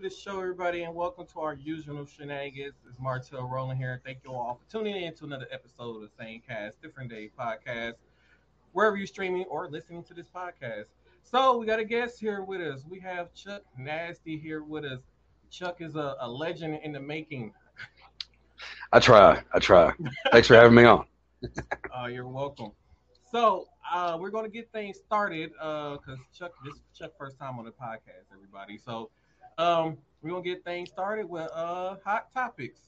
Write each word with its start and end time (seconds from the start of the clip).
to 0.00 0.08
the 0.08 0.14
show, 0.14 0.38
everybody, 0.38 0.84
and 0.84 0.94
welcome 0.94 1.26
to 1.26 1.40
our 1.40 1.54
usual 1.54 2.06
shenanigans. 2.06 2.74
It's 2.88 3.00
Martell 3.00 3.48
Rolling 3.48 3.78
here. 3.78 4.00
Thank 4.04 4.18
you 4.24 4.32
all 4.32 4.54
for 4.54 4.70
tuning 4.70 4.94
in 4.94 5.12
to 5.16 5.24
another 5.24 5.48
episode 5.50 5.96
of 5.96 6.02
the 6.02 6.08
Same 6.16 6.40
Cast, 6.46 6.80
Different 6.80 7.10
Day 7.10 7.32
podcast, 7.36 7.94
wherever 8.70 8.96
you're 8.96 9.08
streaming 9.08 9.44
or 9.46 9.68
listening 9.68 10.04
to 10.04 10.14
this 10.14 10.28
podcast. 10.32 10.84
So 11.24 11.56
we 11.56 11.66
got 11.66 11.80
a 11.80 11.84
guest 11.84 12.20
here 12.20 12.42
with 12.42 12.60
us. 12.60 12.84
We 12.88 13.00
have 13.00 13.34
Chuck 13.34 13.62
Nasty 13.76 14.38
here 14.38 14.62
with 14.62 14.84
us. 14.84 15.00
Chuck 15.50 15.80
is 15.80 15.96
a, 15.96 16.14
a 16.20 16.30
legend 16.30 16.78
in 16.84 16.92
the 16.92 17.00
making. 17.00 17.52
I 18.92 19.00
try. 19.00 19.42
I 19.52 19.58
try. 19.58 19.92
Thanks 20.30 20.46
for 20.46 20.54
having 20.54 20.76
me 20.76 20.84
on. 20.84 21.06
uh, 21.92 22.06
you're 22.12 22.28
welcome. 22.28 22.70
So 23.32 23.66
uh, 23.92 24.16
we're 24.20 24.30
going 24.30 24.44
to 24.44 24.50
get 24.50 24.70
things 24.70 24.98
started 24.98 25.50
because 25.54 26.00
uh, 26.08 26.38
Chuck, 26.38 26.52
this 26.64 26.74
is 26.74 26.82
Chuck 26.96 27.10
first 27.18 27.36
time 27.36 27.58
on 27.58 27.64
the 27.64 27.72
podcast, 27.72 28.32
everybody. 28.32 28.78
So 28.78 29.10
um, 29.58 29.98
we're 30.22 30.30
gonna 30.30 30.42
get 30.42 30.64
things 30.64 30.88
started 30.88 31.28
with 31.28 31.50
uh, 31.52 31.96
hot 32.04 32.32
topics. 32.32 32.80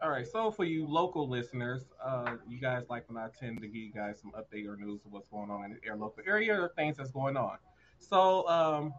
All 0.00 0.10
right, 0.10 0.26
so 0.26 0.50
for 0.50 0.64
you 0.64 0.86
local 0.86 1.28
listeners, 1.28 1.84
uh, 2.02 2.36
you 2.48 2.58
guys 2.58 2.84
like 2.88 3.06
when 3.08 3.18
I 3.18 3.28
tend 3.38 3.60
to 3.60 3.66
give 3.66 3.76
you 3.76 3.92
guys 3.92 4.18
some 4.20 4.32
update 4.32 4.66
or 4.66 4.76
news 4.76 5.04
of 5.04 5.12
what's 5.12 5.28
going 5.28 5.50
on 5.50 5.64
in 5.72 5.78
your 5.84 5.96
local 5.96 6.22
area 6.26 6.58
or 6.58 6.72
things 6.74 6.96
that's 6.96 7.10
going 7.10 7.36
on. 7.36 7.58
So 7.98 8.48
um, 8.48 8.94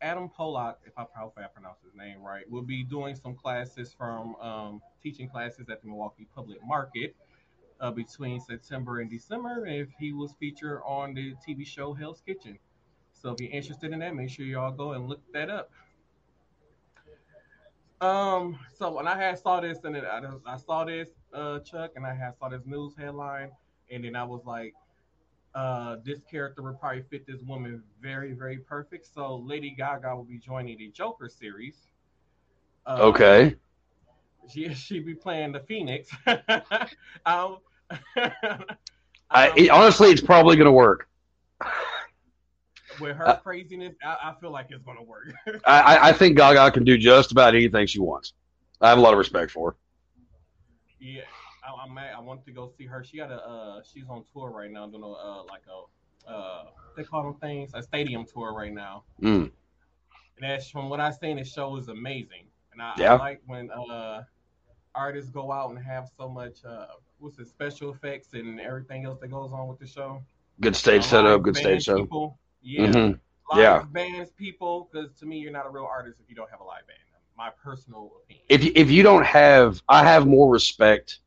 Adam 0.00 0.28
Pollock, 0.28 0.78
if 0.84 0.92
I 0.98 1.02
I 1.02 1.46
pronounce 1.46 1.78
his 1.82 1.94
name 1.94 2.22
right, 2.22 2.48
will 2.50 2.62
be 2.62 2.82
doing 2.82 3.14
some 3.14 3.34
classes 3.34 3.94
from 3.96 4.36
um, 4.36 4.82
teaching 5.02 5.28
classes 5.28 5.68
at 5.70 5.80
the 5.82 5.88
Milwaukee 5.88 6.26
Public 6.34 6.58
Market 6.64 7.16
uh, 7.80 7.90
between 7.90 8.40
September 8.40 9.00
and 9.00 9.10
December. 9.10 9.66
If 9.66 9.88
he 9.98 10.12
was 10.12 10.34
featured 10.38 10.80
on 10.84 11.14
the 11.14 11.34
TV 11.46 11.66
show 11.66 11.94
Hell's 11.94 12.22
Kitchen, 12.26 12.58
so 13.12 13.30
if 13.30 13.40
you're 13.40 13.50
interested 13.50 13.92
in 13.92 14.00
that, 14.00 14.14
make 14.14 14.28
sure 14.28 14.44
y'all 14.44 14.70
go 14.70 14.92
and 14.92 15.08
look 15.08 15.20
that 15.32 15.48
up. 15.50 15.70
Um, 18.00 18.58
so 18.74 18.92
when 18.92 19.08
I 19.08 19.16
had 19.16 19.38
saw 19.38 19.60
this 19.60 19.78
and 19.84 19.96
I, 19.96 20.20
I 20.46 20.56
saw 20.58 20.84
this 20.84 21.08
uh 21.32 21.60
Chuck 21.60 21.92
and 21.96 22.04
I 22.04 22.14
had 22.14 22.36
saw 22.38 22.50
this 22.50 22.60
news 22.66 22.94
headline 22.96 23.50
and 23.90 24.04
then 24.04 24.14
I 24.14 24.24
was 24.24 24.44
like, 24.44 24.74
uh, 25.56 25.96
this 26.04 26.20
character 26.30 26.60
would 26.62 26.78
probably 26.78 27.02
fit 27.10 27.26
this 27.26 27.40
woman 27.40 27.82
very, 28.00 28.34
very 28.34 28.58
perfect. 28.58 29.08
So 29.12 29.36
Lady 29.36 29.70
Gaga 29.70 30.14
will 30.14 30.24
be 30.24 30.38
joining 30.38 30.76
the 30.76 30.90
Joker 30.90 31.30
series. 31.30 31.88
Uh, 32.84 32.98
okay. 33.00 33.56
She 34.52 34.72
she 34.74 35.00
be 35.00 35.14
playing 35.14 35.52
the 35.52 35.60
Phoenix. 35.60 36.10
um, 37.26 37.56
I, 39.30 39.52
it, 39.56 39.70
honestly, 39.70 40.10
it's 40.10 40.20
probably 40.20 40.56
gonna 40.56 40.70
work. 40.70 41.08
With 43.00 43.16
her 43.16 43.28
uh, 43.28 43.36
craziness, 43.36 43.94
I, 44.04 44.16
I, 44.24 44.34
feel 44.40 44.50
like 44.50 44.66
it's 44.70 44.84
gonna 44.84 45.02
work. 45.02 45.32
I, 45.64 46.10
I 46.10 46.12
think 46.12 46.36
Gaga 46.36 46.70
can 46.70 46.84
do 46.84 46.98
just 46.98 47.32
about 47.32 47.54
anything 47.54 47.86
she 47.86 47.98
wants. 47.98 48.34
I 48.80 48.90
have 48.90 48.98
a 48.98 49.00
lot 49.00 49.14
of 49.14 49.18
respect 49.18 49.50
for 49.50 49.70
her. 49.70 49.76
Yeah, 51.00 51.22
I, 51.66 51.82
I'm 51.82 51.98
I 51.98 52.20
want 52.20 52.44
to 52.44 52.52
go 52.52 52.70
see 52.78 52.84
her. 52.86 53.04
She 53.04 53.16
got 53.16 53.30
a 53.30 53.36
uh, 53.36 53.80
she's 53.82 54.04
on 54.08 54.24
tour 54.32 54.50
right 54.50 54.70
now, 54.70 54.86
doing 54.86 55.02
a 55.02 55.06
uh, 55.06 55.42
like 55.44 55.62
a 55.68 56.30
uh, 56.30 56.64
they 56.96 57.04
call 57.04 57.22
them 57.22 57.34
things 57.40 57.70
a 57.74 57.82
stadium 57.82 58.24
tour 58.24 58.52
right 58.52 58.72
now. 58.72 59.04
Mm. 59.22 59.50
And 60.38 60.42
that's 60.42 60.70
from 60.70 60.88
what 60.90 61.00
I've 61.00 61.14
seen. 61.14 61.36
The 61.36 61.44
show 61.44 61.76
is 61.76 61.88
amazing, 61.88 62.46
and 62.72 62.82
I, 62.82 62.94
yeah. 62.98 63.14
I 63.14 63.18
like 63.18 63.42
when 63.46 63.70
uh 63.70 64.22
artists 64.94 65.30
go 65.30 65.52
out 65.52 65.70
and 65.70 65.78
have 65.78 66.08
so 66.16 66.28
much 66.28 66.64
uh 66.64 66.86
what's 67.18 67.38
it 67.38 67.46
special 67.48 67.92
effects 67.92 68.32
and 68.32 68.60
everything 68.60 69.04
else 69.04 69.18
that 69.20 69.28
goes 69.28 69.52
on 69.52 69.68
with 69.68 69.78
the 69.78 69.86
show. 69.86 70.22
Good 70.60 70.76
stage 70.76 71.04
setup, 71.04 71.42
good 71.42 71.56
stage 71.56 71.84
show. 71.84 71.98
People, 71.98 72.38
yeah, 72.62 72.86
mm-hmm. 72.86 73.58
yeah. 73.58 73.82
bands, 73.90 74.30
people. 74.30 74.88
Because 74.90 75.12
to 75.18 75.26
me, 75.26 75.38
you're 75.38 75.52
not 75.52 75.66
a 75.66 75.70
real 75.70 75.84
artist 75.90 76.18
if 76.22 76.28
you 76.30 76.36
don't 76.36 76.50
have 76.50 76.60
a 76.60 76.64
live 76.64 76.86
band. 76.86 76.98
My 77.36 77.50
personal 77.62 78.12
opinion. 78.24 78.46
If 78.48 78.64
you, 78.64 78.72
if 78.74 78.90
you 78.90 79.02
don't 79.02 79.26
have, 79.26 79.82
I 79.90 80.02
have 80.04 80.26
more 80.26 80.50
respect 80.50 81.18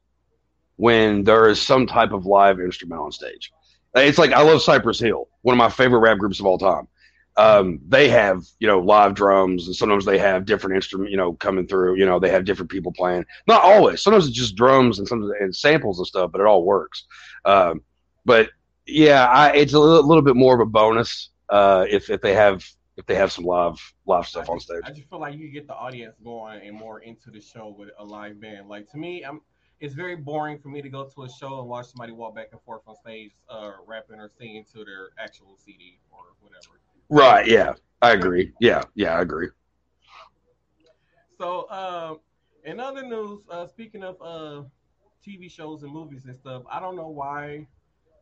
when 0.80 1.26
there 1.26 1.50
is 1.50 1.62
some 1.62 1.86
type 1.86 2.14
of 2.14 2.26
live 2.26 2.62
instrument 2.62 3.02
on 3.02 3.12
stage. 3.12 3.52
It's 3.96 4.18
like 4.18 4.32
I 4.32 4.42
love 4.44 4.62
Cypress 4.62 4.98
Hill, 4.98 5.28
one 5.42 5.54
of 5.54 5.58
my 5.58 5.70
favorite 5.70 6.00
rap 6.00 6.18
groups 6.18 6.40
of 6.40 6.46
all 6.46 6.58
time. 6.58 6.88
Um, 7.36 7.82
they 7.86 8.08
have 8.08 8.46
you 8.60 8.68
know 8.68 8.80
live 8.80 9.14
drums, 9.14 9.68
and 9.68 9.76
sometimes 9.76 10.06
they 10.06 10.18
have 10.18 10.46
different 10.46 10.78
instrument 10.78 11.12
you 11.12 11.18
know 11.18 11.34
coming 11.34 11.68
through. 11.68 11.98
You 11.98 12.06
know 12.06 12.18
they 12.18 12.30
have 12.30 12.46
different 12.46 12.72
people 12.72 12.94
playing. 12.94 13.26
Not 13.46 13.62
always. 13.62 14.02
Sometimes 14.02 14.26
it's 14.26 14.38
just 14.38 14.56
drums 14.56 15.00
and 15.00 15.08
some 15.08 15.30
and 15.42 15.54
samples 15.54 16.00
and 16.00 16.08
stuff, 16.08 16.32
but 16.32 16.40
it 16.40 16.48
all 16.48 16.64
works. 16.64 17.06
Um, 17.44 17.82
but 18.24 18.50
yeah, 18.86 19.26
I, 19.26 19.52
it's 19.52 19.74
a 19.74 19.80
little, 19.80 20.08
little, 20.08 20.24
bit 20.24 20.38
more 20.38 20.56
of 20.56 20.62
a 20.62 20.66
bonus 20.66 21.32
uh, 21.50 21.86
if 21.90 22.10
if 22.10 22.22
they 22.22 22.34
have 22.36 22.64
if 22.96 23.06
they 23.06 23.16
have 23.16 23.34
some 23.34 23.44
live 23.44 23.78
live 24.06 24.28
stuff 24.28 24.44
just, 24.44 24.50
on 24.50 24.60
stage. 24.62 24.82
I 24.86 24.92
just 24.92 25.10
feel 25.10 25.20
like 25.20 25.36
you 25.36 25.50
get 25.50 25.68
the 25.68 25.76
audience 25.76 26.16
going 26.24 26.62
and 26.66 26.74
more 26.74 27.02
into 27.02 27.32
the 27.32 27.42
show 27.42 27.76
with 27.78 27.90
a 28.00 28.06
live 28.06 28.40
band. 28.40 28.70
Like 28.70 28.90
to 28.92 28.98
me, 28.98 29.24
I'm 29.26 29.42
it's 29.80 29.94
very 29.94 30.16
boring 30.16 30.60
for 30.60 30.70
me 30.70 30.82
to 30.82 30.90
go 30.90 31.06
to 31.06 31.24
a 31.24 31.30
show 31.30 31.60
and 31.60 31.70
watch 31.70 31.88
somebody 31.88 32.12
walk 32.12 32.36
back 32.36 32.50
and 32.52 32.62
forth 32.62 32.82
on 32.88 32.96
stage, 32.96 33.32
uh, 33.50 33.74
rapping 33.86 34.20
or 34.20 34.30
singing 34.30 34.66
to 34.74 34.84
their 34.84 35.10
actual 35.18 35.56
CD 35.58 36.00
or 36.12 36.24
whatever. 36.42 36.80
Right. 37.10 37.48
Yeah, 37.48 37.74
I 38.02 38.12
agree. 38.12 38.54
Yeah. 38.60 38.84
Yeah, 38.96 39.18
I 39.18 39.22
agree. 39.22 39.50
So, 41.38 41.62
uh, 41.70 42.16
in 42.66 42.80
other 42.80 43.04
news, 43.04 43.40
uh, 43.50 43.66
speaking 43.66 44.04
of 44.04 44.18
uh, 44.22 44.64
TV 45.26 45.50
shows 45.50 45.84
and 45.84 45.94
movies 45.94 46.26
and 46.26 46.36
stuff, 46.36 46.64
I 46.70 46.82
don't 46.82 46.98
know 46.98 47.08
why 47.08 47.66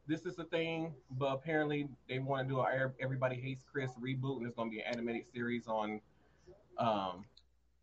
this 0.06 0.25
is 0.25 0.38
a 0.38 0.44
thing, 0.44 0.94
but 1.12 1.34
apparently 1.34 1.89
they 2.07 2.19
want 2.19 2.47
to 2.47 2.53
do 2.53 2.59
a 2.59 2.91
Everybody 3.01 3.35
Hates 3.35 3.63
Chris 3.69 3.91
reboot, 4.00 4.38
and 4.38 4.45
it's 4.45 4.56
going 4.56 4.69
to 4.69 4.75
be 4.75 4.81
an 4.81 4.94
animated 4.94 5.25
series 5.34 5.68
on 5.68 6.00
um, 6.78 7.25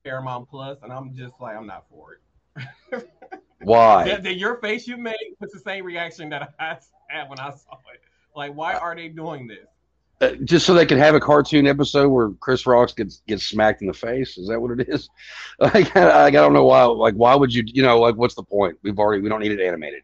Paramount 0.05 0.49
Plus, 0.49 0.79
and 0.83 0.93
I'm 0.93 1.15
just 1.15 1.41
like, 1.41 1.56
I'm 1.56 1.67
not 1.67 1.85
for 1.91 2.15
it. 2.15 3.11
Why? 3.63 4.05
That, 4.05 4.23
that 4.25 4.37
your 4.37 4.57
face 4.57 4.87
you 4.87 4.97
made 4.97 5.37
was 5.41 5.53
the 5.53 5.61
same 5.61 5.85
reaction 5.85 6.29
that 6.31 6.55
I 6.59 6.79
had 7.09 7.29
when 7.29 7.39
I 7.39 7.51
saw 7.51 7.79
it. 7.93 8.01
Like, 8.37 8.55
why 8.55 8.75
are 8.75 8.95
they 8.95 9.09
doing 9.09 9.47
this? 9.47 9.67
Uh, 10.21 10.35
just 10.45 10.65
so 10.65 10.75
they 10.75 10.87
can 10.87 10.99
have 10.99 11.15
a 11.15 11.21
cartoon 11.21 11.67
episode 11.67 12.09
where 12.09 12.31
Chris 12.41 12.67
Rocks 12.67 12.93
gets 12.93 13.23
gets 13.27 13.45
smacked 13.45 13.81
in 13.83 13.89
the 13.89 13.95
face. 13.95 14.39
Is 14.39 14.49
that 14.49 14.61
what 14.61 14.79
it 14.79 14.89
is? 14.89 15.09
Like, 15.61 15.97
I, 15.97 16.27
I 16.27 16.31
don't 16.31 16.53
know 16.53 16.65
why. 16.65 16.83
Like, 16.85 17.15
why 17.15 17.37
would 17.37 17.55
you? 17.55 17.63
You 17.67 17.85
know, 17.85 18.01
like, 18.01 18.17
what's 18.17 18.35
the 18.35 18.43
point? 18.43 18.77
We've 18.83 18.99
already 18.99 19.23
we 19.23 19.29
don't 19.29 19.41
need 19.41 19.53
it 19.53 19.61
animated. 19.61 20.03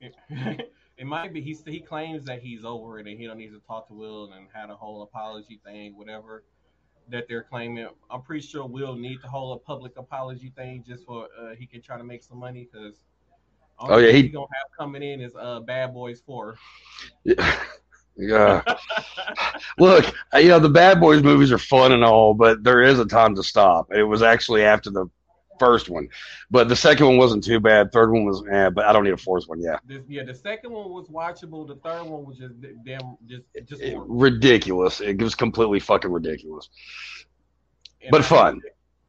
it 0.28 1.06
might 1.06 1.32
be 1.32 1.40
he 1.40 1.56
he 1.66 1.80
claims 1.80 2.26
that 2.26 2.42
he's 2.42 2.62
over 2.64 2.98
it 2.98 3.06
and 3.06 3.18
he 3.18 3.26
don't 3.26 3.38
need 3.38 3.52
to 3.52 3.60
talk 3.66 3.88
to 3.88 3.94
Will 3.94 4.32
and 4.32 4.48
had 4.52 4.68
a 4.68 4.76
whole 4.76 5.02
apology 5.02 5.60
thing, 5.64 5.96
whatever 5.96 6.44
that 7.10 7.28
they're 7.28 7.42
claiming. 7.42 7.88
I'm 8.10 8.22
pretty 8.22 8.46
sure 8.46 8.66
we'll 8.66 8.96
need 8.96 9.20
to 9.22 9.28
hold 9.28 9.58
a 9.60 9.64
public 9.64 9.96
apology 9.96 10.52
thing 10.56 10.84
just 10.86 11.04
for 11.04 11.28
uh, 11.40 11.54
he 11.54 11.66
can 11.66 11.82
try 11.82 11.96
to 11.98 12.04
make 12.04 12.22
some 12.22 12.38
money 12.38 12.68
because 12.70 13.00
oh 13.78 13.98
yeah, 13.98 14.12
he 14.12 14.28
gonna 14.28 14.46
have 14.54 14.70
coming 14.76 15.02
in 15.02 15.20
is 15.20 15.34
uh 15.36 15.60
Bad 15.60 15.94
Boys 15.94 16.20
Four. 16.20 16.56
Yeah. 17.24 17.58
Yeah. 18.18 18.62
Look, 19.78 20.06
you 20.34 20.48
know 20.48 20.58
the 20.58 20.70
Bad 20.70 21.00
Boys 21.00 21.22
movies 21.22 21.52
are 21.52 21.58
fun 21.58 21.92
and 21.92 22.02
all, 22.02 22.32
but 22.32 22.64
there 22.64 22.82
is 22.82 22.98
a 22.98 23.04
time 23.04 23.34
to 23.34 23.42
stop. 23.42 23.92
It 23.92 24.04
was 24.04 24.22
actually 24.22 24.62
after 24.62 24.90
the 24.90 25.06
first 25.58 25.88
one, 25.88 26.08
but 26.50 26.68
the 26.68 26.76
second 26.76 27.06
one 27.06 27.16
wasn't 27.16 27.44
too 27.44 27.60
bad. 27.60 27.92
Third 27.92 28.12
one 28.12 28.24
was, 28.24 28.42
yeah, 28.50 28.70
but 28.70 28.84
I 28.84 28.92
don't 28.92 29.04
need 29.04 29.12
a 29.12 29.16
fourth 29.16 29.48
one. 29.48 29.60
Yeah. 29.60 29.78
This, 29.86 30.02
yeah, 30.08 30.24
the 30.24 30.34
second 30.34 30.72
one 30.72 30.90
was 30.90 31.08
watchable. 31.08 31.66
The 31.66 31.76
third 31.76 32.04
one 32.04 32.24
was 32.24 32.38
just 32.38 32.54
damn, 32.84 33.16
just 33.26 33.44
just 33.66 33.82
eh, 33.82 33.92
it, 33.92 33.98
ridiculous. 34.00 35.00
It 35.00 35.20
was 35.20 35.34
completely 35.34 35.80
fucking 35.80 36.10
ridiculous, 36.10 36.68
and 38.02 38.10
but 38.10 38.20
I, 38.20 38.24
fun. 38.24 38.60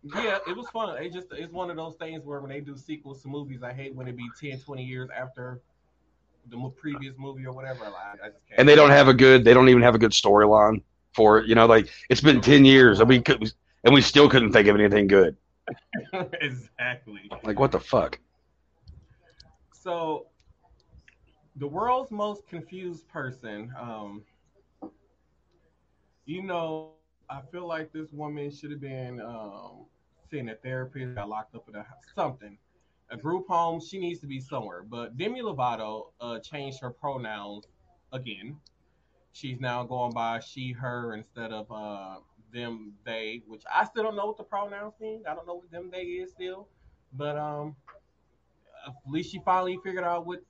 Yeah, 0.03 0.39
it 0.47 0.55
was 0.55 0.69
fun. 0.69 0.97
It 1.03 1.11
just 1.11 1.27
it's 1.31 1.51
one 1.51 1.69
of 1.69 1.75
those 1.75 1.95
things 1.95 2.23
where 2.23 2.39
when 2.39 2.51
they 2.51 2.61
do 2.61 2.77
sequels 2.77 3.21
to 3.23 3.27
movies, 3.27 3.63
I 3.63 3.73
hate 3.73 3.93
when 3.95 4.07
it 4.07 4.15
be 4.15 4.27
10, 4.39 4.59
20 4.59 4.83
years 4.83 5.09
after 5.15 5.61
the 6.49 6.69
previous 6.77 7.15
movie 7.17 7.45
or 7.45 7.53
whatever. 7.53 7.85
I, 7.85 8.27
I 8.27 8.29
and 8.57 8.67
they 8.67 8.75
don't 8.75 8.89
have 8.89 9.07
a 9.07 9.13
good. 9.13 9.43
They 9.43 9.53
don't 9.53 9.69
even 9.69 9.81
have 9.81 9.95
a 9.95 9.99
good 9.99 10.11
storyline 10.11 10.81
for 11.13 11.39
it. 11.39 11.47
You 11.47 11.55
know, 11.55 11.65
like 11.65 11.89
it's 12.09 12.21
been 12.21 12.41
ten 12.41 12.65
years 12.65 12.99
and 12.99 13.09
we 13.09 13.21
could, 13.21 13.51
and 13.83 13.93
we 13.93 14.01
still 14.01 14.29
couldn't 14.29 14.51
think 14.53 14.67
of 14.67 14.75
anything 14.75 15.07
good. 15.07 15.35
exactly. 16.41 17.29
Like 17.43 17.59
what 17.59 17.71
the 17.71 17.79
fuck? 17.79 18.19
So, 19.73 20.27
the 21.55 21.67
world's 21.67 22.11
most 22.11 22.47
confused 22.47 23.07
person. 23.07 23.71
Um, 23.79 24.23
you 26.25 26.43
know, 26.43 26.91
I 27.29 27.41
feel 27.51 27.67
like 27.67 27.91
this 27.93 28.11
woman 28.11 28.51
should 28.51 28.71
have 28.71 28.81
been 28.81 29.21
um, 29.21 29.85
seeing 30.29 30.49
a 30.49 30.55
therapist, 30.55 31.15
got 31.15 31.29
locked 31.29 31.55
up 31.55 31.67
in 31.69 31.75
a 31.75 31.85
something 32.15 32.57
a 33.09 33.17
group 33.17 33.47
home. 33.47 33.79
She 33.79 33.99
needs 33.99 34.19
to 34.21 34.27
be 34.27 34.39
somewhere. 34.39 34.83
But 34.83 35.17
Demi 35.17 35.41
Lovato 35.41 36.11
uh, 36.19 36.39
changed 36.39 36.79
her 36.81 36.89
pronouns 36.89 37.67
again. 38.11 38.57
She's 39.31 39.59
now 39.59 39.83
going 39.83 40.13
by 40.13 40.39
she, 40.39 40.71
her 40.73 41.13
instead 41.13 41.51
of 41.51 41.71
uh, 41.71 42.17
them 42.57 42.93
they, 43.05 43.41
which 43.47 43.63
I 43.73 43.85
still 43.85 44.03
don't 44.03 44.15
know 44.15 44.25
what 44.25 44.37
the 44.37 44.43
pronouns 44.43 44.93
mean. 44.99 45.23
I 45.29 45.35
don't 45.35 45.47
know 45.47 45.55
what 45.55 45.71
them 45.71 45.89
they 45.91 46.01
is 46.01 46.31
still, 46.31 46.67
but 47.13 47.37
um, 47.37 47.75
at 48.87 48.93
least 49.05 49.31
she 49.31 49.39
finally 49.45 49.77
figured 49.83 50.03
out 50.03 50.25
what 50.25 50.41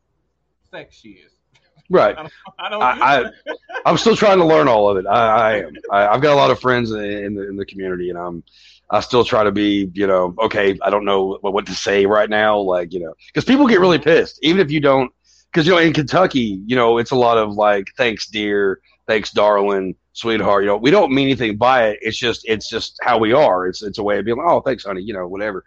sex 0.72 0.96
she 0.96 1.10
is. 1.10 1.34
Right. 1.90 2.18
I 2.60 2.70
don't. 2.70 2.82
I, 2.84 3.22
I 3.22 3.32
I'm 3.86 3.98
still 3.98 4.18
trying 4.18 4.40
to 4.40 4.46
learn 4.46 4.68
all 4.68 4.90
of 4.90 4.98
it. 4.98 5.08
I, 5.08 5.14
I 5.14 5.58
am. 5.60 5.74
I, 5.90 6.08
I've 6.08 6.22
got 6.22 6.34
a 6.34 6.36
lot 6.36 6.52
of 6.52 6.60
friends 6.60 6.92
in 6.92 7.34
the 7.34 7.48
in 7.48 7.56
the 7.56 7.66
community, 7.66 8.10
and 8.10 8.20
I'm 8.20 8.44
I 8.90 9.00
still 9.00 9.24
try 9.24 9.46
to 9.46 9.54
be, 9.54 9.90
you 9.94 10.06
know, 10.06 10.36
okay. 10.38 10.78
I 10.82 10.90
don't 10.90 11.06
know 11.06 11.38
what, 11.40 11.54
what 11.54 11.66
to 11.68 11.74
say 11.74 12.06
right 12.06 12.30
now, 12.30 12.60
like 12.60 12.92
you 12.92 13.00
know, 13.00 13.14
because 13.28 13.46
people 13.46 13.68
get 13.68 13.80
really 13.80 14.00
pissed, 14.00 14.38
even 14.42 14.60
if 14.60 14.70
you 14.70 14.82
don't. 14.82 15.14
Because 15.50 15.66
you 15.66 15.72
know, 15.72 15.80
in 15.80 15.94
Kentucky, 15.94 16.62
you 16.66 16.76
know, 16.76 16.98
it's 16.98 17.12
a 17.12 17.16
lot 17.16 17.38
of 17.38 17.54
like, 17.54 17.88
thanks, 17.96 18.28
dear, 18.28 18.82
thanks, 19.08 19.32
darling, 19.32 19.96
sweetheart. 20.18 20.64
You 20.64 20.70
know, 20.70 20.78
we 20.78 20.92
don't 20.92 21.14
mean 21.14 21.28
anything 21.28 21.58
by 21.58 21.90
it. 21.90 22.00
It's 22.02 22.18
just, 22.18 22.42
it's 22.48 22.70
just 22.70 22.98
how 23.02 23.18
we 23.18 23.34
are. 23.34 23.68
It's 23.68 23.84
it's 23.84 24.00
a 24.00 24.04
way 24.04 24.20
of 24.20 24.26
being 24.26 24.38
like, 24.38 24.48
oh, 24.48 24.62
thanks, 24.62 24.86
honey. 24.86 25.02
You 25.02 25.14
know, 25.14 25.28
whatever. 25.28 25.64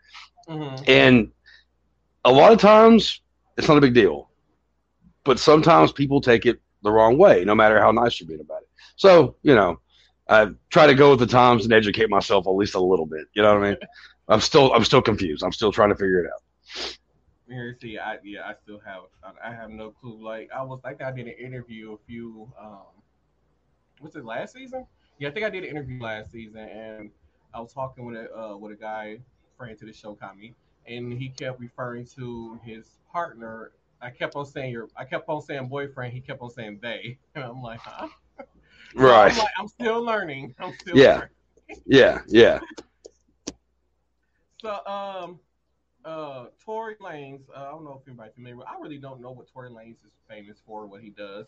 Mhm. 0.48 0.88
And 0.88 1.32
a 2.24 2.32
lot 2.32 2.52
of 2.52 2.58
times, 2.58 3.20
it's 3.56 3.68
not 3.68 3.78
a 3.78 3.80
big 3.80 3.94
deal. 3.94 4.30
But 5.24 5.38
sometimes 5.38 5.92
people 5.92 6.20
take 6.20 6.46
it 6.46 6.60
the 6.82 6.90
wrong 6.90 7.18
way, 7.18 7.44
no 7.44 7.54
matter 7.54 7.80
how 7.80 7.90
nice 7.92 8.20
you're 8.20 8.28
being 8.28 8.40
about 8.40 8.62
it. 8.62 8.68
So, 8.96 9.36
you 9.42 9.54
know, 9.54 9.80
I 10.28 10.48
try 10.70 10.86
to 10.86 10.94
go 10.94 11.10
with 11.10 11.20
the 11.20 11.26
times 11.26 11.64
and 11.64 11.72
educate 11.72 12.08
myself 12.08 12.46
at 12.46 12.50
least 12.50 12.74
a 12.74 12.80
little 12.80 13.06
bit. 13.06 13.26
You 13.34 13.42
know 13.42 13.54
what 13.54 13.64
I 13.64 13.68
mean? 13.70 13.76
I'm 14.28 14.40
still 14.40 14.72
I'm 14.72 14.84
still 14.84 15.02
confused. 15.02 15.42
I'm 15.42 15.52
still 15.52 15.72
trying 15.72 15.90
to 15.90 15.96
figure 15.96 16.24
it 16.24 16.30
out. 16.32 16.42
Here, 17.48 17.76
see, 17.80 17.98
I 17.98 18.18
yeah, 18.22 18.46
I 18.46 18.54
still 18.62 18.80
have, 18.84 19.02
I, 19.22 19.50
I 19.50 19.54
have 19.54 19.70
no 19.70 19.90
clue. 19.90 20.22
Like, 20.24 20.50
I 20.56 20.62
was 20.62 20.80
like, 20.84 21.02
I 21.02 21.10
did 21.10 21.26
an 21.26 21.34
interview 21.38 21.92
a 21.92 21.98
few, 22.06 22.52
um, 22.60 22.99
was 24.00 24.16
it 24.16 24.24
last 24.24 24.54
season? 24.54 24.86
Yeah, 25.18 25.28
I 25.28 25.32
think 25.32 25.46
I 25.46 25.50
did 25.50 25.64
an 25.64 25.70
interview 25.70 26.00
last 26.00 26.32
season, 26.32 26.60
and 26.60 27.10
I 27.52 27.60
was 27.60 27.72
talking 27.72 28.04
with 28.04 28.16
a 28.16 28.34
uh, 28.36 28.56
with 28.56 28.72
a 28.72 28.76
guy, 28.76 29.18
friend 29.56 29.76
to 29.78 29.84
the 29.84 29.92
show, 29.92 30.14
Kami, 30.14 30.54
and 30.86 31.12
he 31.12 31.28
kept 31.28 31.60
referring 31.60 32.06
to 32.16 32.58
his 32.64 32.98
partner. 33.12 33.72
I 34.00 34.10
kept 34.10 34.34
on 34.34 34.46
saying 34.46 34.72
your, 34.72 34.88
I 34.96 35.04
kept 35.04 35.28
on 35.28 35.42
saying 35.42 35.68
boyfriend. 35.68 36.12
He 36.14 36.20
kept 36.20 36.40
on 36.40 36.50
saying 36.50 36.78
they, 36.82 37.18
and 37.34 37.44
I'm 37.44 37.62
like, 37.62 37.80
huh? 37.80 38.08
Right. 38.94 39.30
I'm, 39.32 39.38
like, 39.38 39.52
I'm 39.58 39.68
still 39.68 40.02
learning. 40.02 40.54
I'm 40.58 40.72
still 40.72 40.96
Yeah. 40.96 41.14
learning. 41.14 41.28
Yeah. 41.86 42.22
Yeah. 42.26 42.58
So, 44.60 44.84
um, 44.86 45.38
uh, 46.04 46.46
Tory 46.64 46.96
Lanez. 46.96 47.40
Uh, 47.54 47.60
I 47.60 47.70
don't 47.70 47.84
know 47.84 48.00
if 48.00 48.08
anybody's 48.08 48.34
familiar. 48.34 48.56
I 48.66 48.80
really 48.80 48.98
don't 48.98 49.20
know 49.20 49.30
what 49.30 49.48
Tory 49.52 49.70
Lanez 49.70 50.04
is 50.04 50.12
famous 50.28 50.58
for, 50.66 50.86
what 50.86 51.02
he 51.02 51.10
does, 51.10 51.46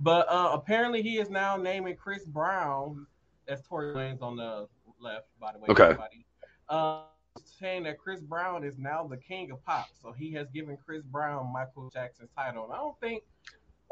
but 0.00 0.26
uh, 0.28 0.50
apparently 0.52 1.02
he 1.02 1.18
is 1.18 1.30
now 1.30 1.56
naming 1.56 1.96
Chris 1.96 2.24
Brown. 2.24 3.06
That's 3.46 3.66
Tory 3.66 3.94
Lanez 3.94 4.22
on 4.22 4.36
the 4.36 4.68
left, 5.00 5.26
by 5.40 5.52
the 5.52 5.58
way. 5.58 5.66
Okay. 5.68 5.84
everybody. 5.84 6.26
Uh, 6.68 7.02
saying 7.44 7.82
that 7.84 7.98
Chris 7.98 8.20
Brown 8.20 8.64
is 8.64 8.78
now 8.78 9.06
the 9.06 9.16
king 9.16 9.50
of 9.50 9.64
pop, 9.64 9.88
so 10.00 10.12
he 10.12 10.32
has 10.32 10.48
given 10.50 10.76
Chris 10.84 11.02
Brown 11.02 11.52
Michael 11.52 11.90
Jackson's 11.92 12.30
title. 12.36 12.64
And 12.64 12.72
I 12.72 12.76
don't 12.76 12.98
think 13.00 13.22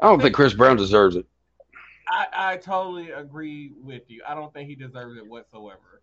I 0.01 0.07
don't 0.07 0.21
think 0.21 0.35
Chris 0.35 0.53
Brown 0.53 0.77
deserves 0.77 1.15
it. 1.15 1.25
I, 2.07 2.27
I 2.33 2.57
totally 2.57 3.11
agree 3.11 3.71
with 3.81 4.03
you. 4.09 4.21
I 4.27 4.35
don't 4.35 4.53
think 4.53 4.69
he 4.69 4.75
deserves 4.75 5.17
it 5.17 5.25
whatsoever. 5.25 6.01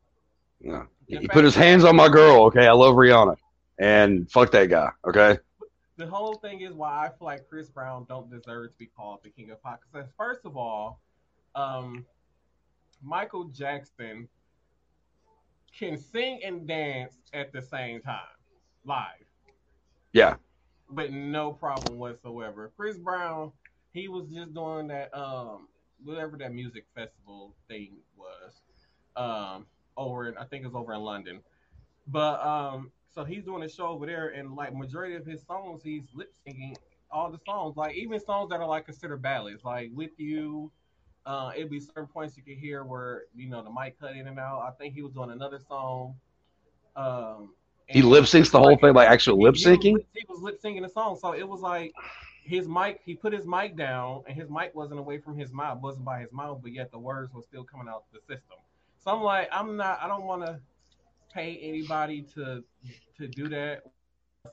No. 0.60 0.86
He 1.06 1.26
put 1.28 1.44
his 1.44 1.54
hands 1.54 1.84
on 1.84 1.96
my 1.96 2.08
girl. 2.08 2.44
Okay, 2.44 2.66
I 2.66 2.72
love 2.72 2.94
Rihanna, 2.94 3.36
and 3.78 4.30
fuck 4.30 4.50
that 4.52 4.68
guy. 4.68 4.90
Okay. 5.06 5.38
The 6.00 6.06
whole 6.06 6.34
thing 6.36 6.62
is 6.62 6.72
why 6.72 7.06
I 7.06 7.08
feel 7.10 7.26
like 7.26 7.46
Chris 7.48 7.68
Brown 7.68 8.06
don't 8.08 8.30
deserve 8.30 8.72
to 8.72 8.78
be 8.78 8.86
called 8.86 9.20
the 9.22 9.28
king 9.30 9.50
of 9.50 9.62
pop. 9.62 9.80
Because 9.92 10.08
first 10.16 10.40
of 10.44 10.56
all, 10.56 11.00
um, 11.54 12.06
Michael 13.02 13.44
Jackson 13.44 14.28
can 15.78 15.98
sing 15.98 16.40
and 16.42 16.66
dance 16.66 17.18
at 17.34 17.52
the 17.52 17.60
same 17.60 18.00
time, 18.00 18.36
live, 18.84 19.26
Yeah. 20.12 20.36
but 20.88 21.12
no 21.12 21.52
problem 21.52 21.98
whatsoever. 21.98 22.72
Chris 22.76 22.98
Brown, 22.98 23.52
he 23.92 24.08
was 24.08 24.26
just 24.28 24.54
doing 24.54 24.88
that, 24.88 25.14
um, 25.14 25.68
whatever 26.02 26.36
that 26.38 26.52
music 26.54 26.86
festival 26.94 27.54
thing 27.68 27.98
was, 28.16 28.62
um, 29.16 29.66
over 29.96 30.28
in 30.28 30.36
I 30.38 30.44
think 30.46 30.64
it 30.64 30.66
was 30.66 30.74
over 30.74 30.94
in 30.94 31.00
London. 31.00 31.42
But 32.06 32.40
um, 32.44 32.90
so 33.10 33.24
he's 33.24 33.44
doing 33.44 33.62
a 33.62 33.68
show 33.68 33.88
over 33.88 34.06
there, 34.06 34.28
and 34.28 34.54
like 34.54 34.74
majority 34.74 35.14
of 35.16 35.26
his 35.26 35.42
songs, 35.44 35.82
he's 35.82 36.04
lip 36.14 36.32
syncing 36.46 36.76
all 37.10 37.30
the 37.30 37.38
songs, 37.46 37.76
like 37.76 37.94
even 37.96 38.20
songs 38.20 38.50
that 38.50 38.60
are 38.60 38.66
like 38.66 38.84
considered 38.84 39.22
ballads, 39.22 39.64
like 39.64 39.90
"With 39.94 40.18
You." 40.18 40.70
Uh, 41.26 41.52
it'd 41.54 41.70
be 41.70 41.78
certain 41.80 42.06
points 42.06 42.36
you 42.36 42.42
could 42.42 42.56
hear 42.56 42.82
where 42.82 43.24
you 43.34 43.48
know 43.48 43.62
the 43.62 43.70
mic 43.70 43.98
cut 44.00 44.16
in 44.16 44.26
and 44.26 44.38
out. 44.38 44.60
I 44.60 44.70
think 44.72 44.94
he 44.94 45.02
was 45.02 45.12
doing 45.12 45.30
another 45.30 45.58
song. 45.58 46.14
Um, 46.96 47.50
He 47.88 48.02
lip 48.02 48.24
syncs 48.24 48.50
the 48.50 48.58
whole 48.58 48.76
thing, 48.76 48.94
like 48.94 49.08
actual 49.08 49.40
lip 49.40 49.54
syncing. 49.54 49.98
He 50.14 50.24
was 50.28 50.40
lip 50.40 50.60
syncing 50.62 50.82
the 50.82 50.88
song, 50.88 51.16
so 51.20 51.32
it 51.32 51.46
was 51.46 51.60
like 51.60 51.92
his 52.44 52.68
mic. 52.68 53.00
He 53.04 53.14
put 53.14 53.32
his 53.32 53.46
mic 53.46 53.76
down, 53.76 54.22
and 54.26 54.36
his 54.36 54.48
mic 54.48 54.74
wasn't 54.74 55.00
away 55.00 55.18
from 55.18 55.36
his 55.36 55.52
mouth, 55.52 55.80
wasn't 55.80 56.04
by 56.04 56.20
his 56.20 56.32
mouth, 56.32 56.60
but 56.62 56.72
yet 56.72 56.90
the 56.90 56.98
words 56.98 57.32
were 57.34 57.42
still 57.42 57.64
coming 57.64 57.88
out 57.88 58.04
the 58.12 58.20
system. 58.20 58.58
So 58.98 59.10
I'm 59.10 59.22
like, 59.22 59.48
I'm 59.52 59.76
not. 59.76 60.00
I 60.00 60.08
don't 60.08 60.24
want 60.24 60.46
to 60.46 60.60
pay 61.32 61.58
anybody 61.62 62.22
to 62.34 62.62
to 63.18 63.28
do 63.28 63.48
that. 63.48 63.82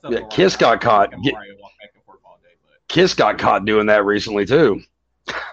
Yeah, 0.08 0.20
Kiss 0.30 0.56
got 0.56 0.80
caught. 0.80 1.10
Get- 1.22 1.34
Mariah 1.34 1.48
walk 1.60 1.72
back 1.80 1.90
and 1.94 2.04
forth 2.04 2.18
all 2.24 2.38
day, 2.42 2.48
Kiss 2.88 3.14
got 3.14 3.38
caught 3.38 3.64
doing 3.64 3.86
that 3.86 4.04
recently 4.04 4.44
too. 4.46 4.80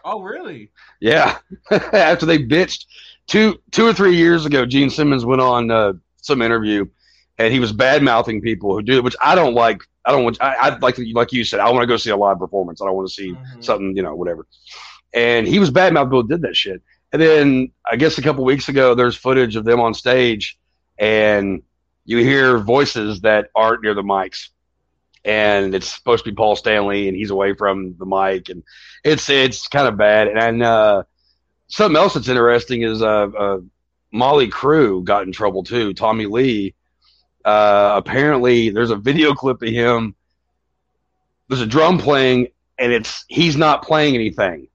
oh 0.03 0.21
really? 0.21 0.71
Yeah, 0.99 1.37
after 1.71 2.25
they 2.25 2.39
bitched 2.39 2.85
two 3.27 3.59
two 3.71 3.85
or 3.85 3.93
three 3.93 4.15
years 4.15 4.45
ago, 4.45 4.65
Gene 4.65 4.89
Simmons 4.89 5.25
went 5.25 5.41
on 5.41 5.71
uh, 5.71 5.93
some 6.17 6.41
interview, 6.41 6.85
and 7.37 7.51
he 7.53 7.59
was 7.59 7.71
bad 7.71 8.03
mouthing 8.03 8.41
people 8.41 8.73
who 8.73 8.81
do 8.81 8.97
it, 8.97 9.03
which 9.03 9.15
I 9.21 9.35
don't 9.35 9.53
like. 9.53 9.81
I 10.05 10.11
don't 10.11 10.23
want. 10.23 10.41
I, 10.41 10.55
I 10.55 10.77
like 10.79 10.97
like 11.13 11.33
you 11.33 11.43
said. 11.43 11.59
I 11.59 11.69
want 11.71 11.81
to 11.81 11.87
go 11.87 11.97
see 11.97 12.11
a 12.11 12.17
live 12.17 12.39
performance. 12.39 12.81
I 12.81 12.85
don't 12.85 12.95
want 12.95 13.07
to 13.07 13.13
see 13.13 13.31
Mhm. 13.31 13.63
something, 13.63 13.95
you 13.97 14.03
know, 14.03 14.15
whatever. 14.15 14.45
And 15.13 15.47
he 15.47 15.59
was 15.59 15.71
bad 15.71 15.93
mouthing 15.93 16.09
people 16.09 16.23
did 16.23 16.41
that 16.41 16.55
shit. 16.55 16.81
And 17.13 17.21
then 17.21 17.71
I 17.89 17.95
guess 17.95 18.17
a 18.17 18.21
couple 18.21 18.43
weeks 18.43 18.67
ago, 18.69 18.93
there's 18.95 19.15
footage 19.15 19.55
of 19.55 19.63
them 19.65 19.79
on 19.79 19.93
stage, 19.93 20.57
and 20.97 21.63
you 22.05 22.17
hear 22.19 22.59
voices 22.59 23.21
that 23.21 23.49
aren't 23.55 23.83
near 23.83 23.93
the 23.93 24.03
mics. 24.03 24.49
And 25.23 25.73
it's 25.73 25.93
supposed 25.93 26.23
to 26.23 26.31
be 26.31 26.35
Paul 26.35 26.55
Stanley, 26.55 27.07
and 27.07 27.17
he's 27.17 27.31
away 27.31 27.55
from 27.55 27.95
the 27.97 28.05
mic, 28.05 28.49
and 28.49 28.63
it's 29.03 29.27
it's 29.27 29.67
kind 29.67 29.87
of 29.87 29.97
bad. 29.97 30.27
And 30.27 30.61
uh, 30.61 31.03
something 31.67 31.97
else 31.97 32.13
that's 32.13 32.27
interesting 32.27 32.83
is 32.83 33.01
uh, 33.01 33.07
uh, 33.07 33.57
Mötley 34.13 34.51
Crüe 34.51 35.03
got 35.03 35.23
in 35.23 35.31
trouble 35.31 35.63
too. 35.63 35.93
Tommy 35.93 36.25
Lee. 36.27 36.75
Uh, 37.43 37.93
apparently, 37.95 38.69
there's 38.69 38.91
a 38.91 38.95
video 38.95 39.33
clip 39.33 39.61
of 39.61 39.69
him. 39.69 40.15
There's 41.47 41.61
a 41.61 41.67
drum 41.67 41.99
playing, 41.99 42.47
and 42.79 42.91
it's 42.91 43.25
he's 43.27 43.57
not 43.57 43.83
playing 43.83 44.15
anything. 44.15 44.67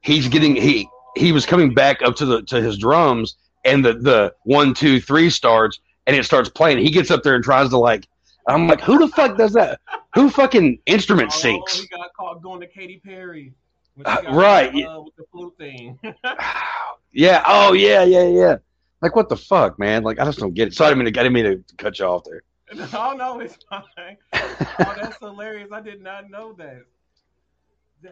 He's 0.00 0.28
getting 0.28 0.54
he 0.56 0.88
he 1.16 1.32
was 1.32 1.46
coming 1.46 1.74
back 1.74 2.02
up 2.02 2.16
to 2.16 2.26
the 2.26 2.42
to 2.42 2.60
his 2.62 2.78
drums, 2.78 3.36
and 3.64 3.84
the 3.84 3.94
the 3.94 4.34
one 4.44 4.74
two 4.74 5.00
three 5.00 5.30
starts, 5.30 5.80
and 6.06 6.16
it 6.16 6.24
starts 6.24 6.48
playing. 6.48 6.78
He 6.78 6.90
gets 6.90 7.10
up 7.10 7.22
there 7.22 7.34
and 7.34 7.44
tries 7.44 7.70
to 7.70 7.78
like. 7.78 8.06
I'm 8.46 8.66
like, 8.68 8.82
who 8.82 8.98
the 8.98 9.08
fuck 9.08 9.38
does 9.38 9.54
that? 9.54 9.80
Who 10.14 10.28
fucking 10.28 10.78
instrument 10.84 11.32
Oh, 11.34 11.38
syncs? 11.38 11.80
he 11.80 11.86
got 11.88 12.12
caught 12.12 12.42
going 12.42 12.60
to 12.60 12.66
Katy 12.66 13.00
Perry. 13.02 13.54
Uh, 14.04 14.18
right, 14.32 14.70
caught, 14.70 14.74
yeah. 14.76 14.86
uh, 14.88 15.00
with 15.00 15.16
the 15.16 15.24
flute 15.32 15.54
thing. 15.56 15.98
yeah. 17.12 17.42
Oh, 17.46 17.72
yeah, 17.72 18.02
yeah, 18.02 18.26
yeah. 18.28 18.56
Like, 19.00 19.16
what 19.16 19.30
the 19.30 19.36
fuck, 19.36 19.78
man? 19.78 20.02
Like, 20.02 20.18
I 20.18 20.26
just 20.26 20.40
don't 20.40 20.52
get 20.52 20.68
it. 20.68 20.74
Sorry, 20.74 20.90
I 20.90 20.94
mean 20.94 21.10
to, 21.10 21.18
I 21.18 21.22
didn't 21.22 21.32
mean 21.32 21.44
to 21.44 21.64
cut 21.78 21.98
you 21.98 22.04
off 22.04 22.24
there. 22.24 22.42
oh 22.94 23.14
no, 23.16 23.40
it's 23.40 23.56
fine. 23.70 24.16
Oh, 24.80 24.94
that's 25.00 25.16
hilarious. 25.18 25.70
I 25.72 25.80
did 25.80 26.02
not 26.02 26.28
know 26.30 26.52
that. 26.54 26.82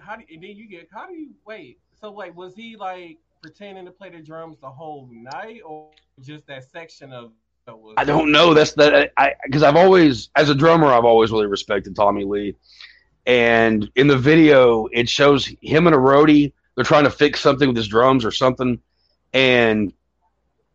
How 0.01 0.17
do 0.17 0.23
and 0.33 0.43
then 0.43 0.57
you 0.57 0.69
get? 0.69 0.89
How 0.93 1.07
do 1.07 1.15
you 1.15 1.31
wait? 1.45 1.79
So 2.01 2.11
like, 2.13 2.35
was 2.37 2.55
he 2.55 2.77
like 2.77 3.19
pretending 3.43 3.85
to 3.85 3.91
play 3.91 4.11
the 4.11 4.21
drums 4.21 4.59
the 4.61 4.71
whole 4.71 5.09
night, 5.13 5.61
or 5.67 5.91
just 6.21 6.47
that 6.47 6.71
section 6.71 7.13
of? 7.13 7.33
That 7.67 7.77
I 7.97 8.05
don't 8.05 8.33
know. 8.33 8.55
That's 8.55 8.73
that. 8.73 9.13
I 9.17 9.35
because 9.45 9.63
I've 9.63 9.77
always, 9.77 10.31
as 10.35 10.49
a 10.49 10.55
drummer, 10.55 10.89
I've 10.89 11.05
always 11.05 11.31
really 11.31 11.47
respected 11.47 11.95
Tommy 11.95 12.25
Lee. 12.25 12.57
And 13.27 13.89
in 13.95 14.09
the 14.09 14.19
video, 14.19 14.87
it 14.87 15.09
shows 15.09 15.47
him 15.61 15.87
and 15.87 15.95
a 15.95 15.99
roadie. 15.99 16.53
They're 16.75 16.85
trying 16.85 17.05
to 17.05 17.11
fix 17.11 17.41
something 17.41 17.69
with 17.69 17.77
his 17.77 17.87
drums 17.87 18.25
or 18.25 18.33
something, 18.33 18.81
and 19.33 19.93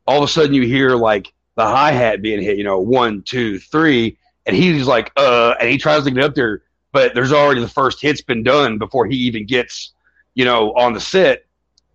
all 0.07 0.23
of 0.23 0.29
a 0.29 0.31
sudden 0.31 0.53
you 0.53 0.61
hear 0.61 0.91
like 0.91 1.33
the 1.55 1.65
hi 1.65 1.91
hat 1.91 2.21
being 2.21 2.41
hit. 2.41 2.57
You 2.57 2.63
know, 2.63 2.79
one, 2.79 3.21
two, 3.23 3.59
three, 3.59 4.17
and 4.45 4.55
he's 4.55 4.87
like, 4.87 5.11
uh, 5.17 5.55
and 5.59 5.69
he 5.69 5.77
tries 5.77 6.05
to 6.05 6.11
get 6.11 6.23
up 6.23 6.35
there, 6.35 6.63
but 6.93 7.13
there's 7.13 7.33
already 7.33 7.59
the 7.59 7.67
first 7.67 8.01
hit's 8.01 8.21
been 8.21 8.43
done 8.43 8.77
before 8.77 9.05
he 9.07 9.17
even 9.17 9.45
gets, 9.45 9.93
you 10.35 10.45
know, 10.45 10.71
on 10.75 10.93
the 10.93 11.01
set. 11.01 11.46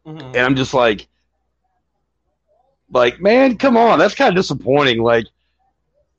Mhm. 0.06 0.20
and 0.20 0.36
I'm 0.38 0.56
just 0.56 0.74
like, 0.74 1.08
like, 2.90 3.20
man, 3.20 3.56
come 3.56 3.76
on, 3.76 3.98
that's 3.98 4.14
kind 4.14 4.28
of 4.28 4.34
disappointing. 4.34 5.02
Like, 5.02 5.26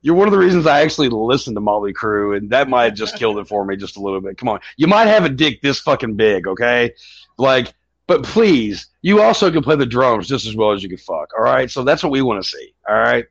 you're 0.02 0.16
one 0.16 0.28
of 0.28 0.32
the 0.32 0.38
reasons 0.38 0.66
I 0.68 0.82
actually 0.82 1.10
listened 1.10 1.56
to 1.56 1.62
Mötley 1.62 1.94
Crüe, 1.94 2.36
and 2.38 2.50
that 2.50 2.68
might 2.68 2.86
have 2.86 2.94
just 2.96 3.18
killed 3.18 3.38
it 3.40 3.48
for 3.48 3.64
me 3.66 3.76
just 3.76 3.96
a 3.98 4.02
little 4.02 4.22
bit. 4.22 4.38
Come 4.38 4.50
on, 4.50 4.60
you 4.78 4.88
might 4.88 5.08
have 5.08 5.26
a 5.26 5.30
dick 5.30 5.62
this 5.62 5.80
fucking 5.80 6.16
big, 6.16 6.48
okay? 6.48 6.94
Like, 7.38 7.74
but 8.08 8.24
please, 8.24 8.88
you 9.02 9.22
also 9.22 9.50
can 9.52 9.64
play 9.64 9.76
the 9.76 9.86
drums 9.86 10.28
just 10.28 10.46
as 10.46 10.56
well 10.56 10.72
as 10.72 10.84
you 10.84 10.90
can 10.90 10.98
fuck. 10.98 11.32
All 11.38 11.44
right, 11.44 11.70
so 11.72 11.84
that's 11.84 12.04
what 12.04 12.12
we 12.12 12.22
want 12.22 12.44
to 12.44 12.50
see. 12.50 12.74
All 12.88 12.96
right, 12.96 13.26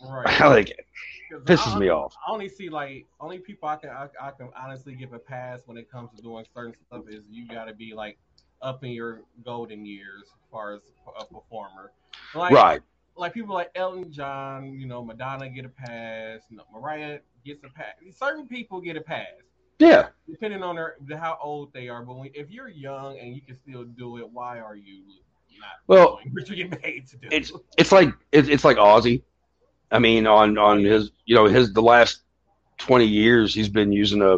Right. 0.00 0.40
I 0.40 0.48
like 0.48 0.70
it. 0.70 0.84
Pisses 1.44 1.78
me 1.78 1.88
off. 1.88 2.14
I 2.26 2.30
only 2.32 2.48
see 2.48 2.68
like 2.68 3.06
only 3.20 3.38
people 3.38 3.68
I 3.68 3.76
can 3.76 3.90
I, 3.90 4.08
I 4.20 4.30
can 4.30 4.48
honestly 4.56 4.94
give 4.94 5.12
a 5.12 5.18
pass 5.18 5.60
when 5.66 5.76
it 5.76 5.90
comes 5.90 6.10
to 6.16 6.22
doing 6.22 6.44
certain 6.54 6.74
stuff 6.86 7.04
is 7.08 7.24
you 7.30 7.46
got 7.46 7.66
to 7.66 7.74
be 7.74 7.92
like 7.94 8.18
up 8.62 8.84
in 8.84 8.90
your 8.90 9.22
golden 9.44 9.84
years 9.86 10.24
as 10.24 10.50
far 10.50 10.74
as 10.74 10.80
a 11.18 11.24
performer. 11.24 11.92
Like, 12.34 12.52
Right. 12.52 12.80
Like 13.16 13.34
people 13.34 13.54
like 13.54 13.70
Elton 13.74 14.12
John, 14.12 14.78
you 14.78 14.86
know, 14.86 15.04
Madonna 15.04 15.48
get 15.48 15.64
a 15.64 15.68
pass, 15.68 16.40
you 16.50 16.56
know, 16.56 16.62
Mariah 16.72 17.18
gets 17.44 17.64
a 17.64 17.68
pass. 17.68 17.94
Certain 18.16 18.46
people 18.46 18.80
get 18.80 18.96
a 18.96 19.00
pass 19.00 19.26
Yeah. 19.80 20.10
depending 20.28 20.62
on 20.62 20.76
their 20.76 20.96
how 21.18 21.36
old 21.42 21.72
they 21.72 21.88
are. 21.88 22.02
But 22.04 22.16
when, 22.16 22.30
if 22.32 22.48
you're 22.50 22.68
young 22.68 23.18
and 23.18 23.34
you 23.34 23.40
can 23.40 23.56
still 23.56 23.82
do 23.84 24.18
it, 24.18 24.30
why 24.30 24.60
are 24.60 24.76
you 24.76 25.02
not? 25.58 25.68
Well, 25.88 26.20
doing 26.22 26.34
what 26.34 26.48
you're 26.48 26.56
getting 26.68 26.78
paid 26.80 27.08
to 27.08 27.16
do. 27.16 27.28
It's 27.32 27.50
it's 27.76 27.90
like 27.90 28.10
it's 28.30 28.48
it's 28.48 28.64
like 28.64 28.76
Ozzy. 28.76 29.22
I 29.90 29.98
mean, 29.98 30.26
on 30.28 30.56
on 30.56 30.84
his 30.84 31.10
you 31.24 31.34
know 31.34 31.46
his 31.46 31.72
the 31.72 31.82
last 31.82 32.20
twenty 32.76 33.06
years 33.06 33.52
he's 33.52 33.68
been 33.68 33.90
using 33.90 34.22
a 34.22 34.36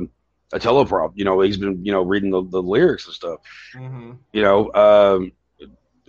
a 0.53 0.59
teleprompt. 0.59 1.13
You 1.15 1.25
know, 1.25 1.41
he's 1.41 1.57
been 1.57 1.85
you 1.85 1.93
know 1.93 2.03
reading 2.03 2.31
the, 2.31 2.43
the 2.45 2.63
lyrics 2.63 3.07
and 3.07 3.15
stuff. 3.15 3.41
mm-hmm. 3.75 4.13
You 4.33 4.43
know, 4.43 4.73
um, 4.75 5.33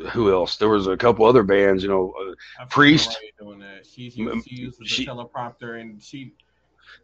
who 0.09 0.31
else? 0.31 0.57
There 0.57 0.69
was 0.69 0.87
a 0.87 0.97
couple 0.97 1.25
other 1.25 1.43
bands. 1.43 1.83
You 1.83 1.89
know, 1.89 2.13
uh, 2.59 2.65
Priest. 2.65 3.17
Doing 3.39 3.59
that. 3.59 3.85
She's 3.85 4.13
she 4.13 4.21
uses 4.47 4.79
she- 4.85 5.05
the 5.05 5.11
teleprompter 5.11 5.79
and 5.79 6.01
she, 6.01 6.33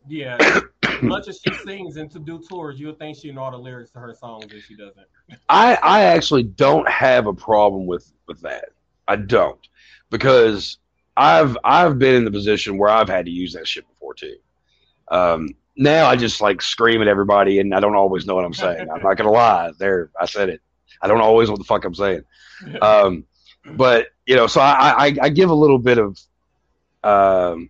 yeah, 0.08 0.38
much 1.02 1.28
as 1.28 1.40
she 1.44 1.54
sings 1.66 1.98
and 1.98 2.10
to 2.12 2.20
do 2.20 2.42
tours, 2.50 2.80
you 2.80 2.88
would 2.88 3.00
think 3.00 3.18
she 3.18 3.32
know 3.32 3.42
all 3.42 3.52
the 3.52 3.58
lyrics 3.58 3.92
to 3.92 4.00
her 4.00 4.14
songs, 4.14 4.52
and 4.52 4.62
she 4.62 4.76
doesn't. 4.76 5.08
I 5.50 5.78
I 5.82 6.02
actually 6.04 6.44
don't 6.44 6.88
have 6.90 7.28
a 7.28 7.34
problem 7.34 7.86
with 7.86 8.12
with 8.28 8.42
that. 8.42 8.70
I 9.08 9.16
don't 9.16 9.60
because 10.10 10.78
I've 11.16 11.58
I've 11.64 11.98
been 12.00 12.16
in 12.16 12.26
the 12.26 12.32
position 12.32 12.78
where 12.78 12.90
I've 12.90 13.10
had 13.10 13.26
to 13.26 13.32
use 13.32 13.54
that 13.54 13.68
shit 13.68 13.88
before 13.88 14.14
too. 14.14 14.36
Um, 15.10 15.50
now 15.78 16.08
I 16.08 16.16
just 16.16 16.42
like 16.42 16.62
scream 16.62 17.02
at 17.02 17.08
everybody, 17.08 17.60
and 17.60 17.74
I 17.74 17.80
don't 17.80 17.96
always 17.96 18.26
know 18.26 18.36
what 18.36 18.46
I'm 18.46 18.54
saying. 18.54 18.90
I'm 18.90 19.02
not 19.02 19.16
gonna 19.18 19.32
lie. 19.32 19.72
There, 19.78 20.12
I 20.20 20.26
said 20.26 20.50
it. 20.50 20.62
I 21.02 21.08
don't 21.08 21.22
always 21.22 21.48
know 21.48 21.54
what 21.54 21.60
the 21.60 21.66
fuck 21.66 21.86
I'm 21.86 21.96
saying. 21.96 22.24
Um, 22.82 23.24
but 23.76 24.08
you 24.26 24.36
know, 24.36 24.48
so 24.48 24.62
I, 24.62 25.08
I 25.08 25.16
I 25.22 25.30
give 25.30 25.50
a 25.50 25.56
little 25.56 25.80
bit 25.80 25.98
of 26.00 26.20
um 27.04 27.70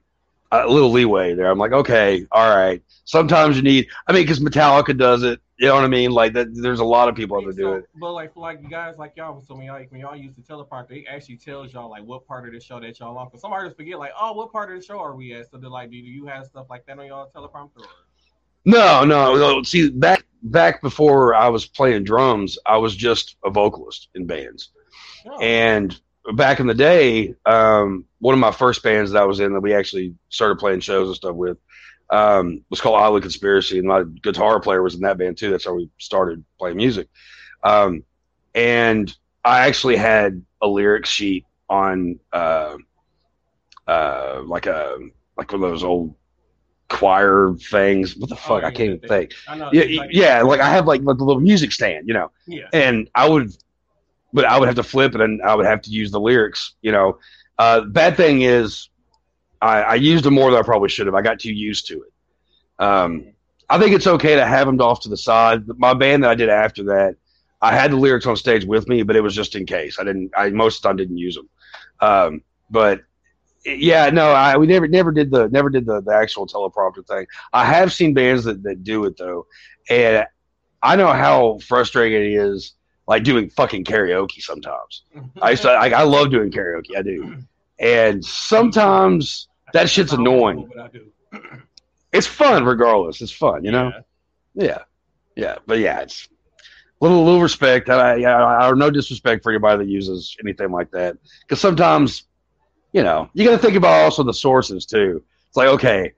a 0.51 0.67
little 0.67 0.91
leeway 0.91 1.33
there. 1.33 1.49
I'm 1.49 1.59
like, 1.59 1.73
okay, 1.73 2.25
all 2.31 2.55
right. 2.55 2.81
Sometimes 3.05 3.57
you 3.57 3.63
need. 3.63 3.87
I 4.07 4.13
mean, 4.13 4.23
because 4.23 4.39
Metallica 4.39 4.97
does 4.97 5.23
it. 5.23 5.39
You 5.59 5.67
know 5.67 5.75
what 5.75 5.83
I 5.83 5.87
mean? 5.87 6.11
Like 6.11 6.33
that. 6.33 6.47
There's 6.53 6.79
a 6.79 6.85
lot 6.85 7.09
of 7.09 7.15
people 7.15 7.41
that 7.41 7.55
do 7.55 7.63
So- 7.63 7.73
it. 7.73 7.85
But 7.99 8.13
like 8.13 8.33
for 8.33 8.41
like 8.41 8.61
you 8.61 8.69
guys 8.69 8.97
like 8.97 9.13
y'all, 9.15 9.41
so 9.41 9.55
when 9.55 9.65
y'all 9.65 9.75
like 9.75 9.91
when 9.91 10.01
y'all 10.01 10.15
use 10.15 10.33
the 10.35 10.41
teleprompter, 10.43 10.91
it 10.91 11.05
actually 11.09 11.37
tells 11.37 11.73
y'all 11.73 11.89
like 11.89 12.03
what 12.03 12.27
part 12.27 12.47
of 12.47 12.53
the 12.53 12.59
show 12.59 12.79
that 12.79 12.99
y'all 12.99 13.17
on. 13.17 13.29
Cause 13.29 13.41
some 13.41 13.51
artists 13.51 13.75
forget 13.75 13.97
like, 13.97 14.11
oh, 14.19 14.33
what 14.33 14.51
part 14.51 14.71
of 14.71 14.79
the 14.79 14.85
show 14.85 14.99
are 14.99 15.15
we 15.15 15.33
at? 15.33 15.49
So 15.49 15.57
they're 15.57 15.69
like, 15.69 15.89
do 15.89 15.97
you 15.97 16.25
have 16.27 16.45
stuff 16.45 16.67
like 16.69 16.85
that 16.85 16.99
on 16.99 17.07
y'all 17.07 17.29
teleprompter? 17.35 17.79
Or? 17.79 17.87
No, 18.65 19.03
no, 19.05 19.35
no. 19.35 19.63
See, 19.63 19.89
back 19.89 20.25
back 20.43 20.81
before 20.81 21.33
I 21.33 21.47
was 21.47 21.65
playing 21.65 22.03
drums, 22.03 22.57
I 22.65 22.77
was 22.77 22.95
just 22.95 23.37
a 23.43 23.49
vocalist 23.49 24.09
in 24.13 24.27
bands. 24.27 24.71
No. 25.25 25.37
And 25.39 25.99
back 26.33 26.59
in 26.59 26.67
the 26.67 26.73
day, 26.73 27.33
um, 27.45 28.05
one 28.19 28.33
of 28.33 28.39
my 28.39 28.51
first 28.51 28.83
bands 28.83 29.11
that 29.11 29.21
I 29.21 29.25
was 29.25 29.39
in 29.39 29.53
that 29.53 29.61
we 29.61 29.73
actually 29.73 30.13
started 30.29 30.59
playing 30.59 30.81
shows 30.81 31.07
and 31.07 31.15
stuff 31.15 31.35
with 31.35 31.57
um, 32.09 32.63
was 32.69 32.81
called 32.81 32.99
Hollywood 32.99 33.23
Conspiracy, 33.23 33.79
and 33.79 33.87
my 33.87 34.03
guitar 34.23 34.59
player 34.59 34.81
was 34.81 34.95
in 34.95 35.01
that 35.01 35.17
band 35.17 35.37
too. 35.37 35.51
That's 35.51 35.65
how 35.65 35.73
we 35.73 35.89
started 35.97 36.43
playing 36.57 36.77
music. 36.77 37.07
Um, 37.63 38.03
and 38.55 39.15
I 39.43 39.67
actually 39.67 39.97
had 39.97 40.43
a 40.61 40.67
lyric 40.67 41.05
sheet 41.05 41.45
on 41.69 42.19
uh, 42.31 42.77
uh, 43.87 44.41
like 44.45 44.65
a 44.65 44.97
like 45.37 45.51
one 45.51 45.63
of 45.63 45.69
those 45.69 45.83
old 45.83 46.15
choir 46.89 47.53
things. 47.69 48.15
What 48.15 48.29
the 48.29 48.35
fuck? 48.35 48.63
I 48.63 48.71
can't 48.71 48.89
even 48.95 48.99
think. 49.07 49.33
I 49.47 49.57
know. 49.57 49.69
Yeah, 49.73 49.99
like- 50.01 50.09
yeah. 50.11 50.41
Like 50.41 50.61
I 50.61 50.69
have 50.69 50.87
like, 50.87 51.01
like 51.01 51.17
the 51.17 51.23
little 51.23 51.41
music 51.41 51.71
stand, 51.71 52.07
you 52.07 52.13
know 52.13 52.31
yeah. 52.47 52.67
and 52.73 53.09
I 53.13 53.27
would, 53.29 53.51
but 54.33 54.45
I 54.45 54.57
would 54.57 54.67
have 54.67 54.75
to 54.77 54.83
flip 54.83 55.15
it, 55.15 55.21
and 55.21 55.41
I 55.41 55.55
would 55.55 55.65
have 55.65 55.81
to 55.83 55.89
use 55.89 56.11
the 56.11 56.19
lyrics. 56.19 56.75
You 56.81 56.91
know, 56.91 57.19
uh, 57.59 57.81
bad 57.81 58.15
thing 58.17 58.41
is, 58.41 58.89
I, 59.61 59.81
I 59.81 59.95
used 59.95 60.23
them 60.23 60.35
more 60.35 60.51
than 60.51 60.59
I 60.59 60.63
probably 60.63 60.89
should 60.89 61.07
have. 61.07 61.15
I 61.15 61.21
got 61.21 61.39
too 61.39 61.53
used 61.53 61.87
to 61.87 62.03
it. 62.03 62.83
Um, 62.83 63.33
I 63.69 63.77
think 63.79 63.93
it's 63.95 64.07
okay 64.07 64.35
to 64.35 64.45
have 64.45 64.67
them 64.67 64.79
off 64.79 65.01
to 65.01 65.09
the 65.09 65.17
side. 65.17 65.67
My 65.77 65.93
band 65.93 66.23
that 66.23 66.29
I 66.29 66.35
did 66.35 66.49
after 66.49 66.83
that, 66.85 67.15
I 67.61 67.75
had 67.75 67.91
the 67.91 67.95
lyrics 67.97 68.25
on 68.25 68.35
stage 68.35 68.65
with 68.65 68.87
me, 68.87 69.03
but 69.03 69.15
it 69.15 69.21
was 69.21 69.35
just 69.35 69.55
in 69.55 69.65
case. 69.65 69.97
I 69.99 70.03
didn't. 70.03 70.31
I 70.37 70.49
most 70.51 70.77
of 70.77 70.81
the 70.83 70.89
time 70.89 70.97
didn't 70.97 71.17
use 71.17 71.35
them. 71.35 71.49
Um, 71.99 72.41
but 72.69 73.01
yeah, 73.65 74.09
no, 74.09 74.31
I 74.31 74.55
we 74.57 74.67
never 74.67 74.87
never 74.87 75.11
did 75.11 75.31
the 75.31 75.49
never 75.49 75.69
did 75.69 75.85
the, 75.85 76.01
the 76.01 76.13
actual 76.13 76.47
teleprompter 76.47 77.05
thing. 77.07 77.25
I 77.51 77.65
have 77.65 77.91
seen 77.91 78.13
bands 78.13 78.43
that, 78.45 78.63
that 78.63 78.83
do 78.83 79.05
it 79.05 79.17
though, 79.17 79.47
and 79.89 80.25
I 80.83 80.95
know 80.95 81.07
how 81.07 81.59
frustrating 81.67 82.21
it 82.21 82.27
is, 82.27 82.75
like 83.07 83.23
doing 83.23 83.49
fucking 83.49 83.83
karaoke 83.83 84.41
sometimes. 84.41 85.03
I 85.41 85.51
used 85.51 85.63
to, 85.63 85.73
like, 85.73 85.93
I 85.93 86.03
love 86.03 86.29
doing 86.29 86.51
karaoke, 86.51 86.95
I 86.95 87.01
do, 87.01 87.37
and 87.79 88.23
sometimes 88.23 89.46
that 89.73 89.89
shit's 89.89 90.13
I 90.13 90.15
don't 90.17 90.25
know 90.25 90.31
annoying. 90.47 90.67
what 90.69 90.79
I 90.79 90.87
do. 90.89 91.07
It's 92.13 92.25
fun 92.25 92.63
regardless. 92.63 93.21
It's 93.21 93.31
fun, 93.33 93.65
you 93.65 93.71
know. 93.71 93.91
Yeah. 94.55 94.65
Yeah, 94.65 94.83
yeah, 95.35 95.55
but 95.67 95.77
yeah, 95.79 95.99
it's 95.99 96.27
a 96.59 97.05
little 97.05 97.23
little 97.23 97.41
respect. 97.41 97.89
I, 97.89 98.23
I, 98.23 98.67
I 98.69 98.71
no 98.71 98.89
disrespect 98.89 99.43
for 99.43 99.51
anybody 99.51 99.85
that 99.85 99.91
uses 99.91 100.35
anything 100.43 100.71
like 100.71 100.89
that, 100.91 101.17
because 101.41 101.59
sometimes, 101.59 102.23
you 102.93 103.03
know, 103.03 103.29
you 103.33 103.45
got 103.45 103.51
to 103.51 103.57
think 103.59 103.75
about 103.75 104.01
also 104.03 104.23
the 104.23 104.33
sources 104.33 104.85
too. 104.85 105.21
It's 105.47 105.57
like, 105.57 105.67
okay, 105.67 106.13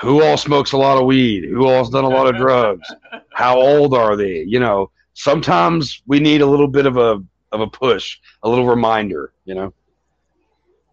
who 0.00 0.22
all 0.22 0.36
smokes 0.36 0.72
a 0.72 0.76
lot 0.76 0.98
of 0.98 1.06
weed? 1.06 1.44
Who 1.48 1.66
all's 1.66 1.90
done 1.90 2.04
a 2.04 2.08
lot 2.08 2.28
of 2.28 2.36
drugs? 2.36 2.86
How 3.32 3.58
old 3.58 3.94
are 3.94 4.14
they? 4.16 4.42
You 4.42 4.60
know, 4.60 4.90
sometimes 5.14 6.02
we 6.06 6.20
need 6.20 6.42
a 6.42 6.46
little 6.46 6.68
bit 6.68 6.86
of 6.86 6.98
a 6.98 7.20
of 7.50 7.60
a 7.62 7.66
push, 7.66 8.18
a 8.44 8.48
little 8.48 8.66
reminder. 8.66 9.32
You 9.44 9.54
know, 9.56 9.74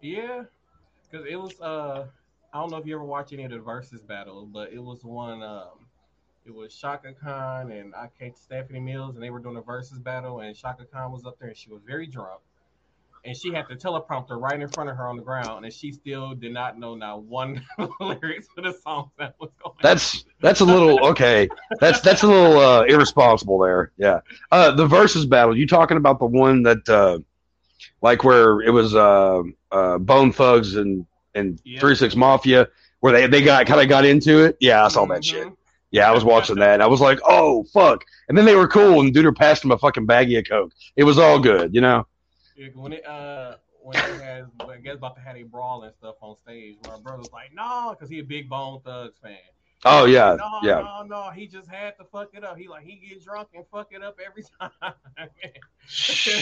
Yeah, 0.00 0.44
because 1.10 1.26
it 1.28 1.36
was. 1.36 1.60
Uh, 1.60 2.06
I 2.52 2.60
don't 2.60 2.70
know 2.70 2.78
if 2.78 2.86
you 2.86 2.94
ever 2.94 3.04
watch 3.04 3.32
any 3.32 3.44
of 3.44 3.50
the 3.52 3.58
versus 3.58 4.00
battles, 4.02 4.48
but 4.52 4.72
it 4.72 4.82
was 4.82 5.04
one. 5.04 5.42
Um, 5.42 5.86
it 6.46 6.54
was 6.54 6.74
Chaka 6.74 7.12
Khan 7.12 7.70
and 7.70 7.94
I 7.94 8.08
can't 8.18 8.36
Stephanie 8.36 8.80
Mills, 8.80 9.14
and 9.14 9.22
they 9.22 9.30
were 9.30 9.38
doing 9.38 9.56
a 9.56 9.60
versus 9.60 9.98
battle, 9.98 10.40
and 10.40 10.56
Chaka 10.56 10.84
Khan 10.84 11.12
was 11.12 11.24
up 11.24 11.38
there, 11.38 11.48
and 11.48 11.56
she 11.56 11.70
was 11.70 11.82
very 11.86 12.06
drunk, 12.06 12.40
and 13.24 13.36
she 13.36 13.52
had 13.52 13.66
the 13.68 13.76
teleprompter 13.76 14.40
right 14.40 14.60
in 14.60 14.68
front 14.68 14.88
of 14.90 14.96
her 14.96 15.06
on 15.06 15.16
the 15.16 15.22
ground, 15.22 15.64
and 15.64 15.72
she 15.72 15.92
still 15.92 16.34
did 16.34 16.52
not 16.52 16.78
know 16.78 16.94
not 16.94 17.22
one 17.22 17.62
lyrics 18.00 18.48
for 18.54 18.62
the 18.62 18.72
song 18.72 19.10
that 19.18 19.34
was 19.38 19.50
going. 19.62 19.76
that's 19.82 20.24
that's 20.40 20.60
a 20.60 20.64
little 20.64 21.06
okay. 21.06 21.48
That's 21.78 22.00
that's 22.00 22.22
a 22.22 22.26
little 22.26 22.58
uh, 22.58 22.82
irresponsible 22.82 23.58
there. 23.58 23.92
Yeah, 23.98 24.20
uh, 24.50 24.72
the 24.72 24.86
versus 24.86 25.26
battle. 25.26 25.56
You 25.56 25.66
talking 25.66 25.98
about 25.98 26.18
the 26.18 26.26
one 26.26 26.62
that 26.62 26.88
uh, 26.88 27.18
like 28.02 28.24
where 28.24 28.60
it 28.60 28.70
was 28.70 28.94
uh, 28.94 29.42
uh, 29.70 29.98
Bone 29.98 30.32
Thugs 30.32 30.76
and 30.76 31.06
and 31.34 31.60
Yeah. 31.64 31.80
Three 31.80 31.94
Six 31.94 32.16
Mafia, 32.16 32.68
where 33.00 33.12
they 33.12 33.26
they 33.26 33.42
got 33.42 33.66
kind 33.66 33.80
of 33.80 33.88
got 33.88 34.04
into 34.04 34.44
it. 34.44 34.56
Yeah, 34.60 34.84
I 34.84 34.88
saw 34.88 35.06
that 35.06 35.24
shit. 35.24 35.46
Mhm. 35.46 35.56
Yeah, 35.92 36.08
I 36.08 36.12
was 36.12 36.24
watching 36.24 36.56
that. 36.56 36.74
And 36.74 36.82
I 36.82 36.86
was 36.86 37.00
like, 37.00 37.18
oh 37.24 37.64
fuck. 37.72 38.04
And 38.28 38.38
then 38.38 38.44
they 38.44 38.54
were 38.54 38.68
cool, 38.68 39.00
and 39.00 39.12
Duder 39.14 39.36
passed 39.36 39.64
him 39.64 39.72
a 39.72 39.78
fucking 39.78 40.06
baggie 40.06 40.38
of 40.38 40.48
coke. 40.48 40.72
It 40.96 41.04
was 41.04 41.18
all 41.18 41.38
good, 41.40 41.74
you 41.74 41.80
know. 41.80 42.06
Yeah, 42.56 42.68
when 42.74 42.92
it 42.92 43.04
uh 43.06 43.56
when 43.82 43.96
it 43.96 44.20
has 44.22 44.46
when 44.64 44.82
guess 44.82 44.96
about 44.96 45.16
to 45.16 45.20
have 45.22 45.36
a 45.36 45.42
brawl 45.42 45.82
and 45.82 45.94
stuff 45.94 46.16
on 46.20 46.36
stage, 46.36 46.76
my 46.86 46.98
brother's 46.98 47.32
like, 47.32 47.52
no, 47.54 47.94
because 47.94 48.10
he 48.10 48.18
a 48.20 48.24
big 48.24 48.48
Bone 48.48 48.80
Thugs 48.84 49.18
fan. 49.22 49.36
Oh 49.84 50.04
yeah, 50.04 50.36
no, 50.38 50.58
yeah. 50.62 50.80
no, 50.80 51.04
no, 51.06 51.30
he 51.30 51.46
just 51.46 51.68
had 51.68 51.96
to 51.98 52.04
fuck 52.04 52.30
it 52.34 52.44
up. 52.44 52.58
He 52.58 52.68
like 52.68 52.84
he 52.84 52.96
get 52.96 53.24
drunk 53.24 53.48
and 53.54 53.64
fuck 53.72 53.88
it 53.92 54.02
up 54.02 54.18
every 54.24 54.44
time. 54.60 54.94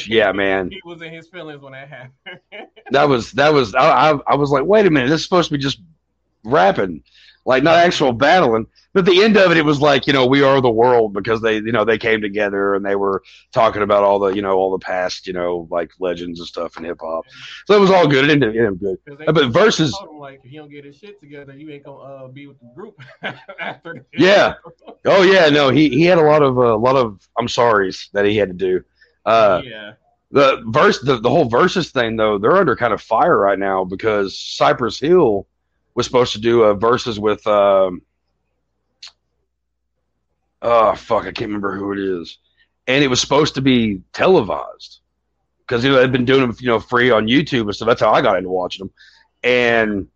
Yeah, 0.07 0.33
man. 0.33 0.71
he 0.73 0.81
was 0.85 1.01
in 1.03 1.13
his 1.13 1.29
feelings 1.29 1.63
when 1.63 1.73
that 1.73 1.89
happened. 1.89 2.41
That 2.91 3.07
was 3.07 3.33
that 3.33 3.53
was 3.53 3.75
I, 3.75 4.13
I 4.13 4.19
I 4.29 4.35
was 4.35 4.51
like, 4.51 4.65
wait 4.65 4.87
a 4.87 4.91
minute, 4.91 5.09
this 5.11 5.21
is 5.21 5.25
supposed 5.25 5.51
to 5.51 5.55
be 5.55 5.63
just 5.63 5.81
rapping, 6.43 7.03
like 7.45 7.63
not 7.63 7.77
actual 7.77 8.13
battling. 8.13 8.67
But 8.95 9.05
the 9.05 9.23
end 9.23 9.37
of 9.37 9.51
it, 9.51 9.57
it 9.57 9.65
was 9.65 9.81
like 9.81 10.07
you 10.07 10.13
know 10.13 10.27
we 10.27 10.43
are 10.43 10.61
the 10.61 10.71
world 10.71 11.13
because 11.13 11.41
they 11.41 11.57
you 11.57 11.73
know 11.73 11.85
they 11.85 11.99
came 11.99 12.21
together 12.21 12.75
and 12.75 12.85
they 12.85 12.97
were 12.97 13.23
talking 13.53 13.83
about 13.83 14.03
all 14.03 14.19
the 14.19 14.29
you 14.29 14.43
know 14.43 14.57
all 14.57 14.71
the 14.73 14.85
past 14.85 15.27
you 15.27 15.33
know 15.33 15.69
like 15.71 15.91
legends 16.01 16.41
and 16.41 16.49
stuff 16.49 16.77
in 16.77 16.85
hip 16.85 16.99
hop. 17.01 17.25
So 17.67 17.77
it 17.77 17.81
was 17.81 17.91
all 17.91 18.09
good. 18.09 18.25
It 18.25 18.31
ended, 18.31 18.57
it 18.57 18.59
ended 18.59 18.81
good. 18.81 18.99
Uh, 19.29 19.33
but 19.33 19.51
versus- 19.51 19.97
like 20.19 20.41
if 20.43 20.53
you 20.53 20.61
don't 20.61 20.71
get 20.71 20.85
his 20.85 20.97
shit 20.97 21.21
together, 21.21 21.55
you 21.55 21.71
ain't 21.71 21.85
gonna 21.85 22.25
uh, 22.25 22.29
be 22.29 22.47
with 22.47 22.59
the 22.61 22.71
group 22.75 22.99
after. 23.61 24.05
Yeah. 24.13 24.55
Oh 25.05 25.23
yeah, 25.23 25.49
no, 25.49 25.69
he 25.69 25.91
he 25.91 26.05
had 26.05 26.19
a 26.19 26.23
lot 26.23 26.43
of 26.43 26.57
a 26.57 26.77
lot 26.77 26.97
of 26.97 27.29
I'm 27.39 27.49
sorry's 27.49 28.09
that 28.15 28.25
he 28.25 28.37
had 28.37 28.49
to 28.49 28.55
do. 28.55 28.83
Uh, 29.27 29.61
yeah. 29.65 29.93
the 30.31 30.63
verse 30.69 31.01
the, 31.03 31.21
the 31.21 31.29
whole 31.29 31.45
versus 31.45 31.91
thing 31.91 32.17
though 32.17 32.39
they're 32.39 32.57
under 32.57 32.75
kind 32.75 32.95
of 32.95 33.03
fire 33.03 33.39
right 33.39 33.59
now 33.59 33.85
because 33.85 34.39
cypress 34.39 34.99
hill 34.99 35.47
was 35.99 36.07
supposed 36.07 36.33
to 36.33 36.41
do 36.41 36.63
a 36.63 36.75
versus 36.75 37.19
with 37.19 37.47
um 37.47 38.01
oh 40.63 40.95
fuck 40.95 41.23
i 41.23 41.33
can't 41.33 41.49
remember 41.49 41.77
who 41.77 41.93
it 41.93 41.99
is 41.99 42.39
and 42.89 43.05
it 43.05 43.09
was 43.09 43.21
supposed 43.21 43.55
to 43.55 43.61
be 43.61 44.01
televised 44.13 45.01
because 45.69 45.85
you 45.85 45.91
know 45.91 45.97
they'd 45.97 46.11
been 46.11 46.25
doing 46.25 46.41
them, 46.41 46.57
you 46.59 46.67
know, 46.67 46.81
free 46.81 47.11
on 47.11 47.27
YouTube 47.27 47.69
and. 47.69 47.87
That's 47.87 48.01
how 48.01 48.11
I 48.11 48.23
got 48.23 48.39
into 48.39 48.49
watching 48.49 48.87
them, 48.87 48.93
and 49.45 50.09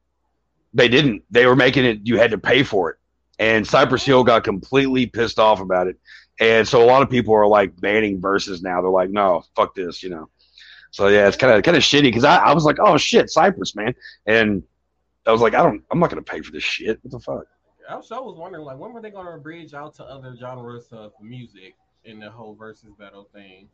they 0.73 0.89
didn't. 0.89 1.23
They 1.31 1.47
were 1.47 1.55
making 1.55 1.85
it. 1.85 2.01
You 2.03 2.19
had 2.19 2.31
to 2.31 2.39
pay 2.39 2.62
for 2.62 2.91
it, 2.91 2.97
and 3.39 3.67
Cypress 3.67 4.05
Hill 4.05 4.25
got 4.25 4.43
completely 4.43 5.07
pissed 5.07 5.39
off 5.39 5.61
about 5.61 5.87
it, 5.87 5.97
and 6.41 6.67
so 6.67 6.83
a 6.83 6.87
lot 6.87 7.03
of 7.03 7.11
people 7.11 7.35
are 7.35 7.47
like 7.47 7.79
banning 7.79 8.21
verses 8.21 8.62
now. 8.62 8.81
They're 8.81 8.91
like, 8.91 9.11
no, 9.11 9.45
fuck 9.55 9.75
this, 9.75 10.03
you 10.03 10.09
know. 10.09 10.31
So 10.91 11.09
yeah, 11.09 11.29
it's 11.29 11.37
kind 11.37 11.53
of 11.53 11.62
kind 11.62 11.77
of 11.77 11.83
shitty 11.83 12.03
because 12.03 12.25
I, 12.25 12.37
I 12.39 12.55
was 12.55 12.65
like, 12.65 12.79
oh 12.81 12.97
shit, 12.97 13.31
Cypress, 13.31 13.77
man, 13.77 13.95
and 14.27 14.62
I 15.26 15.33
was 15.33 15.41
like, 15.41 15.55
I 15.55 15.62
don't, 15.62 15.83
I'm 15.91 16.00
not 16.00 16.11
gonna 16.11 16.23
pay 16.23 16.41
for 16.41 16.52
this 16.52 16.64
shit. 16.64 16.99
What 17.02 17.12
the 17.12 17.21
fuck? 17.21 17.45
I 17.88 17.97
was, 17.97 18.11
I 18.12 18.19
was 18.19 18.37
wondering, 18.37 18.64
like, 18.64 18.79
when 18.79 18.93
were 18.93 19.00
they 19.02 19.11
going 19.11 19.26
to 19.26 19.38
bridge 19.38 19.75
out 19.75 19.95
to 19.97 20.05
other 20.05 20.37
genres 20.37 20.87
of 20.93 21.12
music 21.21 21.75
in 22.05 22.21
the 22.21 22.31
whole 22.31 22.55
versus 22.55 22.91
battle 22.99 23.29
thing? 23.35 23.69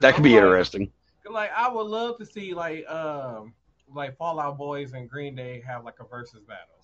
That 0.00 0.14
could 0.14 0.24
be 0.24 0.30
like, 0.30 0.42
interesting. 0.44 0.90
Like, 1.28 1.50
I 1.54 1.68
would 1.68 1.86
love 1.86 2.18
to 2.18 2.24
see 2.24 2.54
like, 2.54 2.88
um, 2.88 3.52
like 3.92 4.16
Fallout 4.16 4.56
Boys 4.56 4.92
and 4.92 5.08
Green 5.08 5.34
Day 5.34 5.62
have 5.66 5.84
like 5.84 5.96
a 6.00 6.04
versus 6.04 6.42
battle. 6.44 6.76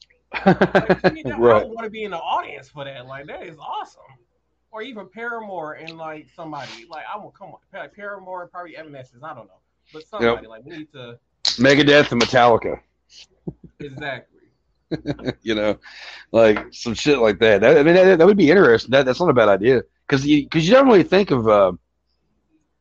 Like, 0.74 1.02
to 1.02 1.10
me, 1.12 1.22
that- 1.24 1.34
I 1.34 1.38
right. 1.38 1.62
would 1.64 1.72
want 1.72 1.84
to 1.84 1.90
be 1.90 2.04
in 2.04 2.10
the 2.10 2.18
audience 2.18 2.68
for 2.68 2.84
that. 2.84 3.06
Like, 3.06 3.26
that 3.26 3.44
is 3.44 3.56
awesome. 3.58 4.02
Or 4.72 4.82
even 4.82 5.08
Paramore 5.08 5.74
and 5.74 5.96
like 5.96 6.28
somebody 6.34 6.86
like 6.90 7.04
I 7.10 7.16
will 7.16 7.30
come 7.30 7.48
on 7.48 7.58
like 7.72 7.94
Paramore 7.94 8.48
probably 8.48 8.76
Evanescence 8.76 9.22
I 9.22 9.32
don't 9.32 9.46
know 9.46 9.60
but 9.90 10.06
somebody 10.06 10.46
like 10.46 10.66
we 10.66 10.76
need 10.76 10.92
to 10.92 11.18
Megadeth 11.44 12.12
and 12.12 12.20
Metallica. 12.20 12.80
Exactly 13.80 14.36
you 15.42 15.54
know, 15.54 15.78
like 16.32 16.72
some 16.72 16.94
shit 16.94 17.18
like 17.18 17.38
that. 17.40 17.60
that 17.60 17.78
I 17.78 17.82
mean, 17.82 17.94
that, 17.94 18.18
that 18.18 18.26
would 18.26 18.36
be 18.36 18.50
interesting. 18.50 18.90
That 18.92 19.06
that's 19.06 19.20
not 19.20 19.30
a 19.30 19.34
bad 19.34 19.48
idea 19.48 19.82
because 20.06 20.26
you 20.26 20.44
because 20.44 20.66
you 20.66 20.74
don't 20.74 20.86
really 20.86 21.02
think 21.02 21.30
of 21.30 21.48
uh, 21.48 21.72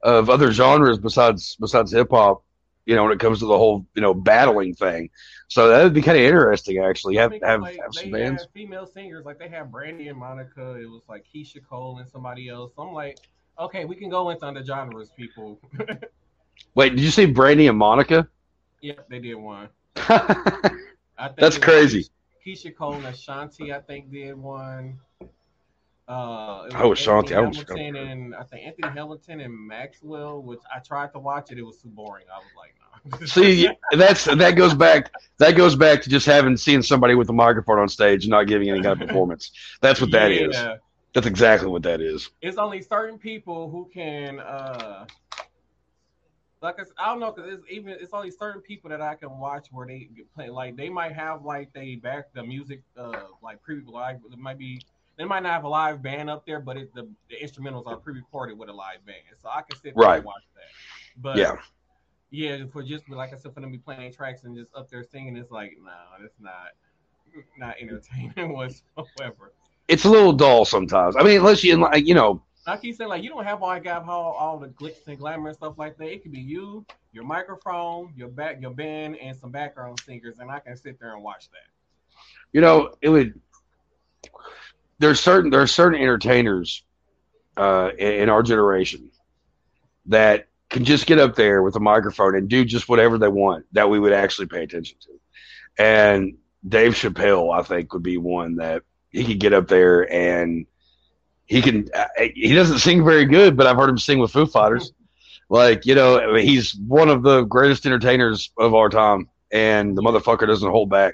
of 0.04 0.30
other 0.30 0.52
genres 0.52 1.00
besides 1.00 1.58
besides 1.60 1.92
hip 1.92 2.10
hop. 2.12 2.44
You 2.86 2.96
know, 2.96 3.04
when 3.04 3.14
it 3.14 3.20
comes 3.20 3.40
to 3.40 3.48
the 3.48 3.58
whole 3.58 3.86
you 3.96 4.02
know 4.02 4.14
battling 4.14 4.76
thing. 4.76 5.10
So 5.48 5.70
that 5.70 5.84
would 5.84 5.94
be 5.94 6.02
kind 6.02 6.18
of 6.18 6.24
interesting, 6.24 6.80
actually. 6.80 7.16
Have 7.16 7.34
have, 7.44 7.62
like, 7.62 7.80
have 7.82 7.94
some 7.94 8.12
bands. 8.12 8.48
female 8.54 8.86
singers 8.86 9.26
like 9.26 9.40
they 9.40 9.50
had 9.50 9.72
Brandy 9.72 10.08
and 10.08 10.20
Monica. 10.20 10.76
It 10.76 10.86
was 10.86 11.02
like 11.10 11.26
Keyshia 11.34 11.66
Cole 11.68 11.98
and 11.98 12.08
somebody 12.08 12.50
else. 12.50 12.74
I'm 12.78 12.94
like, 12.94 13.18
okay, 13.60 13.86
we 13.86 13.96
can 13.96 14.10
go 14.10 14.30
into 14.30 14.46
other 14.46 14.64
genres, 14.64 15.10
people. 15.18 15.60
Wait, 16.76 16.90
did 16.90 17.00
you 17.00 17.12
say 17.12 17.26
Brandy 17.26 17.68
and 17.68 17.78
Monica? 17.78 18.28
yep, 18.82 19.08
they 19.10 19.20
did 19.20 19.36
one. 19.36 19.70
That's 19.96 20.10
I 21.18 21.30
think 21.30 21.56
it 21.56 21.62
crazy. 21.62 22.06
Keyshia 22.46 22.76
Cole 22.76 22.94
and 22.96 23.06
Ashanti, 23.06 23.74
I 23.74 23.80
think, 23.82 24.12
did 24.12 24.36
one. 24.38 25.00
Uh, 26.08 26.68
it 26.70 26.76
Oh, 26.76 26.90
was 26.90 27.00
Ashanti, 27.00 27.34
Anthony 27.34 27.36
I 27.36 27.42
was 27.42 27.58
Hamilton 27.58 27.96
and 27.96 28.36
I 28.36 28.44
think 28.44 28.68
Anthony 28.68 28.90
Hamilton 28.94 29.40
and 29.42 29.54
Maxwell, 29.68 30.42
which 30.44 30.60
I 30.74 30.80
tried 30.80 31.12
to 31.14 31.20
watch 31.20 31.52
it. 31.52 31.58
It 31.58 31.64
was 31.64 31.78
too 31.82 31.90
boring. 31.90 32.26
I 32.32 32.38
was 32.38 32.52
like, 32.56 32.76
no. 33.20 33.26
See, 33.26 33.68
that's 33.98 34.26
that 34.26 34.52
goes 34.52 34.74
back. 34.76 35.12
That 35.40 35.54
goes 35.54 35.76
back 35.76 36.02
to 36.04 36.10
just 36.10 36.26
having 36.26 36.58
seen 36.58 36.84
somebody 36.84 37.16
with 37.16 37.30
a 37.30 37.34
microphone 37.34 37.80
on 37.80 37.88
stage 37.90 38.26
and 38.26 38.32
not 38.32 38.46
giving 38.48 38.70
any 38.70 38.82
kind 38.82 39.02
of 39.02 39.08
performance. 39.08 39.52
That's 39.82 40.00
what 40.00 40.12
that 40.12 40.32
is. 40.32 40.56
That's 41.14 41.26
exactly 41.28 41.70
what 41.70 41.84
that 41.84 42.02
is. 42.02 42.30
it's 42.42 42.58
only 42.58 42.82
certain 42.82 43.18
people 43.18 43.70
who 43.70 43.90
can 43.94 44.40
uh 44.40 45.06
like 46.66 46.80
I, 46.80 46.84
I 47.06 47.12
don't 47.12 47.22
know 47.22 47.32
because 47.32 47.54
it's 47.54 47.64
even 47.72 47.94
it's 48.00 48.14
only 48.14 48.32
certain 48.32 48.62
people 48.62 48.90
that 48.92 49.02
I 49.02 49.16
can 49.16 49.40
watch 49.40 49.68
where 49.72 49.88
they 49.88 50.10
play 50.36 50.50
like 50.50 50.78
they 50.78 50.90
might 50.90 51.14
have 51.14 51.44
like 51.44 51.74
they 51.74 51.96
back 51.96 52.34
the 52.34 52.44
music 52.44 52.84
uh 52.98 53.28
like 53.44 53.62
pre 53.64 53.82
live 53.86 54.18
it 54.32 54.40
might 54.40 54.60
be 54.60 54.84
they 55.18 55.26
might 55.26 55.44
not 55.44 55.54
have 55.54 55.66
a 55.66 55.70
live 55.70 56.04
band 56.04 56.30
up 56.30 56.46
there 56.46 56.60
but 56.62 56.78
it, 56.78 56.94
the, 56.96 57.10
the 57.30 57.36
instrumentals 57.44 57.88
are 57.88 57.98
pre-recorded 57.98 58.58
with 58.58 58.70
a 58.70 58.74
live 58.74 59.06
band 59.06 59.20
so 59.42 59.50
I 59.50 59.64
can 59.64 59.76
sit 59.78 60.00
there 60.00 60.12
Right. 60.12 60.24
and 60.24 60.24
watch 60.26 60.44
that 60.56 60.74
but 61.22 61.48
Yeah. 61.48 61.58
yeah 62.32 62.66
for 62.72 62.84
just 62.84 63.10
like 63.10 63.34
I 63.34 63.38
said 63.38 63.54
for 63.54 63.62
them 63.62 63.72
to 63.72 63.78
be 63.78 63.84
playing 63.84 64.12
tracks 64.14 64.44
and 64.44 64.56
just 64.56 64.70
up 64.70 64.90
there 64.90 65.04
singing 65.04 65.36
it's 65.38 65.52
like 65.52 65.74
no 65.82 65.92
it's 66.24 66.36
not 66.40 66.68
not 67.58 67.76
entertaining 67.80 68.54
whatsoever 68.54 69.54
It's 69.88 70.06
a 70.06 70.10
little 70.10 70.34
dull 70.34 70.66
sometimes. 70.66 71.16
I 71.18 71.24
mean, 71.24 71.38
unless 71.40 71.64
you 71.64 71.78
like, 71.78 72.08
you 72.08 72.16
know, 72.16 72.42
I 72.68 72.78
keep 72.78 72.96
saying 72.96 73.10
like 73.10 73.24
you 73.24 73.30
don't 73.30 73.46
have 73.46 73.62
all 73.62 73.80
got 73.80 74.08
all, 74.10 74.34
all 74.34 74.58
the 74.58 74.70
glitz 74.70 75.08
and 75.08 75.18
glamour 75.20 75.50
and 75.50 75.58
stuff 75.58 75.78
like 75.78 75.98
that. 75.98 76.12
It 76.12 76.24
could 76.24 76.32
be 76.32 76.40
you, 76.40 76.86
your 77.14 77.24
microphone, 77.24 78.14
your 78.16 78.30
back, 78.30 78.60
your 78.62 78.72
band, 78.72 79.18
and 79.18 79.38
some 79.38 79.52
background 79.52 80.00
singers, 80.00 80.40
and 80.40 80.50
I 80.50 80.60
can 80.60 80.76
sit 80.76 81.00
there 81.00 81.14
and 81.14 81.24
watch 81.24 81.50
that. 81.52 81.70
you 82.52 82.62
know, 82.62 82.96
it 83.02 83.10
would. 83.10 83.40
There's 84.98 85.20
certain 85.20 85.52
there 85.52 85.62
are 85.62 85.68
certain 85.68 86.00
entertainers 86.02 86.84
uh, 87.58 87.92
in 87.98 88.30
our 88.30 88.42
generation 88.42 89.12
that 90.08 90.48
can 90.70 90.84
just 90.86 91.06
get 91.06 91.20
up 91.20 91.36
there 91.36 91.62
with 91.62 91.76
a 91.76 91.80
microphone 91.80 92.36
and 92.36 92.50
do 92.50 92.66
just 92.66 92.90
whatever 92.90 93.18
they 93.18 93.28
want 93.28 93.66
that 93.74 93.90
we 93.90 94.00
would 94.00 94.14
actually 94.14 94.48
pay 94.48 94.64
attention 94.64 94.98
to. 95.02 95.10
And 95.78 96.38
Dave 96.68 96.94
Chappelle, 96.94 97.54
I 97.54 97.62
think, 97.62 97.94
would 97.94 98.04
be 98.04 98.18
one 98.18 98.56
that 98.56 98.84
he 99.12 99.24
could 99.26 99.40
get 99.40 99.54
up 99.54 99.68
there 99.68 100.12
and 100.12 100.66
he 101.46 101.62
can. 101.62 101.88
uh, 101.94 102.06
He 102.34 102.54
doesn't 102.54 102.80
sing 102.80 103.04
very 103.06 103.26
good, 103.26 103.56
but 103.58 103.68
I've 103.68 103.76
heard 103.78 103.90
him 103.90 103.98
sing 103.98 104.20
with 104.20 104.32
Foo 104.32 104.46
Fighters. 104.46 104.94
Like 105.50 105.86
you 105.86 105.94
know, 105.96 106.36
he's 106.36 106.76
one 106.76 107.10
of 107.10 107.22
the 107.24 107.44
greatest 107.44 107.86
entertainers 107.86 108.52
of 108.58 108.74
our 108.74 108.90
time, 108.90 109.30
and 109.52 109.96
the 109.96 110.02
motherfucker 110.02 110.48
doesn't 110.48 110.70
hold 110.70 110.90
back. 110.90 111.14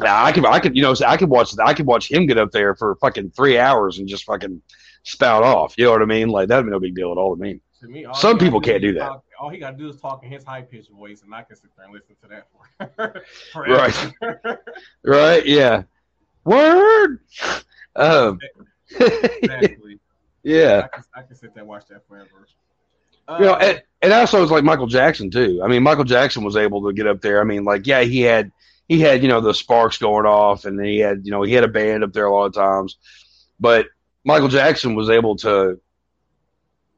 Now, 0.00 0.24
I 0.24 0.32
could, 0.32 0.44
I 0.44 0.58
could, 0.58 0.74
you 0.76 0.82
know, 0.82 0.92
I 1.06 1.16
could 1.16 1.28
watch, 1.30 1.54
I 1.64 1.72
could 1.72 1.86
watch 1.86 2.10
him 2.10 2.26
get 2.26 2.36
up 2.38 2.50
there 2.50 2.74
for 2.74 2.96
fucking 2.96 3.30
three 3.30 3.56
hours 3.58 3.98
and 3.98 4.08
just 4.08 4.24
fucking 4.24 4.60
spout 5.04 5.44
off. 5.44 5.74
You 5.78 5.84
know 5.84 5.92
what 5.92 6.02
I 6.02 6.06
mean? 6.06 6.28
Like 6.30 6.48
that'd 6.48 6.64
be 6.64 6.72
no 6.72 6.80
big 6.80 6.96
deal 6.96 7.12
at 7.12 7.16
all 7.18 7.36
to 7.36 7.40
me. 7.40 7.60
To 7.82 7.86
me, 7.86 8.04
Some 8.14 8.36
people 8.38 8.60
can't 8.60 8.82
do 8.82 8.92
that. 8.94 8.98
talk- 9.06 9.24
all 9.38 9.50
he 9.50 9.58
got 9.58 9.72
to 9.72 9.76
do 9.76 9.88
is 9.88 10.00
talk 10.00 10.24
in 10.24 10.30
his 10.32 10.42
high 10.42 10.62
pitched 10.62 10.90
voice, 10.90 11.22
and 11.22 11.32
I 11.34 11.42
can 11.42 11.54
sit 11.56 11.70
there 11.76 11.84
and 11.86 11.94
listen 11.94 12.16
to 12.22 12.28
that 12.28 12.48
for. 12.50 13.22
Right. 13.60 14.12
Right? 15.04 15.46
Yeah. 15.46 15.82
Word. 16.44 17.20
Um. 17.96 18.40
Exactly. 19.00 19.98
yeah. 20.42 20.82
I 20.84 20.88
can, 20.88 21.04
I 21.16 21.22
can 21.22 21.36
sit 21.36 21.54
there 21.54 21.62
and 21.62 21.68
watch 21.68 21.86
that 21.88 22.06
forever. 22.06 22.48
You 23.38 23.44
know, 23.44 23.52
Uh, 23.52 23.58
and, 23.60 23.82
and 24.02 24.12
also 24.12 24.42
it's 24.42 24.52
like 24.52 24.64
Michael 24.64 24.86
Jackson 24.86 25.30
too. 25.30 25.60
I 25.64 25.68
mean, 25.68 25.82
Michael 25.82 26.04
Jackson 26.04 26.44
was 26.44 26.56
able 26.56 26.86
to 26.86 26.92
get 26.92 27.06
up 27.06 27.20
there. 27.22 27.40
I 27.40 27.44
mean, 27.44 27.64
like, 27.64 27.86
yeah, 27.86 28.02
he 28.02 28.20
had 28.20 28.52
he 28.88 29.00
had 29.00 29.22
you 29.22 29.28
know 29.28 29.40
the 29.40 29.54
sparks 29.54 29.98
going 29.98 30.26
off, 30.26 30.64
and 30.66 30.82
he 30.84 30.98
had 30.98 31.24
you 31.24 31.30
know 31.30 31.42
he 31.42 31.52
had 31.54 31.64
a 31.64 31.68
band 31.68 32.04
up 32.04 32.12
there 32.12 32.26
a 32.26 32.32
lot 32.34 32.46
of 32.46 32.54
times, 32.54 32.96
but 33.58 33.86
Michael 34.24 34.48
Jackson 34.48 34.94
was 34.94 35.08
able 35.10 35.36
to. 35.36 35.80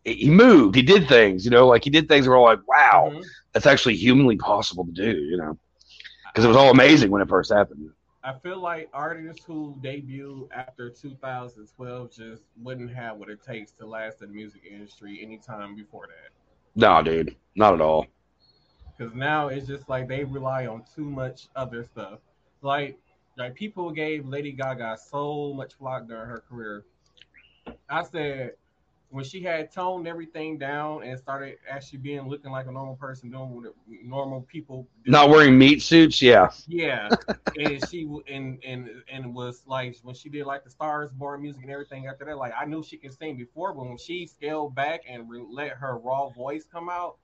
He 0.05 0.31
moved. 0.31 0.75
He 0.77 0.83
did 0.83 1.09
things. 1.09 1.45
You 1.45 1.51
know, 1.51 1.67
like 1.67 1.85
he 1.85 1.91
did 1.91 2.09
things. 2.09 2.25
that 2.25 2.31
were 2.31 2.37
all 2.37 2.45
like, 2.45 2.67
wow, 2.67 3.11
mhm. 3.13 3.25
that's 3.53 3.67
actually 3.67 3.97
humanly 3.97 4.37
possible 4.37 4.85
to 4.87 4.93
do. 4.93 5.17
You 5.19 5.37
know, 5.37 5.59
because 6.33 6.45
it 6.45 6.49
was 6.49 6.57
all 6.57 6.71
amazing 6.71 7.11
when 7.11 7.23
it 7.23 7.29
first 7.29 7.53
happened. 7.53 7.91
I 8.27 8.33
feel 8.33 8.59
like 8.59 8.89
artists 8.93 9.45
who 9.45 9.77
debut 9.81 10.49
after 10.53 10.91
2012 10.91 12.11
just 12.11 12.43
wouldn't 12.61 12.93
have 12.93 13.19
what 13.19 13.29
it 13.29 13.41
takes 13.41 13.71
to 13.75 13.87
last 13.87 14.21
in 14.21 14.31
the 14.31 14.35
music 14.35 14.63
industry 14.69 15.21
anytime 15.23 15.77
before 15.77 16.09
that. 16.09 16.33
No, 16.75 17.01
dude, 17.05 17.37
not 17.55 17.75
at 17.75 17.81
all. 17.81 18.09
Because 18.99 19.15
now 19.15 19.47
it's 19.47 19.69
just 19.69 19.89
like 19.89 20.09
they 20.09 20.25
rely 20.25 20.67
on 20.67 20.83
too 20.93 21.09
much 21.09 21.47
other 21.55 21.85
stuff. 21.85 22.19
Like, 22.63 22.99
like 23.39 23.55
people 23.55 23.93
gave 23.93 24.27
Lady 24.27 24.51
Gaga 24.51 24.99
so 25.09 25.53
much 25.55 25.75
flack 25.75 26.09
during 26.09 26.29
her 26.29 26.43
career. 26.49 26.85
I 27.89 28.03
said 28.03 28.55
when 29.11 29.25
she 29.25 29.43
had 29.43 29.71
toned 29.71 30.07
everything 30.07 30.59
down 30.59 31.03
and 31.03 31.19
started 31.19 31.57
actually 31.69 31.99
being 31.99 32.29
looking 32.29 32.51
like 32.51 32.67
a 32.67 32.73
normal 32.73 32.97
person, 32.97 33.31
doing 33.31 33.51
what 33.51 33.73
normal 34.05 34.43
people 34.43 34.89
do. 35.05 35.13
Not 35.13 35.31
wearing 35.31 35.59
meat 35.59 35.83
suits, 35.83 36.23
yeah, 36.23 36.51
Yeah, 36.67 37.15
and 37.55 37.83
she 37.83 38.09
and 38.29 38.63
and 38.65 38.89
and 39.11 39.35
was 39.35 39.65
like 39.67 39.97
when 40.03 40.15
she 40.15 40.29
did 40.29 40.47
like 40.47 40.65
the 40.65 40.71
Stars 40.71 41.13
Born 41.13 41.43
music 41.43 41.63
and 41.63 41.71
everything 41.73 42.07
after 42.07 42.25
that. 42.27 42.37
Like 42.37 42.53
I 42.59 42.65
knew 42.67 42.83
she 42.83 42.97
could 42.99 43.13
sing 43.13 43.37
before, 43.37 43.73
but 43.73 43.87
when 43.87 43.99
she 43.99 44.27
scaled 44.27 44.75
back 44.75 45.03
and 45.09 45.29
re- 45.29 45.45
let 45.49 45.71
her 45.73 45.99
raw 45.99 46.29
voice 46.31 46.67
come 46.67 46.89
out 46.89 47.17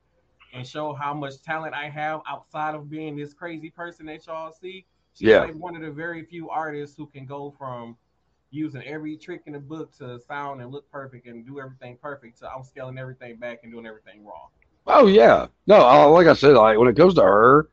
and 0.52 0.66
show 0.66 0.92
how 0.94 1.14
much 1.14 1.40
talent 1.42 1.74
I 1.74 1.88
have 1.88 2.20
outside 2.28 2.74
of 2.74 2.90
being 2.90 3.16
this 3.16 3.32
crazy 3.34 3.70
person 3.70 4.06
that 4.06 4.26
y'all 4.26 4.52
see, 4.52 4.86
she's 5.12 5.32
Yeah. 5.32 5.36
like 5.36 5.54
one 5.54 5.76
of 5.76 5.82
the 5.82 5.90
very 5.90 6.24
few 6.24 6.50
artists 6.50 6.96
who 6.96 7.06
can 7.06 7.26
go 7.26 7.50
from 7.50 7.96
using 8.52 8.82
every 8.84 9.16
trick 9.16 9.42
in 9.46 9.54
the 9.54 9.58
book 9.58 9.96
to 9.98 10.20
sound 10.20 10.60
and 10.60 10.70
look 10.70 10.88
perfect 10.90 11.26
and 11.26 11.44
do 11.44 11.58
everything 11.58 11.96
perfect. 12.00 12.38
So 12.38 12.46
I'm 12.46 12.62
scaling 12.62 12.98
everything 12.98 13.36
back 13.36 13.60
and 13.62 13.72
doing 13.72 13.86
everything 13.86 14.24
wrong. 14.24 14.48
Oh 14.86 15.06
yeah, 15.06 15.46
no, 15.66 15.76
uh, 15.76 16.08
like 16.08 16.26
I 16.26 16.34
said, 16.34 16.54
like 16.54 16.76
when 16.78 16.88
it 16.88 16.96
comes 16.96 17.14
to 17.14 17.22
her, 17.22 17.70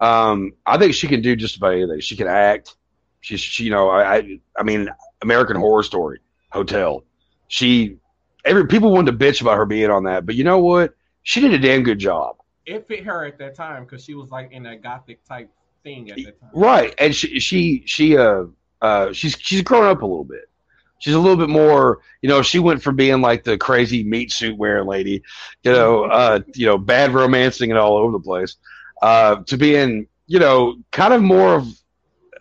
um, 0.00 0.52
I 0.64 0.78
think 0.78 0.94
she 0.94 1.06
can 1.06 1.20
do 1.20 1.36
just 1.36 1.56
about 1.56 1.74
anything. 1.74 2.00
She 2.00 2.16
can 2.16 2.28
act. 2.28 2.76
She's, 3.20 3.40
she, 3.40 3.64
you 3.64 3.70
know, 3.70 3.88
I, 3.88 4.16
I, 4.16 4.40
I 4.58 4.62
mean, 4.62 4.88
American 5.22 5.56
Horror 5.56 5.82
Story, 5.82 6.20
Hotel. 6.50 7.04
She, 7.48 7.98
every 8.44 8.66
people 8.66 8.92
wanted 8.92 9.16
to 9.16 9.24
bitch 9.24 9.40
about 9.40 9.56
her 9.56 9.66
being 9.66 9.90
on 9.90 10.04
that, 10.04 10.24
but 10.24 10.34
you 10.34 10.44
know 10.44 10.58
what? 10.58 10.94
She 11.22 11.40
did 11.40 11.52
a 11.52 11.58
damn 11.58 11.82
good 11.82 11.98
job. 11.98 12.36
It 12.64 12.86
fit 12.88 13.04
her 13.04 13.24
at 13.24 13.38
that 13.38 13.54
time 13.54 13.84
because 13.84 14.04
she 14.04 14.14
was 14.14 14.30
like 14.30 14.50
in 14.52 14.66
a 14.66 14.76
gothic 14.76 15.24
type 15.24 15.50
thing 15.84 16.10
at 16.10 16.16
that 16.16 16.40
time. 16.40 16.50
Right, 16.54 16.94
and 16.98 17.14
she, 17.14 17.38
she, 17.38 17.82
she, 17.86 18.16
uh, 18.16 18.44
uh, 18.82 19.12
she's 19.12 19.36
she's 19.40 19.62
grown 19.62 19.86
up 19.86 20.02
a 20.02 20.06
little 20.06 20.24
bit. 20.24 20.50
She's 20.98 21.14
a 21.14 21.18
little 21.20 21.36
bit 21.36 21.48
more, 21.48 22.00
you 22.22 22.28
know, 22.28 22.42
she 22.42 22.60
went 22.60 22.82
from 22.82 22.96
being 22.96 23.20
like 23.22 23.44
the 23.44 23.58
crazy 23.58 24.04
meat 24.04 24.32
suit 24.32 24.56
wearing 24.56 24.86
lady, 24.86 25.22
you 25.64 25.72
know, 25.72 26.04
uh, 26.04 26.40
you 26.54 26.66
know, 26.66 26.78
bad 26.78 27.12
romancing 27.12 27.70
and 27.72 27.78
all 27.78 27.96
over 27.96 28.12
the 28.12 28.20
place, 28.20 28.56
uh, 29.02 29.36
to 29.46 29.56
being, 29.56 30.06
you 30.28 30.38
know, 30.38 30.76
kind 30.92 31.12
of 31.14 31.22
more 31.22 31.56
of 31.56 31.66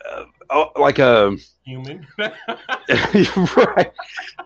uh, 0.09 0.25
oh, 0.51 0.71
like 0.79 0.99
a 0.99 1.37
Human. 1.65 2.05
right, 2.17 3.91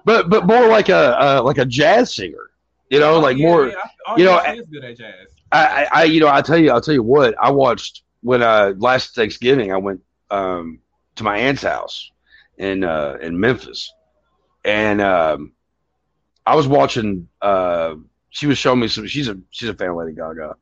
but 0.05 0.29
but 0.29 0.45
more 0.45 0.67
like 0.67 0.89
a 0.89 1.19
uh, 1.21 1.41
like 1.43 1.58
a 1.58 1.65
jazz 1.65 2.15
singer, 2.15 2.51
you 2.89 2.99
know, 2.99 3.19
like 3.19 3.36
Oh, 3.36 3.39
Yeah, 3.39 3.47
more. 3.47 3.67
yeah. 3.67 3.73
Oh, 4.08 4.17
you 4.17 4.25
know, 4.25 4.41
yeah, 4.43 4.53
is 4.53 4.67
good 4.67 4.84
at 4.84 4.97
jazz. 4.97 5.27
I, 5.51 5.65
I, 5.65 5.88
I, 6.01 6.03
you 6.05 6.19
know, 6.19 6.27
I 6.29 6.41
tell 6.41 6.58
you, 6.58 6.71
I'll 6.71 6.81
tell 6.81 6.93
you 6.93 7.03
what. 7.03 7.36
I 7.41 7.51
watched 7.51 8.03
when 8.21 8.41
uh 8.41 8.73
last 8.77 9.15
Thanksgiving. 9.15 9.71
I 9.73 9.77
went 9.77 10.01
um 10.31 10.79
to 11.15 11.23
my 11.23 11.38
aunt's 11.38 11.63
house 11.63 12.12
in 12.58 12.84
uh 12.84 13.17
in 13.21 13.39
Memphis, 13.39 13.93
and 14.63 15.01
um 15.01 15.54
I 16.45 16.56
was 16.56 16.67
watching. 16.67 17.28
uh 17.41 17.95
She 18.30 18.47
was 18.47 18.58
showing 18.58 18.80
me 18.80 18.88
some. 18.88 19.08
She's 19.08 19.28
a 19.30 19.38
she's 19.51 19.69
a 19.69 19.73
fan 19.73 19.89
of 19.89 19.95
Lady 19.97 20.13
Gaga, 20.13 20.56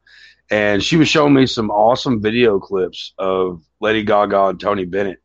and 0.51 0.83
she 0.83 0.97
was 0.97 1.09
showing 1.09 1.33
me 1.33 1.45
some 1.47 1.71
awesome 1.71 2.21
video 2.21 2.59
clips 2.59 3.13
of 3.17 3.63
Lady 3.81 4.03
Gaga 4.03 4.45
and 4.47 4.59
Tony 4.59 4.85
Bennett, 4.85 5.21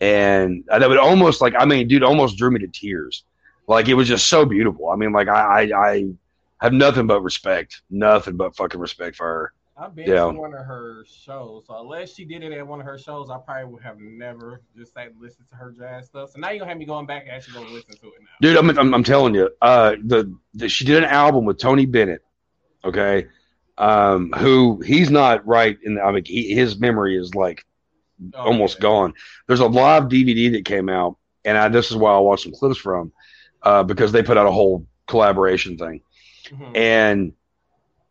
and 0.00 0.64
that 0.68 0.88
would 0.88 0.98
almost 0.98 1.40
like 1.40 1.54
I 1.58 1.64
mean, 1.64 1.88
dude, 1.88 2.02
almost 2.02 2.36
drew 2.36 2.50
me 2.50 2.60
to 2.60 2.68
tears. 2.68 3.24
Like 3.66 3.88
it 3.88 3.94
was 3.94 4.08
just 4.08 4.26
so 4.28 4.44
beautiful. 4.44 4.90
I 4.90 4.96
mean, 4.96 5.12
like 5.12 5.28
I 5.28 5.62
I, 5.72 5.88
I 5.90 6.04
have 6.60 6.72
nothing 6.72 7.06
but 7.06 7.22
respect, 7.22 7.82
nothing 7.90 8.36
but 8.36 8.56
fucking 8.56 8.80
respect 8.80 9.16
for 9.16 9.26
her. 9.26 9.52
I've 9.78 9.94
been 9.94 10.08
Yeah. 10.08 10.24
to 10.32 10.38
one 10.38 10.54
of 10.54 10.64
her 10.64 11.04
shows, 11.06 11.66
so 11.66 11.78
unless 11.80 12.14
she 12.14 12.24
did 12.24 12.42
it 12.42 12.52
at 12.52 12.66
one 12.66 12.80
of 12.80 12.86
her 12.86 12.96
shows, 12.98 13.28
I 13.30 13.36
probably 13.38 13.72
would 13.72 13.82
have 13.82 13.98
never 13.98 14.62
just 14.74 14.94
sat 14.94 15.08
and 15.08 15.20
listened 15.20 15.48
to 15.50 15.56
her 15.56 15.70
jazz 15.70 16.06
stuff. 16.06 16.30
So 16.30 16.40
now 16.40 16.48
you're 16.50 16.60
gonna 16.60 16.70
have 16.70 16.78
me 16.78 16.86
going 16.86 17.04
back 17.06 17.24
and 17.24 17.32
actually 17.32 17.54
go 17.54 17.62
listen 17.62 17.94
to 17.98 18.06
it 18.06 18.22
now. 18.22 18.28
dude. 18.40 18.56
I'm, 18.56 18.70
I'm, 18.78 18.94
I'm 18.94 19.04
telling 19.04 19.34
you, 19.34 19.50
uh, 19.60 19.96
the, 20.02 20.34
the 20.54 20.68
she 20.70 20.84
did 20.86 20.96
an 21.02 21.04
album 21.10 21.44
with 21.44 21.58
Tony 21.58 21.84
Bennett, 21.84 22.22
okay, 22.84 23.26
um, 23.76 24.32
who 24.32 24.80
he's 24.80 25.10
not 25.10 25.46
right 25.46 25.76
in. 25.84 25.96
The, 25.96 26.02
I 26.02 26.10
mean, 26.12 26.24
he, 26.24 26.54
his 26.54 26.78
memory 26.78 27.16
is 27.18 27.34
like 27.34 27.64
Oh, 28.32 28.44
almost 28.44 28.76
yeah. 28.78 28.82
gone. 28.82 29.14
There's 29.46 29.60
a 29.60 29.66
live 29.66 30.04
DVD 30.04 30.52
that 30.52 30.64
came 30.64 30.88
out, 30.88 31.18
and 31.44 31.58
I, 31.58 31.68
this 31.68 31.90
is 31.90 31.98
why 31.98 32.14
I 32.14 32.18
watched 32.18 32.44
some 32.44 32.52
clips 32.52 32.78
from, 32.78 33.12
uh, 33.62 33.82
because 33.82 34.10
they 34.10 34.22
put 34.22 34.38
out 34.38 34.46
a 34.46 34.50
whole 34.50 34.86
collaboration 35.06 35.76
thing, 35.76 36.00
Mhm. 36.50 36.76
and 36.76 37.32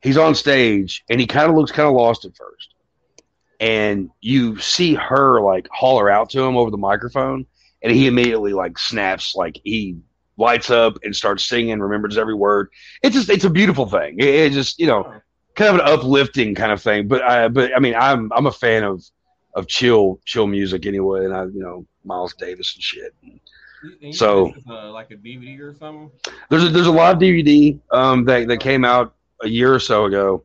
he's 0.06 0.18
on 0.18 0.36
stage, 0.36 1.04
and 1.10 1.20
he 1.20 1.28
kind 1.28 1.50
of 1.50 1.56
looks 1.56 1.72
kind 1.72 1.88
of 1.88 1.96
lost 1.96 2.24
at 2.26 2.36
first, 2.36 2.74
and 3.60 4.10
you 4.22 4.58
see 4.60 4.94
her 4.94 5.42
like 5.42 5.68
holler 5.72 6.10
out 6.10 6.30
to 6.32 6.42
him 6.42 6.56
over 6.56 6.72
the 6.72 6.78
microphone, 6.78 7.46
and 7.82 7.92
he 7.92 8.08
immediately 8.08 8.54
like 8.54 8.78
snaps, 8.78 9.36
like 9.36 9.60
he 9.64 9.98
lights 10.38 10.70
up 10.70 10.98
and 11.04 11.16
starts 11.16 11.46
singing, 11.46 11.80
remembers 11.80 12.18
every 12.18 12.36
word. 12.36 12.70
It's 13.04 13.16
just 13.16 13.30
it's 13.30 13.46
a 13.46 13.50
beautiful 13.50 13.88
thing. 13.88 14.20
It, 14.20 14.28
it 14.28 14.54
just 14.54 14.80
you 14.80 14.88
know 14.88 15.14
kind 15.56 15.70
of 15.70 15.76
an 15.76 15.82
uplifting 15.94 16.56
kind 16.56 16.72
of 16.72 16.82
thing. 16.82 17.08
But 17.08 17.24
I 17.24 17.48
but 17.48 17.76
I 17.76 17.80
mean 17.80 17.96
I'm 17.96 18.32
I'm 18.34 18.46
a 18.48 18.52
fan 18.52 18.84
of 18.84 19.04
of 19.56 19.68
chill 19.68 20.20
chill 20.26 20.48
music 20.48 20.86
anyway, 20.86 21.26
and 21.26 21.34
I 21.34 21.44
you 21.46 21.62
know 21.62 21.86
Miles 22.04 22.34
Davis 22.36 22.74
and 22.76 22.84
shit. 22.84 23.14
And 24.02 24.16
so- 24.16 24.54
uh, 24.70 24.92
like 24.92 25.12
a 25.12 25.16
DVD 25.16 25.60
or 25.60 25.74
something. 25.74 26.10
There's 26.50 26.64
a, 26.64 26.70
there's 26.70 26.88
a 26.88 26.92
live 26.92 27.18
DVD 27.18 27.80
um, 27.92 28.26
that 28.26 28.48
that 28.48 28.58
came 28.60 28.84
out 28.84 29.16
a 29.42 29.48
year 29.48 29.74
or 29.74 29.80
so 29.80 30.06
ago, 30.06 30.44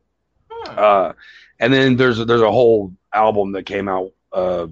Huh. 0.49 0.71
uh, 0.81 1.13
and 1.59 1.73
then 1.73 1.95
there's 1.95 2.19
a, 2.19 2.25
there's 2.25 2.41
a 2.41 2.51
whole 2.51 2.93
album 3.13 3.51
that 3.53 3.63
came 3.65 3.87
out. 3.87 4.11
Uh, 4.31 4.67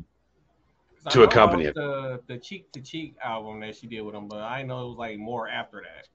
to 1.09 1.23
accompany 1.23 1.65
it. 1.65 1.73
The 1.75 2.21
the 2.27 2.37
cheek 2.37 2.71
to 2.73 2.81
cheek 2.81 3.15
album 3.23 3.61
that 3.61 3.75
she 3.75 3.87
did 3.87 4.01
with 4.01 4.13
him, 4.13 4.27
but 4.27 4.39
I 4.41 4.61
know 4.63 4.85
it 4.85 4.89
was 4.89 4.97
like 4.97 5.17
more 5.17 5.47
after 5.49 5.81
that. 5.81 6.07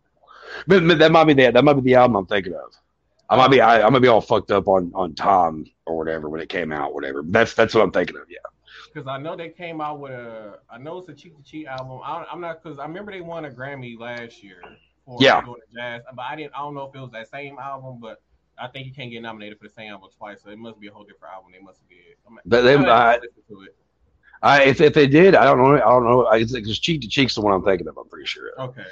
but, 0.67 0.87
but 0.87 0.99
that 0.99 1.11
might 1.11 1.25
be 1.25 1.35
the 1.35 1.51
that 1.51 1.65
might 1.65 1.73
be 1.75 1.81
the 1.81 1.95
album 1.97 2.17
I'm 2.17 2.27
thinking 2.27 2.55
of. 2.55 2.77
I 3.29 3.37
might 3.37 3.51
be 3.51 3.61
I, 3.61 3.87
I 3.87 3.91
might 3.91 4.03
be 4.03 4.09
all 4.09 4.21
fucked 4.21 4.51
up 4.51 4.69
on 4.69 4.93
on 4.95 5.15
time 5.15 5.65
or 5.87 5.97
whatever 5.97 6.29
when 6.29 6.41
it 6.41 6.49
came 6.49 6.73
out, 6.73 6.95
whatever. 6.95 7.23
That's 7.27 7.55
that's 7.55 7.75
what 7.75 7.83
I'm 7.83 7.91
thinking 7.91 8.17
of. 8.17 8.25
Yeah. 8.29 8.39
Because 8.93 9.09
I 9.09 9.19
know 9.19 9.35
they 9.35 9.49
came 9.49 9.81
out 9.81 9.99
with 9.99 10.13
a, 10.13 10.59
I 10.71 10.79
know 10.79 10.99
it's 10.99 11.09
a 11.09 11.15
cheek 11.15 11.37
to 11.37 11.43
cheek 11.43 11.67
album. 11.67 12.01
I 12.05 12.25
I'm 12.31 12.41
not 12.41 12.63
because 12.63 12.79
I 12.79 12.85
remember 12.87 13.11
they 13.11 13.21
won 13.23 13.47
a 13.47 13.51
Grammy 13.51 13.99
last 13.99 14.43
year 14.45 14.61
for 15.05 15.19
Yeah. 15.21 15.41
the 15.43 15.55
jazz, 15.75 16.03
but 16.15 16.23
I 16.23 16.37
didn't. 16.37 16.55
I 16.55 16.59
don't 16.59 16.75
know 16.75 16.85
if 16.89 16.95
it 16.95 17.01
was 17.01 17.11
that 17.13 17.29
same 17.31 17.59
album, 17.59 17.99
but 18.01 18.21
I 18.59 18.69
think 18.69 18.87
you 18.87 18.93
can't 18.95 19.11
get 19.11 19.23
nominated 19.23 19.59
for 19.59 19.65
the 19.65 19.73
same 19.75 19.91
album 19.93 20.11
twice, 20.17 20.43
so 20.43 20.51
it 20.51 20.59
must 20.59 20.79
be 20.81 20.87
a 20.89 20.93
whole 20.93 21.05
different 21.05 21.35
album. 21.35 21.53
They 21.53 21.61
must 21.61 21.81
have 21.81 21.89
did. 21.89 21.99
I'm, 22.27 22.39
But 22.45 22.63
they, 22.63 22.75
I'm 22.75 22.85
I, 22.87 23.13
have 23.13 23.21
to 23.23 23.29
listen 23.37 23.57
to 23.57 23.63
it. 23.65 23.77
I 24.43 24.63
if 24.65 24.81
if 24.81 24.95
they 24.95 25.07
did, 25.07 25.35
I 25.35 25.45
don't 25.45 25.59
know. 25.59 25.75
I 25.75 25.79
don't 25.79 26.05
know. 26.05 26.27
I 26.27 26.45
because 26.45 26.79
cheek 26.79 27.01
to 27.03 27.09
cheek's 27.09 27.35
the 27.35 27.41
one 27.41 27.53
I'm 27.53 27.65
thinking 27.65 27.89
of. 27.89 27.97
I'm 27.97 28.09
pretty 28.09 28.27
sure. 28.27 28.51
Okay. 28.59 28.85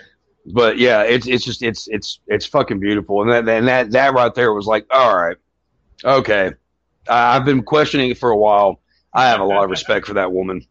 But 0.47 0.79
yeah, 0.79 1.03
it's 1.03 1.27
it's 1.27 1.45
just 1.45 1.63
it's 1.63 1.87
it's 1.89 2.21
it's 2.27 2.47
fucking 2.47 2.81
beautiful, 2.81 3.23
and 3.23 3.31
that 3.31 3.49
and 3.57 3.69
that 3.69 3.91
that 3.93 4.15
right 4.15 4.35
there 4.35 4.53
was 4.53 4.67
like, 4.67 4.87
all 4.91 5.17
right, 5.17 5.37
okay. 6.05 6.53
I 7.09 7.37
I've 7.37 7.45
been 7.45 7.63
questioning 7.63 8.11
it 8.11 8.19
for 8.19 8.31
a 8.31 8.37
while. 8.37 8.81
I 9.15 9.27
have 9.29 9.41
a 9.41 9.45
lot 9.45 9.63
of 9.65 9.71
respect 9.71 10.07
for 10.07 10.15
that 10.15 10.33
woman, 10.33 10.67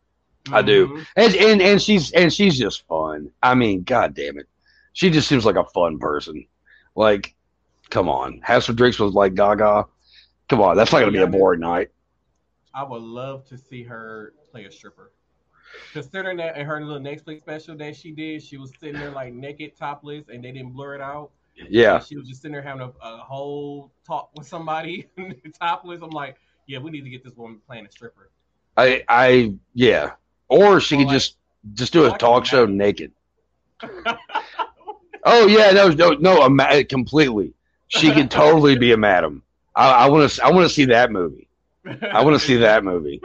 I 0.52 0.62
do. 0.62 0.88
Mhm. 0.88 1.06
and 1.16 1.36
and 1.36 1.62
and 1.62 1.82
she's 1.82 2.12
and 2.12 2.34
she's 2.34 2.58
just 2.58 2.86
fun. 2.88 3.30
I 3.44 3.54
mean, 3.56 3.84
god 3.84 4.14
damn 4.16 4.40
it, 4.40 4.48
she 4.94 5.10
just 5.10 5.28
seems 5.28 5.46
like 5.46 5.56
a 5.56 5.64
fun 5.66 6.00
person. 6.00 6.46
Like, 6.96 7.36
come 7.90 8.10
on, 8.10 8.42
have 8.44 8.64
some 8.64 8.76
drinks 8.76 9.00
with 9.00 9.14
like 9.14 9.36
Gaga. 9.36 9.86
Come 10.50 10.62
on, 10.62 10.76
that's 10.76 10.92
not 10.92 11.00
gonna 11.00 11.12
be 11.12 11.20
a 11.20 11.28
boring 11.28 11.62
night. 11.62 11.90
I 12.74 12.84
would 12.84 13.02
love 13.02 13.46
to 13.50 13.58
see 13.58 13.84
her 13.84 14.34
play 14.52 14.66
a 14.66 14.72
stripper. 14.72 15.12
Considering 15.94 16.38
that 16.38 16.58
in 16.58 16.66
her 16.66 16.84
little 16.84 17.02
Netflix 17.02 17.40
special 17.40 17.76
that 17.78 17.96
she 17.96 18.12
did, 18.12 18.44
she 18.44 18.58
was 18.58 18.72
sitting 18.80 19.00
there 19.00 19.12
like 19.12 19.34
naked, 19.34 19.78
topless, 19.78 20.28
and 20.28 20.44
they 20.44 20.52
didn't 20.52 20.72
blur 20.74 20.96
it 20.96 21.02
out. 21.02 21.32
Yeah, 21.70 21.98
And 21.98 22.06
she 22.06 22.18
was 22.18 22.28
just 22.28 22.42
sitting 22.42 22.54
there 22.54 22.62
having 22.62 22.82
a, 22.82 22.92
a 23.02 23.18
whole 23.18 23.92
talk 24.06 24.32
with 24.36 24.48
somebody 24.48 25.10
topless. 25.60 26.02
I'm 26.02 26.10
like, 26.10 26.38
yeah, 26.68 26.80
we 26.80 26.92
need 26.92 27.04
to 27.04 27.10
get 27.10 27.24
this 27.24 27.36
woman 27.36 27.60
playing 27.68 27.86
a 27.86 27.92
stripper. 27.92 28.32
I 28.78 29.04
I 29.08 29.54
yeah. 29.74 30.12
Or 30.50 30.80
she 30.82 30.96
Or 30.96 31.00
could 31.00 31.08
like- 31.08 31.14
just 31.16 31.38
just 31.74 31.94
do 31.94 32.06
a 32.12 32.18
talk 32.18 32.46
show 32.46 32.66
naked. 32.66 33.12
Oh 35.24 35.48
yeah, 35.48 35.72
no, 35.72 35.90
no, 35.90 36.12
no, 36.12 36.42
a 36.44 36.50
ma- 36.50 36.82
completely. 36.90 37.54
She 37.88 38.12
could 38.12 38.32
totally 38.32 38.78
be 38.78 38.94
a 38.94 38.98
madam. 38.98 39.44
I 39.76 40.10
want 40.10 40.30
to, 40.32 40.44
I 40.44 40.52
want 40.52 40.68
to 40.68 40.74
see 40.74 40.86
that 40.86 41.12
movie. 41.12 41.48
I 41.86 42.24
want 42.24 42.40
to 42.40 42.46
see 42.46 42.58
that 42.58 42.84
movie. 42.84 43.22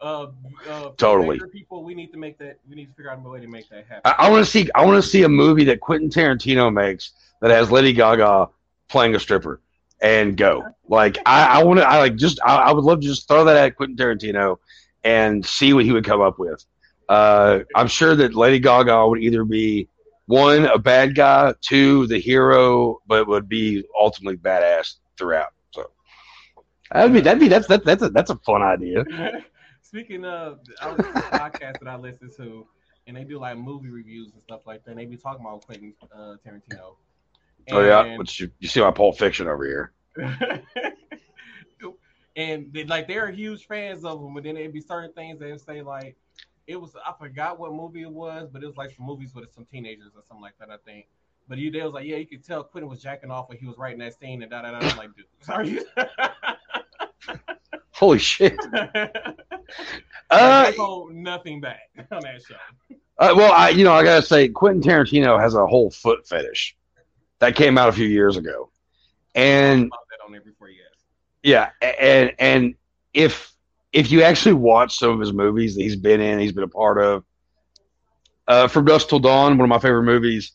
Uh, 0.00 0.28
uh, 0.68 0.90
Totally. 0.96 1.40
People, 1.52 1.84
we 1.84 1.94
need 1.94 2.12
to 2.12 2.18
make 2.18 2.38
that. 2.38 2.58
We 2.68 2.76
need 2.76 2.86
to 2.86 2.92
figure 2.94 3.10
out 3.10 3.20
a 3.24 3.28
way 3.28 3.40
to 3.40 3.46
make 3.46 3.68
that 3.70 3.86
happen. 3.86 4.02
I, 4.04 4.26
I 4.26 4.30
want 4.30 4.44
to 4.44 4.50
see, 4.50 4.70
I 4.74 4.84
want 4.84 5.02
to 5.02 5.08
see 5.08 5.24
a 5.24 5.28
movie 5.28 5.64
that 5.64 5.80
Quentin 5.80 6.08
Tarantino 6.08 6.72
makes 6.72 7.12
that 7.40 7.50
has 7.50 7.70
Lady 7.70 7.92
Gaga 7.92 8.48
playing 8.88 9.14
a 9.14 9.20
stripper 9.20 9.60
and 10.00 10.36
go. 10.36 10.64
Like 10.88 11.18
I, 11.26 11.60
I 11.60 11.64
want 11.64 11.80
to, 11.80 11.86
I 11.86 11.98
like 11.98 12.16
just, 12.16 12.40
I, 12.44 12.56
I 12.56 12.72
would 12.72 12.84
love 12.84 13.00
to 13.00 13.06
just 13.06 13.28
throw 13.28 13.44
that 13.44 13.56
at 13.56 13.76
Quentin 13.76 13.96
Tarantino 13.96 14.58
and 15.04 15.44
see 15.44 15.72
what 15.72 15.84
he 15.84 15.92
would 15.92 16.04
come 16.04 16.20
up 16.20 16.38
with. 16.38 16.64
Uh, 17.08 17.60
I'm 17.74 17.88
sure 17.88 18.14
that 18.14 18.34
Lady 18.34 18.58
Gaga 18.60 19.06
would 19.08 19.20
either 19.22 19.44
be 19.44 19.88
one 20.30 20.66
a 20.66 20.78
bad 20.78 21.14
guy, 21.16 21.52
two 21.60 22.06
the 22.06 22.18
hero, 22.20 22.98
but 23.06 23.26
would 23.26 23.48
be 23.48 23.84
ultimately 23.98 24.36
badass 24.36 24.96
throughout. 25.18 25.52
So 25.72 25.90
that'd 26.92 27.12
be 27.12 27.20
that'd 27.20 27.40
be 27.40 27.48
that's 27.48 27.66
that, 27.66 27.84
that's 27.84 28.02
a 28.02 28.10
that's 28.10 28.30
a 28.30 28.36
fun 28.36 28.62
idea. 28.62 29.04
Speaking 29.82 30.24
of, 30.24 30.60
I 30.80 30.92
was 30.92 31.00
a 31.00 31.02
podcast 31.12 31.80
that 31.80 31.88
I 31.88 31.96
listen 31.96 32.30
to, 32.36 32.64
and 33.08 33.16
they 33.16 33.24
do 33.24 33.40
like 33.40 33.58
movie 33.58 33.90
reviews 33.90 34.32
and 34.32 34.40
stuff 34.40 34.60
like 34.66 34.84
that. 34.84 34.92
And 34.92 35.00
they 35.00 35.06
be 35.06 35.16
talking 35.16 35.44
about 35.44 35.66
Quentin 35.66 35.94
uh, 36.14 36.36
Tarantino. 36.46 36.94
Oh 37.72 37.84
yeah, 37.84 38.04
And- 38.04 38.18
but 38.18 38.38
you, 38.38 38.50
you 38.60 38.68
see 38.68 38.80
my 38.80 38.92
Pulp 38.92 39.18
Fiction 39.18 39.48
over 39.48 39.66
here. 39.66 39.92
and 42.36 42.72
they, 42.72 42.84
like 42.84 43.08
they're 43.08 43.30
huge 43.30 43.66
fans 43.66 44.04
of 44.04 44.20
them, 44.20 44.34
but 44.34 44.44
then 44.44 44.54
there'd 44.54 44.72
be 44.72 44.80
certain 44.80 45.12
things 45.12 45.40
they 45.40 45.56
say 45.58 45.82
like 45.82 46.16
it 46.70 46.80
was 46.80 46.94
I 47.04 47.12
forgot 47.18 47.58
what 47.58 47.72
movie 47.72 48.02
it 48.02 48.10
was, 48.10 48.48
but 48.52 48.62
it 48.62 48.66
was 48.66 48.76
like 48.76 48.94
some 48.96 49.04
movies 49.04 49.34
with 49.34 49.52
some 49.52 49.64
teenagers 49.64 50.12
or 50.14 50.22
something 50.26 50.42
like 50.42 50.54
that, 50.60 50.70
I 50.70 50.76
think. 50.84 51.06
But 51.48 51.58
you 51.58 51.70
they 51.72 51.82
was 51.82 51.92
like, 51.92 52.06
yeah, 52.06 52.16
you 52.16 52.26
could 52.26 52.44
tell 52.44 52.62
Quentin 52.62 52.88
was 52.88 53.02
jacking 53.02 53.30
off 53.30 53.48
when 53.48 53.58
he 53.58 53.66
was 53.66 53.76
writing 53.76 53.98
that 53.98 54.18
scene 54.18 54.42
and 54.42 54.50
da 54.50 54.62
da 54.62 54.70
da. 54.70 54.88
I'm 54.88 54.96
like, 54.96 55.10
dude, 55.16 55.26
sorry. 55.40 55.80
Holy 57.92 58.18
shit! 58.18 58.56
uh, 60.30 60.72
hold 60.72 61.12
nothing 61.12 61.60
back 61.60 61.90
on 62.10 62.22
that 62.22 62.40
show. 62.48 62.54
Uh, 63.18 63.34
well, 63.36 63.52
I 63.52 63.70
you 63.70 63.84
know 63.84 63.92
I 63.92 64.04
gotta 64.04 64.24
say 64.24 64.48
Quentin 64.48 64.80
Tarantino 64.80 65.38
has 65.38 65.54
a 65.54 65.66
whole 65.66 65.90
foot 65.90 66.26
fetish 66.26 66.76
that 67.40 67.56
came 67.56 67.76
out 67.76 67.88
a 67.88 67.92
few 67.92 68.06
years 68.06 68.36
ago, 68.36 68.70
and 69.34 69.90
that 69.90 70.24
on 70.24 70.32
there 70.32 70.40
before 70.40 70.70
you 70.70 70.80
ask. 70.90 71.04
yeah, 71.42 71.70
and 71.82 72.32
and 72.38 72.74
if 73.12 73.49
if 73.92 74.10
you 74.10 74.22
actually 74.22 74.54
watch 74.54 74.96
some 74.98 75.10
of 75.10 75.20
his 75.20 75.32
movies 75.32 75.74
that 75.74 75.82
he's 75.82 75.96
been 75.96 76.20
in, 76.20 76.38
he's 76.38 76.52
been 76.52 76.64
a 76.64 76.68
part 76.68 77.02
of, 77.02 77.24
uh, 78.48 78.68
From 78.68 78.84
Dusk 78.84 79.08
Till 79.08 79.18
Dawn, 79.18 79.58
one 79.58 79.64
of 79.64 79.68
my 79.68 79.78
favorite 79.78 80.04
movies, 80.04 80.52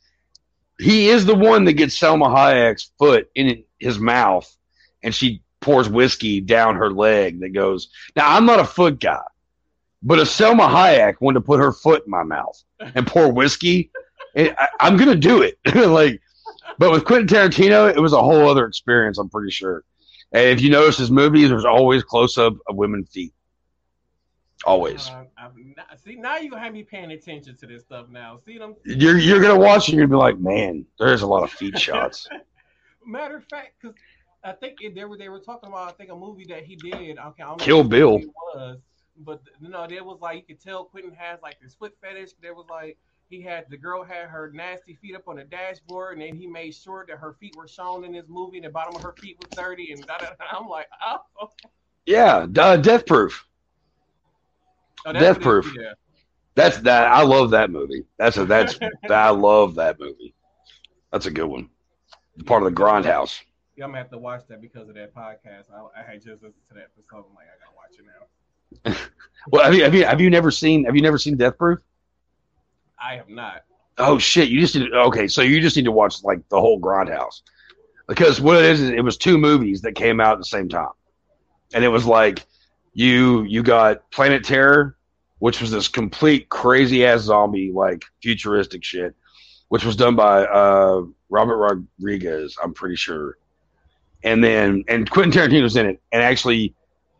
he 0.80 1.10
is 1.10 1.26
the 1.26 1.36
one 1.36 1.64
that 1.66 1.74
gets 1.74 1.98
Salma 2.00 2.28
Hayek's 2.28 2.92
foot 3.00 3.30
in 3.36 3.64
his 3.80 4.00
mouth, 4.00 4.54
and 5.04 5.14
she 5.16 5.42
pours 5.62 5.90
whiskey 5.90 6.42
down 6.42 6.76
her 6.76 6.92
leg 6.92 7.40
that 7.40 7.50
goes. 7.50 7.90
Now 8.16 8.36
I'm 8.36 8.46
not 8.46 8.60
a 8.60 8.66
foot 8.66 9.00
guy, 9.00 9.22
But 10.04 10.20
if 10.20 10.28
Salma 10.28 10.68
Hayek 10.70 11.16
wanted 11.22 11.40
to 11.40 11.46
put 11.46 11.60
her 11.60 11.72
foot 11.72 12.04
in 12.06 12.12
my 12.12 12.24
mouth 12.24 12.62
and 12.80 13.08
pour 13.08 13.32
whiskey, 13.32 13.92
it, 14.36 14.54
I, 14.58 14.68
I'm 14.80 14.98
gonna 14.98 15.16
do 15.16 15.42
it. 15.42 15.58
like, 15.76 16.22
but 16.78 16.92
with 16.92 17.06
Quentin 17.06 17.28
Tarantino, 17.28 17.90
it 17.90 18.00
was 18.00 18.14
a 18.14 18.22
whole 18.22 18.50
other 18.50 18.66
experience. 18.66 19.18
I'm 19.18 19.30
pretty 19.30 19.52
sure. 19.52 19.84
And 20.32 20.50
if 20.50 20.62
you 20.62 20.70
notice 20.70 20.98
his 20.98 21.12
movies, 21.12 21.50
there's 21.50 21.66
always 21.66 22.04
close 22.04 22.38
up 22.38 22.54
of 22.68 22.76
women's 22.76 23.10
feet. 23.10 23.34
Always. 24.66 25.10
Uh, 25.10 25.26
not- 25.78 26.00
see, 26.04 26.16
now 26.16 26.38
you 26.38 26.56
have 26.56 26.74
me 26.74 26.84
paying 26.84 27.12
attention 27.12 27.56
to 27.58 27.68
this 27.68 27.84
stuff 27.84 28.10
now. 28.10 28.38
See 28.38 28.58
them. 28.58 28.76
You're 28.84 29.18
you're 29.18 29.42
gonna 29.42 29.60
watch 29.60 29.90
and 29.90 29.98
you're 29.98 30.08
gonna 30.08 30.18
be 30.18 30.22
like, 30.24 30.40
man, 30.40 30.86
there's 30.98 31.22
a 31.22 31.28
lot 31.28 31.44
of 31.44 31.52
feet 31.52 31.78
shots. 31.78 32.28
Matter 33.06 33.38
of 33.38 33.46
fact, 33.46 33.74
because 33.80 33.96
I 34.44 34.54
think 34.54 34.78
it, 34.82 34.96
they 34.96 35.06
were 35.06 35.18
they 35.18 35.30
were 35.30 35.40
talking 35.40 35.70
about 35.70 35.90
I 35.90 35.92
think 35.92 36.10
a 36.10 36.16
movie 36.16 36.46
that 36.50 36.64
he 36.64 36.76
did. 36.76 37.18
Okay, 37.18 37.44
Kill 37.60 37.84
Bill. 37.84 38.20
was, 38.56 38.80
but 39.18 39.42
you 39.60 39.70
know, 39.70 39.86
there 39.88 40.04
was 40.04 40.20
like 40.22 40.38
you 40.38 40.56
could 40.56 40.64
tell 40.64 40.86
Quentin 40.86 41.14
has 41.14 41.40
like 41.44 41.60
this 41.62 41.76
foot 41.76 41.96
fetish. 42.02 42.32
There 42.42 42.56
was 42.56 42.66
like 42.70 42.98
he 43.30 43.42
had 43.42 43.66
the 43.70 43.78
girl 43.78 44.04
had 44.04 44.28
her 44.28 44.52
nasty 44.54 44.96
feet 44.96 45.16
up 45.16 45.28
on 45.28 45.38
the 45.38 45.44
dashboard, 45.44 46.14
and 46.14 46.22
then 46.22 46.36
he 46.36 46.48
made 46.48 46.74
sure 46.76 47.06
that 47.08 47.18
her 47.18 47.34
feet 47.34 47.56
were 47.56 47.68
shown 47.68 48.04
in 48.04 48.14
his 48.14 48.28
movie, 48.28 48.58
and 48.58 48.66
the 48.66 48.70
bottom 48.70 48.96
of 48.96 49.02
her 49.02 49.16
feet 49.20 49.38
was 49.40 49.50
dirty. 49.56 49.92
And 49.92 50.06
da, 50.06 50.18
da, 50.18 50.26
da. 50.40 50.46
I'm 50.60 50.68
like, 50.68 50.88
oh, 51.06 51.50
Yeah, 52.06 52.48
uh, 52.58 52.78
Death 52.78 53.06
Proof. 53.06 53.46
oh 55.06 55.14
Death 55.14 55.38
what 55.38 55.46
it 55.46 55.58
is, 55.58 55.62
Proof. 55.62 55.74
Yeah. 55.78 55.94
That's 56.56 56.78
that. 56.80 57.08
I 57.08 57.24
love 57.24 57.52
that 57.52 57.70
movie. 57.70 58.06
That's 58.18 58.38
a 58.38 58.46
that's 58.46 58.78
I 59.10 59.30
love 59.30 59.76
that 59.76 60.00
movie. 60.00 60.34
That's 61.12 61.26
a 61.26 61.32
good 61.32 61.48
one. 61.48 61.70
Part 62.46 62.64
of 62.64 62.74
the 62.74 62.82
Grindhouse. 62.82 63.42
Yeah, 63.76 63.86
I'm 63.86 63.92
gonna 63.92 64.00
have 64.00 64.12
to 64.12 64.18
watch 64.18 64.44
that 64.50 64.62
because 64.62 64.88
of 64.90 64.96
that 64.96 65.14
podcast. 65.14 65.66
I, 65.74 66.00
I 66.00 66.04
had 66.04 66.22
just 66.24 66.44
listened 66.44 66.64
to 66.70 66.76
that 66.76 66.90
episode. 66.96 67.26
I'm 67.30 67.36
like, 67.36 67.48
I 67.48 67.58
gotta 67.60 67.76
watch 67.76 68.00
it 68.00 68.06
now. 68.06 68.96
Well, 69.52 69.64
have 69.64 69.76
you 69.76 69.84
have 69.84 69.94
you 69.94 70.06
have 70.06 70.20
you 70.20 70.30
never 70.32 70.50
seen 70.50 70.86
have 70.86 70.96
you 70.96 71.02
never 71.04 71.20
seen 71.20 71.38
Death 71.38 71.58
Proof? 71.58 71.80
I 73.00 73.16
have 73.16 73.30
not. 73.30 73.64
Oh 73.98 74.18
shit! 74.18 74.50
You 74.50 74.60
just 74.60 74.76
need 74.76 74.90
to, 74.90 74.96
okay. 75.04 75.28
So 75.28 75.42
you 75.42 75.62
just 75.62 75.76
need 75.76 75.86
to 75.86 75.92
watch 75.92 76.24
like 76.24 76.48
the 76.50 76.60
whole 76.60 76.80
Grindhouse 76.80 77.42
because 78.08 78.42
what 78.42 78.58
it 78.58 78.66
is 78.66 78.82
is 78.82 78.90
it 78.90 79.04
was 79.04 79.18
two 79.18 79.38
movies 79.38 79.82
that 79.82 79.94
came 79.94 80.20
out 80.20 80.34
at 80.34 80.40
the 80.40 80.46
same 80.46 80.70
time, 80.70 80.92
and 81.74 81.84
it 81.84 81.90
was 81.90 82.06
like 82.06 82.46
you 82.94 83.44
you 83.44 83.64
got 83.64 84.10
Planet 84.12 84.44
Terror, 84.44 84.98
which 85.40 85.62
was 85.62 85.72
this 85.72 85.88
complete 85.88 86.50
crazy 86.50 87.06
ass 87.06 87.22
zombie 87.22 87.72
like 87.72 88.04
futuristic 88.22 88.84
shit, 88.84 89.16
which 89.70 89.86
was 89.86 89.96
done 89.96 90.16
by 90.16 90.46
uh, 90.46 91.04
Robert 91.30 91.58
Rodriguez, 91.58 92.58
I'm 92.62 92.74
pretty 92.74 92.96
sure, 92.96 93.38
and 94.24 94.44
then 94.44 94.84
and 94.88 95.10
Quentin 95.10 95.32
Tarantino's 95.32 95.76
in 95.76 95.86
it, 95.86 96.02
and 96.12 96.22
actually 96.22 96.74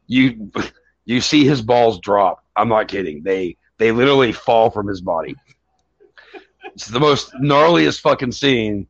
you 0.08 0.52
you 1.06 1.22
see 1.22 1.46
his 1.46 1.62
balls 1.62 2.00
drop. 2.00 2.44
I'm 2.56 2.70
not 2.70 2.88
kidding. 2.88 3.24
They 3.24 3.58
they 3.78 3.92
literally 3.92 4.32
fall 4.32 4.70
from 4.70 4.88
his 4.88 5.02
body. 5.02 5.36
It's 6.74 6.88
the 6.88 7.00
most 7.00 7.32
gnarliest 7.34 8.02
fucking 8.02 8.32
scene. 8.32 8.88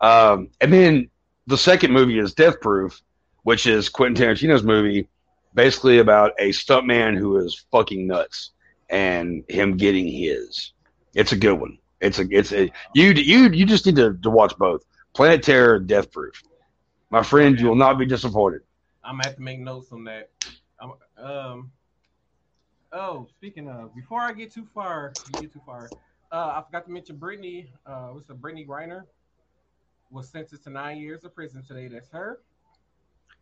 Um, 0.00 0.50
and 0.60 0.72
then 0.72 1.10
the 1.46 1.58
second 1.58 1.92
movie 1.92 2.18
is 2.18 2.34
Death 2.34 2.60
Proof, 2.60 3.00
which 3.42 3.66
is 3.66 3.88
Quentin 3.88 4.22
Tarantino's 4.22 4.62
movie, 4.62 5.08
basically 5.54 5.98
about 5.98 6.32
a 6.38 6.50
stuntman 6.50 7.16
who 7.16 7.38
is 7.38 7.64
fucking 7.70 8.06
nuts 8.06 8.52
and 8.90 9.44
him 9.48 9.76
getting 9.76 10.06
his. 10.06 10.72
It's 11.14 11.32
a 11.32 11.36
good 11.36 11.54
one. 11.54 11.78
It's 12.00 12.18
a 12.18 12.26
it's 12.30 12.52
a 12.52 12.70
you 12.94 13.12
you 13.12 13.48
you 13.50 13.64
just 13.64 13.86
need 13.86 13.96
to, 13.96 14.14
to 14.22 14.30
watch 14.30 14.54
both 14.58 14.84
Planet 15.14 15.42
Terror 15.42 15.76
and 15.76 15.86
Death 15.86 16.12
Proof. 16.12 16.42
My 17.10 17.22
friend, 17.22 17.58
you 17.58 17.68
will 17.68 17.74
not 17.74 17.98
be 17.98 18.04
disappointed. 18.04 18.60
I'm 19.02 19.14
gonna 19.14 19.28
have 19.28 19.36
to 19.36 19.42
make 19.42 19.60
notes 19.60 19.92
on 19.92 20.04
that. 20.04 20.30
I'm, 20.80 20.92
um. 21.16 21.70
Oh, 22.92 23.26
speaking 23.36 23.68
of, 23.68 23.94
before 23.94 24.20
I 24.20 24.32
get 24.32 24.52
too 24.52 24.66
far, 24.74 25.12
you 25.34 25.40
get 25.42 25.52
too 25.52 25.60
far. 25.66 25.88
Uh, 26.32 26.60
I 26.60 26.62
forgot 26.66 26.86
to 26.86 26.90
mention 26.92 27.16
Brittney. 27.16 27.68
Uh, 27.84 28.08
what's 28.08 28.26
the 28.26 28.34
Brittney 28.34 28.66
Griner 28.66 29.02
was 30.10 30.28
sentenced 30.28 30.64
to 30.64 30.70
nine 30.70 30.98
years 30.98 31.24
of 31.24 31.34
prison 31.34 31.62
today. 31.66 31.88
That's 31.88 32.10
her. 32.10 32.40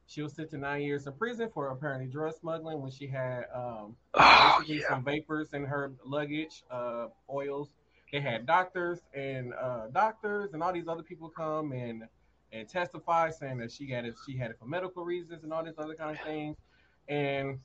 She 0.06 0.20
was 0.22 0.34
sent 0.34 0.50
to 0.50 0.58
nine 0.58 0.82
years 0.82 1.06
in 1.06 1.14
prison 1.14 1.48
for 1.52 1.68
apparently 1.68 2.06
drug 2.06 2.34
smuggling 2.34 2.80
when 2.82 2.90
she 2.90 3.06
had 3.06 3.44
um, 3.54 3.96
Oh, 4.14 4.62
yeah. 4.66 4.88
some 4.88 5.04
vapors 5.04 5.54
in 5.54 5.64
her 5.64 5.92
luggage, 6.04 6.62
uh, 6.70 7.08
oils. 7.30 7.70
They 8.12 8.20
had 8.20 8.46
doctors 8.46 9.00
and 9.14 9.54
uh, 9.54 9.88
doctors 9.92 10.52
and 10.52 10.62
all 10.62 10.72
these 10.72 10.88
other 10.88 11.02
people 11.02 11.28
come 11.28 11.72
and 11.72 12.04
and 12.52 12.68
testify 12.68 13.30
saying 13.30 13.58
that 13.58 13.72
she 13.72 13.90
had 13.90 14.04
it, 14.04 14.14
she 14.24 14.36
had 14.36 14.52
it 14.52 14.58
for 14.60 14.66
medical 14.66 15.04
reasons 15.04 15.42
and 15.42 15.52
all 15.52 15.64
these 15.64 15.74
other 15.76 15.94
kind 15.94 16.16
of 16.16 16.24
things. 16.24 16.56
And 17.08 17.58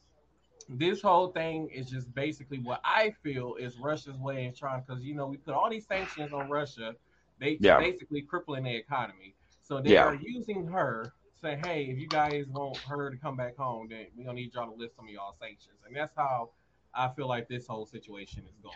this 0.67 1.01
whole 1.01 1.31
thing 1.31 1.69
is 1.69 1.89
just 1.89 2.13
basically 2.13 2.59
what 2.59 2.81
I 2.83 3.11
feel 3.23 3.55
is 3.55 3.77
Russia's 3.77 4.17
way 4.17 4.45
in 4.45 4.53
trying 4.53 4.83
because 4.85 5.03
you 5.03 5.15
know 5.15 5.27
we 5.27 5.37
put 5.37 5.53
all 5.53 5.69
these 5.69 5.87
sanctions 5.87 6.33
on 6.33 6.49
Russia, 6.49 6.95
they 7.39 7.59
Yeah. 7.59 7.77
basically 7.77 8.21
crippling 8.21 8.63
the 8.63 8.75
economy. 8.75 9.35
So 9.61 9.81
they 9.81 9.91
Yeah. 9.91 10.05
are 10.05 10.15
using 10.15 10.67
her 10.67 11.13
say, 11.41 11.59
hey, 11.63 11.85
if 11.85 11.97
you 11.97 12.07
guys 12.07 12.45
want 12.47 12.77
her 12.87 13.09
to 13.09 13.17
come 13.17 13.35
back 13.37 13.55
home, 13.57 13.87
then 13.89 14.07
we're 14.15 14.25
gonna 14.25 14.35
need 14.35 14.53
y'all 14.53 14.69
to 14.69 14.75
list 14.75 14.95
some 14.95 15.05
of 15.05 15.11
y'all 15.11 15.35
sanctions. 15.39 15.77
And 15.85 15.95
that's 15.95 16.15
how 16.15 16.51
I 16.93 17.09
feel 17.09 17.27
like 17.27 17.47
this 17.47 17.67
whole 17.67 17.85
situation 17.85 18.43
is 18.49 18.57
going. 18.61 18.75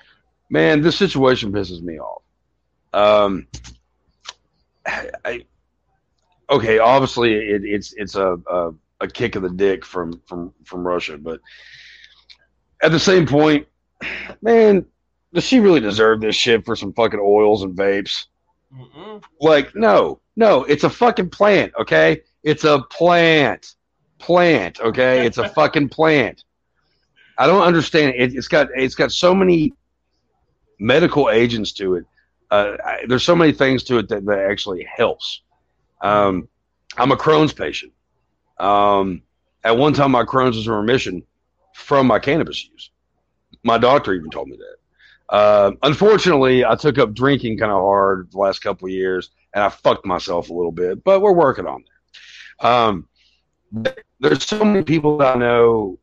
Man, 0.50 0.82
this 0.82 0.98
situation 0.98 1.52
pisses 1.52 1.82
me 1.82 2.00
off. 2.00 2.22
Um, 2.94 3.48
I, 4.86 5.46
okay, 6.50 6.80
obviously 6.80 7.34
it, 7.34 7.64
it's 7.64 7.94
it's 7.94 8.16
a, 8.16 8.38
a 8.50 8.74
a 9.04 9.08
kick 9.08 9.36
of 9.36 9.44
the 9.44 9.50
dick 9.50 9.86
from 9.86 10.22
from 10.26 10.54
from 10.64 10.88
Russia, 10.88 11.18
but 11.18 11.42
at 12.82 12.92
the 12.92 13.00
same 13.00 13.28
point, 13.28 13.68
man, 14.42 14.86
does 15.34 15.44
she 15.44 15.60
really 15.60 15.80
deserve 15.80 16.22
this 16.22 16.36
shit 16.36 16.66
for 16.66 16.76
some 16.76 16.94
fucking 16.94 17.20
oils 17.22 17.64
and 17.64 17.76
vapes? 17.76 18.26
Mm-mm. 18.76 19.22
Like, 19.40 19.76
no, 19.76 20.20
no, 20.36 20.64
it's 20.64 20.84
a 20.84 20.90
fucking 20.90 21.30
plant, 21.30 21.74
okay? 21.80 22.22
It's 22.44 22.64
a 22.64 22.82
plant, 22.90 23.76
plant, 24.20 24.80
okay? 24.80 25.26
It's 25.26 25.38
a 25.38 25.50
fucking 25.50 25.90
plant. 25.90 26.44
I 27.38 27.46
don't 27.48 27.64
understand. 27.64 28.16
It, 28.18 28.36
it's 28.36 28.48
got 28.48 28.70
it's 28.76 28.96
got 28.96 29.12
so 29.12 29.36
many 29.36 29.74
medical 30.80 31.30
agents 31.30 31.72
to 31.74 31.96
it. 31.96 32.06
Uh, 32.50 32.78
I, 32.86 33.06
there's 33.08 33.24
so 33.24 33.36
many 33.36 33.52
things 33.52 33.84
to 33.86 33.98
it 33.98 34.10
that, 34.10 34.26
that 34.26 34.40
actually 34.40 34.88
helps. 34.96 35.42
Um, 36.02 36.48
I'm 36.98 37.12
a 37.12 37.18
Crohn's 37.18 37.54
patient. 37.54 37.92
Um, 38.64 39.22
at 39.64 39.78
one 39.78 39.94
time, 39.94 40.12
my 40.12 40.24
Crohn's 40.24 40.56
was 40.56 40.68
in 40.68 40.74
remission 40.74 41.24
from 41.76 42.08
my 42.08 42.20
cannabis 42.20 42.68
use. 42.72 42.92
My 43.64 43.78
doctor 43.78 44.14
even 44.14 44.30
told 44.30 44.48
me 44.48 44.58
that. 44.58 45.36
Uh, 45.36 45.72
unfortunately, 45.84 46.66
I 46.66 46.76
took 46.76 46.98
up 46.98 47.14
drinking 47.14 47.58
kind 47.58 47.72
of 47.72 47.82
hard 47.82 48.32
the 48.32 48.38
last 48.38 48.60
couple 48.60 48.88
years, 48.88 49.32
and 49.54 49.64
I 49.64 49.70
fucked 49.70 50.06
myself 50.06 50.50
a 50.50 50.54
little 50.54 50.72
bit. 50.72 51.04
But 51.04 51.22
we're 51.22 51.34
working 51.34 51.66
on 51.66 51.84
that. 52.62 52.68
Um, 52.68 53.08
there's 54.20 54.46
so 54.46 54.64
many 54.64 54.84
people 54.84 55.18
that 55.18 55.36
I 55.36 55.40
know 55.40 56.00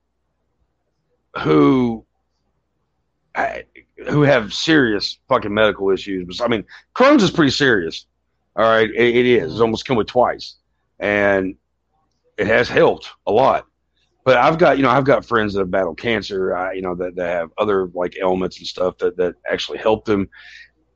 who 1.39 2.05
who 4.09 4.23
have 4.23 4.53
serious 4.53 5.19
fucking 5.29 5.53
medical 5.55 5.91
issues. 5.91 6.41
I 6.41 6.49
mean, 6.49 6.65
Crohn's 6.95 7.23
is 7.23 7.31
pretty 7.31 7.53
serious. 7.53 8.07
All 8.57 8.65
right, 8.65 8.91
it, 8.91 9.17
it 9.17 9.27
is. 9.27 9.53
It's 9.53 9.61
almost 9.61 9.87
come 9.87 9.97
with 9.97 10.09
twice, 10.09 10.57
and 10.99 11.55
it 12.41 12.47
has 12.47 12.69
helped 12.69 13.11
a 13.27 13.33
lot. 13.33 13.67
But 14.25 14.37
I've 14.39 14.59
got 14.59 14.77
you 14.79 14.83
know 14.83 14.91
I've 14.91 15.05
got 15.05 15.25
friends 15.25 15.53
that 15.55 15.61
have 15.61 15.71
battled 15.71 15.99
cancer. 15.99 16.57
I, 16.57 16.73
you 16.73 16.83
know 16.83 16.95
that, 16.97 17.17
that 17.17 17.29
have 17.29 17.51
other 17.59 17.89
like 17.95 18.17
ailments 18.21 18.59
and 18.59 18.67
stuff 18.67 18.99
that 18.99 19.17
that 19.19 19.35
actually 19.51 19.79
help 19.79 20.05
them. 20.05 20.29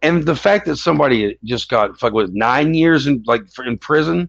And 0.02 0.24
the 0.24 0.37
fact 0.37 0.66
that 0.66 0.76
somebody 0.76 1.38
just 1.44 1.68
got 1.68 1.98
fuck 1.98 2.12
with 2.12 2.33
nine 2.33 2.74
years 2.74 3.07
in 3.07 3.22
like 3.26 3.42
in 3.64 3.78
prison, 3.78 4.28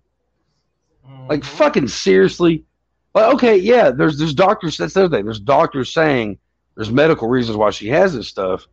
like 1.29 1.41
Mhm. 1.41 1.45
fucking 1.45 1.87
seriously. 1.87 2.65
Well, 3.13 3.33
okay, 3.33 3.57
yeah. 3.57 3.91
There's 3.91 4.17
there's 4.17 4.33
doctors. 4.33 4.77
That's 4.77 4.93
the 4.93 5.05
other 5.05 5.17
thing. 5.17 5.25
There's 5.25 5.39
doctors 5.39 5.93
saying 5.93 6.37
there's 6.75 6.91
medical 6.91 7.27
reasons 7.29 7.57
why 7.57 7.71
she 7.71 7.87
has 7.89 8.13
this 8.13 8.27
stuff. 8.27 8.67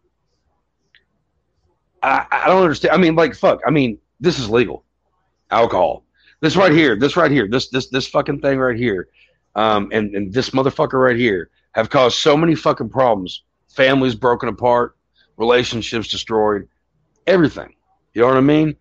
I 2.02 2.26
I 2.30 2.46
don't 2.48 2.62
understand. 2.62 2.94
I 2.94 2.98
mean, 2.98 3.14
like 3.16 3.34
fuck. 3.34 3.60
I 3.66 3.70
mean, 3.70 3.98
this 4.20 4.38
is 4.38 4.48
legal. 4.50 4.84
Alcohol. 5.50 6.04
This 6.42 6.56
right 6.56 6.72
here. 6.72 6.96
This 6.96 7.16
right 7.16 7.30
here. 7.30 7.48
This 7.48 7.68
this 7.68 7.86
this 7.88 8.06
fucking 8.08 8.40
thing 8.40 8.58
right 8.58 8.76
here. 8.76 9.08
Um, 9.54 9.88
and 9.92 10.14
and 10.14 10.32
this 10.34 10.50
motherfucker 10.50 11.00
right 11.02 11.16
here 11.16 11.50
have 11.72 11.88
caused 11.88 12.18
so 12.18 12.36
many 12.36 12.56
fucking 12.56 12.90
problems. 12.90 13.44
Families 13.68 14.14
broken 14.16 14.48
apart, 14.48 14.96
relationships 15.36 16.08
destroyed, 16.08 16.68
everything. 17.26 17.74
You 18.12 18.22
know 18.22 18.28
what 18.28 18.36
I 18.36 18.40
mean? 18.40 18.76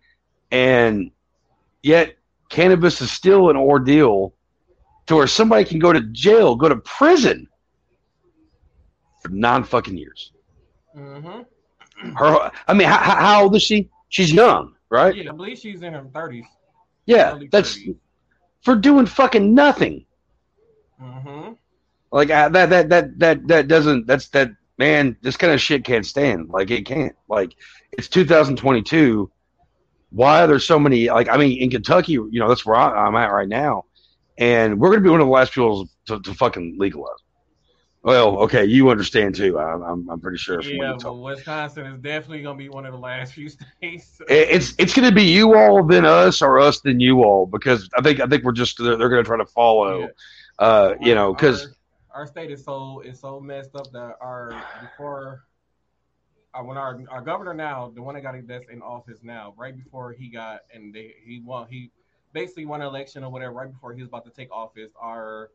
And 0.50 1.12
yet 1.82 2.16
cannabis 2.50 3.00
is 3.00 3.10
still 3.12 3.48
an 3.48 3.56
ordeal 3.56 4.34
to 5.06 5.16
where 5.16 5.26
somebody 5.28 5.64
can 5.64 5.78
go 5.78 5.92
to 5.92 6.00
jail, 6.12 6.56
go 6.56 6.68
to 6.68 6.76
prison 6.76 7.48
for 9.22 9.28
nine 9.28 9.62
fucking 9.62 9.96
years. 9.96 10.32
Mhm. 10.96 11.46
Her, 12.16 12.50
I 12.66 12.74
mean, 12.74 12.88
how, 12.88 12.98
how 12.98 13.44
old 13.44 13.54
is 13.54 13.62
she? 13.62 13.88
She's 14.08 14.32
young, 14.32 14.74
right? 14.90 15.14
Yeah, 15.14 15.30
I 15.30 15.34
believe 15.34 15.58
she's 15.58 15.82
in 15.82 15.92
her 15.92 16.04
thirties. 16.12 16.44
Yeah, 17.06 17.38
that's 17.50 17.78
30s. 17.78 17.96
for 18.62 18.76
doing 18.76 19.06
fucking 19.06 19.54
nothing. 19.54 20.06
Mm-hmm. 21.00 21.52
Like 22.10 22.30
uh, 22.30 22.48
that, 22.50 22.70
that, 22.70 22.88
that, 22.90 23.18
that, 23.18 23.48
that 23.48 23.68
doesn't. 23.68 24.06
That's 24.06 24.28
that. 24.28 24.50
man, 24.78 25.16
this 25.22 25.36
kind 25.36 25.52
of 25.52 25.60
shit 25.60 25.84
can't 25.84 26.06
stand. 26.06 26.48
Like 26.50 26.70
it 26.70 26.86
can't. 26.86 27.14
Like 27.28 27.54
it's 27.92 28.08
2022. 28.08 29.30
Why 30.10 30.42
are 30.42 30.46
there 30.46 30.58
so 30.58 30.78
many? 30.78 31.08
Like 31.08 31.28
I 31.28 31.36
mean, 31.36 31.60
in 31.60 31.70
Kentucky, 31.70 32.12
you 32.12 32.30
know, 32.32 32.48
that's 32.48 32.66
where 32.66 32.76
I, 32.76 33.06
I'm 33.06 33.16
at 33.16 33.32
right 33.32 33.48
now, 33.48 33.86
and 34.38 34.78
we're 34.78 34.90
gonna 34.90 35.00
be 35.00 35.08
one 35.08 35.20
of 35.20 35.26
the 35.26 35.32
last 35.32 35.52
people 35.52 35.88
to, 36.06 36.20
to 36.20 36.34
fucking 36.34 36.76
legalize. 36.78 37.21
Well, 38.04 38.38
okay, 38.38 38.64
you 38.64 38.90
understand 38.90 39.36
too. 39.36 39.58
I'm, 39.60 39.82
I'm, 39.82 40.10
I'm 40.10 40.20
pretty 40.20 40.36
sure. 40.38 40.60
Yeah, 40.60 40.96
but 41.00 41.14
Wisconsin 41.14 41.86
is 41.86 42.00
definitely 42.00 42.42
gonna 42.42 42.58
be 42.58 42.68
one 42.68 42.84
of 42.84 42.92
the 42.92 42.98
last 42.98 43.32
few 43.34 43.48
states. 43.48 44.20
It- 44.28 44.48
it's 44.50 44.74
it's 44.78 44.92
going 44.92 45.08
to 45.08 45.14
be 45.14 45.22
you 45.22 45.54
all 45.54 45.84
then 45.86 46.04
us 46.04 46.42
or 46.42 46.58
us 46.58 46.80
then 46.80 46.98
you 46.98 47.22
all 47.22 47.46
because 47.46 47.88
I 47.96 48.02
think 48.02 48.20
I 48.20 48.26
think 48.26 48.42
we're 48.42 48.52
just 48.52 48.76
they're, 48.82 48.96
they're 48.96 49.08
going 49.08 49.22
to 49.22 49.26
try 49.28 49.36
to 49.38 49.46
follow, 49.46 50.00
Yeah. 50.00 50.06
uh, 50.58 50.94
you 51.00 51.14
know, 51.14 51.32
because 51.32 51.76
our, 52.12 52.22
our 52.22 52.26
state 52.26 52.50
is 52.50 52.64
so 52.64 53.00
is 53.02 53.20
so 53.20 53.38
messed 53.40 53.76
up 53.76 53.92
that 53.92 54.16
our 54.20 54.52
before 54.80 55.44
uh, 56.54 56.62
when 56.62 56.76
our 56.76 57.00
our 57.08 57.22
governor 57.22 57.54
now 57.54 57.92
the 57.94 58.02
one 58.02 58.16
that 58.16 58.22
got 58.22 58.34
that's 58.48 58.68
in 58.68 58.82
office 58.82 59.20
now 59.22 59.54
right 59.56 59.76
before 59.76 60.12
he 60.12 60.28
got 60.28 60.62
and 60.74 60.92
they 60.92 61.14
he 61.24 61.40
won 61.40 61.68
he 61.70 61.90
basically 62.32 62.66
won 62.66 62.80
an 62.80 62.88
election 62.88 63.22
or 63.22 63.30
whatever 63.30 63.52
right 63.52 63.72
before 63.72 63.92
he 63.92 64.00
was 64.00 64.08
about 64.08 64.24
to 64.24 64.30
take 64.30 64.50
office 64.50 64.90
our 65.00 65.50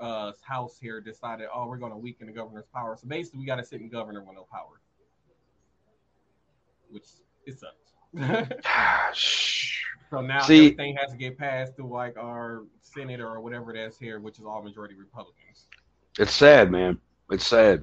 uh 0.00 0.32
house 0.42 0.78
here 0.80 1.00
decided 1.00 1.46
oh 1.54 1.66
we're 1.66 1.76
going 1.76 1.92
to 1.92 1.98
weaken 1.98 2.26
the 2.26 2.32
governor's 2.32 2.66
power 2.74 2.96
so 3.00 3.06
basically 3.06 3.40
we 3.40 3.46
got 3.46 3.60
a 3.60 3.64
sitting 3.64 3.88
governor 3.88 4.20
with 4.20 4.34
no 4.34 4.46
power 4.50 4.80
which 6.90 7.06
it 7.46 7.58
sucks 7.58 7.92
So 10.12 10.20
now 10.20 10.42
See- 10.42 10.66
everything 10.66 10.94
has 10.96 11.10
to 11.10 11.16
get 11.16 11.38
passed 11.38 11.74
through 11.74 11.88
like 11.88 12.18
our 12.18 12.64
Senate 12.82 13.18
or 13.18 13.40
whatever 13.40 13.72
that's 13.72 13.98
here, 13.98 14.20
which 14.20 14.38
is 14.38 14.44
all 14.44 14.62
majority 14.62 14.94
Republicans. 14.94 15.68
it's 16.18 16.34
sad, 16.34 16.70
man. 16.70 16.98
It's 17.30 17.46
sad. 17.46 17.82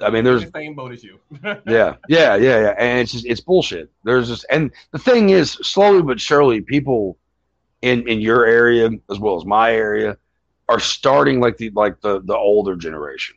I 0.00 0.08
mean, 0.08 0.24
there's 0.24 0.46
the 0.46 0.50
same 0.54 0.74
boat 0.74 0.92
as 0.92 1.04
you. 1.04 1.20
yeah, 1.44 1.60
yeah, 1.66 1.96
yeah, 2.08 2.36
yeah, 2.36 2.74
and 2.78 3.00
it's 3.00 3.12
just 3.12 3.26
it's 3.26 3.42
bullshit. 3.42 3.90
There's 4.04 4.28
just 4.28 4.46
and 4.50 4.70
the 4.92 4.98
thing 4.98 5.28
is, 5.30 5.52
slowly 5.52 6.00
but 6.00 6.18
surely, 6.18 6.62
people 6.62 7.18
in 7.82 8.08
in 8.08 8.22
your 8.22 8.46
area 8.46 8.88
as 9.10 9.18
well 9.18 9.36
as 9.36 9.44
my 9.44 9.74
area 9.74 10.16
are 10.68 10.80
starting 10.80 11.40
like 11.40 11.56
the 11.56 11.70
like 11.70 12.00
the 12.00 12.20
the 12.22 12.36
older 12.36 12.76
generation 12.76 13.36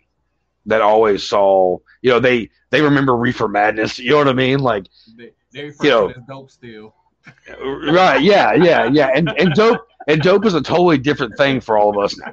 that 0.66 0.82
always 0.82 1.24
saw 1.24 1.78
you 2.02 2.10
know 2.10 2.20
they 2.20 2.50
they 2.70 2.82
remember 2.82 3.16
reefer 3.16 3.48
madness 3.48 4.00
you 4.00 4.12
know 4.12 4.18
what 4.18 4.28
i 4.28 4.34
mean 4.34 4.60
like 4.60 4.86
they, 5.18 5.32
they 5.52 5.66
You 5.82 5.90
know. 5.90 6.08
to 6.08 6.14
it 6.14 6.18
as 6.18 6.24
dope 6.28 6.52
still. 6.52 6.96
right 7.92 8.22
yeah 8.22 8.54
yeah 8.54 8.86
yeah 8.92 9.10
and 9.14 9.30
and 9.38 9.54
dope 9.54 9.82
and 10.08 10.22
dope 10.22 10.46
is 10.46 10.54
a 10.54 10.62
totally 10.62 10.98
different 10.98 11.36
thing 11.38 11.60
for 11.60 11.78
all 11.78 11.90
of 11.90 12.04
us 12.04 12.18
now 12.18 12.32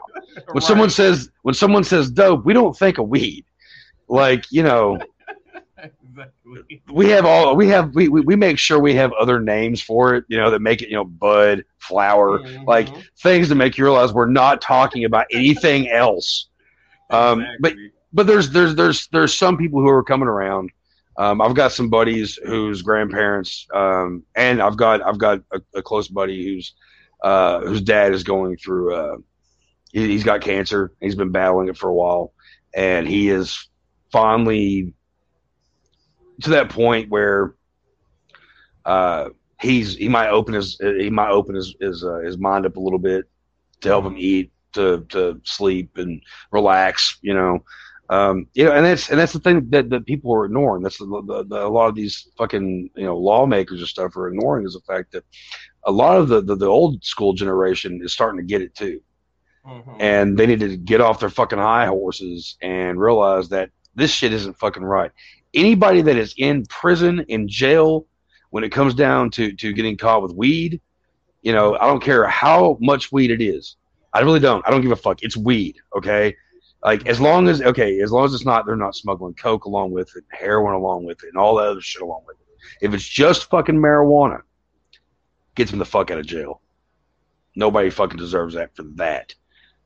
when 0.53 0.63
someone 0.71 0.91
says 0.91 1.31
when 1.43 1.55
someone 1.55 1.85
says 1.85 2.11
dope 2.11 2.45
we 2.45 2.53
don't 2.53 2.77
think 2.77 2.99
of 2.99 3.09
weed 3.09 3.45
like 4.09 4.45
you 4.51 4.63
know 4.63 4.99
exactly. 6.19 6.83
we 6.93 7.09
have 7.11 7.25
all 7.25 7.55
we 7.57 7.69
have 7.69 7.95
we, 7.95 8.09
we, 8.09 8.21
we 8.23 8.37
make 8.37 8.59
sure 8.59 8.79
we 8.79 8.95
have 8.95 9.13
other 9.13 9.41
names 9.41 9.81
for 9.83 10.15
it 10.15 10.25
you 10.29 10.37
know 10.37 10.51
that 10.51 10.61
make 10.61 10.83
it 10.83 10.89
you 10.89 10.95
know 10.95 11.05
bud 11.05 11.65
flower 11.79 12.41
like 12.67 12.89
Mhm. 12.89 13.05
things 13.19 13.49
to 13.49 13.55
make 13.55 13.77
you 13.77 13.85
realize 13.85 14.13
we're 14.13 14.27
not 14.27 14.61
talking 14.61 15.05
about 15.05 15.27
anything 15.33 15.89
else 15.89 16.49
um, 17.11 17.45
but 17.61 17.73
Exactly. 17.73 17.91
but 18.13 18.27
there's 18.27 18.51
there's 18.51 18.75
there's 18.75 19.09
there's 19.09 19.35
some 19.35 19.57
people 19.57 19.81
who 19.81 19.89
are 19.89 20.03
coming 20.03 20.29
around. 20.29 20.71
Um, 21.19 21.41
I've 21.41 21.55
got 21.55 21.73
some 21.73 21.89
buddies 21.89 22.39
whose 22.45 22.83
grandparents, 22.83 23.67
um, 23.75 24.23
and 24.35 24.61
I've 24.61 24.77
got 24.77 25.03
I've 25.03 25.19
got 25.19 25.41
a, 25.53 25.61
a 25.75 25.83
close 25.83 26.09
buddy 26.09 26.45
whose 26.45 26.75
uh, 27.23 27.61
whose 27.61 27.81
dad 27.81 28.13
is 28.13 28.23
going 28.25 28.57
through. 28.57 28.95
Uh, 28.95 29.17
he, 29.93 30.09
he's 30.09 30.25
got 30.25 30.41
cancer. 30.41 30.93
He's 31.01 31.15
been 31.15 31.31
battling 31.31 31.69
it 31.69 31.77
for 31.77 31.89
a 31.89 31.95
while, 31.95 32.33
and 32.75 33.07
he 33.07 33.29
is 33.31 33.69
finally 34.11 34.93
to 36.43 36.51
that 36.51 36.69
point 36.71 37.09
where 37.11 37.55
uh, 38.85 39.31
he's 39.61 39.97
he 39.97 40.09
might 40.09 40.29
open 40.29 40.55
his 40.55 40.77
he 40.81 41.11
might 41.11 41.31
open 41.31 41.55
his 41.55 41.75
his, 41.81 42.05
uh, 42.05 42.19
his 42.19 42.39
mind 42.39 42.67
up 42.67 42.77
a 42.77 42.81
little 42.81 42.99
bit 42.99 43.25
to 43.81 43.89
help 43.89 44.05
him 44.05 44.17
eat 44.17 44.53
to 44.73 45.05
to 45.09 45.41
sleep 45.45 45.97
and 45.97 46.21
relax 46.53 47.19
you 47.23 47.33
know 47.35 47.65
um 48.11 48.47
you 48.55 48.65
know 48.65 48.73
and 48.73 48.85
that's 48.85 49.09
and 49.11 49.19
that's 49.19 49.33
the 49.33 49.39
thing 49.41 49.69
that, 49.71 49.89
that 49.91 50.07
people 50.07 50.33
are 50.35 50.45
ignoring 50.45 50.83
that's 50.83 50.99
the, 50.99 51.07
the, 51.27 51.45
the, 51.45 51.67
a 51.67 51.69
lot 51.69 51.89
of 51.89 51.95
these 51.95 52.29
fucking 52.37 52.89
you 52.95 53.05
know 53.05 53.17
lawmakers 53.17 53.81
and 53.81 53.89
stuff 53.89 54.17
are 54.17 54.29
ignoring 54.29 54.67
is 54.67 54.75
the 54.75 54.81
fact 54.81 55.11
that 55.13 55.25
a 55.85 55.91
lot 55.91 56.17
of 56.19 56.29
the, 56.29 56.43
the 56.43 56.55
the 56.55 56.67
old 56.67 57.03
school 57.03 57.33
generation 57.33 58.01
is 58.05 58.13
starting 58.13 58.39
to 58.39 58.47
get 58.47 58.63
it 58.63 58.75
too 58.75 59.01
Mhm. 59.67 59.97
and 59.99 60.39
they 60.39 60.47
need 60.47 60.61
to 60.61 60.77
get 60.77 61.01
off 61.01 61.19
their 61.19 61.29
fucking 61.29 61.59
high 61.59 61.87
horses 61.87 62.57
and 62.63 63.01
realize 63.01 63.49
that 63.49 63.71
this 63.97 64.13
shit 64.13 64.33
isn't 64.33 64.57
fucking 64.59 64.85
right. 64.85 65.11
Anybody 65.57 66.03
that 66.03 66.17
is 66.17 66.35
in 66.39 66.65
prison, 66.67 67.25
in 67.29 67.49
jail, 67.49 68.07
when 68.51 68.63
it 68.63 68.71
comes 68.71 68.95
down 68.95 69.31
to 69.33 69.53
to 69.55 69.73
getting 69.73 69.97
caught 69.97 70.23
with 70.23 70.33
weed, 70.33 70.81
you 71.43 71.53
know, 71.53 71.77
I 71.77 71.87
don't 71.87 72.03
care 72.03 72.27
how 72.27 72.79
much 72.81 73.11
weed 73.11 73.31
it 73.31 73.43
is. 73.43 73.77
I 74.13 74.21
really 74.21 74.41
don't. 74.41 74.67
I 74.67 74.71
don't 74.71 74.83
give 74.83 74.93
a 74.93 74.97
fuck. 74.97 75.23
It's 75.23 75.37
weed, 75.37 75.77
okay? 75.97 76.37
Like 76.83 77.07
as 77.07 77.21
long 77.21 77.49
as 77.49 77.61
okay, 77.63 78.01
as 78.01 78.13
long 78.13 78.25
as 78.25 78.35
it's 78.35 78.45
not 78.45 78.67
they're 78.67 78.77
not 78.77 78.95
smuggling 78.95 79.35
coke 79.35 79.65
along 79.65 79.91
with 79.91 80.11
it, 80.17 80.25
heroin 80.31 80.75
along 80.75 81.05
with 81.05 81.23
it, 81.25 81.29
and 81.29 81.37
all 81.37 81.57
that 81.57 81.67
other 81.67 81.81
shit 81.81 82.03
along 82.03 82.23
with 82.27 82.37
it. 82.39 82.87
If 82.87 82.95
it's 82.95 83.07
just 83.07 83.51
fucking 83.51 83.75
marijuana, 83.75 84.43
gets 85.55 85.71
them 85.71 85.79
the 85.79 85.85
fuck 85.85 86.11
out 86.11 86.19
of 86.19 86.27
jail. 86.27 86.61
Nobody 87.55 87.91
fucking 87.91 88.19
deserves 88.19 88.55
that 88.55 88.77
for 88.77 88.85
that. 88.97 89.35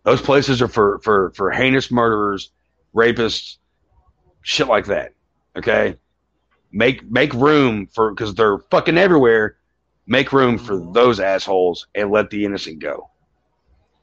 Those 0.03 0.21
places 0.21 0.61
are 0.61 0.69
for 0.69 0.99
for 1.01 1.33
for 1.35 1.51
heinous 1.51 1.91
murderers, 1.91 2.53
rapists, 2.95 3.57
shit 4.43 4.67
like 4.67 4.87
that. 4.87 5.15
Okay, 5.57 5.97
make 6.73 7.09
make 7.11 7.33
room 7.35 7.87
for 7.87 8.11
because 8.13 8.35
they're 8.35 8.59
fucking 8.71 8.97
everywhere. 8.99 9.57
Make 10.07 10.33
room 10.33 10.59
for 10.59 10.75
Mhm. 10.81 10.95
those 10.95 11.21
assholes 11.21 11.87
and 11.95 12.11
let 12.11 12.31
the 12.31 12.45
innocent 12.45 12.81
go. 12.81 13.11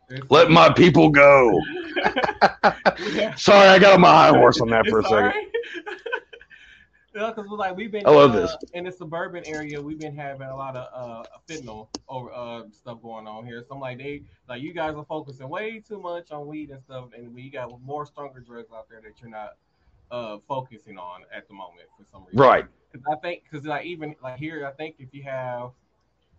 It's- 0.10 0.26
Let 0.30 0.50
my 0.50 0.70
people 0.72 1.10
go. 1.10 1.52
Yeah. 3.12 3.36
Sorry, 3.36 3.68
I 3.68 3.78
got 3.80 3.94
on 3.96 4.02
my 4.02 4.10
high 4.12 4.30
horse 4.38 4.62
on 4.62 4.70
that 4.70 4.88
for 4.88 5.00
a 5.00 5.02
It's 5.02 5.10
second. 5.10 5.26
alright. 5.26 5.48
yeah, 7.16 7.32
because 7.36 7.50
like 7.50 7.76
we've 7.76 7.92
been 7.92 8.06
I 8.06 8.12
love 8.12 8.32
uh, 8.36 8.42
this. 8.42 8.56
in 8.74 8.86
the 8.86 8.92
suburban 8.92 9.44
area. 9.48 9.82
We've 9.82 10.00
been 10.00 10.16
having 10.16 10.48
a 10.48 10.56
lot 10.56 10.76
of 10.78 10.88
uh 10.94 11.24
fentanyl 11.50 11.88
over 12.08 12.32
uh 12.32 12.64
stuff 12.72 13.02
going 13.02 13.28
on 13.28 13.46
here. 13.46 13.64
So 13.68 13.76
I'm 13.76 13.82
like 13.82 13.98
they 13.98 14.24
like 14.48 14.62
you 14.62 14.74
guys 14.74 14.96
are 14.96 15.06
focusing 15.06 15.50
way 15.50 15.80
too 15.80 16.00
much 16.00 16.32
on 16.32 16.48
weed 16.48 16.70
and 16.70 16.82
stuff, 16.82 17.10
and 17.18 17.34
we 17.34 17.50
got 17.50 17.70
more 17.82 18.06
stronger 18.06 18.40
drugs 18.40 18.70
out 18.74 18.88
there 18.90 19.02
that 19.02 19.20
you're 19.20 19.30
not 19.30 19.54
uh 20.12 20.38
focusing 20.48 20.98
on 20.98 21.22
at 21.36 21.48
the 21.48 21.54
moment 21.54 21.88
for 21.98 22.06
some 22.12 22.24
reason. 22.26 22.39
Right. 22.39 22.65
Because 22.91 23.06
I 23.12 23.15
think 23.20 23.43
because 23.43 23.65
like 23.65 23.86
even 23.86 24.15
like 24.22 24.38
here, 24.38 24.65
I 24.65 24.72
think 24.72 24.96
if 25.00 25.13
you 25.13 25.24
have 25.24 25.72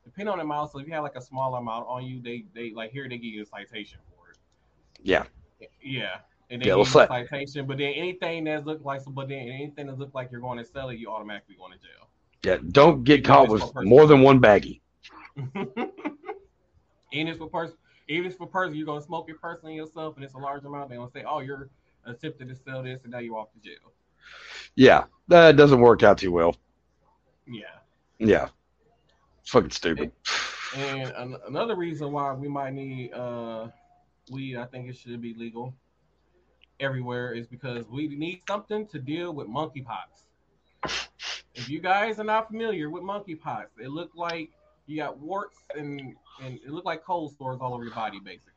depending 0.05 0.33
on 0.33 0.39
the 0.39 0.45
amount, 0.45 0.73
so 0.73 0.79
if 0.79 0.87
you 0.87 0.93
have 0.95 1.03
like 1.03 1.17
a 1.17 1.21
small 1.21 1.55
amount 1.55 1.87
on 1.89 2.05
you, 2.05 2.21
they 2.23 2.45
they 2.55 2.73
like 2.73 2.91
here 2.91 3.09
they 3.09 3.17
give 3.19 3.33
you 3.33 3.43
a 3.43 3.47
citation 3.47 3.99
for 4.11 4.31
it. 4.31 4.39
Yeah. 5.03 5.25
Yeah. 5.83 6.19
And 6.51 6.65
Yeah, 6.65 6.77
then 6.77 6.85
that? 6.85 7.09
citation, 7.09 7.67
but 7.67 7.77
then 7.77 7.93
anything 7.93 8.45
that 8.45 8.65
look 8.65 8.83
like, 8.83 9.03
but 9.09 9.29
then 9.29 9.49
anything 9.49 9.87
that 9.89 9.99
look 9.99 10.15
like 10.15 10.31
you're 10.33 10.41
going 10.41 10.57
to 10.57 10.65
sell 10.65 10.89
it, 10.89 10.99
you 10.99 11.11
automatically 11.11 11.57
going 11.57 11.73
to 11.73 11.79
jail. 11.79 12.09
Yeah. 12.43 12.57
Don't 12.71 13.05
get 13.05 13.23
caught 13.25 13.49
with 13.49 13.63
more 13.83 14.07
than 14.07 14.23
one 14.23 14.41
baggie. 14.41 14.81
even 17.13 17.29
if 17.29 17.29
it's 17.29 17.39
for 17.39 17.49
person, 17.49 17.77
even 18.09 18.25
if 18.27 18.31
it's 18.33 18.39
for 18.39 18.47
person, 18.47 18.75
you're 18.75 18.87
gonna 18.87 19.03
smoke 19.03 19.29
it 19.29 19.41
personally 19.41 19.75
yourself, 19.75 20.17
and 20.17 20.25
it's 20.25 20.35
a 20.35 20.39
large 20.39 20.65
amount. 20.65 20.89
They're 20.89 20.99
gonna 20.99 21.11
say, 21.11 21.25
"Oh, 21.27 21.41
you're 21.41 21.69
attempted 22.09 22.49
to 22.49 22.55
sell 22.57 22.83
this, 22.83 23.03
and 23.03 23.13
now 23.13 23.19
you're 23.19 23.37
off 23.37 23.53
to 23.53 23.59
jail." 23.61 23.93
Yeah. 24.75 25.05
That 25.29 25.57
doesn't 25.57 25.81
work 25.81 26.03
out 26.03 26.19
too 26.19 26.33
well. 26.33 26.57
Yeah. 27.47 27.65
Yeah. 28.19 28.49
It's 29.41 29.51
fucking 29.51 29.71
stupid. 29.71 30.13
And 30.77 31.11
an- 31.11 31.37
another 31.47 31.77
reason 31.77 32.13
why 32.13 32.33
we 32.33 32.49
might 32.49 32.75
need 32.75 33.13
uh 33.13 33.69
weed, 34.31 34.57
I 34.57 34.67
think 34.67 34.89
it 34.89 34.97
should 34.97 35.21
be 35.21 35.35
legal 35.35 35.75
everywhere, 36.81 37.33
is 37.33 37.47
because 37.47 37.87
we 37.89 38.09
need 38.09 38.43
something 38.47 38.87
to 38.89 38.99
deal 38.99 39.33
with 39.33 39.49
monkeypox. 39.49 40.27
If 41.55 41.69
you 41.69 41.81
guys 41.81 42.21
are 42.21 42.25
not 42.25 42.49
familiar 42.49 42.91
with 42.91 43.03
monkeypox, 43.03 43.67
it 43.83 43.89
looked 43.89 44.17
like 44.17 44.51
you 44.87 44.97
got 44.97 45.19
warts 45.19 45.59
and 45.77 46.15
and 46.43 46.61
it 46.65 46.71
looked 46.71 46.87
like 46.87 47.03
cold 47.05 47.37
sores 47.37 47.59
all 47.61 47.75
over 47.75 47.85
your 47.85 47.95
body, 47.95 48.21
basically. 48.21 48.53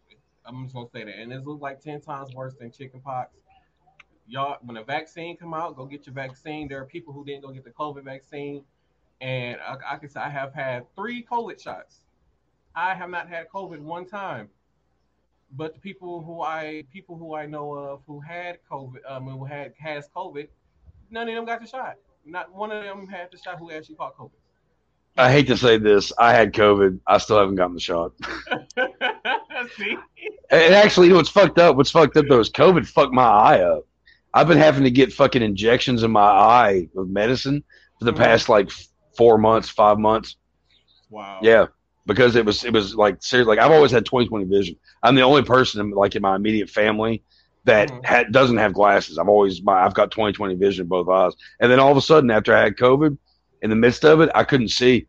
I'm 0.45 0.63
just 0.63 0.75
gonna 0.75 0.89
say 0.93 1.03
that, 1.03 1.17
and 1.17 1.31
it 1.31 1.45
looked 1.45 1.61
like 1.61 1.79
ten 1.81 2.01
times 2.01 2.33
worse 2.33 2.53
than 2.55 2.71
chickenpox. 2.71 3.31
Y'all, 4.27 4.57
when 4.61 4.77
a 4.77 4.83
vaccine 4.83 5.35
come 5.35 5.53
out, 5.53 5.75
go 5.75 5.85
get 5.85 6.05
your 6.05 6.13
vaccine. 6.13 6.67
There 6.67 6.79
are 6.79 6.85
people 6.85 7.13
who 7.13 7.25
didn't 7.25 7.41
go 7.43 7.51
get 7.51 7.63
the 7.63 7.71
COVID 7.71 8.03
vaccine, 8.03 8.63
and 9.19 9.57
I, 9.61 9.75
I 9.93 9.97
can 9.97 10.09
say 10.09 10.19
I 10.19 10.29
have 10.29 10.53
had 10.53 10.85
three 10.95 11.23
COVID 11.23 11.61
shots. 11.61 12.01
I 12.75 12.93
have 12.95 13.09
not 13.09 13.27
had 13.27 13.49
COVID 13.49 13.79
one 13.79 14.05
time, 14.05 14.49
but 15.53 15.73
the 15.73 15.79
people 15.79 16.21
who 16.21 16.41
I 16.41 16.83
people 16.91 17.17
who 17.17 17.35
I 17.35 17.45
know 17.45 17.73
of 17.73 18.01
who 18.07 18.19
had 18.21 18.59
COVID, 18.69 18.99
um, 19.07 19.27
who 19.27 19.45
had 19.45 19.73
has 19.77 20.09
COVID, 20.15 20.47
none 21.09 21.27
of 21.27 21.35
them 21.35 21.45
got 21.45 21.61
the 21.61 21.67
shot. 21.67 21.95
Not 22.25 22.53
one 22.53 22.71
of 22.71 22.83
them 22.83 23.07
had 23.07 23.31
the 23.31 23.37
shot 23.37 23.59
who 23.59 23.71
actually 23.71 23.95
caught 23.95 24.17
COVID. 24.17 24.31
I 25.17 25.31
hate 25.31 25.47
to 25.47 25.57
say 25.57 25.77
this. 25.77 26.13
I 26.17 26.33
had 26.33 26.53
COVID. 26.53 26.99
I 27.05 27.17
still 27.17 27.37
haven't 27.37 27.55
gotten 27.55 27.73
the 27.73 27.81
shot. 27.81 28.13
See, 29.77 29.97
And 30.49 30.73
actually, 30.73 31.07
you 31.07 31.13
know 31.13 31.17
what's 31.17 31.29
fucked 31.29 31.59
up? 31.59 31.75
What's 31.75 31.91
fucked 31.91 32.15
up 32.17 32.25
though 32.29 32.39
is 32.39 32.49
COVID 32.49 32.87
fucked 32.87 33.13
my 33.13 33.27
eye 33.27 33.61
up. 33.61 33.85
I've 34.33 34.47
been 34.47 34.57
having 34.57 34.83
to 34.83 34.91
get 34.91 35.13
fucking 35.13 35.41
injections 35.41 36.03
in 36.03 36.11
my 36.11 36.21
eye 36.21 36.89
of 36.95 37.09
medicine 37.09 37.63
for 37.99 38.05
the 38.05 38.13
past 38.13 38.49
like 38.49 38.71
four 39.17 39.37
months, 39.37 39.69
five 39.69 39.99
months. 39.99 40.37
Wow. 41.09 41.39
Yeah, 41.41 41.67
because 42.05 42.35
it 42.35 42.45
was 42.45 42.63
it 42.63 42.73
was 42.73 42.95
like 42.95 43.21
seriously. 43.21 43.55
Like 43.55 43.63
I've 43.63 43.71
always 43.71 43.91
had 43.91 44.05
20/20 44.05 44.45
vision. 44.49 44.75
I'm 45.03 45.15
the 45.15 45.21
only 45.23 45.43
person 45.43 45.81
in, 45.81 45.91
like 45.91 46.15
in 46.15 46.21
my 46.21 46.35
immediate 46.35 46.69
family 46.69 47.23
that 47.65 47.91
Mhm. 47.91 48.05
ha- 48.05 48.23
doesn't 48.31 48.57
have 48.57 48.73
glasses. 48.73 49.17
I've 49.17 49.29
always 49.29 49.61
my 49.63 49.83
I've 49.83 49.93
got 49.93 50.11
20/20 50.11 50.55
vision 50.55 50.83
in 50.83 50.87
both 50.89 51.09
eyes. 51.09 51.33
And 51.59 51.71
then 51.71 51.79
all 51.79 51.91
of 51.91 51.97
a 51.97 52.01
sudden, 52.01 52.31
after 52.31 52.55
I 52.55 52.61
had 52.63 52.77
COVID, 52.77 53.17
in 53.61 53.69
the 53.69 53.75
midst 53.75 54.05
of 54.05 54.21
it, 54.21 54.29
I 54.33 54.43
couldn't 54.43 54.69
see. 54.69 55.07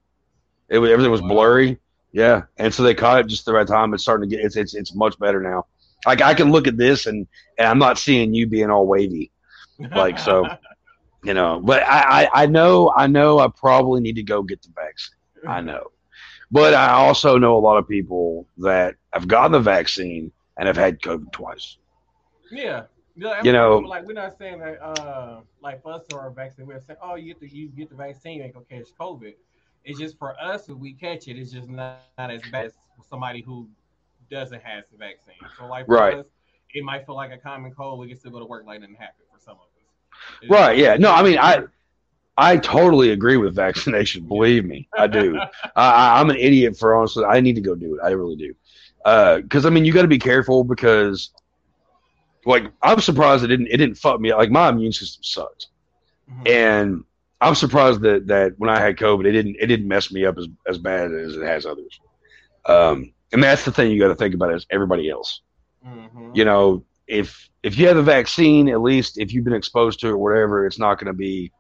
It 0.68 0.78
was, 0.78 0.90
everything 0.90 1.12
was 1.12 1.22
Wow. 1.22 1.28
blurry. 1.28 1.78
Yeah, 2.12 2.42
and 2.58 2.74
so 2.74 2.82
they 2.82 2.94
caught 2.94 3.20
it 3.20 3.26
just 3.28 3.46
the 3.46 3.54
right 3.54 3.66
time. 3.66 3.94
It's 3.94 4.02
starting 4.02 4.28
to 4.28 4.36
get 4.36 4.44
it's 4.44 4.56
it's 4.56 4.74
it's 4.74 4.94
much 4.94 5.18
better 5.18 5.40
now. 5.40 5.66
Like 6.07 6.20
I 6.20 6.34
can 6.34 6.50
look 6.50 6.66
at 6.66 6.76
this 6.76 7.07
and 7.07 7.26
and 7.59 7.68
I'm 7.68 7.78
not 7.78 7.98
seeing 7.98 8.34
you 8.34 8.46
being 8.46 8.70
all 8.70 8.86
wavy 8.86 9.30
like, 9.94 10.18
so- 10.18 10.46
you 11.24 11.34
know. 11.34 11.61
But 11.62 11.82
I, 11.84 12.24
I 12.24 12.42
I 12.42 12.46
know 12.46 12.92
I 12.96 13.07
know 13.07 13.38
I 13.38 13.48
probably 13.48 14.00
need 14.00 14.16
to 14.16 14.22
go 14.22 14.42
get 14.42 14.62
the 14.62 14.68
vaccine. 14.74 15.16
I 15.48 15.61
know. 15.61 15.88
But 16.50 16.74
I 16.74 16.90
also 16.92 17.38
know 17.38 17.57
a 17.57 17.61
lot 17.61 17.78
of 17.78 17.88
people 17.88 18.46
that 18.59 18.96
have 19.14 19.26
gotten 19.26 19.53
the 19.53 19.61
vaccine 19.61 20.30
and 20.59 20.66
have 20.66 20.76
had 20.76 21.00
COVID 21.00 21.32
twice. 21.32 21.78
Yeah. 22.50 22.84
Yeah, 23.14 23.42
You 23.42 23.53
know- 23.53 23.78
like 23.78 24.07
we're 24.07 24.14
not 24.14 24.36
saying 24.38 24.61
that, 24.61 24.80
uh, 24.82 25.40
like 25.62 25.82
for 25.82 25.92
us 25.92 26.03
or 26.14 26.26
a 26.28 26.32
vaccine, 26.32 26.66
we're 26.66 26.80
saying, 26.80 26.98
oh, 27.03 27.14
you 27.16 27.26
get 27.34 27.40
the 27.40 27.48
you 27.48 27.68
get 27.68 27.90
the 27.90 27.94
vaccine, 27.94 28.38
you 28.38 28.44
ain't 28.44 28.55
gonna 28.55 28.64
catch 28.70 28.88
COVID. 28.98 29.34
It's 29.84 29.98
just 29.98 30.18
for 30.18 30.34
us, 30.40 30.68
if 30.68 30.76
we 30.78 30.92
catch 30.94 31.28
it, 31.28 31.38
it's 31.38 31.50
just 31.50 31.68
not, 31.68 31.98
not 32.16 32.30
as 32.30 32.40
bad 32.50 32.66
as 32.66 32.72
somebody 33.11 33.42
who 33.42 33.68
doesn't 34.33 34.62
have 34.62 34.85
the 34.91 34.99
vaccine. 34.99 35.35
So, 35.59 35.66
like 35.66 35.87
for 35.87 35.95
Right. 35.95 36.14
us, 36.18 36.26
it 36.74 36.83
might 36.85 37.07
feel 37.07 37.14
like 37.14 37.30
a 37.33 37.39
common 37.39 37.72
cold. 37.72 38.01
We 38.01 38.09
can 38.09 38.18
still 38.18 38.30
go 38.33 38.39
to 38.41 38.45
work 38.47 38.64
like 38.66 38.78
it 38.78 38.80
didn't 38.80 38.97
happen 38.97 39.24
for 39.33 39.39
some 39.39 39.55
of 39.57 39.61
us. 39.62 39.68
It's 40.43 40.51
Right, 40.51 40.76
just- 40.76 40.83
yeah. 40.85 40.97
No, 40.97 41.12
I 41.12 41.22
mean, 41.22 41.39
I- 41.39 41.64
I 42.39 42.57
totally 42.57 43.11
agree 43.11 43.37
with 43.37 43.55
vaccination. 43.55 44.26
Believe 44.26 44.64
me, 44.64 44.89
I 44.97 45.07
do. 45.07 45.37
I, 45.76 46.18
I'm 46.20 46.30
an 46.30 46.37
idiot 46.37 46.78
for 46.78 46.97
honestly. 46.97 47.24
I 47.24 47.41
need 47.41 47.55
to 47.57 47.61
go 47.61 47.74
do 47.74 47.95
it. 47.97 48.01
I 48.03 48.11
really 48.12 48.37
do. 48.37 48.55
Because 49.43 49.66
I 49.66 49.70
mean, 49.70 49.85
you 49.85 49.93
got 49.93 50.03
to 50.03 50.09
be 50.09 50.18
careful 50.18 50.64
because, 50.64 51.30
like, 52.47 52.64
I'm 52.83 53.01
surprised 53.01 53.45
it 53.45 53.49
didn't 53.49 53.66
it 53.66 53.76
didn't 53.76 53.97
fuck 53.97 54.18
me. 54.20 54.33
Like 54.33 54.51
my 54.51 54.68
immune 54.70 54.93
system 54.93 55.22
sucks, 55.22 55.66
Mhm. 56.30 56.49
and 56.49 57.05
I'm 57.41 57.55
surprised 57.55 58.01
that 58.03 58.26
that 58.28 58.55
when 58.59 58.70
I 58.70 58.80
had 58.80 58.97
COVID, 58.97 59.26
it 59.26 59.33
didn't 59.33 59.57
it 59.61 59.66
didn't 59.66 59.89
mess 59.89 60.11
me 60.11 60.24
up 60.24 60.39
as 60.39 60.49
as 60.66 60.78
bad 60.78 61.12
as 61.12 61.37
it 61.37 61.43
has 61.45 61.66
others. 61.66 62.01
Um, 62.66 63.12
and 63.33 63.43
that's 63.43 63.64
the 63.64 63.72
thing 63.72 63.91
you 63.91 64.01
got 64.01 64.09
to 64.09 64.14
think 64.14 64.35
about 64.35 64.53
is 64.55 64.66
everybody 64.70 65.11
else. 65.11 65.41
Mhm. 65.87 66.37
You 66.37 66.45
know, 66.45 66.85
if 67.07 67.49
if 67.62 67.78
you 67.78 67.87
have 67.87 67.97
the 67.97 68.03
vaccine, 68.03 68.68
at 68.68 68.80
least 68.80 69.18
if 69.18 69.33
you've 69.33 69.45
been 69.45 69.55
exposed 69.55 70.01
to 70.01 70.09
it 70.09 70.12
or 70.12 70.18
whatever, 70.18 70.66
it's 70.66 70.78
not 70.78 70.99
going 70.99 71.12
to 71.12 71.16
be. 71.16 71.53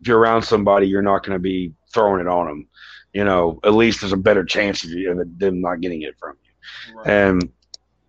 If 0.00 0.06
you're 0.06 0.18
around 0.18 0.42
somebody, 0.42 0.86
you're 0.86 1.02
not 1.02 1.24
going 1.24 1.34
to 1.34 1.40
be 1.40 1.72
throwing 1.92 2.20
it 2.20 2.28
on 2.28 2.46
them. 2.46 2.68
You 3.12 3.24
know, 3.24 3.58
at 3.64 3.74
least 3.74 4.00
there's 4.00 4.12
a 4.12 4.16
better 4.16 4.44
chance 4.44 4.84
of 4.84 4.90
you 4.90 5.10
of 5.10 5.38
them 5.38 5.60
not 5.60 5.80
getting 5.80 6.02
it 6.02 6.14
from 6.18 6.36
you. 6.44 6.96
Right. 6.96 7.06
And 7.08 7.52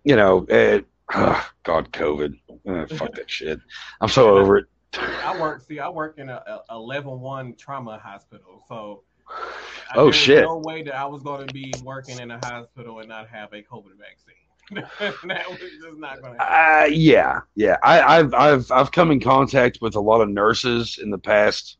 you 0.04 0.14
know, 0.16 0.46
it, 0.48 0.86
God, 1.10 1.92
COVID, 1.92 2.34
Eh, 2.66 2.86
fuck 2.96 3.14
that 3.14 3.30
shit. 3.30 3.58
I'm 4.00 4.08
so 4.08 4.36
over 4.36 4.58
it. 4.58 4.66
I 4.94 5.38
work. 5.40 5.62
See, 5.62 5.78
I 5.78 5.88
work 5.88 6.18
in 6.18 6.28
a, 6.28 6.60
a 6.68 6.78
level 6.78 7.18
one 7.18 7.54
trauma 7.56 7.98
hospital, 7.98 8.64
so. 8.68 9.02
I- 9.30 9.96
Oh, 9.96 10.04
there's 10.04 10.16
shit. 10.16 10.44
No 10.44 10.58
way 10.58 10.82
that 10.84 10.94
I 10.94 11.04
was 11.06 11.22
going 11.22 11.44
to 11.46 11.52
be 11.52 11.72
working 11.82 12.18
in 12.20 12.30
a 12.30 12.38
hospital 12.46 13.00
and 13.00 13.08
not 13.08 13.28
have 13.28 13.52
a 13.52 13.62
COVID 13.62 13.96
vaccine. 13.98 14.36
that 15.28 15.50
was 15.50 15.58
just 15.58 15.98
not 15.98 16.20
going 16.22 16.34
to. 16.34 16.38
happen. 16.40 16.84
Uh, 16.84 16.94
yeah, 16.94 17.40
yeah. 17.56 17.76
I, 17.82 18.00
I've 18.18 18.32
I've 18.34 18.70
I've 18.70 18.92
come 18.92 19.10
in 19.10 19.18
contact 19.18 19.78
with 19.80 19.96
a 19.96 20.00
lot 20.00 20.20
of 20.20 20.28
nurses 20.28 21.00
in 21.02 21.10
the 21.10 21.18
past 21.18 21.78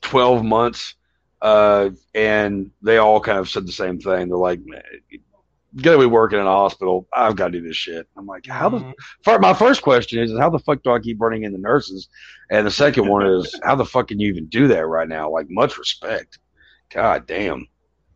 twelve 0.00 0.44
months, 0.44 0.94
uh, 1.42 1.90
and 2.14 2.70
they 2.82 2.98
all 2.98 3.20
kind 3.20 3.38
of 3.38 3.48
said 3.48 3.66
the 3.66 3.72
same 3.72 3.98
thing. 3.98 4.28
They're 4.28 4.38
like, 4.38 4.60
"Man, 5.76 5.82
you 5.82 5.82
gotta 5.82 5.98
be 5.98 6.06
working 6.06 6.38
in 6.38 6.46
a 6.46 6.50
hospital. 6.50 7.06
I've 7.14 7.36
got 7.36 7.48
to 7.48 7.60
do 7.60 7.66
this 7.66 7.76
shit." 7.76 8.08
I'm 8.16 8.26
like, 8.26 8.46
how 8.46 8.68
the 8.68 8.78
Mhm. 8.78 8.94
fir- 9.24 9.38
my 9.38 9.52
first 9.52 9.82
question 9.82 10.18
is 10.22 10.36
how 10.38 10.48
the 10.50 10.58
fuck 10.58 10.82
do 10.82 10.90
I 10.90 10.98
keep 10.98 11.20
running 11.20 11.44
into 11.44 11.58
nurses? 11.58 12.08
And 12.50 12.66
the 12.66 12.70
second 12.70 13.08
one 13.08 13.26
is 13.26 13.58
how 13.62 13.74
the 13.74 13.84
fuck 13.84 14.08
can 14.08 14.18
you 14.18 14.28
even 14.28 14.46
do 14.46 14.68
that 14.68 14.86
right 14.86 15.08
now? 15.08 15.30
Like 15.30 15.46
much 15.50 15.76
respect. 15.78 16.38
God 16.90 17.26
damn. 17.26 17.66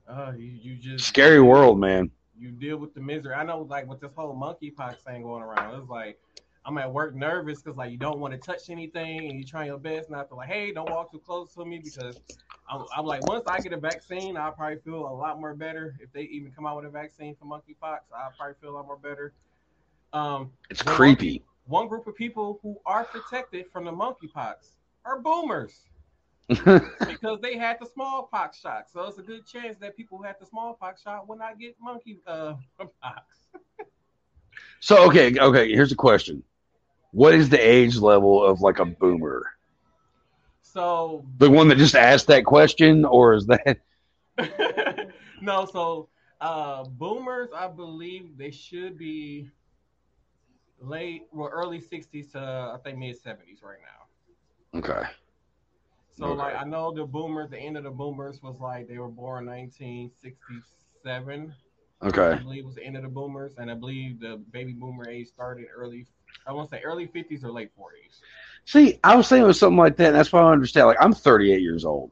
Uh, 0.08 0.32
you, 0.36 0.50
you 0.62 0.76
just 0.76 1.04
Scary 1.06 1.40
world, 1.40 1.78
man. 1.78 2.10
You 2.38 2.50
deal 2.50 2.78
with 2.78 2.94
the 2.94 3.00
misery. 3.00 3.34
I 3.34 3.44
know, 3.44 3.60
like 3.62 3.86
with 3.86 4.00
this 4.00 4.12
whole 4.16 4.34
monkeypox 4.34 5.02
thing 5.02 5.22
going 5.22 5.42
around, 5.42 5.78
it's 5.78 5.88
like 5.88 6.18
I'm 6.66 6.76
at 6.78 6.92
work 6.92 7.14
nervous 7.14 7.62
because 7.62 7.76
like 7.78 7.90
you 7.90 7.96
don't 7.96 8.18
want 8.20 8.32
to 8.34 8.38
touch 8.38 8.68
anything 8.68 9.30
and 9.30 9.38
you 9.38 9.44
try 9.44 9.66
your 9.66 9.78
best 9.78 10.10
not 10.10 10.28
to 10.28 10.34
like, 10.34 10.48
hey, 10.48 10.72
don't 10.72 10.90
walk 10.90 11.10
too 11.10 11.18
close 11.18 11.54
to 11.54 11.64
me 11.64 11.80
because 11.82 12.20
I'm, 12.68 12.84
I'm 12.96 13.06
like 13.06 13.26
once 13.26 13.44
I 13.46 13.60
get 13.60 13.72
a 13.72 13.78
vaccine, 13.78 14.36
I'll 14.36 14.52
probably 14.52 14.78
feel 14.84 15.06
a 15.06 15.14
lot 15.14 15.40
more 15.40 15.54
better. 15.54 15.96
If 16.00 16.12
they 16.12 16.22
even 16.22 16.52
come 16.52 16.66
out 16.66 16.76
with 16.76 16.84
a 16.84 16.90
vaccine 16.90 17.34
for 17.34 17.46
monkeypox, 17.46 17.98
I'll 18.14 18.32
probably 18.36 18.54
feel 18.60 18.70
a 18.70 18.76
lot 18.76 18.86
more 18.86 18.98
better. 18.98 19.32
Um, 20.12 20.52
It's 20.68 20.82
creepy. 20.82 21.44
one 21.66 21.88
group 21.88 22.06
of 22.06 22.14
people 22.14 22.58
who 22.62 22.78
are 22.84 23.04
protected 23.04 23.66
from 23.72 23.84
the 23.84 23.92
monkeypox 23.92 24.72
are 25.04 25.18
boomers 25.20 25.86
because 26.48 27.40
they 27.40 27.56
had 27.56 27.78
the 27.80 27.86
smallpox 27.86 28.60
shot. 28.60 28.90
So 28.92 29.02
it's 29.04 29.18
a 29.18 29.22
good 29.22 29.46
chance 29.46 29.78
that 29.78 29.96
people 29.96 30.18
who 30.18 30.24
had 30.24 30.36
the 30.40 30.46
smallpox 30.46 31.02
shot 31.02 31.26
will 31.28 31.38
not 31.38 31.58
get 31.58 31.76
monkey 31.80 32.20
uh, 32.26 32.54
pox. 33.02 33.40
So 34.80 35.06
okay, 35.08 35.38
okay. 35.38 35.70
Here's 35.72 35.92
a 35.92 35.96
question: 35.96 36.42
What 37.12 37.34
is 37.34 37.48
the 37.48 37.58
age 37.58 37.96
level 37.96 38.44
of 38.44 38.60
like 38.60 38.78
a 38.78 38.84
boomer? 38.86 39.42
So 40.62 41.26
The 41.38 41.50
one 41.50 41.68
that 41.68 41.78
just 41.78 41.94
asked 41.94 42.26
that 42.28 42.44
question, 42.44 43.04
or 43.04 43.34
is 43.34 43.46
that 43.46 43.78
no, 45.40 45.64
so 45.66 46.08
uh, 46.40 46.84
boomers, 46.84 47.48
I 47.54 47.68
believe 47.68 48.36
they 48.36 48.50
should 48.50 48.96
be 48.96 49.50
late, 50.80 51.22
well, 51.32 51.48
early 51.48 51.80
'60s 51.80 52.32
to 52.32 52.38
I 52.38 52.78
think 52.82 52.98
mid 52.98 53.16
'70s 53.16 53.62
right 53.62 53.78
now. 53.80 54.06
okay? 54.74 55.02
So 56.10 56.30
Okay. 56.30 56.32
like 56.32 56.54
I 56.54 56.64
know 56.64 56.92
the 56.92 57.06
boomers, 57.06 57.50
the 57.50 57.58
end 57.58 57.76
of 57.76 57.84
the 57.84 57.90
boomers 57.90 58.42
was 58.42 58.58
like 58.60 58.88
they 58.88 58.98
were 58.98 59.08
born 59.08 59.46
1967. 59.46 61.54
Okay. 62.02 62.32
I 62.32 62.38
believe 62.38 62.64
was 62.64 62.76
the 62.76 62.84
end 62.84 62.96
of 62.96 63.02
the 63.02 63.08
boomers, 63.08 63.54
and 63.56 63.70
I 63.70 63.74
believe 63.74 64.20
the 64.20 64.36
baby 64.50 64.72
boomer 64.72 65.08
age 65.08 65.28
started 65.28 65.66
early. 65.74 66.06
I 66.46 66.52
want 66.52 66.70
to 66.70 66.76
say 66.76 66.82
early 66.82 67.06
50s 67.06 67.44
or 67.44 67.52
late 67.52 67.70
40s. 67.76 68.20
see, 68.64 68.98
I 69.04 69.16
was 69.16 69.28
thinking 69.28 69.48
of 69.48 69.56
something 69.56 69.78
like 69.78 69.96
that. 69.96 70.08
And 70.08 70.16
that's 70.16 70.32
why 70.32 70.40
I 70.40 70.52
understand. 70.52 70.86
Like, 70.88 70.98
I'm 71.00 71.12
38 71.12 71.60
years 71.60 71.84
old, 71.84 72.10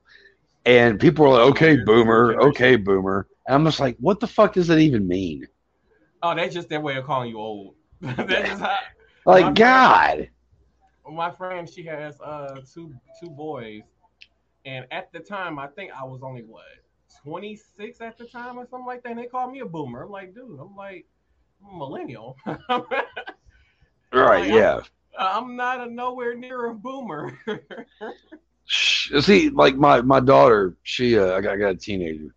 and 0.64 0.98
people 1.00 1.26
are 1.26 1.30
like, 1.30 1.52
"Okay, 1.52 1.76
boomer, 1.76 2.36
okay, 2.40 2.76
boomer," 2.76 3.26
and 3.46 3.54
I'm 3.54 3.64
just 3.64 3.80
like, 3.80 3.96
"What 4.00 4.20
the 4.20 4.26
fuck 4.26 4.54
does 4.54 4.68
that 4.68 4.78
even 4.78 5.06
mean?" 5.08 5.46
Oh, 6.22 6.34
that's 6.34 6.54
just 6.54 6.68
their 6.68 6.80
way 6.80 6.96
of 6.96 7.04
calling 7.04 7.30
you 7.30 7.38
old. 7.38 7.74
that's 8.00 8.60
how. 8.60 8.78
Like, 9.26 9.44
My- 9.46 9.52
God, 9.52 10.28
my 11.10 11.30
friend 11.30 11.68
she 11.68 11.82
has 11.84 12.20
uh 12.20 12.60
two 12.72 12.94
two 13.20 13.30
boys 13.30 13.82
and 14.64 14.86
at 14.90 15.10
the 15.12 15.18
time 15.20 15.58
i 15.58 15.66
think 15.66 15.90
i 15.98 16.04
was 16.04 16.22
only 16.22 16.42
what 16.42 16.64
26 17.22 18.00
at 18.00 18.18
the 18.18 18.24
time 18.26 18.58
or 18.58 18.66
something 18.66 18.86
like 18.86 19.02
that 19.02 19.10
and 19.10 19.18
they 19.18 19.26
called 19.26 19.52
me 19.52 19.60
a 19.60 19.64
boomer 19.66 20.02
i'm 20.02 20.10
like 20.10 20.34
dude 20.34 20.58
i'm 20.60 20.76
like 20.76 21.06
I'm 21.64 21.74
a 21.74 21.78
millennial 21.78 22.36
right? 24.12 24.48
Like, 24.48 24.50
Yeah. 24.50 24.80
i'm 25.18 25.56
not 25.56 25.80
a 25.86 25.90
nowhere 25.90 26.34
near 26.34 26.66
a 26.66 26.74
boomer 26.74 27.36
See, 28.68 29.48
like 29.50 29.76
my 29.76 30.00
my 30.02 30.20
daughter, 30.20 30.76
she 30.82 31.18
uh, 31.18 31.32
I 31.36 31.40
got, 31.40 31.54
I 31.54 31.56
got 31.56 31.70
a 31.70 31.76
teenager. 31.76 32.34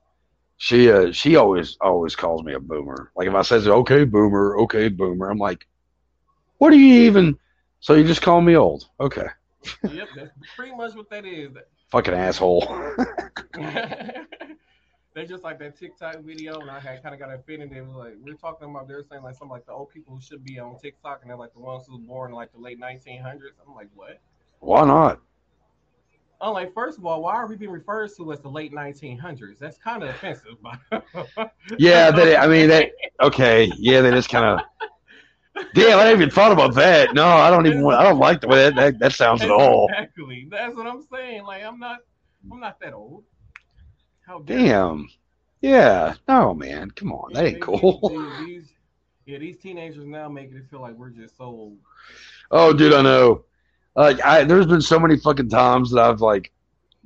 She 0.58 0.92
uh 0.92 1.12
she 1.12 1.36
always 1.36 1.78
always 1.82 2.16
calls 2.16 2.44
me 2.44 2.54
a 2.54 2.60
boomer. 2.60 3.12
Like 3.16 3.28
if 3.28 3.34
I 3.34 3.42
says 3.42 3.68
okay 3.68 4.06
boomer, 4.06 4.58
okay 4.60 4.88
boomer, 4.90 5.30
I'm 5.30 5.38
like, 5.38 5.68
what 6.58 6.72
do 6.72 6.78
you 6.78 7.04
even? 7.04 7.38
So 7.82 7.94
you 7.96 8.06
just 8.06 8.22
call 8.22 8.42
me 8.42 8.56
old? 8.56 8.86
Okay, 9.00 9.28
yep 9.88 10.10
that's 10.16 10.32
pretty 10.56 10.76
much 10.76 10.96
what 10.96 11.10
that 11.10 11.26
is 11.26 11.52
fucking 11.92 12.14
asshole. 12.14 12.68
they 15.14 15.26
just 15.26 15.44
like 15.44 15.60
that 15.60 15.78
tiktok 15.78 16.20
video 16.22 16.60
and 16.60 16.70
i 16.70 16.80
had 16.80 17.02
kind 17.04 17.14
of 17.14 17.20
got 17.20 17.34
offended 17.34 17.70
they 17.70 17.82
was 17.82 17.96
like 17.96 18.14
we're 18.22 18.34
talking 18.34 18.70
about 18.70 18.88
they're 18.88 19.04
saying 19.04 19.22
like 19.24 19.36
some 19.36 19.50
like 19.50 19.66
the 19.66 19.72
old 19.72 19.90
people 19.90 20.16
who 20.16 20.22
should 20.22 20.44
be 20.44 20.60
on 20.60 20.78
tiktok 20.80 21.20
and 21.22 21.30
they're 21.30 21.38
like 21.38 21.54
the 21.54 21.60
ones 21.60 21.86
who 21.88 21.98
was 21.98 22.02
born 22.06 22.32
in 22.32 22.36
like 22.36 22.52
the 22.54 22.60
late 22.60 22.80
1900s 22.80 23.56
i'm 23.68 23.76
like 23.76 23.90
what 23.94 24.20
Why 24.60 24.86
not? 24.86 25.20
I'm 26.42 26.54
like, 26.54 26.74
first 26.74 26.98
of 26.98 27.06
all, 27.06 27.22
why 27.22 27.36
are 27.36 27.46
we 27.46 27.56
being 27.56 27.72
referred 27.72 28.10
to 28.18 28.34
as 28.34 28.40
the 28.42 28.50
late 28.50 28.74
1900s? 28.74 29.60
That's 29.60 29.78
kind 29.78 30.04
of 30.04 30.10
offensive. 30.10 30.58
Yeah, 31.78 32.12
that 32.12 32.40
I 32.40 32.48
mean 32.48 32.68
that. 32.70 32.92
Okay, 33.22 33.72
yeah, 33.78 34.02
they 34.02 34.10
just 34.12 34.30
kind 34.30 34.46
of. 34.46 34.66
Damn, 35.76 36.00
I 36.00 36.04
didn't 36.06 36.22
even 36.22 36.30
thought 36.32 36.52
about 36.52 36.74
that. 36.76 37.14
No, 37.14 37.26
I 37.28 37.52
don't 37.52 37.68
even. 37.68 37.84
Want, 37.84 38.00
I 38.00 38.04
don't 38.04 38.18
like 38.18 38.42
the 38.42 38.48
way 38.48 38.58
that 38.64 38.76
that, 38.76 39.00
that 39.00 39.14
sounds 39.14 39.42
at 39.44 39.52
all. 39.52 39.88
Exactly. 39.90 40.48
That's 40.50 40.76
what 40.76 40.88
I'm 40.88 41.04
saying. 41.14 41.44
Like, 41.44 41.64
I'm 41.64 41.78
not, 41.80 42.00
I'm 42.52 42.60
not 42.60 42.80
that 42.80 42.94
old. 42.94 43.24
How 44.26 44.40
dare 44.40 44.58
you? 44.60 44.66
Damn. 44.66 45.10
Yeah. 45.62 46.16
No, 46.28 46.54
man. 46.54 46.92
Come 46.92 47.12
on. 47.14 47.34
That 47.34 47.46
ain't 47.46 47.62
cool. 47.62 48.02
These, 48.10 48.38
these, 48.38 48.70
yeah, 49.26 49.38
these 49.38 49.58
teenagers 49.58 50.06
now 50.06 50.30
making 50.30 50.58
it 50.58 50.70
feel 50.70 50.82
like 50.82 50.96
we're 50.96 51.10
just 51.10 51.38
so. 51.38 51.46
old. 51.46 51.78
Oh, 52.50 52.74
dude, 52.74 52.94
I 52.94 53.02
know. 53.02 53.46
Like, 53.96 54.24
I 54.24 54.44
there's 54.44 54.68
been 54.68 54.82
so 54.82 55.00
many 55.00 55.18
fucking 55.18 55.50
times 55.50 55.92
that 55.92 56.02
I've 56.04 56.22
like 56.22 56.52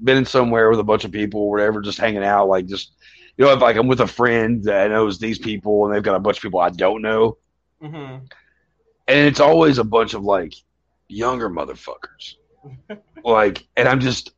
been 0.03 0.17
in 0.17 0.25
somewhere 0.25 0.69
with 0.69 0.79
a 0.79 0.83
bunch 0.83 1.03
of 1.05 1.11
people 1.11 1.41
or 1.41 1.51
whatever, 1.51 1.81
just 1.81 1.97
hanging 1.97 2.23
out, 2.23 2.47
like 2.47 2.67
just 2.67 2.93
you 3.37 3.45
know, 3.45 3.53
if 3.53 3.61
like 3.61 3.75
I'm 3.77 3.87
with 3.87 4.01
a 4.01 4.07
friend 4.07 4.63
that 4.65 4.91
knows 4.91 5.19
these 5.19 5.39
people 5.39 5.85
and 5.85 5.93
they've 5.95 6.03
got 6.03 6.15
a 6.15 6.19
bunch 6.19 6.37
of 6.37 6.43
people 6.43 6.59
I 6.59 6.69
don't 6.69 7.01
know, 7.01 7.37
hmm 7.81 8.17
and 9.07 9.27
it's 9.27 9.39
always 9.39 9.77
a 9.77 9.83
bunch 9.83 10.13
of 10.13 10.23
like 10.23 10.53
younger 11.07 11.49
motherfuckers. 11.49 12.35
like, 13.23 13.67
and 13.77 13.87
I'm 13.87 13.99
just, 13.99 14.31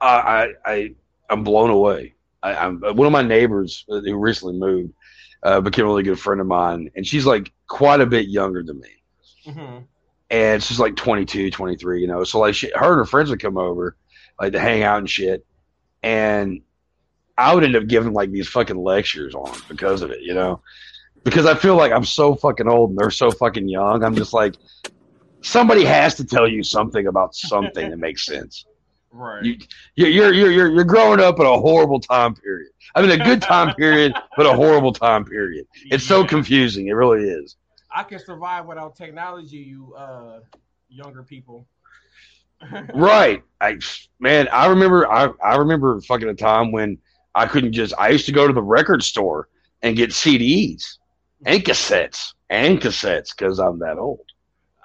I, 0.00 0.52
I, 0.66 0.70
I 0.72 0.94
I'm 1.30 1.44
blown 1.44 1.70
away. 1.70 2.14
I, 2.42 2.54
I'm 2.54 2.80
one 2.80 3.06
of 3.06 3.12
my 3.12 3.22
neighbors 3.22 3.84
uh, 3.90 4.00
who 4.00 4.16
recently 4.16 4.58
moved 4.58 4.92
uh, 5.42 5.60
became 5.60 5.84
a 5.84 5.88
really 5.88 6.02
good 6.02 6.18
friend 6.18 6.40
of 6.40 6.46
mine, 6.46 6.90
and 6.96 7.06
she's 7.06 7.24
like 7.24 7.52
quite 7.68 8.00
a 8.00 8.06
bit 8.06 8.28
younger 8.28 8.62
than 8.62 8.80
me. 8.80 9.52
hmm 9.52 9.78
and 10.32 10.62
she's 10.62 10.78
like 10.78 10.94
22 10.94 11.50
23 11.50 12.00
you 12.00 12.06
know? 12.06 12.22
So 12.24 12.38
like 12.38 12.54
she, 12.54 12.70
her 12.74 12.90
and 12.92 12.98
her 12.98 13.04
friends 13.04 13.30
would 13.30 13.40
come 13.40 13.58
over 13.58 13.96
like 14.40 14.52
to 14.52 14.60
hang 14.60 14.82
out 14.84 14.98
and 14.98 15.10
shit. 15.10 15.44
And 16.02 16.62
i 17.36 17.54
would 17.54 17.64
end 17.64 17.74
up 17.76 17.86
giving 17.86 18.12
like 18.12 18.30
these 18.30 18.48
fucking 18.48 18.76
lectures 18.76 19.34
on 19.34 19.56
because 19.68 20.02
of 20.02 20.10
it 20.10 20.20
you 20.22 20.34
know? 20.34 20.60
Because 21.24 21.46
i 21.46 21.54
feel 21.54 21.76
like 21.76 21.92
i'm 21.92 22.04
so 22.04 22.34
fucking 22.34 22.68
old 22.68 22.90
and 22.90 22.98
they're 22.98 23.10
so 23.10 23.30
fucking 23.30 23.68
young 23.68 24.04
i'm 24.04 24.14
just 24.14 24.32
like 24.32 24.54
somebody 25.42 25.84
has 25.84 26.14
to 26.16 26.24
tell 26.24 26.46
you 26.48 26.62
something 26.62 27.06
about 27.06 27.34
something 27.34 27.90
that 27.90 27.96
makes 27.98 28.24
sense 28.32 28.64
Right. 29.12 29.44
you, 29.44 29.56
you're, 29.96 30.32
you're 30.32 30.50
you're 30.50 30.68
you're 30.72 30.84
growing 30.84 31.20
up 31.20 31.40
in 31.40 31.46
a 31.46 31.58
horrible 31.58 32.00
time 32.00 32.34
period 32.34 32.70
i 32.94 33.02
mean 33.02 33.10
a 33.10 33.22
good 33.22 33.42
time 33.42 33.74
period 33.76 34.12
but 34.36 34.46
a 34.46 34.52
horrible 34.52 34.92
time 34.92 35.24
period 35.24 35.66
it's 35.90 36.04
so 36.04 36.24
confusing 36.24 36.88
it 36.88 36.92
really 36.92 37.28
is 37.28 37.56
I 37.90 38.04
can 38.04 38.18
survive 38.18 38.66
without 38.66 38.96
technology, 38.96 39.58
you 39.58 39.94
uh 39.94 40.40
younger 40.88 41.22
people. 41.22 41.66
right. 42.94 43.42
I 43.60 43.78
man, 44.20 44.48
I 44.48 44.66
remember 44.66 45.10
I, 45.10 45.30
I 45.44 45.56
remember 45.56 46.00
fucking 46.02 46.28
a 46.28 46.34
time 46.34 46.72
when 46.72 46.98
I 47.34 47.46
couldn't 47.46 47.72
just 47.72 47.94
I 47.98 48.10
used 48.10 48.26
to 48.26 48.32
go 48.32 48.46
to 48.46 48.52
the 48.52 48.62
record 48.62 49.02
store 49.02 49.48
and 49.82 49.96
get 49.96 50.10
CDs 50.10 50.98
and 51.44 51.62
cassettes 51.62 52.34
and 52.50 52.80
cassettes 52.80 53.36
because 53.36 53.58
I'm 53.58 53.78
that 53.80 53.98
old. 53.98 54.29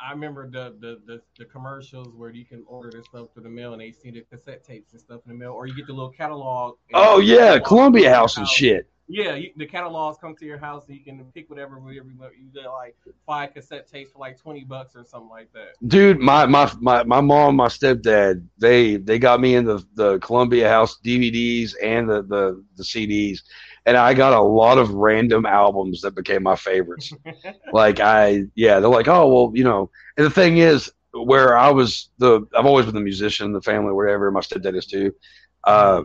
I 0.06 0.12
remember 0.12 0.50
the, 0.50 0.76
the 0.80 1.02
the 1.06 1.22
the 1.38 1.46
commercials 1.46 2.14
where 2.16 2.30
you 2.30 2.46
can 2.46 2.64
order 2.68 2.92
this 2.92 3.06
stuff 3.06 3.30
through 3.34 3.44
the 3.44 3.50
mail 3.50 3.74
and 3.74 3.82
they 3.82 3.92
send 3.92 4.16
the 4.16 4.22
cassette 4.22 4.64
tapes 4.64 4.92
and 4.92 5.02
stuff 5.02 5.22
in 5.26 5.32
the 5.32 5.38
mail, 5.38 5.52
or 5.52 5.66
you 5.66 5.76
get 5.76 5.88
the 5.88 5.94
little 5.94 6.12
catalog. 6.12 6.76
Oh 6.94 7.20
yeah, 7.20 7.58
Columbia 7.60 8.14
House 8.14 8.38
and 8.38 8.48
shit. 8.48 8.88
Yeah, 9.08 9.36
you, 9.36 9.52
the 9.56 9.68
catalogs 9.68 10.18
come 10.20 10.36
to 10.38 10.46
your 10.46 10.58
house 10.58 10.88
and 10.88 10.98
you 10.98 11.04
can 11.04 11.24
pick 11.26 11.48
whatever. 11.50 11.80
whatever 11.80 12.10
you, 12.10 12.18
want. 12.18 12.34
you 12.38 12.48
get 12.54 12.72
like 12.72 12.96
five 13.26 13.54
cassette 13.54 13.88
tapes 13.88 14.12
for 14.12 14.20
like 14.20 14.40
twenty 14.42 14.64
bucks 14.64 14.96
or 14.96 15.04
something 15.04 15.30
like 15.30 15.52
that. 15.54 15.74
Dude, 15.88 16.20
my, 16.20 16.48
my 16.48 16.72
my 16.80 17.04
my 17.04 17.22
mom, 17.22 17.56
my 17.56 17.68
stepdad, 17.68 18.44
they 18.58 18.98
they 18.98 19.20
got 19.20 19.40
me 19.40 19.56
in 19.56 19.66
the 19.66 19.86
the 19.94 20.18
Columbia 20.20 20.68
House 20.70 20.98
DVDs 21.06 21.74
and 21.84 22.10
the 22.10 22.24
the 22.24 22.64
the 22.78 22.84
CDs, 22.84 23.42
and 23.86 23.96
I 23.96 24.16
got 24.16 24.34
a 24.34 24.42
lot 24.42 24.80
of 24.80 24.90
random 24.92 25.46
albums 25.46 26.02
that 26.02 26.16
became 26.16 26.42
my 26.42 26.56
favorites. 26.56 27.14
like 27.74 28.00
I 28.00 28.46
yeah, 28.56 28.80
they're 28.80 28.90
like, 28.90 29.08
oh 29.08 29.28
well, 29.28 29.52
you 29.54 29.64
know. 29.64 29.92
And 30.18 30.26
the 30.26 30.32
thing 30.32 30.58
is, 30.58 30.92
where 31.12 31.56
I 31.56 31.70
was 31.70 32.10
the 32.18 32.48
I've 32.58 32.66
always 32.66 32.86
been 32.86 32.96
the 32.96 33.02
musician 33.02 33.54
the 33.54 33.62
family, 33.62 33.94
whatever. 33.94 34.32
My 34.32 34.40
stepdad 34.40 34.76
is 34.76 34.88
too. 34.88 35.14
Uh, 35.64 36.04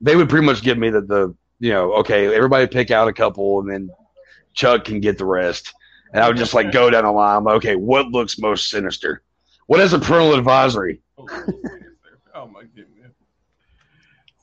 they 0.00 0.16
would 0.16 0.28
pretty 0.28 0.46
much 0.46 0.62
give 0.62 0.78
me 0.78 0.90
the 0.90 1.00
the 1.00 1.34
you 1.60 1.70
know, 1.70 1.92
okay, 1.94 2.34
everybody 2.34 2.66
pick 2.66 2.90
out 2.90 3.06
a 3.06 3.12
couple, 3.12 3.60
and 3.60 3.70
then 3.70 3.90
Chuck 4.54 4.84
can 4.84 5.00
get 5.00 5.18
the 5.18 5.26
rest. 5.26 5.72
And 6.12 6.24
I 6.24 6.26
would 6.26 6.36
just 6.36 6.54
like 6.54 6.72
go 6.72 6.90
down 6.90 7.04
the 7.04 7.12
line. 7.12 7.44
like, 7.44 7.56
Okay, 7.56 7.76
what 7.76 8.08
looks 8.08 8.38
most 8.38 8.68
sinister? 8.70 9.22
What 9.66 9.78
has 9.78 9.92
a 9.92 9.98
parental 9.98 10.34
advisory? 10.34 11.00
Oh, 11.16 11.26
oh 12.34 12.46
my 12.48 12.62
goodness. 12.62 13.12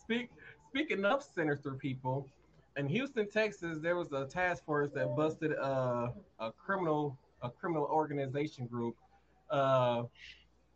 Speak, 0.01 0.29
speaking 0.69 1.03
of 1.03 1.21
sinister 1.21 1.71
people, 1.73 2.29
in 2.77 2.87
Houston, 2.87 3.27
Texas, 3.29 3.79
there 3.81 3.95
was 3.95 4.11
a 4.13 4.25
task 4.25 4.63
force 4.63 4.91
that 4.93 5.15
busted 5.15 5.53
uh, 5.57 6.09
a 6.39 6.51
criminal 6.51 7.17
a 7.41 7.49
criminal 7.49 7.85
organization 7.85 8.65
group. 8.65 8.95
Uh, 9.49 10.03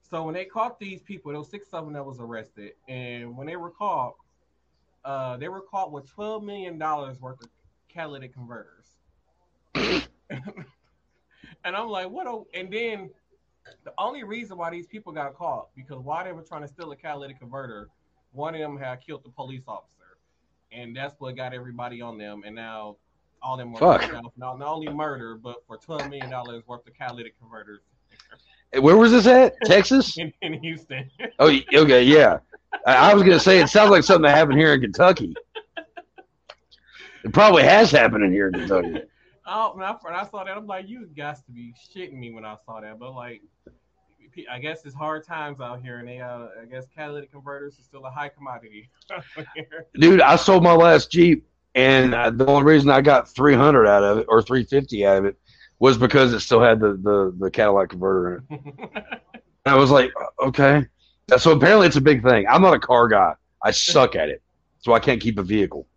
so 0.02 0.24
when 0.24 0.34
they 0.34 0.46
caught 0.46 0.80
these 0.80 1.02
people, 1.02 1.32
there 1.32 1.39
was 1.39 1.50
six 1.50 1.68
of 1.74 1.86
them 1.86 1.94
that 1.94 2.06
was 2.06 2.20
arrested, 2.20 2.74
and 2.88 3.36
when 3.36 3.48
they 3.48 3.56
were 3.56 3.70
caught, 3.70 4.16
uh, 5.04 5.38
they 5.38 5.49
were 5.49 5.62
caught 5.62 5.91
with 5.91 6.10
twelve 6.10 6.43
million 6.43 6.78
dollars 6.78 7.20
worth 7.20 7.41
of 7.41 7.49
catalytic 7.89 8.34
converters. 8.34 8.95
and 9.76 10.06
I'm 11.66 11.89
like, 11.89 12.10
what? 12.10 12.28
A, 12.28 12.41
and 12.58 12.72
then 12.72 13.10
the 13.84 13.93
only 13.97 14.24
reason 14.24 14.58
why 14.58 14.70
these 14.72 14.88
people 14.88 15.12
got 15.14 15.36
caught 15.36 15.70
because 15.76 15.99
while 15.99 16.24
they 16.24 16.32
were 16.32 16.41
trying 16.41 16.62
to 16.62 16.68
steal 16.68 16.91
a 16.91 16.95
catalytic 16.95 17.39
converter, 17.39 17.89
one 18.32 18.56
of 18.56 18.62
them 18.62 18.78
had 18.78 18.97
killed 19.06 19.24
the 19.24 19.30
police 19.30 19.64
officer, 19.68 20.18
and 20.72 20.95
that's 20.95 21.20
what 21.20 21.36
got 21.36 21.54
everybody 21.54 22.02
on 22.02 22.18
them. 22.18 22.43
And 22.45 22.56
now 22.56 22.97
all 23.41 23.58
them 23.58 23.74
were 23.74 23.80
Fuck. 23.80 24.12
not, 24.38 24.58
not 24.58 24.62
only 24.62 24.91
murder, 24.93 25.36
but 25.36 25.64
for 25.68 25.78
twelve 25.78 26.10
million 26.10 26.30
dollars 26.30 26.64
worth 26.68 26.86
of 26.88 26.93
catalytic 26.93 27.39
converters 27.39 27.82
Where 28.80 28.97
was 28.97 29.12
this 29.12 29.28
at? 29.28 29.56
Texas? 29.66 30.18
in, 30.18 30.32
in 30.41 30.54
Houston. 30.62 31.10
Oh, 31.39 31.52
okay, 31.74 32.04
yeah. 32.04 32.39
I, 32.86 33.11
I 33.11 33.13
was 33.13 33.23
gonna 33.23 33.39
say 33.39 33.59
it 33.59 33.69
sounds 33.69 33.91
like 33.91 34.03
something 34.03 34.23
that 34.23 34.36
happened 34.36 34.59
here 34.59 34.73
in 34.73 34.82
Kentucky. 34.82 35.36
It 37.23 37.34
probably 37.34 37.63
has 37.63 37.91
happened 37.91 38.23
in 38.23 38.32
here 38.32 38.47
in 38.47 38.53
Kentucky. 38.53 39.01
oh, 39.45 39.71
when 39.75 39.86
I, 39.86 39.95
when 40.01 40.13
I 40.13 40.25
saw 40.25 40.43
that, 40.43 40.57
I'm 40.57 40.65
like, 40.65 40.88
you 40.88 41.05
got 41.05 41.36
to 41.45 41.51
be 41.51 41.73
shitting 41.95 42.13
me 42.13 42.32
when 42.32 42.45
I 42.45 42.55
saw 42.65 42.82
that. 42.82 42.99
But 42.99 43.13
like, 43.13 43.41
I 44.49 44.59
guess 44.59 44.86
it's 44.86 44.95
hard 44.95 45.25
times 45.25 45.59
out 45.59 45.82
here, 45.82 45.99
and 45.99 46.07
they, 46.07 46.19
uh, 46.19 46.47
I 46.61 46.65
guess 46.69 46.86
catalytic 46.95 47.32
converters 47.32 47.77
is 47.77 47.86
still 47.86 48.05
a 48.05 48.09
high 48.09 48.29
commodity. 48.29 48.89
Dude, 49.99 50.21
I 50.21 50.36
sold 50.36 50.63
my 50.63 50.73
last 50.73 51.11
Jeep, 51.11 51.45
and 51.75 52.15
uh, 52.15 52.29
the 52.29 52.45
only 52.45 52.63
reason 52.63 52.89
I 52.89 53.01
got 53.01 53.29
300 53.29 53.88
out 53.88 54.03
of 54.03 54.17
it 54.19 54.25
or 54.29 54.41
350 54.41 55.05
out 55.05 55.17
of 55.17 55.25
it 55.25 55.38
was 55.79 55.97
because 55.97 56.34
it 56.34 56.39
still 56.39 56.61
had 56.61 56.79
the 56.79 56.93
the, 56.93 57.36
the 57.39 57.51
Cadillac 57.51 57.89
converter 57.89 58.43
in 58.49 58.57
it. 58.57 59.21
I 59.65 59.75
was 59.75 59.91
like, 59.91 60.11
okay. 60.39 60.88
So 61.38 61.51
apparently 61.51 61.88
it's 61.88 61.95
a 61.95 62.01
big 62.01 62.23
thing. 62.23 62.45
I'm 62.47 62.61
not 62.61 62.73
a 62.73 62.79
car 62.79 63.07
guy. 63.07 63.36
I 63.63 63.71
suck 63.71 64.15
at 64.15 64.29
it, 64.29 64.41
so 64.79 64.93
I 64.93 64.99
can't 64.99 65.21
keep 65.21 65.38
a 65.38 65.43
vehicle. 65.43 65.88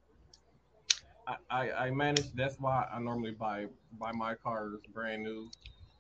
I, 1.27 1.37
I, 1.51 1.73
I 1.73 1.91
manage. 1.91 2.33
That's 2.35 2.61
why 2.61 2.87
I 2.93 3.01
normally 3.01 3.33
buy 3.33 3.67
buy 3.99 4.13
my 4.13 4.35
cars 4.35 4.81
brand 4.93 5.25
new, 5.25 5.49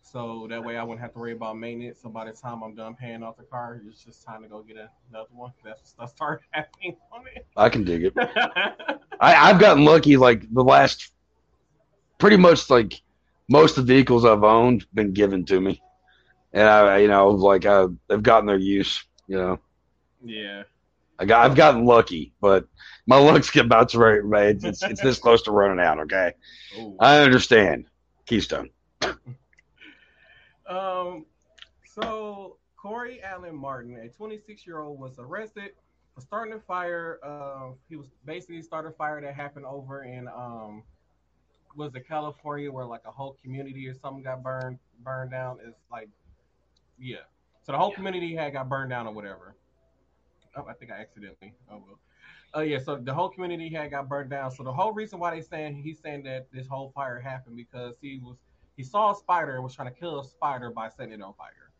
so 0.02 0.46
that 0.50 0.62
way 0.62 0.76
I 0.76 0.82
wouldn't 0.82 1.00
have 1.00 1.12
to 1.14 1.18
worry 1.18 1.32
about 1.32 1.58
maintenance. 1.58 2.00
So 2.02 2.10
by 2.10 2.26
the 2.26 2.32
time 2.32 2.62
I'm 2.62 2.74
done 2.74 2.94
paying 2.94 3.22
off 3.22 3.36
the 3.36 3.44
car, 3.44 3.80
it's 3.88 4.04
just 4.04 4.24
time 4.24 4.42
to 4.42 4.48
go 4.48 4.62
get 4.62 4.76
another 5.10 5.28
one. 5.32 5.52
That's 5.64 5.80
what 5.80 5.88
stuff 5.88 6.10
started 6.10 6.44
happening 6.50 6.96
on 7.10 7.24
it. 7.34 7.46
I 7.56 7.68
can 7.68 7.84
dig 7.84 8.04
it. 8.04 8.14
I, 8.18 9.00
I've 9.50 9.58
gotten 9.58 9.84
lucky. 9.84 10.16
Like 10.16 10.52
the 10.52 10.62
last, 10.62 11.12
pretty 12.18 12.36
much 12.36 12.70
like 12.70 13.00
most 13.48 13.78
of 13.78 13.86
the 13.86 13.94
vehicles 13.94 14.24
I've 14.24 14.44
owned 14.44 14.86
been 14.94 15.12
given 15.12 15.44
to 15.46 15.60
me, 15.60 15.82
and 16.52 16.68
I, 16.68 16.98
you 16.98 17.08
know, 17.08 17.30
like 17.30 17.64
I, 17.66 17.86
they've 18.08 18.22
gotten 18.22 18.46
their 18.46 18.58
use. 18.58 19.02
You 19.26 19.38
know, 19.38 19.60
yeah. 20.24 20.62
I 21.18 21.24
got, 21.24 21.44
I've 21.48 21.56
gotten 21.56 21.84
lucky, 21.84 22.32
but 22.40 22.66
my 23.06 23.16
luck's 23.16 23.56
about 23.56 23.90
to 23.90 23.98
right. 23.98 24.24
right, 24.24 24.56
It's, 24.62 24.82
it's 24.82 25.00
this 25.00 25.18
close 25.18 25.42
to 25.42 25.52
running 25.52 25.84
out. 25.84 26.00
Okay, 26.00 26.32
Ooh. 26.78 26.96
I 27.00 27.18
understand. 27.18 27.86
Keystone. 28.26 28.70
Um, 30.66 31.26
so 31.84 32.56
Corey 32.76 33.22
Allen 33.22 33.54
Martin, 33.54 33.96
a 33.98 34.08
26 34.08 34.66
year 34.66 34.80
old, 34.80 34.98
was 34.98 35.18
arrested 35.18 35.72
for 36.14 36.20
starting 36.20 36.54
a 36.54 36.60
fire. 36.60 37.18
Uh, 37.22 37.72
he 37.88 37.96
was 37.96 38.08
basically 38.24 38.62
started 38.62 38.88
a 38.88 38.92
fire 38.92 39.20
that 39.20 39.34
happened 39.34 39.66
over 39.66 40.04
in 40.04 40.26
um, 40.28 40.82
was 41.76 41.94
it 41.94 42.06
California, 42.08 42.70
where 42.70 42.86
like 42.86 43.02
a 43.04 43.10
whole 43.10 43.36
community 43.42 43.86
or 43.88 43.94
something 43.94 44.22
got 44.22 44.42
burned 44.42 44.78
burned 45.02 45.30
down. 45.30 45.58
It's 45.66 45.80
like, 45.90 46.08
yeah. 46.98 47.18
So 47.64 47.72
the 47.72 47.78
whole 47.78 47.92
community 47.92 48.34
had 48.34 48.52
got 48.52 48.68
burned 48.68 48.90
down 48.90 49.06
or 49.06 49.14
whatever. 49.14 49.56
Oh, 50.54 50.66
I 50.68 50.74
think 50.74 50.92
I 50.92 51.00
accidentally. 51.00 51.54
Oh 51.70 51.82
well. 51.86 51.98
Oh 52.52 52.60
yeah, 52.60 52.78
so 52.78 52.96
the 52.96 53.12
whole 53.12 53.30
community 53.30 53.68
had 53.70 53.90
got 53.90 54.08
burned 54.08 54.30
down. 54.30 54.50
So 54.50 54.62
the 54.62 54.72
whole 54.72 54.92
reason 54.92 55.18
why 55.18 55.34
they 55.34 55.40
saying 55.40 55.82
he's 55.82 55.98
saying 55.98 56.22
that 56.24 56.46
this 56.52 56.68
whole 56.68 56.92
fire 56.94 57.18
happened 57.18 57.56
because 57.56 57.96
he 58.00 58.20
was 58.22 58.36
he 58.76 58.82
saw 58.82 59.12
a 59.12 59.16
spider 59.16 59.54
and 59.54 59.64
was 59.64 59.74
trying 59.74 59.92
to 59.92 59.98
kill 59.98 60.20
a 60.20 60.24
spider 60.24 60.70
by 60.70 60.90
setting 60.90 61.14
it 61.14 61.22
on 61.22 61.32
fire, 61.34 61.72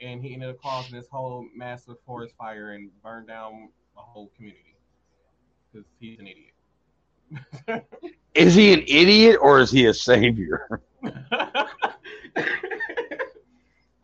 and 0.00 0.22
he 0.22 0.34
ended 0.34 0.50
up 0.50 0.60
causing 0.60 0.92
this 0.92 1.06
whole 1.08 1.46
massive 1.54 1.96
forest 2.04 2.34
fire 2.36 2.72
and 2.72 2.90
burned 3.02 3.28
down 3.28 3.68
a 3.96 4.00
whole 4.00 4.30
community 4.36 4.76
because 5.72 5.86
he's 6.00 6.18
an 6.18 6.26
idiot. 6.26 6.54
Is 8.34 8.54
he 8.54 8.72
an 8.72 8.82
idiot 8.86 9.38
or 9.40 9.60
is 9.60 9.70
he 9.70 9.86
a 9.86 9.94
savior? 9.94 10.80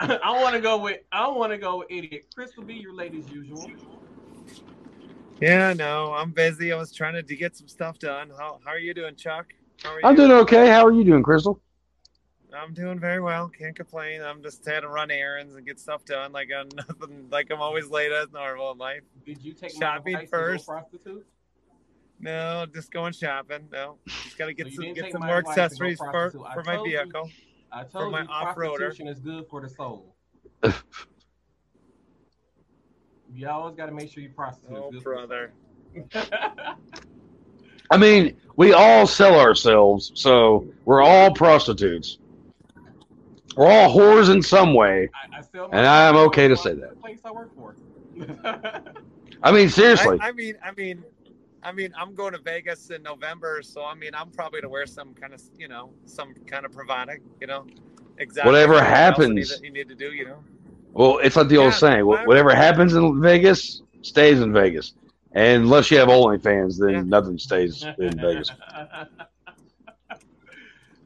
I 0.01 0.43
want 0.43 0.55
to 0.55 0.61
go 0.61 0.79
with 0.79 1.01
I 1.13 1.29
want 1.29 1.53
to 1.53 1.59
go 1.59 1.79
with 1.79 1.89
idiot. 1.91 2.27
Crystal, 2.35 2.63
be 2.65 2.75
your 2.75 2.95
late 2.95 3.15
as 3.15 3.29
usual. 3.31 3.71
Yeah, 5.41 5.73
no, 5.73 6.13
I'm 6.15 6.31
busy. 6.31 6.73
I 6.73 6.77
was 6.77 6.93
trying 6.93 7.15
to, 7.15 7.23
to 7.23 7.37
get 7.37 7.57
some 7.57 7.69
stuff 7.69 7.99
done. 7.99 8.31
How 8.31 8.61
how 8.65 8.71
are 8.73 8.79
you 8.79 8.95
doing, 8.95 9.15
Chuck? 9.15 9.53
How 9.83 9.95
are 9.95 10.01
I'm 10.05 10.13
you? 10.13 10.27
doing 10.27 10.33
okay. 10.43 10.69
How 10.69 10.85
are 10.85 10.93
you 10.93 11.05
doing, 11.05 11.23
Crystal? 11.23 11.61
I'm 12.57 12.73
doing 12.73 13.01
very 13.01 13.21
well. 13.21 13.49
Can't 13.49 13.75
complain. 13.75 14.23
I'm 14.23 14.43
just 14.43 14.65
had 14.65 14.81
to 14.81 14.89
run 14.89 15.11
errands 15.11 15.57
and 15.57 15.67
get 15.67 15.81
stuff 15.81 16.05
done. 16.05 16.33
Like 16.33 16.49
I'm 16.57 16.69
nothing. 16.77 17.29
Like 17.31 17.51
I'm 17.51 17.61
always 17.61 17.89
late 17.89 18.13
as 18.13 18.33
normal 18.33 18.73
in 18.73 18.79
life. 18.79 19.03
Did 19.25 19.43
you 19.43 19.53
take 19.53 19.73
Shopping 19.73 20.15
my 20.15 20.27
first. 20.27 20.65
To 20.65 20.71
go 20.71 20.79
prostitute? 20.79 21.27
No, 22.21 22.65
just 22.73 22.93
going 22.93 23.13
shopping. 23.13 23.69
No, 23.73 23.99
just 24.07 24.39
gotta 24.39 24.55
get 24.55 24.69
So 24.69 24.83
some 24.83 24.95
get 24.95 25.13
some 25.13 25.23
more 25.23 25.39
advice 25.39 25.55
to 25.55 25.61
go 25.61 25.65
accessories 25.65 25.99
for 25.99 26.11
prostitute. 26.11 26.47
I 26.47 26.55
for 26.55 26.63
my 26.65 26.83
vehicle. 26.83 27.27
you. 27.27 27.54
Vehicle. 27.75 27.99
I 27.99 28.01
told 28.01 28.13
my 28.13 28.23
you 28.23 28.29
off-roader. 28.29 28.55
prostitution 28.55 29.09
is 29.09 29.21
good 29.21 29.47
for 29.49 29.61
the 29.61 29.69
soul. 29.69 30.15
you 33.33 33.49
always 33.49 33.77
got 33.77 33.87
to 33.87 33.93
make 33.93 34.13
sure 34.13 34.23
you 34.23 34.31
prostitute. 34.31 34.77
Oh, 34.77 34.91
good 34.91 35.03
brother. 35.03 35.53
soul. 36.13 36.23
I 37.91 37.97
mean, 37.97 38.37
we 38.57 38.73
all 38.73 39.07
sell 39.07 39.39
ourselves, 39.39 40.13
so 40.15 40.67
we're 40.85 41.03
all 41.03 41.33
prostitutes. 41.33 42.19
We're 43.57 43.69
all 43.69 43.95
whores 43.95 44.33
in 44.33 44.43
some 44.43 44.75
way. 44.75 45.09
I, 45.15 45.39
I 45.39 45.41
sell 45.43 45.69
And 45.71 45.87
I'm 45.87 46.17
okay 46.17 46.49
to 46.49 46.57
say 46.57 46.75
that. 46.75 47.01
Place 47.01 47.21
I 47.25 47.31
work 47.31 47.55
for. 47.55 47.77
I 49.43 49.53
mean, 49.53 49.69
seriously. 49.69 50.19
I, 50.21 50.29
I 50.29 50.33
mean, 50.33 50.57
I 50.65 50.73
mean, 50.73 51.05
I 51.65 51.73
mean, 51.73 51.93
I'm 51.99 52.15
going 52.15 52.33
to 52.33 52.39
Vegas 52.39 52.91
in 52.91 53.03
November, 53.03 53.63
so 53.63 53.85
I 53.85 53.95
mean, 53.95 54.11
I'm 54.15 54.31
probably 54.31 54.61
going 54.61 54.69
to 54.71 54.73
wear 54.73 54.87
some 54.87 55.15
kind 55.15 55.33
of, 55.33 55.41
you 55.59 55.69
know, 55.69 55.91
some 56.05 56.35
kind 56.47 56.65
of 56.67 56.73
provocative, 56.73 57.23
you 57.41 57.47
know, 57.47 57.67
exactly. 58.19 58.53
Whatever 58.53 58.75
what 58.75 58.81
you 58.81 58.85
need 58.85 58.97
happens. 58.97 59.57
to- 59.59 59.65
You 59.65 59.73
need 59.73 59.89
to 59.89 59.95
do, 59.95 60.13
you 60.13 60.27
know. 60.27 60.45
Well, 60.93 61.19
it's 61.19 61.35
like 61.37 61.49
the 61.49 61.57
old 61.57 61.75
saying: 61.75 62.07
whatever. 62.07 62.29
whatever 62.29 62.55
happens 62.55 62.95
in 62.95 63.21
Vegas 63.21 63.83
stays 64.03 64.41
in 64.41 64.53
Vegas. 64.53 64.95
And 65.33 65.65
unless 65.65 65.91
you 65.91 65.99
have 65.99 66.09
OnlyFans, 66.09 66.79
then 66.79 66.91
Yeah. 66.91 67.03
nothing 67.03 67.39
stays 67.39 67.83
in 67.99 68.17
Vegas. 68.19 68.51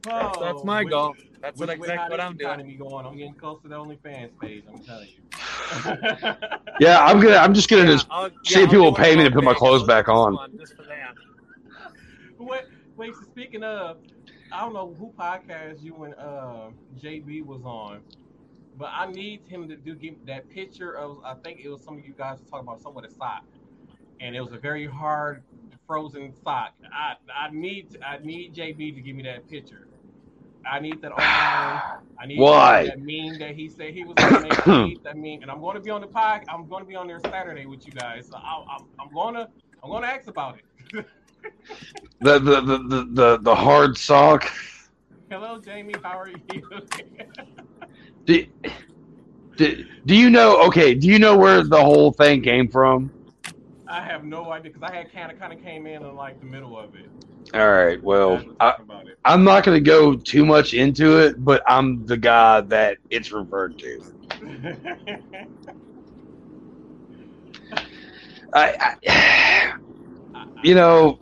That's, 0.03 0.37
that's 0.39 0.59
Oh, 0.61 0.63
my 0.63 0.83
with- 0.83 0.91
goal. 0.91 1.15
That's 1.41 1.57
with- 1.59 1.69
what 1.69 1.77
exactly 1.77 2.09
what 2.11 2.19
I'm 2.19 2.35
doing. 2.35 2.49
economy 2.49 2.73
going. 2.75 3.05
I'm 3.05 3.15
getting 3.17 3.33
close 3.33 3.61
to 3.61 3.67
the 3.69 3.75
OnlyFans 3.75 4.37
page. 4.39 4.63
I'm 4.69 4.79
telling 4.79 5.07
you. 5.07 5.21
Yeah, 6.79 6.99
I'm 7.03 7.19
gonna. 7.19 7.35
I'm 7.35 7.53
just 7.53 7.69
gonna 7.69 7.83
Yeah, 7.83 7.91
just. 7.91 8.07
I'll- 8.09 8.29
see 8.43 8.61
if 8.61 8.67
I'll 8.67 8.71
people 8.71 8.93
pay 8.95 9.15
me 9.15 9.23
to 9.25 9.31
put 9.31 9.43
my 9.43 9.53
clothes 9.53 9.83
back 9.83 10.07
on. 10.07 10.35
one 10.35 10.57
Just 10.57 10.75
for 10.75 10.83
that. 10.83 11.13
Wait, 12.37 12.61
wait. 12.95 13.13
So 13.15 13.21
speaking 13.23 13.63
of, 13.63 13.97
I 14.51 14.61
don't 14.61 14.73
know 14.73 14.95
who 14.97 15.11
podcast 15.19 15.83
you 15.83 16.03
and 16.05 16.13
uh, 16.15 16.69
JB 16.97 17.45
was 17.45 17.61
on, 17.65 17.99
but 18.77 18.89
I 18.93 19.07
need 19.11 19.41
him 19.45 19.67
to 19.67 19.75
do 19.75 19.93
give 19.95 20.25
that 20.25 20.49
picture 20.49 20.93
of. 20.97 21.17
I 21.25 21.33
think 21.43 21.59
it 21.61 21.67
was 21.69 21.83
some 21.83 21.97
of 21.97 22.05
you 22.05 22.13
guys 22.17 22.37
talking 22.49 22.65
about 22.67 22.81
some 22.81 22.93
with 22.93 23.03
a 23.05 23.11
sock, 23.13 23.43
and 24.21 24.35
it 24.37 24.41
was 24.41 24.53
a 24.53 24.57
very 24.57 24.87
hard 24.87 25.43
frozen 25.85 26.33
sock. 26.41 26.73
I 26.93 27.15
I 27.35 27.49
need 27.51 27.97
I 28.05 28.19
need 28.19 28.55
JB 28.55 28.95
to 28.95 29.01
give 29.01 29.17
me 29.17 29.23
that 29.23 29.49
picture. 29.49 29.88
I 30.65 30.79
need 30.79 31.01
that 31.01 31.11
online. 31.11 31.81
I 32.19 32.25
need 32.25 32.39
Why? 32.39 32.87
that 32.87 32.99
meme 32.99 33.39
that 33.39 33.55
he 33.55 33.69
said 33.69 33.93
he 33.93 34.03
was 34.03 34.15
gonna 34.15 34.41
make. 34.41 34.67
I 34.67 34.85
need 34.87 35.03
that 35.03 35.17
meme, 35.17 35.41
and 35.41 35.49
I'm 35.51 35.61
going 35.61 35.75
to 35.75 35.81
be 35.81 35.89
on 35.89 36.01
the 36.01 36.07
pod. 36.07 36.43
I'm 36.49 36.67
going 36.67 36.83
to 36.83 36.87
be 36.87 36.95
on 36.95 37.07
there 37.07 37.19
Saturday 37.19 37.65
with 37.65 37.85
you 37.85 37.93
guys. 37.93 38.27
So 38.27 38.37
I, 38.37 38.65
I'm 38.77 38.85
I'm 38.99 39.13
gonna 39.13 39.49
I'm 39.83 39.89
gonna 39.89 40.07
ask 40.07 40.27
about 40.27 40.57
it. 40.57 41.05
The 42.21 42.37
the 42.37 42.61
the 42.61 42.77
the, 42.77 43.09
the, 43.13 43.37
the 43.37 43.55
hard 43.55 43.97
sock. 43.97 44.51
Hello, 45.29 45.57
Jamie. 45.61 45.93
How 46.03 46.19
are 46.19 46.27
you? 46.27 46.35
Do, 48.25 48.45
do, 49.55 49.85
do 50.05 50.15
you 50.15 50.29
know? 50.29 50.61
Okay, 50.67 50.93
do 50.93 51.07
you 51.07 51.17
know 51.17 51.35
where 51.35 51.63
the 51.63 51.81
whole 51.81 52.11
thing 52.11 52.41
came 52.41 52.67
from? 52.67 53.11
I 53.87 54.01
have 54.01 54.23
no 54.23 54.51
idea 54.51 54.71
because 54.71 54.87
I 54.87 54.93
had 54.93 55.11
kind 55.11 55.31
of 55.31 55.39
kind 55.39 55.51
of 55.51 55.63
came 55.63 55.87
in 55.87 56.03
in 56.03 56.15
like 56.15 56.39
the 56.39 56.45
middle 56.45 56.77
of 56.77 56.93
it. 56.95 57.09
All 57.53 57.69
right. 57.69 58.01
Well, 58.03 58.43
I, 58.59 58.73
it. 59.05 59.17
I'm 59.25 59.43
not 59.43 59.63
going 59.63 59.77
to 59.77 59.81
go 59.89 60.15
too 60.15 60.45
much 60.45 60.73
into 60.73 61.19
it, 61.19 61.35
but 61.43 61.61
I'm 61.67 62.05
the 62.05 62.17
guy 62.17 62.61
that 62.61 62.97
it's 63.09 63.31
referred 63.31 63.77
to. 63.79 64.01
I, 68.53 68.95
I 69.07 69.73
you 70.61 70.75
know, 70.75 71.19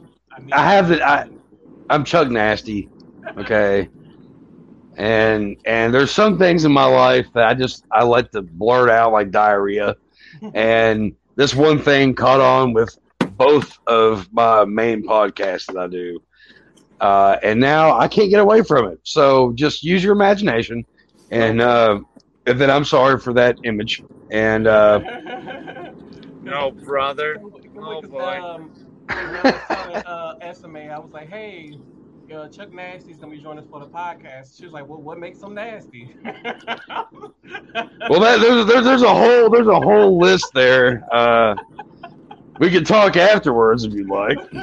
I 0.52 0.72
have 0.74 0.90
the- 0.90 1.06
I- 1.08 1.26
I'm 1.90 2.04
Chuck 2.06 2.30
Nasty, 2.30 2.92
okay, 3.38 3.90
and 4.98 5.58
and 5.66 5.94
there's 5.94 6.12
some 6.12 6.38
things 6.38 6.66
in 6.66 6.72
my 6.72 6.86
life 6.86 7.28
that 7.34 7.48
I 7.48 7.54
just 7.54 7.86
I 7.92 8.04
like 8.04 8.32
to 8.32 8.42
blurt 8.42 8.90
out 8.90 9.12
like 9.12 9.32
diarrhea, 9.32 9.96
and 10.54 11.14
this 11.36 11.54
one 11.56 11.80
thing 11.80 12.16
caught 12.16 12.40
on 12.42 12.74
with 12.74 12.98
both 13.38 13.78
of 13.88 14.28
my 14.34 14.66
main 14.66 15.04
podcasts 15.04 15.68
that 15.68 15.78
I 15.78 15.88
do, 15.88 16.20
uh, 17.00 17.38
and 17.44 17.60
now 17.60 17.98
I 17.98 18.08
can't 18.08 18.30
get 18.30 18.40
away 18.42 18.62
from 18.64 18.88
it. 18.92 19.00
So 19.04 19.54
just 19.56 19.84
use 19.84 20.04
your 20.04 20.14
imagination, 20.14 20.86
and 21.32 21.62
uh, 21.62 22.00
and 22.46 22.60
then 22.60 22.70
I'm 22.70 22.86
sorry 22.86 23.20
for 23.20 23.34
that 23.34 23.58
image, 23.64 24.04
and 24.32 24.68
uh, 24.68 25.00
No, 26.42 26.72
brother. 26.72 27.40
Because, 27.62 27.84
Oh, 27.84 28.02
boy. 28.02 28.40
Um, 28.40 28.74
when 29.22 29.36
I 29.36 29.44
was 29.46 29.62
telling 29.68 30.04
uh, 30.06 30.54
SMA, 30.54 30.88
I 30.90 31.00
was 31.00 31.12
like, 31.14 31.30
"Hey, 31.30 31.80
uh, 32.34 32.48
Chuck 32.50 32.72
Nasty's 32.72 33.18
gonna 33.18 33.32
be 33.32 33.40
joining 33.40 33.60
us 33.60 33.68
for 33.70 33.80
the 33.80 33.88
podcast." 33.88 34.58
She 34.58 34.66
was 34.66 34.74
like, 34.74 34.88
"Well, 34.88 35.02
what 35.02 35.20
makes 35.20 35.42
him 35.42 35.54
nasty?" 35.54 36.12
well, 38.10 38.20
that, 38.22 38.40
there's, 38.40 38.66
there's 38.66 38.86
there's 38.86 39.02
a 39.04 39.14
whole 39.14 39.50
there's 39.50 39.68
a 39.68 39.80
whole 39.80 40.18
list 40.20 40.52
there. 40.54 41.04
Uh, 41.12 41.56
we 42.60 42.70
can 42.70 42.84
talk 42.84 43.16
afterwards 43.18 43.84
if 43.84 43.94
you'd 43.94 44.10
like. 44.10 44.38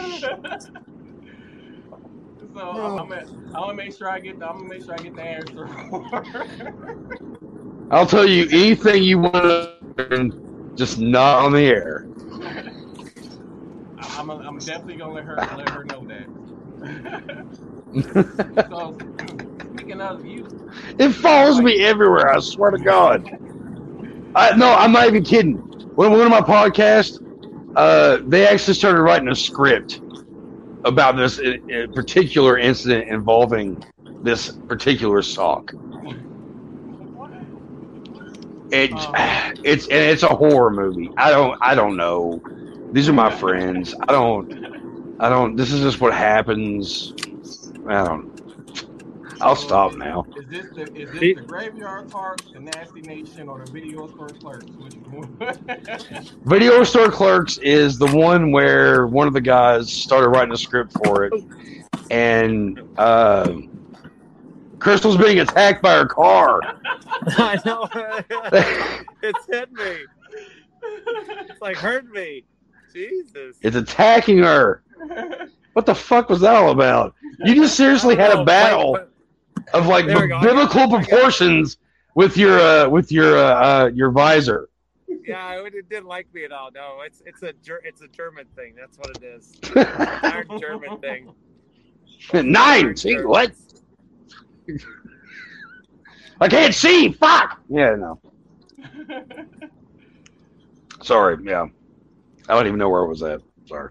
so 2.55 2.61
I'm, 2.61 2.99
I'm, 2.99 3.09
gonna, 3.09 3.25
I'm 3.55 3.63
gonna 3.63 3.75
make 3.75 3.93
sure 3.97 4.09
I 4.09 4.21
get 4.21 4.39
the, 4.39 4.47
I'm 4.49 4.57
gonna 4.59 4.69
make 4.69 4.85
sure 4.85 4.95
I 4.95 4.99
get 4.99 5.15
the 5.17 5.23
answer. 5.23 5.69
I'll 7.91 8.07
tell 8.07 8.27
you 8.27 8.47
anything 8.53 9.03
you 9.03 9.19
want 9.19 10.35
just 10.77 10.99
not 10.99 11.45
on 11.45 11.53
the 11.53 11.61
air. 11.61 12.07
I'm, 13.99 14.31
I'm 14.31 14.59
definitely 14.59 14.97
gonna 14.97 15.15
let 15.15 15.25
her 15.25 15.37
let 15.57 15.69
her 15.71 15.85
know 15.85 16.07
that. 16.07 16.29
so 18.71 18.97
speaking 19.75 20.01
of 20.01 20.25
you, 20.25 20.47
it 20.99 21.11
follows 21.11 21.61
me 21.61 21.81
everywhere. 21.85 22.31
I 22.31 22.41
swear 22.41 22.71
to 22.71 22.79
God. 22.79 23.25
I 24.35 24.57
no, 24.57 24.73
I'm 24.75 24.93
not 24.93 25.07
even 25.07 25.23
kidding. 25.25 25.63
One 25.95 26.11
one 26.13 26.23
of 26.23 26.31
my 26.31 26.41
podcasts, 26.41 27.21
uh, 27.77 28.19
they 28.27 28.47
actually 28.47 28.75
started 28.75 29.03
writing 29.03 29.29
a 29.29 29.35
script 29.35 30.01
about 30.85 31.17
this 31.17 31.39
uh, 31.41 31.57
uh, 31.75 31.87
particular 31.95 32.59
incident 32.59 33.09
involving 33.09 33.83
this 34.23 34.53
particular 34.69 35.23
sock. 35.23 35.73
It 38.71 39.09
Oh. 39.15 39.15
it's 39.65 39.87
and 39.89 40.01
it's 40.03 40.23
a 40.23 40.29
horror 40.29 40.71
movie. 40.71 41.13
I 41.17 41.31
don't 41.31 41.59
I 41.63 41.75
don't 41.75 41.97
know. 41.97 42.43
These 42.93 43.09
are 43.09 43.13
my 43.15 43.31
friends. 43.31 43.95
I 44.09 44.13
don't 44.13 44.53
I 45.21 45.29
don't. 45.29 45.57
This 45.57 45.73
is 45.73 45.81
just 45.81 46.01
what 46.01 46.15
happens. 46.15 47.15
I 47.87 48.05
don't. 48.05 48.34
I'll 49.41 49.57
stop 49.57 49.95
now. 49.95 50.25
Is 50.37 50.47
this 50.49 50.67
the 50.75 50.83
is 50.95 51.11
this 51.11 51.21
He- 51.21 51.35
the 51.35 51.43
graveyard 51.43 52.09
talk, 52.09 52.41
the 52.53 52.61
nasty 52.61 53.01
nation, 53.03 53.49
or 53.49 53.65
the 53.65 53.71
video 53.73 54.07
store 54.09 54.29
clerks? 54.29 54.67
Which 54.67 54.95
one? 54.95 55.37
Video 56.45 56.83
store 56.85 57.11
clerks 57.11 57.59
is 57.59 57.99
the 57.99 58.07
one 58.09 58.53
where 58.53 59.07
one 59.07 59.27
of 59.27 59.33
the 59.33 59.41
guys 59.41 59.93
started 59.93 60.29
writing 60.29 60.53
a 60.53 60.57
script 60.57 60.93
for 61.05 61.25
it, 61.25 61.33
and 62.11 62.81
uh, 62.97 63.53
Crystal's 64.79 65.17
being 65.17 65.41
attacked 65.41 65.83
by 65.83 65.95
her 65.95 66.07
car. 66.07 66.61
I 67.27 67.59
know. 67.65 67.89
it's 69.23 69.47
hit 69.47 69.73
me. 69.73 69.97
It's 70.83 71.61
like 71.61 71.77
hurt 71.77 72.07
me. 72.11 72.45
Jesus. 72.93 73.57
It's 73.63 73.77
attacking 73.77 74.39
her. 74.39 74.83
What 75.73 75.87
the 75.87 75.95
fuck 75.95 76.29
was 76.29 76.41
that 76.41 76.55
all 76.55 76.71
about? 76.71 77.15
You 77.45 77.55
just 77.57 77.75
seriously 77.77 78.15
had 78.15 78.31
a 78.33 78.39
Oh, 78.41 78.45
battle 78.45 78.93
wait, 78.93 79.03
of 79.73 79.87
like 79.87 80.07
There 80.07 80.21
we 80.21 80.29
go. 80.29 80.37
I 80.37 80.41
got 80.41 80.43
biblical 80.45 80.81
it. 80.81 80.85
I 80.85 80.91
got 80.91 81.03
it. 81.03 81.09
proportions 81.09 81.79
with 82.15 82.37
your 82.37 82.59
uh, 82.61 82.89
with 82.89 83.11
your 83.11 83.37
uh, 83.39 83.85
uh, 83.85 83.91
your 83.95 84.11
visor. 84.11 84.69
Yeah, 85.27 85.65
it 85.65 85.75
it 85.75 85.89
didn't 85.89 86.07
like 86.07 86.33
me 86.35 86.45
at 86.45 86.53
all. 86.53 86.71
No, 86.75 86.99
it's 87.05 87.23
it's 87.27 87.43
a 87.43 87.53
Ger- 87.55 87.81
it's 87.85 88.03
a 88.03 88.09
German 88.09 88.47
thing. 88.57 88.75
That's 88.79 88.99
what 88.99 89.11
it 89.17 89.23
is. 89.25 89.53
Darn 90.23 90.47
German 90.61 90.99
thing. 91.01 91.33
Nine. 92.33 92.97
See 92.97 93.17
what? 93.23 93.53
I 96.41 96.49
can't 96.49 96.75
see. 96.75 97.13
Fuck. 97.13 97.61
Yeah. 97.69 97.95
No. 97.97 98.21
Sorry. 101.03 101.37
Yeah. 101.45 101.67
I 102.49 102.55
don't 102.55 102.67
even 102.67 102.79
know 102.79 102.89
where 102.91 103.05
I 103.05 103.09
was 103.09 103.23
at. 103.23 103.41
Sorry. 103.67 103.91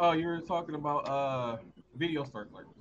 oh, 0.00 0.12
you 0.12 0.26
were 0.26 0.40
talking 0.40 0.74
about 0.74 1.08
uh 1.08 1.56
video 1.96 2.24
store 2.24 2.46
clerks. 2.46 2.73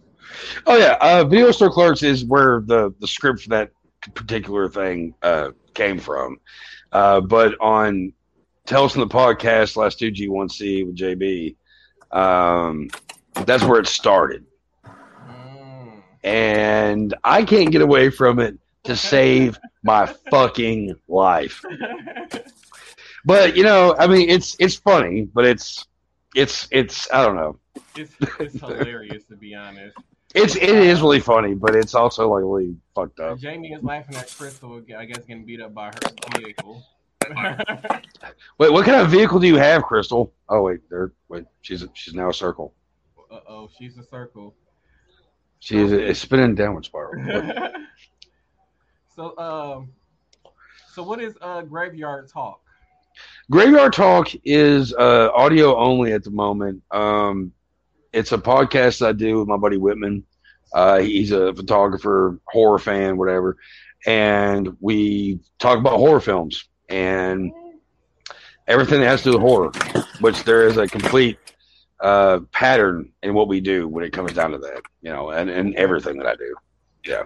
Oh 0.65 0.77
yeah, 0.77 0.97
uh, 1.01 1.23
Video 1.25 1.51
Store 1.51 1.69
Clerks 1.69 2.03
is 2.03 2.25
where 2.25 2.61
the 2.65 2.93
the 2.99 3.07
script 3.07 3.41
for 3.41 3.49
that 3.49 3.71
particular 4.13 4.69
thing 4.69 5.13
uh, 5.21 5.51
came 5.73 5.99
from. 5.99 6.37
Uh, 6.91 7.21
but 7.21 7.59
on 7.59 8.13
Tell 8.65 8.85
Us 8.85 8.95
in 8.95 9.01
the 9.01 9.07
Podcast 9.07 9.75
last 9.75 9.99
two 9.99 10.11
G 10.11 10.27
one 10.29 10.49
C 10.49 10.83
with 10.83 10.95
JB, 10.95 11.55
um, 12.11 12.89
that's 13.45 13.63
where 13.63 13.79
it 13.79 13.87
started. 13.87 14.45
And 16.23 17.13
I 17.23 17.43
can't 17.43 17.71
get 17.71 17.81
away 17.81 18.09
from 18.09 18.39
it 18.39 18.57
to 18.85 18.95
save 18.95 19.59
my 19.83 20.05
fucking 20.31 20.95
life. 21.07 21.61
But 23.25 23.55
you 23.55 23.63
know, 23.63 23.95
I 23.97 24.07
mean, 24.07 24.29
it's 24.29 24.55
it's 24.59 24.75
funny, 24.75 25.21
but 25.33 25.45
it's 25.45 25.85
it's 26.35 26.67
it's 26.71 27.11
I 27.11 27.25
don't 27.25 27.35
know. 27.35 27.59
it's 27.95 28.13
it's 28.39 28.59
hilarious 28.59 29.23
to 29.25 29.35
be 29.35 29.55
honest. 29.55 29.97
It's 30.33 30.55
it 30.55 30.63
is 30.63 31.01
really 31.01 31.19
funny, 31.19 31.53
but 31.53 31.75
it's 31.75 31.93
also 31.93 32.29
like 32.29 32.43
really 32.43 32.75
fucked 32.95 33.19
up. 33.19 33.37
Jamie 33.37 33.73
is 33.73 33.83
laughing 33.83 34.15
at 34.15 34.33
Crystal, 34.35 34.81
I 34.97 35.05
guess, 35.05 35.19
getting 35.25 35.45
beat 35.45 35.61
up 35.61 35.73
by 35.73 35.87
her 35.87 36.39
vehicle. 36.39 36.83
Wait, 38.57 38.71
what 38.71 38.85
kind 38.85 38.99
of 38.99 39.09
vehicle 39.09 39.39
do 39.39 39.47
you 39.47 39.55
have, 39.55 39.83
Crystal? 39.83 40.33
Oh 40.49 40.63
wait, 40.63 40.81
there. 40.89 41.13
Wait, 41.29 41.45
she's 41.61 41.85
she's 41.93 42.13
now 42.13 42.29
a 42.29 42.33
circle. 42.33 42.73
uh 43.31 43.39
oh, 43.47 43.69
she's 43.77 43.97
a 43.97 44.03
circle. 44.03 44.55
She's 45.59 45.91
a, 45.93 46.09
a 46.09 46.15
spinning 46.15 46.55
downward 46.55 46.83
spiral. 46.83 47.53
so, 49.15 49.37
um, 49.37 49.93
so 50.93 51.03
what 51.03 51.21
is 51.21 51.35
uh 51.39 51.61
graveyard 51.61 52.27
talk? 52.27 52.59
Graveyard 53.51 53.93
Talk 53.93 54.29
is 54.43 54.93
uh, 54.93 55.29
audio 55.33 55.77
only 55.77 56.13
at 56.13 56.23
the 56.23 56.31
moment. 56.31 56.81
Um, 56.91 57.51
it's 58.13 58.31
a 58.31 58.37
podcast 58.37 59.05
I 59.05 59.11
do 59.11 59.39
with 59.39 59.47
my 59.47 59.57
buddy 59.57 59.77
Whitman. 59.77 60.23
Uh, 60.73 60.99
he's 60.99 61.31
a 61.31 61.53
photographer, 61.53 62.39
horror 62.45 62.79
fan, 62.79 63.17
whatever, 63.17 63.57
and 64.05 64.75
we 64.79 65.39
talk 65.59 65.77
about 65.77 65.97
horror 65.97 66.19
films 66.19 66.65
and 66.89 67.51
everything 68.67 69.01
that 69.01 69.07
has 69.07 69.23
to 69.23 69.31
do 69.31 69.37
with 69.37 69.41
horror. 69.41 69.71
Which 70.19 70.43
there 70.43 70.67
is 70.67 70.77
a 70.77 70.87
complete 70.87 71.37
uh, 71.99 72.39
pattern 72.51 73.11
in 73.23 73.33
what 73.33 73.47
we 73.47 73.59
do 73.59 73.87
when 73.87 74.03
it 74.03 74.13
comes 74.13 74.33
down 74.33 74.51
to 74.51 74.57
that, 74.59 74.81
you 75.01 75.11
know, 75.11 75.31
and, 75.31 75.49
and 75.49 75.75
everything 75.75 76.17
that 76.17 76.27
I 76.27 76.35
do. 76.35 76.55
Yeah. 77.05 77.23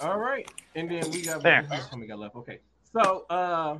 All 0.00 0.18
right, 0.18 0.50
and 0.74 0.90
then 0.90 1.10
we 1.10 1.22
got 1.22 1.42
There. 1.42 1.62
how 1.62 1.96
we 1.96 2.06
got 2.06 2.18
left. 2.18 2.34
Okay, 2.36 2.58
so 2.92 3.24
uh, 3.30 3.78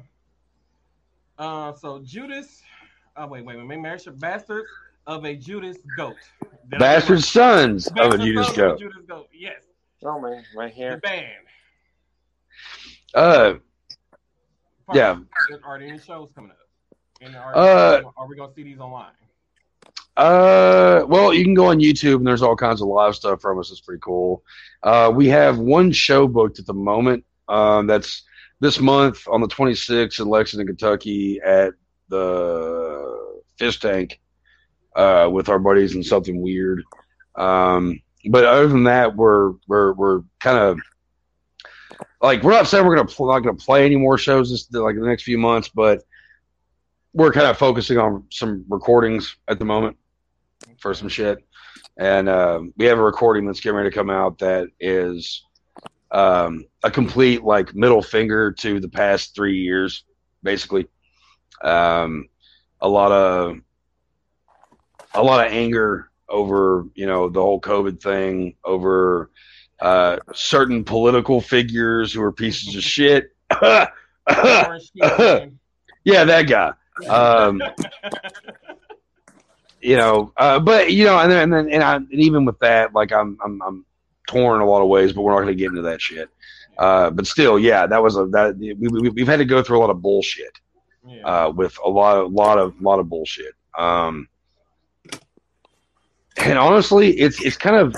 uh, 1.39 1.73
so 1.75 2.01
Judas. 2.05 2.63
Oh 3.17 3.27
wait, 3.27 3.45
wait, 3.45 3.59
wait, 3.59 3.67
wait, 3.67 3.81
marriage 3.81 4.07
bastards 4.15 4.69
of 5.07 5.25
a 5.25 5.35
Judas 5.37 5.79
goat. 5.97 6.17
Did 6.41 6.51
I 6.53 6.67
get 6.71 6.79
Bastard 6.81 7.23
sons 7.23 7.89
of 7.99 8.15
a 8.15 8.19
Judas 8.19 8.47
Sons 8.47 8.59
of 8.59 8.65
goat. 8.65 8.79
Judas 8.79 9.05
goat. 9.09 9.29
Yes, 9.33 9.63
Oh 10.05 10.21
man, 10.21 10.43
right 10.57 10.69
the 10.73 10.75
here. 10.75 10.97
band. 10.99 11.27
Uh, 13.15 13.55
Yeah. 14.93 15.19
Are 15.65 15.79
there 15.79 15.89
any 15.89 15.99
shows 15.99 16.31
coming 16.35 16.51
up? 16.51 16.57
And 17.21 17.37
are, 17.37 17.57
Uh, 17.57 18.03
are 18.17 18.27
we 18.27 18.37
gonna 18.37 18.53
see 18.55 18.63
these 18.65 18.79
online? 18.81 19.13
Uh, 20.17 21.05
well, 21.09 21.33
you 21.33 21.43
can 21.45 21.55
go 21.55 21.67
on 21.67 21.79
YouTube 21.79 22.17
and 22.17 22.27
there's 22.27 22.43
all 22.43 22.57
kinds 22.57 22.83
of 22.83 22.89
live 22.89 23.15
stuff 23.15 23.41
from 23.41 23.59
us. 23.59 23.71
It's 23.71 23.81
pretty 23.81 24.01
cool. 24.03 24.45
Uh, 24.83 25.11
we 25.15 25.29
have 25.29 25.59
one 25.59 25.91
show 25.93 26.27
booked 26.29 26.59
at 26.59 26.67
the 26.67 26.75
moment. 26.75 27.25
Um, 27.49 27.87
that's 27.87 28.25
this 28.61 28.79
month 28.79 29.27
on 29.29 29.41
the 29.41 29.49
26th 29.49 30.21
in 30.21 30.29
Lexington, 30.29 30.67
Kentucky 30.67 31.41
at 31.41 31.73
the 32.09 33.43
Fish 33.59 33.81
Tank, 33.81 34.21
uh, 34.97 35.29
with 35.31 35.49
our 35.49 35.59
buddies 35.59 35.95
and 35.95 36.05
something 36.05 36.41
weird. 36.41 36.83
Um, 37.37 38.01
but 38.31 38.45
other 38.45 38.69
than 38.69 38.85
that, 38.85 39.17
we're, 39.17 39.53
we're, 39.67 39.93
we're 39.95 40.21
kind 40.41 40.59
of 40.59 40.79
like, 42.21 42.43
we're 42.43 42.53
not 42.53 42.69
saying 42.69 42.87
we're 42.87 42.97
going 42.97 43.07
to, 43.07 43.27
not 43.27 43.43
to 43.43 43.55
play 43.55 43.85
any 43.85 43.97
more 43.97 44.19
shows 44.19 44.51
this, 44.51 44.71
like 44.73 44.95
the 44.95 45.07
next 45.07 45.25
few 45.25 45.39
months, 45.39 45.69
but 45.69 46.03
we're 47.13 47.33
kind 47.33 47.47
of 47.47 47.59
focusing 47.59 47.99
on 47.99 48.25
some 48.31 48.65
recordings 48.69 49.37
at 49.49 49.59
the 49.59 49.65
moment 49.65 49.97
for 50.79 50.95
some 50.95 51.09
shit. 51.09 51.39
And 51.99 52.29
um, 52.29 52.73
we 52.77 52.87
have 52.87 52.99
a 52.99 53.03
recording 53.03 53.47
that's 53.47 53.61
getting 53.61 53.77
ready 53.77 53.91
to 53.91 53.95
come 53.95 54.09
out 54.09 54.39
that 54.39 54.69
is 54.81 55.45
um, 56.11 56.65
a 56.83 56.91
complete 56.91 57.43
like 57.43 57.75
middle 57.75 58.03
finger 58.03 58.53
to 58.53 58.81
the 58.81 58.89
past 58.89 59.35
three 59.35 59.59
years, 59.59 60.05
basically. 60.43 60.89
Um, 61.63 62.29
a 62.81 62.89
lot 62.89 63.13
of 63.13 63.57
a 65.15 65.23
lot 65.23 65.47
of 65.47 65.53
anger 65.53 66.11
over 66.29 66.87
you 66.95 67.07
know 67.07 67.29
the 67.29 67.41
whole 67.41 67.61
COVID 67.61 68.01
thing, 68.03 68.55
over 68.65 69.31
uh, 69.81 70.19
certain 70.35 70.85
political 70.85 71.41
figures 71.41 72.13
who 72.13 72.23
are 72.23 72.33
pieces 72.33 72.75
of 72.77 72.83
shit. 72.83 73.35
Orange 73.63 74.83
Sheet 74.85 75.19
Man. 75.19 75.59
yeah, 76.05 76.25
that 76.25 76.43
guy. 76.43 76.73
Um, 77.09 77.61
you 79.81 79.97
know, 79.97 80.33
uh, 80.37 80.61
but 80.61 80.93
you 80.93 81.05
know, 81.05 81.19
and 81.19 81.31
then 81.31 81.43
and 81.43 81.53
then 81.53 81.73
and, 81.73 81.83
I, 81.83 81.97
and 81.97 82.13
even 82.13 82.45
with 82.45 82.59
that, 82.61 82.95
like 82.95 83.13
I'm 83.13 83.37
I'm 83.45 83.61
I'm 83.63 83.85
torn 84.29 84.57
in 84.57 84.63
a 84.63 84.71
lot 84.71 84.83
of 84.83 84.89
ways, 84.89 85.13
but 85.13 85.23
we're 85.23 85.33
not 85.33 85.39
going 85.41 85.49
to 85.49 85.55
get 85.55 85.71
into 85.71 85.83
that 85.83 86.01
shit. 86.01 86.29
Uh, 86.79 87.11
but 87.11 87.27
still, 87.27 87.59
yeah, 87.59 87.87
that 87.87 88.03
was 88.03 88.17
a 88.17 88.27
that 88.27 88.57
we, 88.59 88.75
we 88.75 89.09
we've 89.11 89.27
had 89.27 89.39
to 89.39 89.45
go 89.45 89.63
through 89.63 89.79
a 89.79 89.81
lot 89.81 89.91
of 89.91 90.01
bullshit 90.01 90.59
Yeah. 91.07 91.23
uh, 91.23 91.51
with 91.51 91.77
a 91.85 91.89
lot 91.89 92.17
of 92.19 92.33
lot 92.33 92.59
of 92.59 92.81
lot 92.81 92.99
of 93.01 93.09
bullshit. 93.09 93.55
Um, 93.77 94.29
and 96.37 96.59
honestly, 96.59 97.11
it's 97.19 97.43
it's 97.43 97.57
kind 97.57 97.77
of 97.77 97.97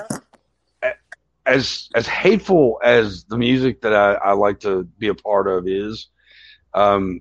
as 1.46 1.88
as 1.94 2.06
hateful 2.06 2.80
as 2.82 3.24
the 3.24 3.36
music 3.36 3.82
that 3.82 3.94
I, 3.94 4.14
I 4.14 4.32
like 4.32 4.60
to 4.60 4.84
be 4.98 5.08
a 5.08 5.14
part 5.14 5.46
of 5.46 5.68
is, 5.68 6.08
um, 6.72 7.20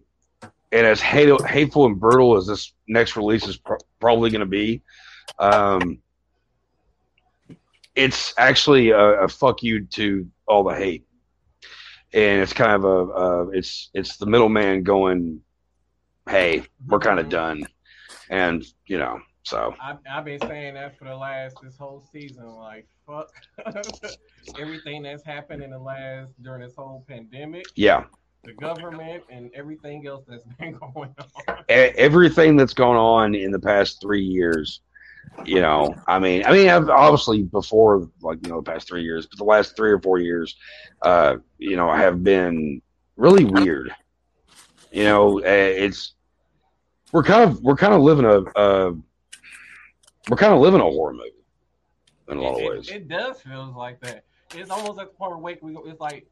and 0.71 0.87
as 0.87 1.01
hate, 1.01 1.29
hateful 1.45 1.85
and 1.85 1.99
brutal 1.99 2.37
as 2.37 2.47
this 2.47 2.73
next 2.87 3.15
release 3.15 3.47
is 3.47 3.57
pro- 3.57 3.77
probably 3.99 4.29
going 4.29 4.39
to 4.39 4.45
be, 4.45 4.81
um, 5.39 5.99
it's 7.95 8.33
actually 8.37 8.91
a, 8.91 9.23
a 9.23 9.27
fuck 9.27 9.61
you 9.61 9.85
to 9.85 10.27
all 10.47 10.63
the 10.63 10.75
hate, 10.75 11.05
and 12.13 12.41
it's 12.41 12.53
kind 12.53 12.71
of 12.71 12.85
a 12.85 13.49
it's 13.51 13.89
it's 13.93 14.17
the 14.17 14.25
middleman 14.25 14.83
going, 14.83 15.41
hey, 16.29 16.63
we're 16.87 16.99
kind 16.99 17.19
of 17.19 17.29
done, 17.29 17.67
and 18.29 18.65
you 18.85 18.97
know, 18.97 19.19
so 19.43 19.75
I've, 19.81 19.97
I've 20.09 20.25
been 20.25 20.39
saying 20.41 20.75
that 20.75 20.97
for 20.97 21.05
the 21.05 21.15
last 21.15 21.57
this 21.61 21.77
whole 21.77 22.07
season. 22.11 22.45
Like 22.45 22.87
fuck 23.05 23.31
everything 24.59 25.03
that's 25.03 25.23
happened 25.23 25.63
in 25.63 25.71
the 25.71 25.79
last 25.79 26.31
during 26.41 26.61
this 26.61 26.75
whole 26.75 27.05
pandemic, 27.07 27.65
yeah. 27.75 28.05
the 28.43 28.53
government, 28.53 29.23
and 29.29 29.51
everything 29.53 30.07
else 30.07 30.23
that's 30.27 30.43
been 30.59 30.73
going 30.73 31.13
on. 31.47 31.63
everything 31.69 32.55
that's 32.55 32.73
gone 32.73 32.95
on 32.95 33.35
in 33.35 33.51
the 33.51 33.59
past 33.59 34.01
three 34.01 34.23
years, 34.23 34.81
you 35.45 35.61
know, 35.61 35.93
I 36.07 36.19
mean, 36.19 36.43
I 36.45 36.51
mean, 36.51 36.69
I've 36.69 36.89
obviously 36.89 37.43
before, 37.43 38.09
like, 38.21 38.39
you 38.43 38.51
know, 38.51 38.61
the 38.61 38.71
past 38.71 38.87
three 38.87 39.03
years, 39.03 39.25
but 39.25 39.37
the 39.37 39.43
last 39.43 39.75
three 39.75 39.91
or 39.91 39.99
four 39.99 40.19
years, 40.19 40.55
uh, 41.01 41.37
you 41.57 41.75
know, 41.75 41.91
have 41.91 42.23
been 42.23 42.81
really 43.17 43.45
weird. 43.45 43.93
You 44.91 45.05
know, 45.05 45.39
uh, 45.39 45.43
it's, 45.43 46.13
we're 47.11 47.23
kind 47.23 47.49
of, 47.49 47.61
we're 47.61 47.75
kind 47.75 47.93
of 47.93 48.01
living 48.01 48.25
a, 48.25 48.41
uh, 48.57 48.93
we're 50.29 50.37
kind 50.37 50.53
of 50.53 50.59
living 50.59 50.81
a 50.81 50.83
horror 50.83 51.13
movie 51.13 51.31
in 52.29 52.37
a 52.37 52.41
lot 52.41 52.55
of 52.55 52.61
ways. 52.61 52.89
It, 52.89 52.95
it 52.95 53.07
does 53.07 53.41
feel 53.41 53.73
like 53.75 53.99
that. 54.01 54.23
It's 54.55 54.69
almost 54.69 54.99
at 54.99 55.07
the 55.07 55.13
point 55.15 55.31
where 55.31 55.39
wake 55.39 55.61
we 55.61 55.75
it's 55.85 55.99
like 55.99 56.27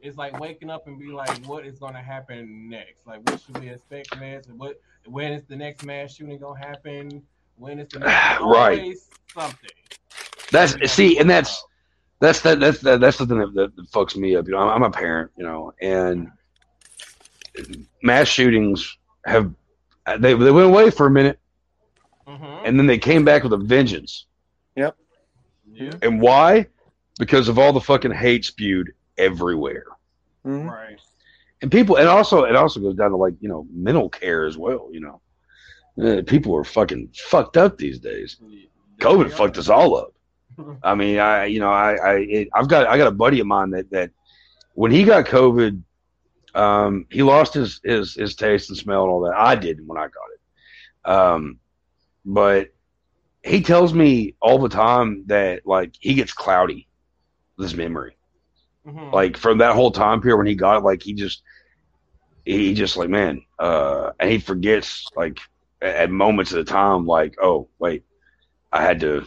it's 0.00 0.16
like 0.16 0.38
waking 0.38 0.70
up 0.70 0.86
and 0.86 0.98
be 0.98 1.08
like, 1.08 1.44
what 1.46 1.66
is 1.66 1.78
gonna 1.78 2.02
happen 2.02 2.68
next? 2.68 3.06
Like 3.06 3.28
what 3.28 3.40
should 3.40 3.58
we 3.58 3.68
expect 3.68 4.18
next? 4.18 4.50
What 4.50 4.80
when 5.06 5.32
is 5.32 5.44
the 5.44 5.56
next 5.56 5.84
mass 5.84 6.14
shooting 6.14 6.38
gonna 6.38 6.58
happen? 6.58 7.22
When 7.56 7.78
is 7.78 7.88
the 7.88 8.00
next 8.00 8.40
Right. 8.40 8.96
something. 9.32 9.70
That's, 10.50 10.90
see, 10.90 11.18
and 11.18 11.28
that's, 11.28 11.52
uh, 11.52 11.64
that's 12.20 12.40
that 12.40 12.60
that's 12.60 12.80
that, 12.80 13.00
that's 13.00 13.18
the 13.18 13.26
thing 13.26 13.38
that, 13.38 13.54
that, 13.54 13.76
that 13.76 13.90
fucks 13.90 14.16
me 14.16 14.34
up. 14.34 14.46
You 14.46 14.52
know, 14.52 14.60
I'm, 14.60 14.82
I'm 14.82 14.82
a 14.82 14.90
parent, 14.90 15.30
you 15.36 15.44
know, 15.44 15.72
and 15.80 16.30
mass 18.02 18.28
shootings 18.28 18.96
have 19.24 19.52
they 20.18 20.34
they 20.34 20.50
went 20.50 20.66
away 20.66 20.90
for 20.90 21.06
a 21.06 21.10
minute, 21.10 21.38
Mhm. 22.28 22.60
and 22.64 22.78
then 22.78 22.86
they 22.86 22.98
came 22.98 23.24
back 23.24 23.42
with 23.42 23.52
a 23.52 23.56
vengeance. 23.56 24.26
Yep. 24.76 24.96
yeah. 25.72 25.90
And 26.02 26.20
why? 26.20 26.66
Because 27.18 27.48
of 27.48 27.58
all 27.58 27.72
the 27.72 27.80
fucking 27.80 28.12
hate 28.12 28.44
spewed 28.44 28.92
everywhere. 29.16 29.86
Mhm. 30.46 30.68
Right. 30.70 31.00
And 31.62 31.70
people, 31.72 31.96
and 31.96 32.08
also 32.08 32.44
it 32.44 32.54
also 32.54 32.80
goes 32.80 32.94
down 32.96 33.10
to 33.10 33.16
like 33.16 33.34
you 33.40 33.48
know 33.48 33.66
mental 33.72 34.08
care 34.08 34.44
as 34.46 34.56
well. 34.56 34.88
You 34.92 35.00
know, 35.00 35.20
Uh, 36.00 36.22
people 36.26 36.54
are 36.56 36.62
fucking 36.62 37.08
fucked 37.14 37.56
up 37.56 37.76
these 37.76 37.98
days. 37.98 38.36
COVID 39.00 39.32
fucked 39.32 39.58
us 39.58 39.68
all 39.68 39.96
up. 39.96 40.12
I 40.84 40.94
mean, 40.94 41.18
I 41.18 41.46
you 41.46 41.58
know 41.60 41.70
I 41.70 41.94
I 41.96 42.14
it, 42.18 42.48
I've 42.54 42.68
got 42.68 42.86
I 42.86 42.96
got 42.98 43.08
a 43.08 43.12
buddy 43.24 43.40
of 43.40 43.46
mine 43.48 43.70
that 43.70 43.90
that 43.90 44.10
when 44.74 44.92
he 44.92 45.02
got 45.02 45.24
COVID, 45.26 45.82
um, 46.54 47.06
he 47.10 47.22
lost 47.24 47.54
his 47.54 47.80
his 47.82 48.14
his 48.14 48.36
taste 48.36 48.68
and 48.70 48.78
smell 48.78 49.02
and 49.02 49.10
all 49.10 49.20
that. 49.22 49.34
I 49.36 49.56
didn't 49.56 49.86
when 49.88 49.98
I 49.98 50.02
got 50.06 50.28
it, 50.34 51.10
um, 51.10 51.58
but 52.28 52.68
he 53.42 53.62
tells 53.62 53.94
me 53.94 54.34
all 54.40 54.58
the 54.58 54.68
time 54.68 55.24
that 55.26 55.66
like 55.66 55.94
he 55.98 56.12
gets 56.12 56.32
cloudy 56.32 56.86
with 57.56 57.68
his 57.70 57.76
memory. 57.76 58.16
Mhm. 58.86 59.12
Like 59.12 59.38
from 59.38 59.58
that 59.58 59.74
whole 59.74 59.90
time 59.90 60.20
period 60.20 60.36
when 60.36 60.46
he 60.46 60.54
got 60.54 60.76
it, 60.76 60.84
like 60.84 61.02
he 61.02 61.14
just 61.14 61.42
he 62.44 62.74
just 62.74 62.98
like 62.98 63.08
man, 63.08 63.42
uh, 63.58 64.12
and 64.20 64.30
he 64.30 64.38
forgets 64.38 65.06
like 65.16 65.40
at, 65.80 66.10
moments 66.10 66.52
at 66.52 66.60
a 66.60 66.64
time, 66.64 67.06
like 67.06 67.34
oh 67.42 67.68
wait, 67.78 68.04
I 68.72 68.82
had 68.82 69.00
to 69.00 69.24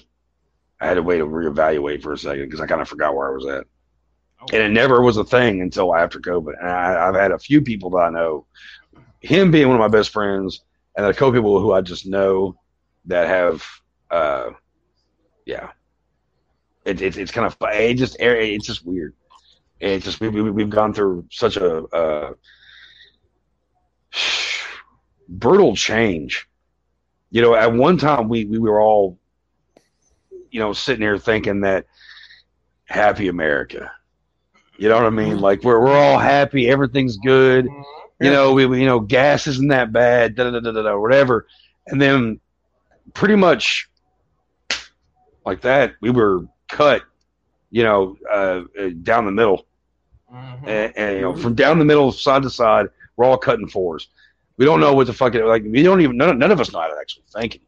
I 0.80 0.86
had 0.86 0.96
to 0.96 1.04
wait 1.04 1.18
to 1.18 1.26
reevaluate 1.26 2.04
for 2.04 2.14
a 2.14 2.18
second 2.18 2.46
because 2.46 2.62
I 2.62 2.68
kind 2.68 2.82
of 2.82 2.88
forgot 2.90 3.16
where 3.16 3.32
I 3.32 3.34
was 3.34 3.48
at. 3.48 3.66
Oh, 4.42 4.46
and 4.54 4.62
it 4.62 4.70
never 4.70 5.02
was 5.02 5.18
a 5.18 5.24
thing 5.24 5.62
until 5.62 5.96
after 5.96 6.20
COVID. 6.20 6.54
And 6.60 6.70
I, 6.70 7.08
I've 7.08 7.16
had 7.16 7.32
a 7.32 7.40
few 7.40 7.62
people 7.62 7.90
that 7.92 7.98
I 7.98 8.10
know, 8.12 8.46
him 9.22 9.50
being 9.50 9.68
one 9.68 9.76
of 9.76 9.92
my 9.92 9.96
best 9.96 10.12
friends, 10.12 10.62
and 10.96 11.06
a 11.06 11.14
couple 11.14 11.34
people 11.34 11.60
who 11.60 11.74
I 11.74 11.82
just 11.82 12.06
know 12.06 12.58
that 13.06 13.28
have, 13.28 13.64
uh, 14.10 14.52
yeah, 15.46 15.72
it, 16.86 17.02
it, 17.02 17.18
it's 17.18 17.32
kind 17.32 17.46
of 17.48 17.58
it 17.62 17.96
just 17.96 18.18
it's 18.20 18.66
just 18.66 18.86
weird. 18.86 19.14
It's 19.80 20.06
just 20.06 20.20
we, 20.20 20.30
we 20.30 20.52
we've 20.52 20.70
gone 20.70 20.94
through 20.94 21.26
such 21.32 21.58
a 21.58 21.84
uh, 21.86 22.34
brutal 25.28 25.76
change. 25.76 26.48
You 27.32 27.42
know, 27.42 27.56
at 27.56 27.74
one 27.74 27.98
time 27.98 28.30
we 28.30 28.46
we 28.46 28.60
were 28.60 28.80
all, 28.80 29.18
you 30.52 30.60
know, 30.60 30.74
sitting 30.74 31.02
here 31.02 31.18
thinking 31.18 31.62
that 31.62 31.86
happy 32.86 33.28
America. 33.28 33.92
You 34.78 34.90
know 34.90 34.96
what 34.96 35.06
I 35.06 35.12
mean? 35.12 35.40
Like 35.40 35.64
we're 35.64 35.80
we're 35.80 35.98
all 35.98 36.18
happy, 36.20 36.68
everything's 36.68 37.18
good. 37.18 37.66
Mhm. 37.66 37.84
You 38.20 38.32
know, 38.32 38.54
we, 38.54 38.66
we 38.66 38.80
you 38.82 38.86
know 38.86 39.00
gas 39.00 39.48
isn't 39.48 39.70
that 39.70 39.92
bad, 39.92 40.36
da 40.36 40.52
da 40.52 40.60
da 40.60 40.72
da 40.72 40.82
da, 40.84 41.00
whatever. 41.00 41.48
And 41.88 42.02
then 42.02 42.40
pretty 43.14 43.36
much 43.36 43.90
like 45.46 45.62
that, 45.62 45.94
we 46.02 46.10
were 46.10 46.46
cut. 46.68 47.04
You 47.72 47.84
know, 47.84 48.18
uh, 48.32 48.62
uh, 48.80 48.90
down 49.04 49.26
the 49.26 49.32
middle, 49.32 49.66
Mhm. 50.34 50.68
and, 50.68 50.94
and 50.98 51.16
you 51.16 51.22
know, 51.22 51.36
from 51.36 51.56
down 51.56 51.80
the 51.80 51.86
middle, 51.86 52.12
side 52.12 52.44
to 52.44 52.50
side, 52.50 52.88
we're 53.16 53.26
all 53.26 53.38
cutting 53.38 53.68
fours. 53.68 54.10
We 54.58 54.66
don't 54.66 54.80
know 54.80 54.94
what 54.94 55.08
the 55.08 55.14
fuck 55.14 55.36
it 55.36 55.46
like. 55.46 55.64
We 55.64 55.82
don't 55.82 56.02
even 56.02 56.18
none, 56.18 56.38
none 56.38 56.52
of 56.52 56.60
us 56.60 56.72
know 56.74 56.80
how 56.82 56.88
to 56.88 56.98
actually 57.00 57.24
think. 57.34 57.62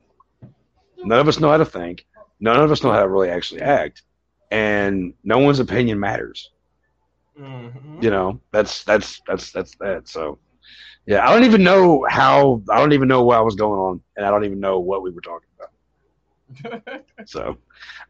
None 1.04 1.20
of 1.20 1.28
us 1.28 1.40
know 1.40 1.50
how 1.50 1.58
to 1.58 1.66
think. 1.66 2.06
None 2.40 2.60
of 2.60 2.72
us 2.72 2.84
know 2.84 2.92
how 2.92 3.02
to 3.02 3.08
really 3.08 3.30
actually 3.30 3.62
act, 3.62 4.04
and 4.52 5.14
no 5.24 5.40
one's 5.40 5.60
opinion 5.60 6.00
matters. 6.00 6.52
Mhm. 7.40 8.04
You 8.04 8.10
know, 8.10 8.40
that's 8.52 8.84
that's 8.84 9.22
that's 9.28 9.52
that's 9.52 9.76
that. 9.78 10.08
So, 10.10 10.38
yeah, 11.06 11.28
I 11.28 11.34
don't 11.34 11.44
even 11.44 11.64
know 11.64 12.06
how. 12.10 12.62
I 12.70 12.78
don't 12.80 12.94
even 12.94 13.08
know 13.08 13.24
what 13.24 13.44
was 13.44 13.56
going 13.56 13.80
on, 13.80 14.02
and 14.16 14.26
I 14.26 14.30
don't 14.30 14.46
even 14.46 14.60
know 14.60 14.80
what 14.80 15.02
we 15.02 15.12
were 15.12 15.22
talking 15.22 15.50
about. 15.56 15.70
So, 17.26 17.58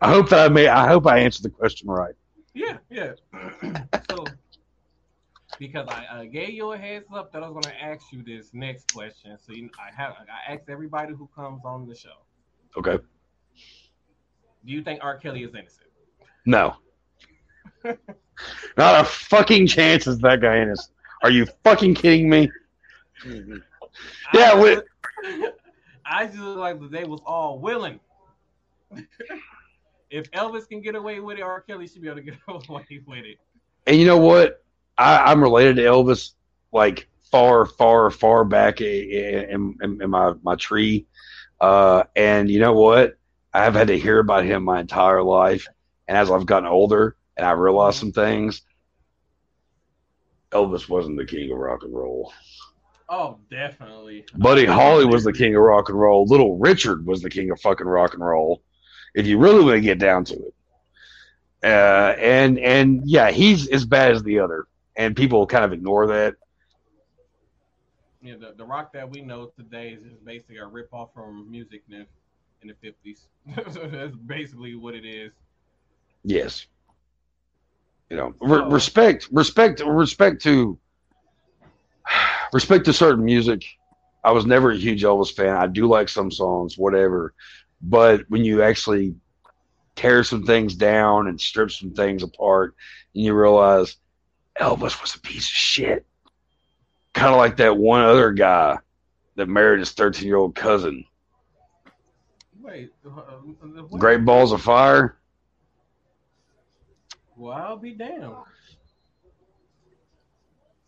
I 0.01 0.09
hope 0.09 0.29
that 0.29 0.39
I 0.45 0.49
may. 0.49 0.67
I 0.67 0.87
hope 0.87 1.07
I 1.07 1.19
answered 1.19 1.43
the 1.43 1.49
question 1.49 1.89
right. 1.89 2.13
yeah, 2.53 2.77
yeah. 2.89 3.13
so, 4.09 4.25
because 5.59 5.87
I 5.87 6.05
uh, 6.05 6.23
gave 6.25 6.49
you 6.49 6.71
a 6.73 6.77
heads 6.77 7.05
up 7.13 7.31
that 7.31 7.43
I 7.43 7.49
was 7.49 7.53
going 7.53 7.75
to 7.75 7.81
ask 7.81 8.11
you 8.11 8.23
this 8.23 8.49
next 8.53 8.91
question, 8.91 9.37
so 9.39 9.53
you, 9.53 9.69
I 9.79 9.93
have 9.95 10.13
I 10.13 10.53
asked 10.53 10.69
everybody 10.69 11.13
who 11.13 11.29
comes 11.35 11.61
on 11.63 11.87
the 11.87 11.95
show. 11.95 12.25
Okay. 12.77 12.97
Do 14.65 14.71
you 14.71 14.81
think 14.81 15.03
R. 15.03 15.17
Kelly 15.17 15.43
is 15.43 15.53
innocent? 15.53 15.87
No. 16.45 16.75
Not 18.77 19.01
a 19.01 19.03
fucking 19.03 19.67
chance 19.67 20.07
is 20.07 20.19
that 20.19 20.41
guy 20.41 20.61
innocent. 20.61 20.89
Are 21.21 21.29
you 21.29 21.45
fucking 21.63 21.95
kidding 21.95 22.29
me? 22.29 22.49
Yeah, 24.33 24.51
I, 24.53 24.61
we- 24.61 24.81
I 26.05 26.25
just 26.25 26.37
like 26.39 26.79
they 26.89 27.05
was 27.05 27.21
all 27.25 27.59
willing. 27.59 27.99
if 30.09 30.29
Elvis 30.31 30.67
can 30.67 30.81
get 30.81 30.95
away 30.95 31.19
with 31.19 31.37
it, 31.37 31.41
R. 31.41 31.61
Kelly 31.61 31.87
should 31.87 32.01
be 32.01 32.07
able 32.07 32.17
to 32.17 32.23
get 32.23 32.35
away 32.47 33.01
with 33.07 33.25
it. 33.25 33.37
And 33.87 33.97
you 33.97 34.05
know 34.05 34.17
what? 34.17 34.63
I, 34.97 35.31
I'm 35.31 35.41
related 35.41 35.77
to 35.77 35.81
Elvis, 35.83 36.33
like 36.71 37.07
far, 37.31 37.65
far, 37.65 38.09
far 38.11 38.45
back 38.45 38.81
in, 38.81 39.75
in, 39.81 40.01
in 40.01 40.09
my 40.09 40.33
my 40.43 40.55
tree. 40.55 41.05
Uh, 41.59 42.03
and 42.15 42.49
you 42.49 42.59
know 42.59 42.73
what? 42.73 43.17
I've 43.53 43.73
had 43.75 43.87
to 43.87 43.97
hear 43.97 44.19
about 44.19 44.45
him 44.45 44.63
my 44.63 44.79
entire 44.79 45.23
life. 45.23 45.67
And 46.07 46.17
as 46.17 46.29
I've 46.29 46.45
gotten 46.45 46.67
older 46.67 47.15
and 47.37 47.45
I 47.45 47.51
realized 47.51 47.97
some 47.97 48.11
things, 48.11 48.61
Elvis 50.51 50.89
wasn't 50.89 51.17
the 51.17 51.25
king 51.25 51.51
of 51.51 51.57
rock 51.57 51.83
and 51.83 51.95
roll. 51.95 52.33
Oh, 53.09 53.37
definitely. 53.51 54.25
Buddy 54.35 54.65
Holly 54.65 55.05
was 55.05 55.23
the 55.23 55.33
king 55.33 55.55
of 55.55 55.61
rock 55.61 55.89
and 55.89 55.99
roll. 55.99 56.25
Little 56.25 56.57
Richard 56.57 57.05
was 57.05 57.21
the 57.21 57.29
king 57.29 57.51
of 57.51 57.59
fucking 57.61 57.85
rock 57.87 58.13
and 58.13 58.25
roll. 58.25 58.61
If 59.13 59.27
you 59.27 59.37
really 59.37 59.63
want 59.63 59.75
to 59.75 59.81
get 59.81 59.99
down 59.99 60.23
to 60.25 60.33
it. 60.35 60.53
Uh, 61.63 62.15
and 62.19 62.59
and 62.59 63.01
yeah, 63.05 63.31
he's 63.31 63.67
as 63.69 63.85
bad 63.85 64.11
as 64.11 64.21
the 64.23 64.39
other, 64.39 64.67
and 64.97 65.15
people 65.15 65.45
kind 65.47 65.63
of 65.63 65.71
ignore 65.71 66.07
that. 66.07 66.35
Yeah, 68.21 68.35
the, 68.35 68.53
the 68.57 68.65
rock 68.65 68.91
that 68.93 69.09
we 69.09 69.21
know 69.21 69.47
today 69.57 69.89
is 69.89 70.03
just 70.03 70.25
basically 70.25 70.57
a 70.57 70.65
rip 70.65 70.93
off 70.93 71.13
from 71.13 71.49
music 71.51 71.83
in 71.89 71.99
the, 71.99 72.05
in 72.61 72.67
the 72.69 72.87
50s. 73.07 73.91
That's 73.91 74.15
basically 74.15 74.75
what 74.75 74.93
it 74.95 75.05
is. 75.05 75.31
Yes, 76.23 76.67
you 78.09 78.15
know, 78.17 78.33
re- 78.41 78.61
Oh. 78.63 78.69
respect, 78.69 79.27
respect, 79.31 79.81
respect 79.85 80.41
to 80.43 80.77
respect 82.53 82.85
to 82.85 82.93
certain 82.93 83.25
music. 83.25 83.65
I 84.23 84.31
was 84.31 84.45
never 84.45 84.71
a 84.71 84.77
huge 84.77 85.03
Elvis 85.03 85.33
fan. 85.33 85.55
I 85.55 85.67
do 85.67 85.87
like 85.87 86.07
some 86.07 86.31
songs, 86.31 86.77
whatever, 86.77 87.33
but 87.81 88.21
when 88.29 88.45
you 88.45 88.63
actually 88.63 89.15
tear 89.95 90.23
some 90.23 90.45
things 90.45 90.75
down 90.75 91.27
and 91.27 91.39
strip 91.39 91.71
some 91.71 91.93
things 91.93 92.23
apart, 92.23 92.75
and 93.13 93.23
you 93.23 93.33
realize 93.33 93.97
Elvis 94.59 95.01
was 95.01 95.15
a 95.15 95.19
piece 95.19 95.45
of 95.45 95.53
shit. 95.53 96.05
Kind 97.13 97.31
of 97.31 97.37
like 97.37 97.57
that 97.57 97.77
one 97.77 98.01
other 98.01 98.31
guy 98.31 98.77
that 99.35 99.47
married 99.47 99.79
his 99.79 99.91
13 99.91 100.27
year 100.27 100.37
old 100.37 100.55
cousin. 100.55 101.05
Wait, 102.61 102.91
uh, 103.05 103.19
uh. 103.19 103.97
Great 103.97 104.23
Balls 104.25 104.51
of 104.51 104.61
Fire. 104.61 105.17
Well, 107.35 107.53
I'll 107.53 107.77
be 107.77 107.91
damned. 107.91 108.33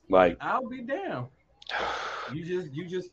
Like, 0.09 0.37
I'll 0.41 0.67
be 0.67 0.81
damned. 0.81 1.27
You 2.33 2.45
just, 2.45 2.73
you 2.73 2.85
just 2.87 3.09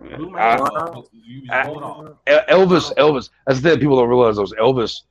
blew 0.00 0.30
my 0.30 0.40
I- 0.40 1.02
You 1.12 1.40
just 1.42 1.52
I- 1.52 1.64
blew 1.64 1.78
it 1.78 1.82
off. 1.82 2.16
El- 2.26 2.66
Elvis, 2.66 2.94
Elvis. 2.96 3.30
That's 3.46 3.60
the 3.60 3.70
thing 3.70 3.80
people 3.80 3.96
don't 3.96 4.08
realize. 4.08 4.36
Those 4.36 4.52
Elvis, 4.54 5.02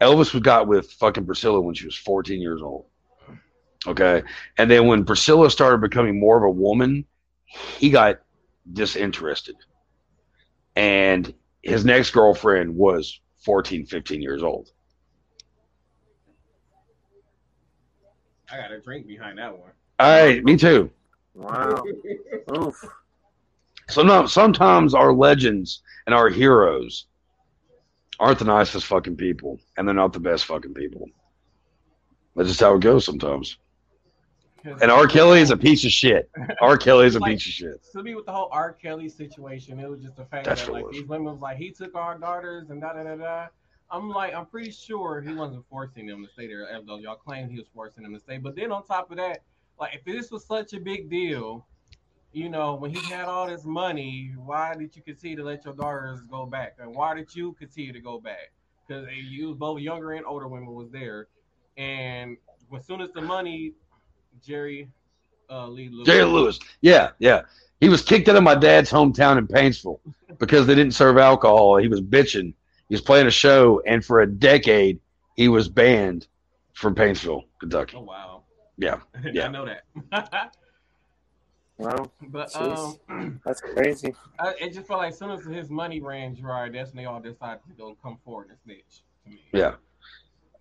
Elvis 0.00 0.32
was 0.32 0.42
got 0.42 0.68
with 0.68 0.92
fucking 0.92 1.26
Priscilla 1.26 1.60
when 1.60 1.74
she 1.74 1.86
was 1.86 1.96
14 1.96 2.40
years 2.40 2.62
old. 2.62 2.86
Okay, 3.86 4.22
and 4.58 4.70
then 4.70 4.86
when 4.86 5.06
Priscilla 5.06 5.50
started 5.50 5.80
becoming 5.80 6.20
more 6.20 6.36
of 6.36 6.42
a 6.44 6.50
woman, 6.50 7.06
he 7.78 7.88
got 7.88 8.20
disinterested, 8.74 9.56
and 10.76 11.32
his 11.62 11.84
next 11.84 12.10
girlfriend 12.10 12.76
was 12.76 13.20
14, 13.38 13.86
15 13.86 14.20
years 14.20 14.42
old. 14.42 14.70
I 18.52 18.58
got 18.58 18.70
a 18.70 18.80
drink 18.80 19.06
behind 19.06 19.38
that 19.38 19.58
one. 19.58 19.70
All 20.00 20.08
right, 20.08 20.42
me 20.42 20.56
too. 20.56 20.90
Wow. 21.34 21.84
Oof. 22.56 22.84
Sometimes, 23.88 24.32
sometimes 24.32 24.94
our 24.94 25.12
legends 25.12 25.82
and 26.06 26.14
our 26.14 26.28
heroes 26.30 27.06
aren't 28.18 28.38
the 28.38 28.44
nicest 28.46 28.86
fucking 28.86 29.16
people, 29.16 29.60
and 29.76 29.86
they're 29.86 29.94
not 29.94 30.12
the 30.12 30.20
best 30.20 30.46
fucking 30.46 30.74
people. 30.74 31.06
That's 32.34 32.48
just 32.48 32.60
how 32.60 32.74
it 32.76 32.80
goes 32.80 33.04
sometimes. 33.04 33.58
And 34.64 34.90
R. 34.90 35.06
Kelly 35.06 35.40
is 35.40 35.50
a 35.50 35.56
piece 35.56 35.84
of 35.84 35.90
shit. 35.90 36.30
R. 36.60 36.76
Kelly 36.76 37.06
is 37.06 37.16
a 37.16 37.18
Like- 37.18 37.32
piece 37.32 37.46
of 37.46 37.52
shit. 37.52 37.82
to 37.92 38.02
me 38.02 38.14
with 38.14 38.26
the 38.26 38.32
whole 38.32 38.48
R. 38.52 38.72
Kelly 38.72 39.08
situation, 39.08 39.80
it 39.80 39.88
was 39.90 40.00
just 40.00 40.16
the 40.16 40.24
fact 40.26 40.44
That's 40.46 40.62
that 40.64 40.72
like 40.72 40.84
these 40.92 41.04
women 41.04 41.32
was 41.32 41.40
like 41.40 41.56
he 41.56 41.70
took 41.70 41.94
our 41.94 42.16
daughters 42.18 42.70
and 42.70 42.80
da 42.80 42.92
da 42.92 43.02
da 43.02 43.16
da. 43.16 43.46
I'm 43.90 44.08
like, 44.10 44.34
I'm 44.34 44.46
pretty 44.46 44.70
sure 44.70 45.20
he 45.20 45.34
wasn't 45.34 45.64
forcing 45.68 46.06
them 46.06 46.24
to 46.24 46.30
stay 46.32 46.46
there, 46.46 46.68
even 46.72 46.86
though 46.86 46.98
y'all 46.98 47.16
claim 47.16 47.48
he 47.50 47.56
was 47.58 47.66
forcing 47.74 48.04
them 48.04 48.14
to 48.14 48.20
stay. 48.20 48.38
But 48.38 48.54
then 48.54 48.70
on 48.70 48.84
top 48.86 49.10
of 49.10 49.16
that, 49.16 49.40
like 49.80 49.94
if 49.94 50.04
this 50.04 50.30
was 50.30 50.44
such 50.44 50.74
a 50.74 50.80
big 50.80 51.08
deal, 51.08 51.66
you 52.32 52.48
know, 52.48 52.74
when 52.74 52.92
he 52.94 53.00
had 53.10 53.24
all 53.24 53.46
this 53.48 53.64
money, 53.64 54.32
why 54.36 54.74
did 54.74 54.94
you 54.94 55.02
continue 55.02 55.36
to 55.36 55.42
let 55.42 55.64
your 55.64 55.74
daughters 55.74 56.20
go 56.30 56.46
back? 56.46 56.76
And 56.78 56.94
why 56.94 57.14
did 57.14 57.34
you 57.34 57.54
continue 57.54 57.92
to 57.92 58.00
go 58.00 58.20
back? 58.20 58.52
Because 58.86 59.06
they 59.06 59.14
you 59.14 59.54
both 59.54 59.80
younger 59.80 60.12
and 60.12 60.26
older 60.26 60.46
women 60.46 60.74
was 60.74 60.90
there, 60.90 61.28
and 61.76 62.36
as 62.76 62.86
soon 62.86 63.00
as 63.00 63.10
the 63.12 63.22
money, 63.22 63.72
Jerry 64.44 64.88
uh, 65.48 65.66
Lee 65.68 65.88
Lewis, 65.88 66.06
Jerry 66.06 66.24
Lewis. 66.24 66.60
Yeah, 66.82 67.10
yeah. 67.18 67.42
He 67.80 67.88
was 67.88 68.02
kicked 68.02 68.28
out 68.28 68.36
of 68.36 68.42
my 68.42 68.54
dad's 68.54 68.90
hometown 68.90 69.38
in 69.38 69.46
Paintsville 69.46 70.00
because 70.38 70.66
they 70.66 70.74
didn't 70.74 70.94
serve 70.94 71.16
alcohol. 71.18 71.78
He 71.78 71.88
was 71.88 72.00
bitching. 72.00 72.52
He 72.88 72.94
was 72.94 73.00
playing 73.00 73.26
a 73.26 73.30
show, 73.30 73.80
and 73.86 74.04
for 74.04 74.20
a 74.20 74.26
decade, 74.26 75.00
he 75.36 75.48
was 75.48 75.68
banned 75.68 76.26
from 76.74 76.94
Paintsville, 76.94 77.44
Kentucky. 77.60 77.96
Oh 77.96 78.02
wow. 78.02 78.29
Yeah, 78.80 79.00
yeah. 79.32 79.46
I 79.46 79.48
know 79.48 79.66
that. 79.66 80.52
Wow. 81.80 82.10
but 82.28 82.52
Jeez. 82.52 82.98
um, 83.08 83.40
That's 83.44 83.60
crazy. 83.62 84.14
I, 84.38 84.52
it 84.60 84.74
just 84.74 84.86
felt 84.86 85.00
like 85.00 85.12
as 85.12 85.18
soon 85.18 85.30
as 85.30 85.44
his 85.46 85.70
money 85.70 86.00
ran 86.00 86.34
dry, 86.34 86.68
that's 86.68 86.90
when 86.92 87.02
they 87.02 87.06
all 87.06 87.20
decided 87.20 87.60
to 87.68 87.72
go 87.72 87.96
come 88.02 88.18
forward 88.22 88.48
and 88.50 88.58
snitch 88.64 89.02
to 89.24 89.30
me. 89.30 89.40
Yeah, 89.52 89.76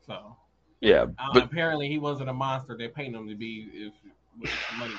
So 0.08 0.36
yeah. 0.80 1.08
uh, 1.18 1.34
But 1.34 1.44
apparently 1.44 1.90
he 1.90 2.00
wasn't 2.00 2.30
a 2.30 2.34
monster 2.34 2.78
they 2.78 2.88
painted 2.88 3.18
him 3.20 3.28
to 3.28 3.36
be 3.36 3.68
if, 3.74 3.94
if 4.42 4.78
money 4.78 4.94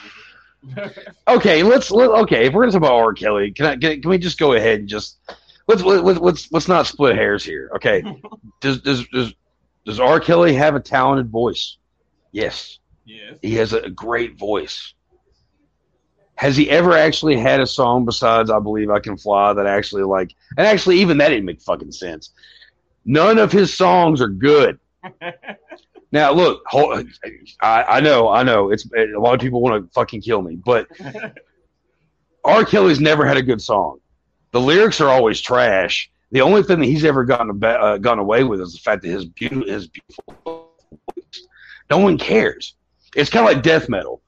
was. 0.75 0.93
okay, 1.27 1.63
let's 1.63 1.91
let, 1.91 2.11
okay. 2.11 2.45
If 2.47 2.53
we're 2.53 2.65
gonna 2.65 2.73
talk 2.73 2.83
about 2.83 2.93
R. 2.93 3.15
Kelly, 3.15 3.51
can 3.51 3.65
I 3.65 3.77
can, 3.77 4.03
can 4.03 4.11
we 4.11 4.19
just 4.19 4.39
go 4.39 4.53
ahead 4.53 4.81
and 4.81 4.89
just 4.89 5.21
let's 5.69 5.81
let's 5.83 6.21
let's 6.21 6.53
let's 6.53 6.69
not 6.69 6.87
split 6.87 7.17
hairs 7.17 7.43
here. 7.43 7.71
Okay, 7.77 8.03
does 8.61 8.83
does 8.83 9.09
does 9.09 9.33
does 9.87 9.99
R. 9.99 10.21
Kelly 10.21 10.53
have 10.53 10.75
a 10.75 10.81
talented 10.81 11.31
voice? 11.31 11.79
Yes, 12.33 12.79
Yes. 13.11 13.39
he 13.43 13.55
has 13.57 13.73
a 13.73 13.91
great 13.91 14.39
voice. 14.39 14.95
Has 16.37 16.57
he 16.57 16.71
ever 16.71 16.97
actually 16.97 17.37
had 17.37 17.61
a 17.61 17.67
song 17.67 18.05
besides 18.05 18.51
"I 18.51 18.61
Believe 18.61 18.89
I 18.91 19.01
Can 19.01 19.17
Fly" 19.17 19.53
that 19.53 19.67
actually 19.67 20.05
like? 20.05 20.35
And 20.57 20.67
actually, 20.67 21.01
even 21.01 21.19
that 21.19 21.29
didn't 21.29 21.45
make 21.45 21.61
fucking 21.61 21.93
sense. 21.93 22.31
None 23.05 23.39
of 23.39 23.53
his 23.53 23.77
songs 23.77 24.21
are 24.21 24.29
good. 24.29 24.79
Now, 26.13 26.33
look, 26.33 26.63
hold, 26.67 27.07
I, 27.63 27.85
I 27.85 28.01
know, 28.01 28.29
I 28.29 28.43
know, 28.43 28.71
it's 28.71 28.85
a 28.93 29.19
lot 29.19 29.35
of 29.35 29.41
people 29.41 29.61
want 29.61 29.85
to 29.85 29.93
fucking 29.93 30.23
kill 30.23 30.43
me, 30.43 30.57
but 30.57 30.89
R. 32.45 32.65
Kelly's 32.65 33.01
never 33.01 33.25
had 33.25 33.37
a 33.37 33.43
good 33.43 33.63
song. 33.63 34.01
The 34.51 34.61
lyrics 34.61 35.01
are 35.01 35.09
always 35.09 35.41
trash. 35.41 36.11
The 36.33 36.41
only 36.41 36.63
thing 36.65 36.81
that 36.81 36.87
he's 36.87 37.05
ever 37.05 37.25
gotten 37.25 37.63
uh, 37.63 37.99
gotten 37.99 38.19
away 38.19 38.43
with 38.43 38.61
is 38.61 38.73
the 38.73 38.81
fact 38.81 39.03
that 39.03 39.09
his 39.09 39.25
beautiful, 39.25 39.67
his 39.69 39.87
beautiful 39.87 40.75
voice. 41.15 41.47
No 41.89 41.99
one 41.99 42.19
cares. 42.19 42.75
It's 43.15 43.31
kind 43.31 43.47
of 43.49 43.55
like 43.55 43.63
death 43.63 43.89
metal. 43.89 44.23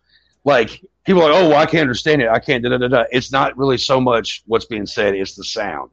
Like 0.44 0.82
people 1.04 1.22
are 1.22 1.30
like, 1.32 1.42
oh, 1.42 1.48
well, 1.50 1.58
I 1.58 1.66
can't 1.66 1.82
understand 1.82 2.22
it. 2.22 2.28
I 2.28 2.38
can't. 2.38 2.62
Da, 2.62 2.70
da, 2.70 2.78
da, 2.78 2.88
da. 2.88 3.04
It's 3.12 3.30
not 3.32 3.56
really 3.56 3.78
so 3.78 4.00
much 4.00 4.42
what's 4.46 4.64
being 4.66 4.86
said; 4.86 5.14
it's 5.14 5.34
the 5.34 5.44
sound. 5.44 5.90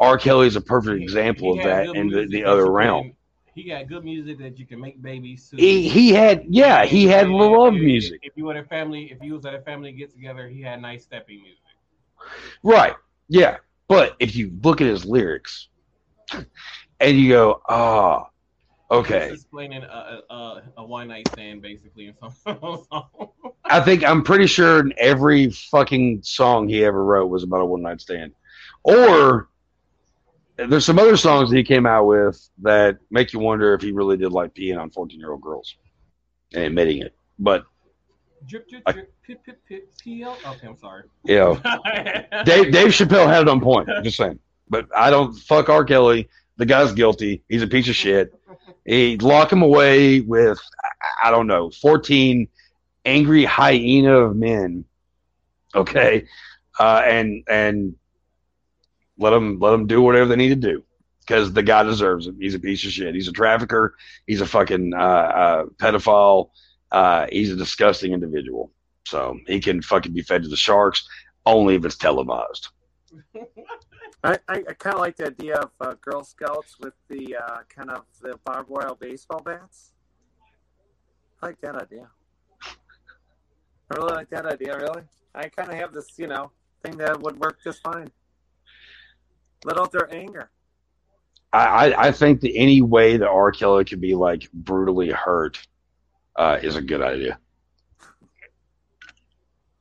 R. 0.00 0.18
Kelly 0.18 0.46
is 0.46 0.56
a 0.56 0.60
perfect 0.60 1.00
example 1.00 1.52
of 1.52 1.62
that 1.64 1.86
in 1.94 2.08
the, 2.08 2.26
the 2.26 2.44
other 2.44 2.70
realm. 2.70 3.02
can- 3.04 3.16
He 3.54 3.64
got 3.64 3.86
good 3.86 4.04
music 4.04 4.38
that 4.38 4.58
you 4.58 4.66
can 4.66 4.80
make 4.80 5.00
babies 5.02 5.48
to. 5.50 5.56
He 5.56 5.88
he 5.88 6.12
had 6.12 6.44
yeah 6.48 6.84
he 6.84 7.06
had 7.06 7.28
love 7.28 7.74
if- 7.74 7.82
music. 7.82 8.20
If 8.22 8.36
you 8.36 8.44
were 8.46 8.54
at 8.54 8.64
a 8.64 8.68
family, 8.68 9.10
if 9.12 9.22
you 9.22 9.34
was 9.34 9.44
at 9.44 9.54
a 9.54 9.60
family 9.60 9.92
get 9.92 10.12
together, 10.12 10.48
he 10.48 10.62
had 10.62 10.80
nice 10.80 11.04
stepping 11.04 11.42
music. 11.42 11.58
Right. 12.62 12.94
Yeah. 13.28 13.58
But 13.88 14.16
if 14.20 14.34
you 14.36 14.52
look 14.62 14.80
at 14.80 14.86
his 14.86 15.04
lyrics 15.04 15.68
and 17.00 17.18
you 17.18 17.28
go, 17.30 17.60
ah, 17.68 18.28
okay. 18.92 19.30
He's 19.30 19.40
explaining 19.40 19.82
a, 19.82 20.20
a, 20.30 20.62
a, 20.78 20.84
one 20.84 21.08
night 21.08 21.28
stand 21.32 21.62
basically 21.62 22.06
in 22.06 22.14
some 22.18 22.30
song. 22.90 23.28
I 23.64 23.80
think 23.80 24.04
I'm 24.04 24.22
pretty 24.22 24.46
sure 24.46 24.84
every 24.98 25.50
fucking 25.50 26.22
song 26.22 26.68
he 26.68 26.84
ever 26.84 27.04
wrote 27.04 27.26
was 27.26 27.42
about 27.42 27.60
a 27.60 27.64
one 27.64 27.82
night 27.82 28.00
stand. 28.00 28.32
Or 28.84 29.48
there's 30.56 30.84
some 30.84 30.98
other 30.98 31.16
songs 31.16 31.50
that 31.50 31.56
he 31.56 31.62
came 31.62 31.86
out 31.86 32.04
with 32.04 32.48
that 32.62 32.98
make 33.10 33.32
you 33.32 33.38
wonder 33.38 33.74
if 33.74 33.82
he 33.82 33.92
really 33.92 34.16
did 34.16 34.32
like 34.32 34.54
peeing 34.54 34.78
on 34.80 34.90
14 34.90 35.18
year 35.18 35.32
old 35.32 35.40
girls 35.40 35.76
and 36.54 36.64
admitting 36.64 36.98
it. 37.02 37.14
But, 37.38 37.64
drip, 38.46 38.68
drip, 38.68 38.82
I- 38.86 38.92
drip, 38.92 39.12
pip, 39.22 39.44
pip, 39.44 39.58
pip, 39.68 39.92
PL. 40.02 40.36
Okay, 40.46 40.66
I'm 40.66 40.76
sorry. 40.76 41.04
know, 41.24 41.54
Dave, 42.44 42.72
Dave 42.72 42.88
Chappelle 42.88 43.26
had 43.26 43.42
it 43.42 43.48
on 43.48 43.60
point. 43.60 43.88
I'm 43.88 44.04
just 44.04 44.16
saying. 44.16 44.38
But 44.68 44.86
I 44.96 45.10
don't 45.10 45.34
fuck 45.34 45.68
R. 45.68 45.84
Kelly. 45.84 46.28
The 46.56 46.66
guy's 46.66 46.92
guilty. 46.92 47.42
He's 47.48 47.62
a 47.62 47.66
piece 47.66 47.88
of 47.88 47.96
shit. 47.96 48.34
He 48.84 49.16
lock 49.18 49.52
him 49.52 49.62
away 49.62 50.20
with 50.20 50.58
I- 51.22 51.30
don't 51.30 51.46
know, 51.46 51.70
fourteen 51.70 52.48
angry 53.04 53.44
hyena 53.44 54.18
of 54.18 54.34
men. 54.34 54.84
Okay, 55.72 56.26
uh, 56.80 57.02
and 57.06 57.44
and 57.48 57.94
let 59.18 59.30
them 59.30 59.60
let 59.60 59.70
them 59.70 59.86
do 59.86 60.02
whatever 60.02 60.26
they 60.26 60.34
need 60.36 60.48
to 60.48 60.56
do 60.56 60.82
because 61.20 61.52
the 61.52 61.62
guy 61.62 61.84
deserves 61.84 62.26
it. 62.26 62.34
He's 62.40 62.54
a 62.54 62.58
piece 62.58 62.84
of 62.84 62.90
shit. 62.90 63.14
He's 63.14 63.28
a 63.28 63.32
trafficker. 63.32 63.94
He's 64.26 64.40
a 64.40 64.46
fucking 64.46 64.94
uh, 64.94 64.98
uh, 64.98 65.64
pedophile. 65.76 66.50
Uh, 66.90 67.26
he's 67.30 67.52
a 67.52 67.56
disgusting 67.56 68.12
individual. 68.12 68.72
So 69.06 69.38
he 69.46 69.60
can 69.60 69.80
fucking 69.80 70.12
be 70.12 70.22
fed 70.22 70.42
to 70.42 70.48
the 70.48 70.56
sharks 70.56 71.06
only 71.46 71.76
if 71.76 71.84
it's 71.84 71.96
televised. 71.96 72.68
I, 74.24 74.38
I, 74.48 74.60
kind 74.60 74.94
of 74.94 75.00
like 75.00 75.16
the 75.16 75.26
idea 75.26 75.56
of 75.56 75.70
uh, 75.80 75.94
Girl 76.00 76.22
Scouts 76.22 76.78
with 76.78 76.94
the 77.08 77.36
uh, 77.36 77.58
kind 77.68 77.90
of 77.90 78.04
the 78.20 78.38
barbed 78.44 78.68
wire 78.68 78.94
baseball 78.98 79.40
bats. 79.40 79.90
I 81.42 81.46
like 81.46 81.60
that 81.60 81.74
idea. 81.74 82.08
I 83.90 83.96
really 83.96 84.14
like 84.14 84.30
that 84.30 84.46
idea. 84.46 84.78
Really, 84.78 85.02
I 85.34 85.48
kind 85.48 85.70
of 85.70 85.74
have 85.74 85.92
this, 85.92 86.06
you 86.18 86.28
know, 86.28 86.52
thing 86.84 86.96
that 86.98 87.20
would 87.20 87.38
work 87.40 87.58
just 87.64 87.82
fine. 87.82 88.10
Let 89.64 89.78
out 89.78 89.90
their 89.90 90.12
anger. 90.14 90.50
I, 91.52 91.58
I, 91.64 92.08
I 92.08 92.12
think 92.12 92.40
that 92.42 92.52
any 92.54 92.80
way 92.80 93.16
that 93.16 93.28
R. 93.28 93.50
Kelly 93.50 93.84
could 93.84 94.00
be 94.00 94.14
like 94.14 94.50
brutally 94.52 95.10
hurt 95.10 95.58
uh, 96.36 96.58
is 96.62 96.76
a 96.76 96.82
good 96.82 97.02
idea. 97.02 97.38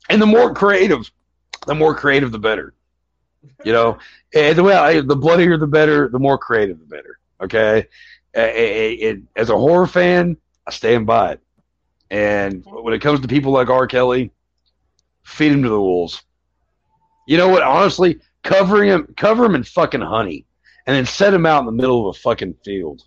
And 0.10 0.22
the 0.22 0.26
more 0.26 0.54
creative, 0.54 1.10
the 1.68 1.76
more 1.76 1.96
creative, 1.96 2.32
the 2.32 2.40
better. 2.40 2.74
You 3.64 3.74
know, 3.74 3.98
and 4.34 4.58
the 4.58 4.64
way 4.64 4.74
I, 4.76 5.02
the 5.02 5.16
bloodier, 5.16 5.58
the 5.58 5.68
better. 5.68 6.10
The 6.10 6.20
more 6.20 6.38
creative, 6.38 6.80
the 6.80 6.86
better. 6.86 7.20
Okay, 7.42 7.88
it- 8.34 9.00
it- 9.02 9.22
as 9.36 9.50
a 9.50 9.58
horror 9.58 9.88
fan, 9.88 10.38
I 10.68 10.72
stand 10.72 11.06
by 11.08 11.34
it. 11.34 11.42
And 12.10 12.64
when 12.66 12.94
it 12.94 13.00
comes 13.00 13.20
to 13.22 13.28
people 13.28 13.52
like 13.52 13.70
R. 13.70 13.88
Kelly, 13.88 14.32
feed 15.24 15.52
him 15.52 15.64
to 15.64 15.70
the 15.70 15.80
wolves. 15.82 16.22
You 17.28 17.38
know 17.38 17.48
what? 17.50 17.64
Honestly, 17.64 18.20
covering 18.44 18.90
him, 18.90 19.14
cover 19.18 19.46
him 19.46 19.56
in 19.56 19.64
fucking 19.64 20.02
honey 20.02 20.46
and 20.86 20.96
then 20.96 21.06
set 21.06 21.34
him 21.34 21.46
out 21.46 21.60
in 21.60 21.66
the 21.66 21.72
middle 21.72 22.10
of 22.10 22.16
a 22.16 22.20
fucking 22.20 22.56
field. 22.66 23.04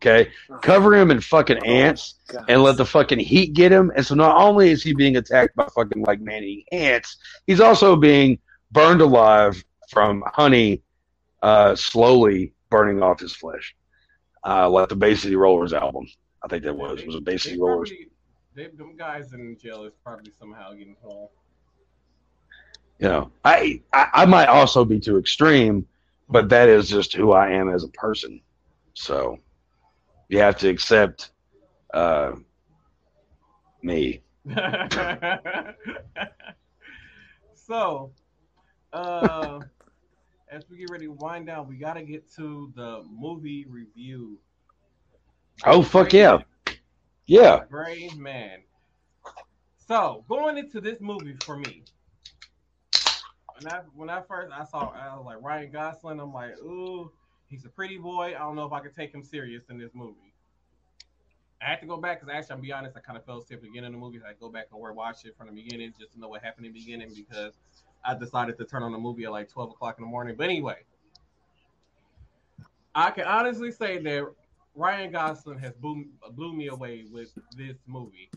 Okay, 0.00 0.30
cover 0.62 0.94
him 0.94 1.10
in 1.10 1.20
fucking 1.20 1.58
oh, 1.58 1.64
ants 1.66 2.16
God. 2.28 2.44
and 2.48 2.62
let 2.62 2.76
the 2.76 2.84
fucking 2.84 3.18
heat 3.18 3.54
get 3.54 3.72
him. 3.72 3.90
And 3.96 4.04
so 4.04 4.14
not 4.14 4.36
only 4.36 4.70
is 4.70 4.82
he 4.82 4.94
being 4.94 5.16
attacked 5.16 5.56
by 5.56 5.66
fucking 5.74 6.02
like 6.02 6.20
man-eating 6.20 6.64
ants, 6.70 7.16
he's 7.46 7.60
also 7.60 7.96
being 7.96 8.38
burned 8.72 9.00
alive 9.00 9.62
from 9.88 10.22
honey, 10.26 10.82
uh, 11.42 11.74
slowly 11.74 12.52
burning 12.70 13.02
off 13.02 13.20
his 13.20 13.34
flesh, 13.34 13.74
uh, 14.46 14.68
like 14.68 14.88
the 14.88 14.96
Bay 14.96 15.14
City 15.14 15.36
Rollers 15.36 15.72
album. 15.72 16.06
I 16.42 16.48
think 16.48 16.64
that 16.64 16.74
was 16.74 17.04
was 17.04 17.16
a 17.16 17.20
Bay 17.20 17.36
City 17.36 17.60
Rollers. 17.60 17.92
they, 18.54 18.68
them 18.68 18.96
guys 18.96 19.32
in 19.32 19.56
jail 19.58 19.84
is 19.84 19.94
probably 20.04 20.32
somehow 20.38 20.72
getting 20.72 20.96
home. 21.02 21.28
You 22.98 23.08
know, 23.08 23.30
I, 23.44 23.82
I 23.92 24.08
I 24.14 24.26
might 24.26 24.48
also 24.48 24.84
be 24.84 24.98
too 24.98 25.18
extreme, 25.18 25.86
but 26.28 26.48
that 26.48 26.68
is 26.68 26.88
just 26.88 27.14
who 27.14 27.32
I 27.32 27.50
am 27.50 27.68
as 27.68 27.84
a 27.84 27.88
person. 27.88 28.40
So 28.94 29.38
you 30.28 30.38
have 30.38 30.56
to 30.58 30.68
accept 30.68 31.30
uh, 31.92 32.32
me. 33.82 34.22
so, 37.54 38.12
uh, 38.92 39.60
as 40.48 40.68
we 40.70 40.78
get 40.78 40.90
ready 40.90 41.06
to 41.06 41.12
wind 41.12 41.46
down, 41.46 41.68
we 41.68 41.76
got 41.76 41.94
to 41.94 42.02
get 42.02 42.32
to 42.34 42.72
the 42.74 43.04
movie 43.10 43.66
review. 43.68 44.38
Oh 45.64 45.82
fuck 45.82 46.12
yeah, 46.12 46.38
yeah. 47.26 47.64
Gray 47.70 48.10
Man. 48.16 48.60
So, 49.88 50.24
going 50.28 50.58
into 50.58 50.80
this 50.80 51.00
movie 51.00 51.36
for 51.44 51.56
me, 51.56 51.84
when 53.58 53.72
I 53.72 53.80
when 53.94 54.10
I 54.10 54.20
first 54.20 54.52
I 54.52 54.64
saw 54.64 54.90
I 54.90 55.16
was 55.16 55.24
like 55.24 55.42
Ryan 55.42 55.70
Gosling, 55.70 56.20
I'm 56.20 56.32
like, 56.32 56.58
ooh, 56.58 57.10
he's 57.48 57.64
a 57.64 57.68
pretty 57.68 57.96
boy. 57.96 58.34
I 58.34 58.38
don't 58.38 58.56
know 58.56 58.66
if 58.66 58.72
I 58.72 58.80
can 58.80 58.92
take 58.92 59.14
him 59.14 59.22
serious 59.22 59.64
in 59.70 59.78
this 59.78 59.92
movie. 59.94 60.34
I 61.62 61.70
had 61.70 61.80
to 61.80 61.86
go 61.86 61.96
back 61.96 62.20
because 62.20 62.34
actually, 62.34 62.54
I'm 62.54 62.60
be 62.60 62.72
honest, 62.72 62.96
I 62.96 63.00
kind 63.00 63.16
of 63.16 63.24
fell 63.24 63.38
asleep 63.38 63.58
at 63.58 63.62
the 63.62 63.68
beginning 63.68 63.88
of 63.88 63.92
the 63.94 63.98
movie. 63.98 64.20
I 64.28 64.34
go 64.38 64.50
back 64.50 64.66
and 64.70 64.80
watch 64.94 65.24
it 65.24 65.34
from 65.38 65.46
the 65.46 65.54
beginning 65.54 65.94
just 65.98 66.12
to 66.12 66.20
know 66.20 66.28
what 66.28 66.42
happened 66.42 66.66
in 66.66 66.72
the 66.72 66.78
beginning 66.78 67.08
because 67.16 67.54
I 68.06 68.14
decided 68.14 68.56
to 68.58 68.64
turn 68.64 68.82
on 68.82 68.92
the 68.92 68.98
movie 68.98 69.24
at 69.24 69.32
like 69.32 69.48
12 69.48 69.70
o'clock 69.72 69.96
in 69.98 70.04
the 70.04 70.10
morning. 70.10 70.36
But 70.36 70.44
anyway, 70.44 70.84
I 72.94 73.10
can 73.10 73.24
honestly 73.24 73.72
say 73.72 73.98
that 73.98 74.24
Ryan 74.74 75.10
Gosling 75.10 75.58
has 75.58 75.72
blew, 75.74 76.04
blew 76.32 76.52
me 76.52 76.68
away 76.68 77.04
with 77.10 77.32
this 77.56 77.76
movie. 77.86 78.30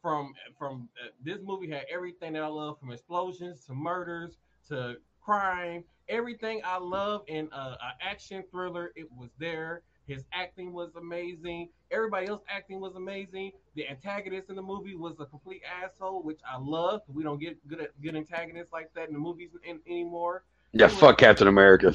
From 0.00 0.32
from 0.56 0.88
uh, 1.04 1.08
this 1.24 1.38
movie 1.42 1.68
had 1.68 1.84
everything 1.92 2.34
that 2.34 2.42
I 2.42 2.46
love, 2.46 2.78
from 2.78 2.92
explosions 2.92 3.64
to 3.64 3.74
murders 3.74 4.36
to 4.68 4.96
crime, 5.20 5.82
everything 6.08 6.60
I 6.64 6.78
love 6.78 7.22
in 7.26 7.48
a, 7.52 7.56
a 7.56 7.94
action 8.00 8.44
thriller. 8.50 8.92
It 8.94 9.10
was 9.10 9.30
there. 9.38 9.82
His 10.08 10.24
acting 10.32 10.72
was 10.72 10.96
amazing. 10.96 11.68
Everybody 11.90 12.26
else 12.28 12.42
acting 12.48 12.80
was 12.80 12.96
amazing. 12.96 13.52
The 13.76 13.88
antagonist 13.88 14.48
in 14.50 14.56
the 14.56 14.62
movie 14.62 14.96
was 14.96 15.14
a 15.20 15.26
complete 15.26 15.62
asshole, 15.82 16.22
which 16.22 16.40
I 16.50 16.58
love. 16.58 17.02
We 17.08 17.22
don't 17.22 17.38
get 17.38 17.66
good 17.68 17.80
at 17.82 18.00
good 18.02 18.16
antagonists 18.16 18.72
like 18.72 18.90
that 18.94 19.08
in 19.08 19.14
the 19.14 19.20
movies 19.20 19.50
in, 19.64 19.80
anymore. 19.86 20.44
Yeah, 20.72 20.88
fuck 20.88 21.18
Captain 21.18 21.46
America. 21.48 21.94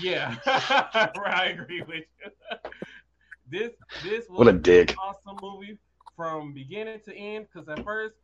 Yeah, 0.00 0.36
I 0.46 1.56
agree 1.58 1.82
with 1.82 2.04
you. 2.22 2.30
this 3.50 3.72
this 4.02 4.28
was 4.28 4.38
What 4.38 4.48
a 4.48 4.52
dick. 4.52 4.90
an 4.92 4.96
awesome 4.98 5.38
movie 5.42 5.78
from 6.16 6.52
beginning 6.52 7.00
to 7.06 7.14
end. 7.14 7.46
Because 7.52 7.68
at 7.68 7.84
first, 7.84 8.16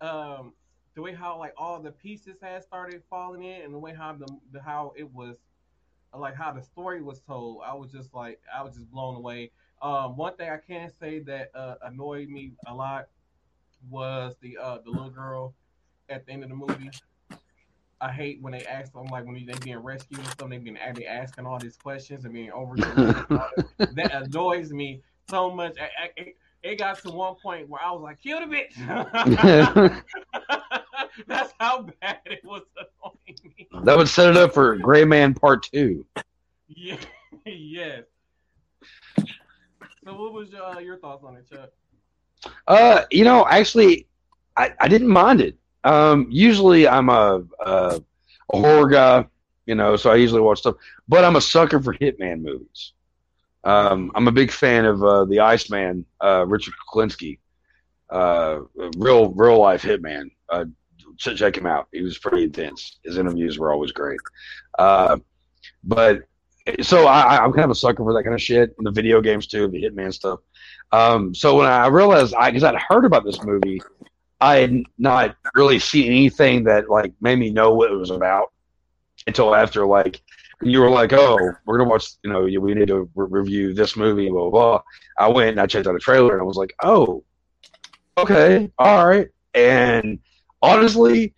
um, 0.00 0.52
the 0.94 1.02
way 1.02 1.12
how 1.14 1.38
like 1.38 1.54
all 1.56 1.80
the 1.80 1.92
pieces 1.92 2.36
had 2.42 2.64
started 2.64 3.02
falling 3.10 3.44
in, 3.44 3.62
and 3.62 3.74
the 3.74 3.78
way 3.78 3.94
how 3.94 4.12
the, 4.14 4.26
the 4.52 4.60
how 4.60 4.92
it 4.96 5.12
was, 5.12 5.36
like 6.20 6.34
how 6.34 6.52
the 6.52 6.62
story 6.62 7.02
was 7.02 7.20
told, 7.20 7.62
I 7.64 7.74
was 7.74 7.92
just 7.92 8.14
like 8.14 8.40
I 8.54 8.62
was 8.62 8.74
just 8.74 8.90
blown 8.90 9.16
away. 9.16 9.50
Um, 9.82 10.16
one 10.16 10.34
thing 10.36 10.48
I 10.48 10.58
can 10.58 10.90
say 10.98 11.20
that 11.20 11.50
uh, 11.54 11.74
annoyed 11.82 12.28
me 12.28 12.52
a 12.66 12.74
lot 12.74 13.08
was 13.90 14.34
the 14.40 14.56
uh, 14.58 14.78
the 14.84 14.90
little 14.90 15.10
girl 15.10 15.54
at 16.08 16.26
the 16.26 16.32
end 16.32 16.42
of 16.42 16.50
the 16.50 16.56
movie. 16.56 16.90
I 18.00 18.12
hate 18.12 18.42
when 18.42 18.52
they 18.52 18.64
ask 18.66 18.92
them 18.92 19.06
like 19.06 19.24
when 19.24 19.34
they 19.46 19.54
being 19.62 19.78
rescued 19.78 20.20
and 20.20 20.28
stuff. 20.28 20.50
They 20.50 20.58
been 20.58 20.78
they 20.94 21.06
asking 21.06 21.46
all 21.46 21.58
these 21.58 21.76
questions 21.76 22.24
and 22.24 22.34
being 22.34 22.52
over. 22.52 22.76
that 23.78 24.10
annoys 24.12 24.70
me 24.70 25.00
so 25.30 25.50
much. 25.50 25.76
I, 25.78 26.10
I, 26.18 26.32
it 26.62 26.78
got 26.78 26.98
to 27.02 27.10
one 27.10 27.36
point 27.42 27.68
where 27.68 27.80
I 27.82 27.92
was 27.92 28.02
like, 28.02 28.20
"Kill 28.22 28.40
the 28.40 28.46
bitch." 28.46 30.02
That's 31.26 31.52
how 31.58 31.82
bad 32.00 32.20
it 32.26 32.44
was 32.44 32.62
annoying 32.76 33.54
me. 33.58 33.68
That 33.84 33.96
would 33.96 34.08
set 34.08 34.28
it 34.28 34.36
up 34.36 34.54
for 34.54 34.76
Gray 34.76 35.04
Man 35.04 35.34
Part 35.34 35.64
Two. 35.64 36.04
Yeah. 36.68 36.96
yes. 37.46 38.04
So, 39.16 40.14
what 40.14 40.32
was 40.32 40.54
uh, 40.54 40.78
your 40.78 40.98
thoughts 40.98 41.24
on 41.24 41.36
it, 41.36 41.48
Chuck? 41.50 41.70
Uh, 42.68 43.02
you 43.10 43.24
know, 43.24 43.46
actually, 43.48 44.06
I, 44.56 44.72
I 44.80 44.88
didn't 44.88 45.08
mind 45.08 45.40
it. 45.40 45.56
Um, 45.84 46.26
usually 46.30 46.86
I'm 46.86 47.08
a, 47.08 47.42
a, 47.64 48.00
a 48.52 48.58
horror 48.58 48.88
guy, 48.88 49.26
you 49.66 49.74
know, 49.74 49.96
so 49.96 50.10
I 50.10 50.16
usually 50.16 50.40
watch 50.40 50.58
stuff. 50.58 50.76
But 51.08 51.24
I'm 51.24 51.36
a 51.36 51.40
sucker 51.40 51.80
for 51.80 51.94
Hitman 51.94 52.42
movies. 52.42 52.92
Um, 53.64 54.12
I'm 54.14 54.28
a 54.28 54.32
big 54.32 54.52
fan 54.52 54.84
of 54.84 55.02
uh, 55.02 55.24
the 55.24 55.40
Iceman, 55.40 56.04
uh, 56.22 56.44
Richard 56.46 56.74
Kuklinski, 56.88 57.38
uh, 58.10 58.60
real 58.96 59.32
real 59.32 59.58
life 59.58 59.82
Hitman. 59.82 60.30
Uh, 60.48 60.66
check 61.18 61.56
him 61.56 61.66
out. 61.66 61.88
He 61.92 62.02
was 62.02 62.18
pretty 62.18 62.44
intense. 62.44 62.98
His 63.04 63.18
interviews 63.18 63.58
were 63.58 63.72
always 63.72 63.92
great. 63.92 64.20
Uh, 64.78 65.18
but 65.84 66.22
so 66.82 67.06
I, 67.06 67.38
I'm 67.38 67.52
kind 67.52 67.64
of 67.64 67.70
a 67.70 67.74
sucker 67.74 68.02
for 68.02 68.12
that 68.14 68.24
kind 68.24 68.34
of 68.34 68.42
shit. 68.42 68.74
The 68.78 68.90
video 68.90 69.20
games 69.20 69.46
too, 69.46 69.68
the 69.68 69.82
Hitman 69.82 70.12
stuff. 70.12 70.40
Um, 70.92 71.34
so 71.34 71.56
when 71.56 71.66
I 71.66 71.86
realized, 71.88 72.34
I 72.34 72.50
because 72.50 72.64
I'd 72.64 72.76
heard 72.76 73.04
about 73.04 73.24
this 73.24 73.42
movie, 73.42 73.80
I 74.40 74.56
had 74.56 74.82
not 74.98 75.36
really 75.54 75.78
seen 75.78 76.06
anything 76.06 76.64
that 76.64 76.90
like 76.90 77.12
made 77.20 77.38
me 77.38 77.50
know 77.50 77.74
what 77.74 77.90
it 77.90 77.96
was 77.96 78.10
about 78.10 78.52
until 79.26 79.54
after 79.54 79.86
like 79.86 80.20
you 80.62 80.80
were 80.80 80.90
like, 80.90 81.12
oh, 81.12 81.38
we're 81.66 81.78
gonna 81.78 81.90
watch, 81.90 82.14
you 82.22 82.32
know, 82.32 82.42
we 82.42 82.74
need 82.74 82.88
to 82.88 83.08
re- 83.14 83.40
review 83.40 83.74
this 83.74 83.96
movie, 83.96 84.28
blah, 84.28 84.50
blah 84.50 84.50
blah. 84.50 84.82
I 85.18 85.28
went 85.28 85.50
and 85.50 85.60
I 85.60 85.66
checked 85.66 85.86
out 85.86 85.92
the 85.92 85.98
trailer 85.98 86.32
and 86.32 86.40
I 86.40 86.44
was 86.44 86.56
like, 86.56 86.74
oh, 86.82 87.24
okay, 88.18 88.70
all 88.78 89.06
right. 89.06 89.28
And 89.54 90.18
honestly, 90.66 91.34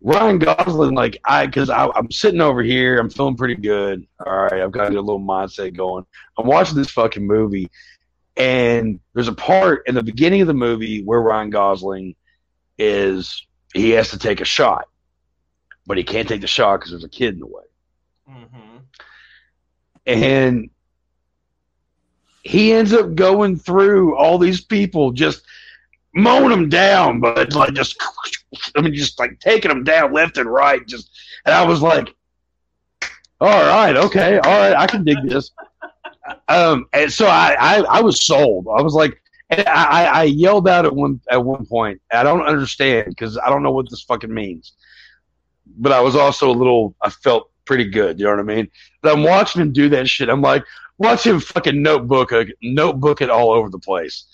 Ryan 0.00 0.38
Gosling, 0.38 0.94
like 0.94 1.18
I, 1.24 1.46
because 1.46 1.70
I'm 1.70 2.10
sitting 2.10 2.40
over 2.40 2.62
here, 2.62 2.98
I'm 2.98 3.10
feeling 3.10 3.36
pretty 3.36 3.54
good. 3.54 4.06
All 4.24 4.42
right, 4.42 4.60
I've 4.60 4.72
got 4.72 4.92
a 4.92 5.00
little 5.00 5.20
mindset 5.20 5.76
going. 5.76 6.04
I'm 6.36 6.46
watching 6.46 6.76
this 6.76 6.90
fucking 6.90 7.26
movie, 7.26 7.70
and 8.36 8.98
there's 9.14 9.28
a 9.28 9.34
part 9.34 9.84
in 9.86 9.94
the 9.94 10.02
beginning 10.02 10.40
of 10.40 10.48
the 10.48 10.54
movie 10.54 11.02
where 11.04 11.20
Ryan 11.20 11.50
Gosling 11.50 12.16
is 12.78 13.46
he 13.74 13.90
has 13.90 14.10
to 14.10 14.18
take 14.18 14.40
a 14.40 14.44
shot, 14.44 14.86
but 15.86 15.96
he 15.96 16.04
can't 16.04 16.28
take 16.28 16.40
the 16.40 16.46
shot 16.46 16.78
because 16.78 16.90
there's 16.90 17.04
a 17.04 17.08
kid 17.08 17.34
in 17.34 17.40
the 17.40 17.46
way. 17.46 17.62
Mm-hmm. 18.28 18.78
And 20.06 20.70
he 22.42 22.72
ends 22.72 22.92
up 22.92 23.14
going 23.14 23.56
through 23.56 24.16
all 24.16 24.36
these 24.36 24.60
people, 24.60 25.12
just 25.12 25.44
mowing 26.14 26.50
them 26.50 26.68
down, 26.68 27.20
but 27.20 27.54
like 27.54 27.74
just, 27.74 27.96
I 28.76 28.80
mean, 28.80 28.94
just 28.94 29.18
like 29.18 29.38
taking 29.40 29.68
them 29.68 29.84
down 29.84 30.12
left 30.12 30.38
and 30.38 30.50
right. 30.50 30.86
Just, 30.86 31.10
and 31.44 31.54
I 31.54 31.64
was 31.64 31.80
like, 31.80 32.14
all 33.40 33.48
right, 33.48 33.96
okay, 33.96 34.38
all 34.38 34.58
right, 34.58 34.76
I 34.76 34.86
can 34.86 35.04
dig 35.04 35.18
this. 35.28 35.50
Um, 36.48 36.86
and 36.92 37.12
so 37.12 37.26
I, 37.26 37.56
I, 37.58 37.80
I 37.80 38.00
was 38.00 38.24
sold. 38.24 38.66
I 38.68 38.82
was 38.82 38.94
like, 38.94 39.20
I, 39.50 40.06
I 40.06 40.22
yelled 40.24 40.68
out 40.68 40.86
at 40.86 40.94
one 40.94 41.20
at 41.30 41.44
one 41.44 41.66
point. 41.66 42.00
I 42.10 42.22
don't 42.22 42.42
understand 42.42 43.08
because 43.08 43.36
I 43.36 43.50
don't 43.50 43.62
know 43.62 43.72
what 43.72 43.90
this 43.90 44.02
fucking 44.02 44.32
means. 44.32 44.72
But 45.76 45.92
I 45.92 46.00
was 46.00 46.16
also 46.16 46.50
a 46.50 46.52
little. 46.52 46.94
I 47.02 47.10
felt 47.10 47.50
pretty 47.64 47.84
good. 47.84 48.18
You 48.18 48.26
know 48.26 48.32
what 48.32 48.40
I 48.40 48.44
mean? 48.44 48.70
But 49.02 49.12
I'm 49.12 49.22
watching 49.24 49.60
him 49.60 49.72
do 49.72 49.88
that 49.90 50.08
shit. 50.08 50.28
I'm 50.28 50.40
like, 50.40 50.64
watch 50.98 51.26
him 51.26 51.40
fucking 51.40 51.82
notebook 51.82 52.32
a 52.32 52.46
notebook 52.62 53.20
it 53.20 53.30
all 53.30 53.50
over 53.50 53.68
the 53.68 53.78
place. 53.78 54.24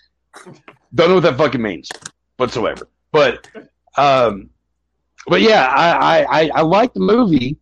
Don't 0.95 1.09
know 1.09 1.15
what 1.17 1.25
that 1.25 1.37
fucking 1.37 1.63
means 1.63 1.89
whatsoever. 2.37 2.89
But 3.13 3.49
um, 3.97 4.51
but 5.27 5.41
yeah, 5.43 5.67
I 5.67 6.25
I 6.25 6.51
I 6.55 6.61
like 6.63 6.95
the 6.95 7.01
movie. 7.01 7.59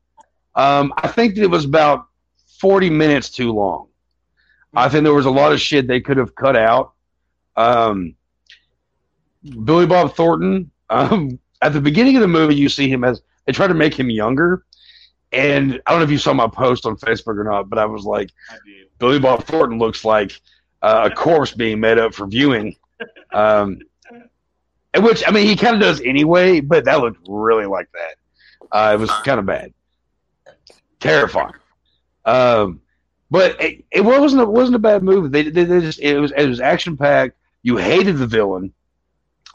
Um, 0.55 0.93
I 0.97 1.09
think 1.09 1.35
that 1.35 1.43
it 1.43 1.51
was 1.51 1.65
about 1.65 2.07
40 2.61 2.89
minutes 2.91 3.31
too 3.31 3.53
long. 3.53 3.89
I 4.75 4.89
think 4.89 5.05
there 5.05 5.15
was 5.15 5.27
a 5.27 5.31
lot 5.31 5.53
of 5.53 5.61
shit 5.61 5.87
they 5.87 6.01
could 6.01 6.17
have 6.17 6.35
cut 6.35 6.57
out. 6.57 6.93
Um, 7.57 8.15
Billy 9.65 9.87
Bob 9.87 10.15
Thornton. 10.15 10.71
Um, 10.89 11.39
at 11.63 11.73
the 11.73 11.81
beginning 11.81 12.17
of 12.17 12.23
the 12.23 12.29
movie, 12.29 12.55
you 12.55 12.69
see 12.69 12.89
him 12.89 13.05
as 13.05 13.23
they 13.47 13.53
try 13.53 13.67
to 13.67 13.75
make 13.75 13.95
him 13.95 14.11
younger, 14.11 14.65
and 15.33 15.81
I 15.87 15.91
don't 15.91 16.01
know 16.01 16.05
if 16.05 16.11
you 16.11 16.19
saw 16.19 16.33
my 16.33 16.49
post 16.49 16.87
on 16.87 16.97
Facebook 16.97 17.39
or 17.39 17.45
not, 17.45 17.69
but 17.69 17.79
I 17.79 17.87
was 17.87 18.05
like, 18.05 18.31
I 18.51 18.57
Billy 18.99 19.19
Bob 19.19 19.45
Thornton 19.45 19.79
looks 19.79 20.05
like 20.05 20.41
uh, 20.83 21.09
a 21.11 21.15
corpse 21.15 21.53
being 21.53 21.81
made 21.81 21.99
up 21.99 22.15
for 22.15 22.27
viewing. 22.27 22.77
Um, 23.37 23.81
which 24.99 25.23
I 25.27 25.31
mean, 25.31 25.47
he 25.47 25.57
kind 25.57 25.75
of 25.75 25.83
does 25.83 26.01
anyway, 26.01 26.61
but 26.61 26.87
that 26.87 27.01
looked 27.01 27.21
really 27.29 27.67
like 27.67 27.89
that. 27.93 28.17
Uh, 28.73 28.95
it 28.95 28.99
was 28.99 29.11
kind 29.25 29.39
of 29.39 29.45
bad, 29.45 29.75
terrifying. 31.01 31.53
Um, 32.25 32.81
but 33.31 33.61
it, 33.61 33.85
it 33.91 34.01
wasn't 34.01 34.41
it 34.41 34.49
wasn't 34.49 34.77
a 34.77 34.81
bad 34.81 35.03
movie. 35.03 35.29
They, 35.29 35.51
they, 35.51 35.65
they 35.65 35.81
just 35.81 36.01
it 36.01 36.19
was 36.19 36.33
it 36.33 36.47
was 36.47 36.61
action 36.61 36.97
packed. 36.97 37.37
You 37.63 37.77
hated 37.77 38.17
the 38.17 38.27
villain, 38.27 38.73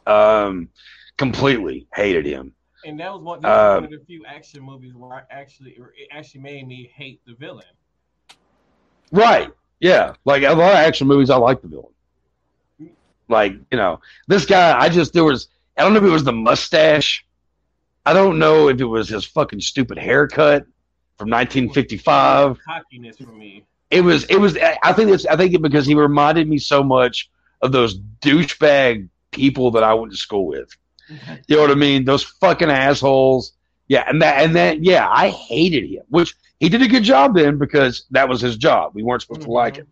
um, 0.06 0.70
completely 1.18 1.88
hated 1.96 2.26
him. 2.26 2.54
And 2.86 3.00
that 3.00 3.12
was 3.14 3.22
one, 3.22 3.42
that 3.42 3.50
was 3.50 3.82
one 3.82 3.94
of 3.94 4.00
the 4.00 4.06
few 4.06 4.24
action 4.28 4.62
movies 4.62 4.94
where 4.94 5.12
I 5.12 5.22
actually 5.32 5.72
it 5.72 6.08
actually 6.12 6.42
made 6.42 6.68
me 6.68 6.92
hate 6.96 7.20
the 7.26 7.34
villain. 7.34 7.66
Right. 9.12 9.50
Yeah. 9.80 10.14
Like 10.24 10.44
a 10.44 10.54
lot 10.54 10.74
of 10.74 10.78
action 10.78 11.08
movies, 11.08 11.32
I 11.32 11.38
like 11.38 11.62
the 11.64 11.68
villain. 11.68 11.94
Like 13.32 13.54
you 13.72 13.78
know, 13.78 14.02
this 14.28 14.46
guy. 14.46 14.78
I 14.78 14.90
just 14.90 15.14
there 15.14 15.24
was. 15.24 15.48
I 15.78 15.84
don't 15.84 15.94
know 15.94 16.00
if 16.00 16.06
it 16.06 16.10
was 16.10 16.26
the 16.26 16.34
mustache. 16.34 17.26
I 18.06 18.14
don't 18.14 18.38
know 18.38 18.68
if 18.68 18.80
it 18.82 18.86
was 18.86 19.08
his 19.08 19.26
fucking 19.26 19.62
stupid 19.62 19.98
haircut 19.98 20.66
from 21.18 21.30
1955. 21.30 22.60
Cockiness 22.66 23.18
for 23.18 23.32
me. 23.32 23.64
It 23.90 24.02
was. 24.02 24.26
It 24.26 24.36
was. 24.36 24.58
I 24.84 24.92
think 24.94 25.12
it's. 25.12 25.26
I 25.26 25.38
think 25.38 25.54
it 25.54 25.62
because 25.62 25.86
he 25.86 25.96
reminded 25.96 26.48
me 26.48 26.58
so 26.58 26.84
much 26.84 27.30
of 27.62 27.72
those 27.72 27.98
douchebag 28.20 29.08
people 29.32 29.72
that 29.72 29.84
I 29.84 29.94
went 29.94 30.12
to 30.12 30.18
school 30.18 30.46
with. 30.46 30.70
You 31.48 31.56
know 31.56 31.62
what 31.62 31.72
I 31.72 31.76
mean? 31.76 32.04
Those 32.04 32.24
fucking 32.24 32.70
assholes. 32.70 33.54
Yeah, 33.88 34.04
and 34.08 34.22
that 34.22 34.43
and 34.43 34.55
that. 34.58 34.84
Yeah, 34.84 35.08
I 35.10 35.30
hated 35.30 35.86
him. 35.89 36.04
Which 36.10 36.36
he 36.60 36.68
did 36.68 36.82
a 36.82 36.88
good 36.88 37.04
job 37.04 37.36
then 37.36 37.58
because 37.58 38.05
that 38.12 38.28
was 38.28 38.42
his 38.42 38.58
job. 38.58 38.92
We 38.93 39.04
weren't 39.04 39.22
supposed 39.22 39.42
mm-hmm. 39.42 39.50
to 39.50 39.54
like 39.54 39.76
him. 39.78 39.88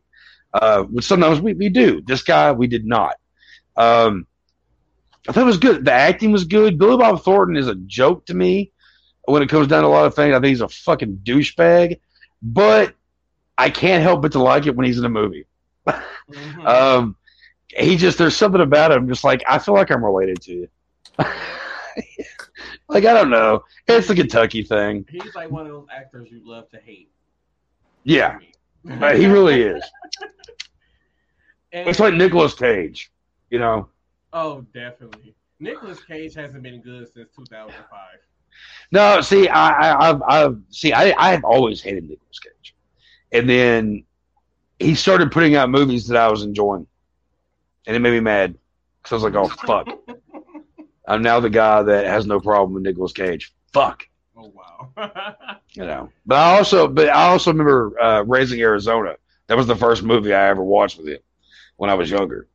Uh, 0.53 0.83
which 0.83 1.05
sometimes 1.05 1.39
we, 1.39 1.53
we 1.53 1.69
do. 1.69 2.01
This 2.01 2.23
guy, 2.23 2.51
we 2.51 2.67
did 2.67 2.85
not. 2.85 3.15
Um, 3.79 4.27
I 5.27 5.31
thought 5.31 5.43
it 5.43 5.45
was 5.45 5.57
good. 5.57 5.85
The 5.85 5.93
acting 5.93 6.31
was 6.31 6.43
good. 6.43 6.77
Billy 6.77 6.97
Bob 6.97 7.23
Thornton 7.23 7.55
is 7.55 7.67
a 7.67 7.75
joke 7.75 8.25
to 8.27 8.33
me 8.33 8.71
when 9.25 9.41
it 9.41 9.49
comes 9.49 9.67
down 9.67 9.83
to 9.83 9.87
a 9.87 9.89
lot 9.89 10.05
of 10.05 10.15
things. 10.15 10.35
I 10.35 10.39
think 10.39 10.47
he's 10.47 10.61
a 10.61 10.67
fucking 10.67 11.21
douchebag, 11.23 11.99
but 12.41 12.93
I 13.57 13.69
can't 13.69 14.03
help 14.03 14.21
but 14.21 14.33
to 14.33 14.39
like 14.43 14.65
it 14.65 14.75
when 14.75 14.85
he's 14.85 14.99
in 14.99 15.05
a 15.05 15.09
movie. 15.09 15.45
mm-hmm. 15.87 16.61
um, 16.67 17.15
he 17.69 17.95
just 17.95 18.17
there's 18.17 18.35
something 18.35 18.61
about 18.61 18.91
him. 18.91 19.07
Just 19.07 19.23
like 19.23 19.43
I 19.47 19.59
feel 19.59 19.75
like 19.75 19.91
I'm 19.91 20.03
related 20.03 20.41
to 20.43 20.51
you. 20.51 20.67
like 22.89 23.05
I 23.05 23.13
don't 23.13 23.29
know. 23.29 23.63
It's 23.87 24.07
the 24.07 24.15
Kentucky 24.15 24.63
thing. 24.63 25.05
He's 25.09 25.35
like 25.35 25.51
one 25.51 25.65
of 25.65 25.71
those 25.71 25.87
actors 25.95 26.29
you 26.31 26.41
love 26.43 26.69
to 26.71 26.79
hate. 26.79 27.11
Yeah, 28.03 28.39
he 28.83 29.27
really 29.27 29.61
is. 29.61 29.83
And, 31.71 31.87
it's 31.87 31.99
like 31.99 32.15
Nicolas 32.15 32.55
Cage, 32.55 33.11
you 33.49 33.59
know. 33.59 33.89
Oh, 34.33 34.61
definitely. 34.73 35.35
Nicolas 35.59 35.99
Cage 36.03 36.35
hasn't 36.35 36.63
been 36.63 36.81
good 36.81 37.11
since 37.13 37.29
2005. 37.35 37.75
No, 38.91 39.21
see, 39.21 39.47
I, 39.47 39.69
I, 39.69 40.09
I've, 40.09 40.21
I've, 40.27 40.57
see, 40.69 40.93
I, 40.93 41.13
I've 41.17 41.43
always 41.43 41.81
hated 41.81 42.03
Nicolas 42.03 42.39
Cage, 42.39 42.75
and 43.31 43.49
then 43.49 44.03
he 44.79 44.95
started 44.95 45.31
putting 45.31 45.55
out 45.55 45.69
movies 45.69 46.07
that 46.07 46.17
I 46.17 46.29
was 46.29 46.43
enjoying, 46.43 46.87
and 47.85 47.95
it 47.95 47.99
made 47.99 48.11
me 48.11 48.19
mad 48.19 48.57
because 49.01 49.11
I 49.11 49.15
was 49.15 49.33
like, 49.33 49.35
"Oh 49.35 49.65
fuck." 49.65 49.87
I'm 51.07 51.21
now 51.21 51.39
the 51.39 51.49
guy 51.49 51.81
that 51.83 52.05
has 52.05 52.25
no 52.25 52.39
problem 52.39 52.73
with 52.73 52.83
Nicolas 52.83 53.13
Cage. 53.13 53.53
Fuck. 53.73 54.07
Oh 54.37 54.51
wow. 54.53 54.91
you 55.73 55.85
know, 55.85 56.09
but 56.25 56.35
I 56.35 56.57
also, 56.57 56.87
but 56.87 57.09
I 57.09 57.29
also 57.29 57.51
remember 57.51 57.99
uh, 58.01 58.23
Raising 58.23 58.61
Arizona. 58.61 59.15
That 59.47 59.57
was 59.57 59.67
the 59.67 59.75
first 59.75 60.03
movie 60.03 60.33
I 60.33 60.49
ever 60.49 60.63
watched 60.63 60.97
with 60.97 61.07
him 61.07 61.19
when 61.77 61.89
I 61.89 61.95
was 61.95 62.11
younger. 62.11 62.47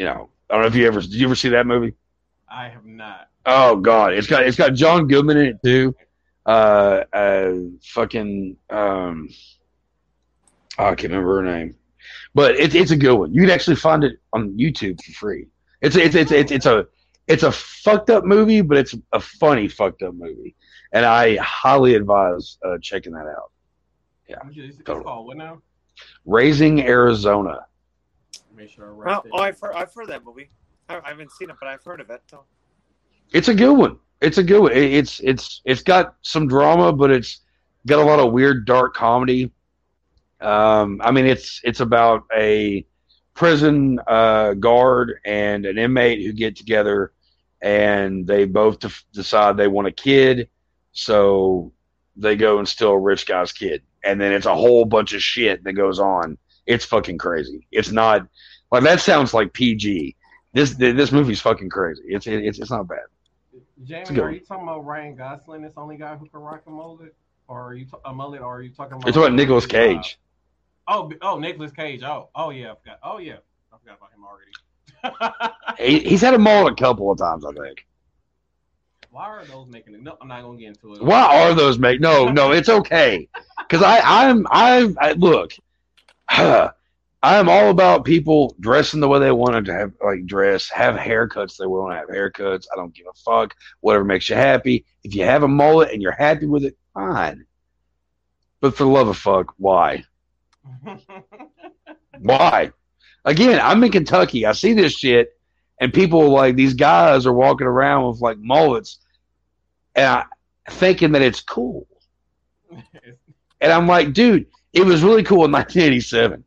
You 0.00 0.06
know, 0.06 0.30
I 0.48 0.54
don't 0.54 0.62
know 0.62 0.68
if 0.68 0.74
you 0.74 0.86
ever 0.86 1.02
did 1.02 1.12
you 1.12 1.26
ever 1.26 1.34
see 1.34 1.50
that 1.50 1.66
movie? 1.66 1.92
I 2.48 2.70
have 2.70 2.86
not. 2.86 3.28
Oh 3.44 3.76
God, 3.76 4.14
it's 4.14 4.26
got 4.26 4.44
it's 4.44 4.56
got 4.56 4.72
John 4.72 5.06
Goodman 5.06 5.36
in 5.36 5.46
it 5.48 5.62
too. 5.62 5.94
Uh, 6.46 7.04
uh 7.12 7.52
fucking 7.84 8.56
um, 8.70 9.28
oh, 10.78 10.86
I 10.86 10.94
can't 10.94 11.12
remember 11.12 11.42
her 11.42 11.42
name, 11.42 11.74
but 12.34 12.54
it's 12.54 12.74
it's 12.74 12.92
a 12.92 12.96
good 12.96 13.12
one. 13.12 13.34
You 13.34 13.42
can 13.42 13.50
actually 13.50 13.76
find 13.76 14.02
it 14.02 14.16
on 14.32 14.56
YouTube 14.56 15.04
for 15.04 15.12
free. 15.12 15.48
It's 15.82 15.96
it's 15.96 16.14
it's 16.14 16.32
it's, 16.32 16.50
it's 16.50 16.64
a 16.64 16.86
it's 17.26 17.42
a 17.42 17.52
fucked 17.52 18.08
up 18.08 18.24
movie, 18.24 18.62
but 18.62 18.78
it's 18.78 18.94
a 19.12 19.20
funny 19.20 19.68
fucked 19.68 20.02
up 20.02 20.14
movie, 20.14 20.56
and 20.94 21.04
I 21.04 21.36
highly 21.36 21.94
advise 21.94 22.56
uh, 22.64 22.78
checking 22.80 23.12
that 23.12 23.26
out. 23.26 23.52
It's 24.26 24.78
totally. 24.78 25.04
called 25.04 25.26
what 25.26 25.36
now? 25.36 25.60
Raising 26.24 26.80
Arizona. 26.80 27.66
Make 28.56 28.70
sure 28.70 28.92
right 28.92 29.16
oh, 29.16 29.28
oh, 29.32 29.38
I've 29.38 29.58
heard, 29.60 29.74
I've 29.74 29.94
heard 29.94 30.08
that 30.08 30.24
movie. 30.24 30.50
I, 30.88 30.98
I 31.04 31.08
haven't 31.10 31.32
seen 31.32 31.50
it, 31.50 31.56
but 31.60 31.68
I've 31.68 31.82
heard 31.82 32.00
of 32.00 32.10
it. 32.10 32.22
So. 32.30 32.44
It's 33.32 33.48
a 33.48 33.54
good 33.54 33.72
one. 33.76 33.98
It's 34.20 34.38
a 34.38 34.42
good 34.42 34.60
one. 34.60 34.72
It- 34.72 34.92
It's 34.94 35.20
it's 35.20 35.62
it's 35.64 35.82
got 35.82 36.16
some 36.22 36.48
drama, 36.48 36.92
but 36.92 37.10
it's 37.10 37.40
got 37.86 38.00
a 38.00 38.04
lot 38.04 38.18
of 38.18 38.32
weird 38.32 38.66
dark 38.66 38.94
comedy. 38.94 39.52
Um, 40.40 41.00
I 41.02 41.10
mean, 41.10 41.26
it's 41.26 41.60
it's 41.64 41.80
about 41.80 42.24
a 42.36 42.84
prison 43.34 43.98
uh, 44.06 44.54
guard 44.54 45.20
and 45.24 45.64
an 45.64 45.78
inmate 45.78 46.22
who 46.24 46.32
get 46.32 46.56
together, 46.56 47.12
and 47.62 48.26
they 48.26 48.44
both 48.44 48.80
def- 48.80 49.04
decide 49.12 49.56
they 49.56 49.68
want 49.68 49.86
a 49.88 49.92
kid, 49.92 50.48
so 50.92 51.72
they 52.16 52.36
go 52.36 52.58
and 52.58 52.68
steal 52.68 52.90
a 52.90 52.98
rich 52.98 53.26
guy's 53.26 53.52
kid, 53.52 53.82
and 54.04 54.20
then 54.20 54.32
it's 54.32 54.46
a 54.46 54.54
whole 54.54 54.84
bunch 54.84 55.12
of 55.14 55.22
shit 55.22 55.62
that 55.64 55.72
goes 55.74 55.98
on. 55.98 56.36
It's 56.70 56.84
fucking 56.84 57.18
crazy. 57.18 57.66
It's 57.72 57.90
not 57.90 58.26
like 58.70 58.84
that 58.84 59.00
sounds 59.00 59.34
like 59.34 59.52
PG. 59.52 60.16
This 60.52 60.74
this 60.74 61.10
movie's 61.10 61.40
fucking 61.40 61.68
crazy. 61.68 62.02
It's 62.06 62.26
it's 62.26 62.58
it's 62.58 62.70
not 62.70 62.88
bad. 62.88 62.98
Jamie, 63.84 64.20
are 64.20 64.30
you 64.30 64.40
talking 64.40 64.64
about 64.64 64.84
Ryan 64.84 65.16
Gosling? 65.16 65.62
The 65.62 65.72
only 65.76 65.96
guy 65.96 66.14
who 66.14 66.28
can 66.28 66.40
rock 66.40 66.62
a 66.66 66.70
mullet, 66.70 67.14
or 67.48 67.68
are 67.68 67.74
you 67.74 67.86
t- 67.86 67.96
a 68.04 68.12
mullet, 68.12 68.40
or 68.40 68.58
are 68.58 68.62
you 68.62 68.70
talking 68.70 68.94
about? 68.94 69.08
It's 69.08 69.16
about 69.16 69.32
Nicolas 69.32 69.66
Cage. 69.66 70.18
Oh, 70.86 71.10
oh, 71.22 71.38
Nicolas 71.38 71.72
Cage. 71.72 72.02
Oh, 72.02 72.28
oh 72.34 72.50
yeah, 72.50 72.72
I 72.72 72.74
forgot. 72.76 72.98
Oh 73.02 73.18
yeah, 73.18 73.38
I 73.72 73.78
forgot 73.78 73.98
about 73.98 74.12
him 74.12 74.24
already. 74.24 75.54
He, 75.78 76.00
he's 76.00 76.20
had 76.20 76.34
a 76.34 76.38
mullet 76.38 76.74
a 76.74 76.76
couple 76.76 77.10
of 77.10 77.16
times, 77.16 77.42
I 77.46 77.52
think. 77.52 77.86
Why 79.10 79.24
are 79.24 79.44
those 79.46 79.66
making 79.66 79.94
it? 79.94 80.02
No, 80.02 80.16
I'm 80.20 80.28
not 80.28 80.42
gonna 80.42 80.58
get 80.58 80.68
into 80.68 80.92
it. 80.94 81.02
Why 81.02 81.42
are 81.42 81.54
those 81.54 81.78
make? 81.78 82.00
No, 82.00 82.28
no, 82.28 82.52
it's 82.52 82.68
okay. 82.68 83.28
Because 83.58 83.82
I, 83.82 84.00
I'm, 84.00 84.46
I'm, 84.50 84.96
I, 85.00 85.12
look, 85.12 85.52
I 87.22 87.36
am 87.36 87.48
all 87.48 87.70
about 87.70 88.04
people 88.04 88.54
dressing 88.60 89.00
the 89.00 89.08
way 89.08 89.18
they 89.18 89.32
want 89.32 89.66
to 89.66 89.74
have, 89.74 89.92
like 90.02 90.24
dress, 90.26 90.70
have 90.70 90.94
haircuts 90.94 91.56
they 91.56 91.66
want 91.66 91.92
to 91.92 91.98
have 91.98 92.08
haircuts. 92.08 92.66
I 92.72 92.76
don't 92.76 92.94
give 92.94 93.06
a 93.06 93.18
fuck. 93.24 93.54
Whatever 93.80 94.04
makes 94.04 94.28
you 94.28 94.36
happy. 94.36 94.86
If 95.02 95.14
you 95.14 95.24
have 95.24 95.42
a 95.42 95.48
mullet 95.48 95.92
and 95.92 96.00
you're 96.00 96.12
happy 96.12 96.46
with 96.46 96.64
it, 96.64 96.78
fine. 96.94 97.44
But 98.60 98.76
for 98.76 98.84
the 98.84 98.90
love 98.90 99.08
of 99.08 99.18
fuck, 99.18 99.52
why? 99.56 100.04
Why? 102.20 102.70
Again, 103.24 103.60
I'm 103.62 103.82
in 103.82 103.92
Kentucky. 103.92 104.44
I 104.44 104.52
see 104.52 104.74
this 104.74 104.92
shit, 104.92 105.30
and 105.80 105.92
people 105.92 106.28
like 106.28 106.54
these 106.54 106.74
guys 106.74 107.26
are 107.26 107.32
walking 107.32 107.66
around 107.66 108.08
with 108.08 108.20
like 108.20 108.36
mullets, 108.38 108.98
and 109.94 110.06
I, 110.06 110.24
thinking 110.70 111.12
that 111.12 111.22
it's 111.22 111.40
cool. 111.40 111.86
And 113.62 113.70
I'm 113.70 113.86
like, 113.86 114.14
dude, 114.14 114.46
it 114.72 114.84
was 114.84 115.02
really 115.02 115.22
cool 115.22 115.44
in 115.44 115.52
1987. 115.52 116.44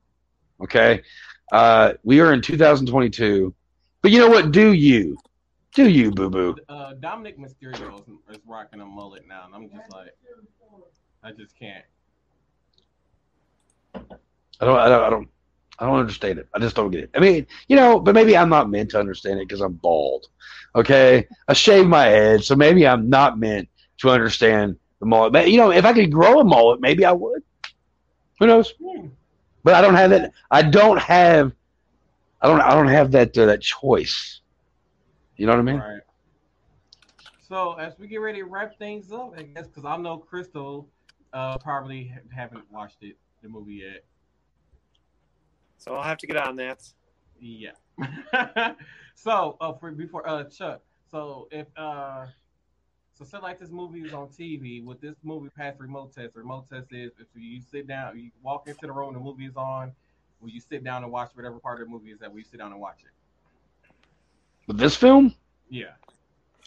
Okay, 0.61 1.01
uh, 1.51 1.93
we 2.03 2.19
are 2.21 2.33
in 2.33 2.41
2022, 2.41 3.53
but 4.01 4.11
you 4.11 4.19
know 4.19 4.29
what? 4.29 4.51
Do 4.51 4.73
you? 4.73 5.17
Do 5.75 5.89
you, 5.89 6.11
boo 6.11 6.29
boo? 6.29 6.55
uh, 6.69 6.93
Dominik 6.99 7.37
Mysterio 7.39 7.99
is, 7.99 8.07
is 8.29 8.41
rocking 8.47 8.79
a 8.81 8.85
mullet 8.85 9.23
now, 9.27 9.45
and 9.45 9.55
I'm 9.55 9.69
just 9.69 9.91
like, 9.91 10.11
I 11.23 11.31
just 11.31 11.57
can't. 11.57 11.83
I 13.95 14.65
don't, 14.65 14.79
I 14.79 14.87
don't, 14.87 15.03
I 15.03 15.09
don't, 15.09 15.27
I 15.79 15.85
don't 15.87 15.99
understand 15.99 16.37
it. 16.39 16.47
I 16.53 16.59
just 16.59 16.75
don't 16.75 16.91
get 16.91 17.05
it. 17.05 17.09
I 17.15 17.19
mean, 17.19 17.47
you 17.67 17.75
know, 17.75 17.99
but 17.99 18.13
maybe 18.13 18.37
I'm 18.37 18.49
not 18.49 18.69
meant 18.69 18.91
to 18.91 18.99
understand 18.99 19.39
it 19.39 19.47
because 19.47 19.61
I'm 19.61 19.73
bald. 19.73 20.27
Okay, 20.75 21.27
I 21.47 21.53
shave 21.53 21.87
my 21.87 22.05
head, 22.05 22.43
so 22.43 22.55
maybe 22.55 22.87
I'm 22.87 23.09
not 23.09 23.39
meant 23.39 23.67
to 23.97 24.09
understand 24.09 24.77
the 24.99 25.07
mullet. 25.07 25.33
But, 25.33 25.49
you 25.49 25.57
know, 25.57 25.71
if 25.71 25.85
I 25.85 25.93
could 25.93 26.11
grow 26.11 26.39
a 26.39 26.43
mullet, 26.43 26.81
maybe 26.81 27.03
I 27.03 27.11
would. 27.11 27.41
Who 28.43 28.47
knows? 28.47 28.73
Hmm. 28.77 29.07
But 29.63 29.75
I 29.75 29.81
don't 29.81 29.95
have 29.95 30.09
that. 30.09 30.33
I 30.51 30.63
don't 30.63 30.99
have. 30.99 31.53
I 32.41 32.47
don't. 32.49 32.59
I 32.59 32.71
don't 32.71 32.89
have 32.89 33.09
that 33.13 33.37
uh, 33.37 33.45
that 33.45 33.61
choice. 33.61 34.41
You 35.37 35.45
know 35.45 35.53
what 35.53 35.59
I 35.59 35.61
mean? 35.61 35.77
Right. 35.77 36.01
So 37.39 37.75
as 37.75 37.97
we 37.97 38.07
get 38.07 38.17
ready 38.17 38.39
to 38.39 38.43
wrap 38.43 38.77
things 38.77 39.13
up, 39.13 39.31
I 39.37 39.43
guess 39.43 39.67
because 39.67 39.85
I 39.85 39.95
know 39.95 40.17
Crystal 40.17 40.89
uh, 41.31 41.57
probably 41.59 42.09
ha- 42.13 42.35
haven't 42.35 42.69
watched 42.69 42.97
it, 42.99 43.15
the 43.41 43.47
movie 43.47 43.75
yet. 43.75 44.03
So 45.77 45.95
I'll 45.95 46.03
have 46.03 46.17
to 46.17 46.27
get 46.27 46.35
on 46.35 46.57
that. 46.57 46.81
Yeah. 47.39 47.71
so 49.15 49.55
uh, 49.61 49.71
for 49.71 49.89
before 49.93 50.27
uh 50.27 50.43
Chuck, 50.49 50.81
so 51.09 51.47
if 51.49 51.67
uh 51.77 52.25
so 53.23 53.37
say 53.37 53.41
like 53.43 53.59
this 53.59 53.71
movie 53.71 54.01
is 54.03 54.13
on 54.13 54.29
TV, 54.29 54.81
would 54.81 55.01
this 55.01 55.17
movie 55.23 55.49
pass 55.49 55.75
remote 55.79 56.13
test? 56.13 56.35
Remote 56.35 56.69
test 56.69 56.87
is 56.91 57.11
if 57.19 57.27
you 57.35 57.61
sit 57.61 57.87
down, 57.87 58.17
you 58.19 58.31
walk 58.41 58.67
into 58.67 58.85
the 58.87 58.93
room, 58.93 59.09
and 59.09 59.17
the 59.17 59.21
movie 59.21 59.45
is 59.45 59.55
on. 59.57 59.93
Will 60.41 60.49
you 60.49 60.59
sit 60.61 60.83
down 60.83 61.03
and 61.03 61.11
watch 61.11 61.31
whatever 61.35 61.59
part 61.59 61.81
of 61.81 61.87
the 61.87 61.91
movie 61.91 62.11
is 62.11 62.19
that? 62.19 62.31
Will 62.31 62.39
you 62.39 62.45
sit 62.45 62.59
down 62.59 62.71
and 62.71 62.81
watch 62.81 63.03
it? 63.03 63.11
With 64.67 64.77
this 64.77 64.95
film, 64.95 65.35
Yeah. 65.69 65.95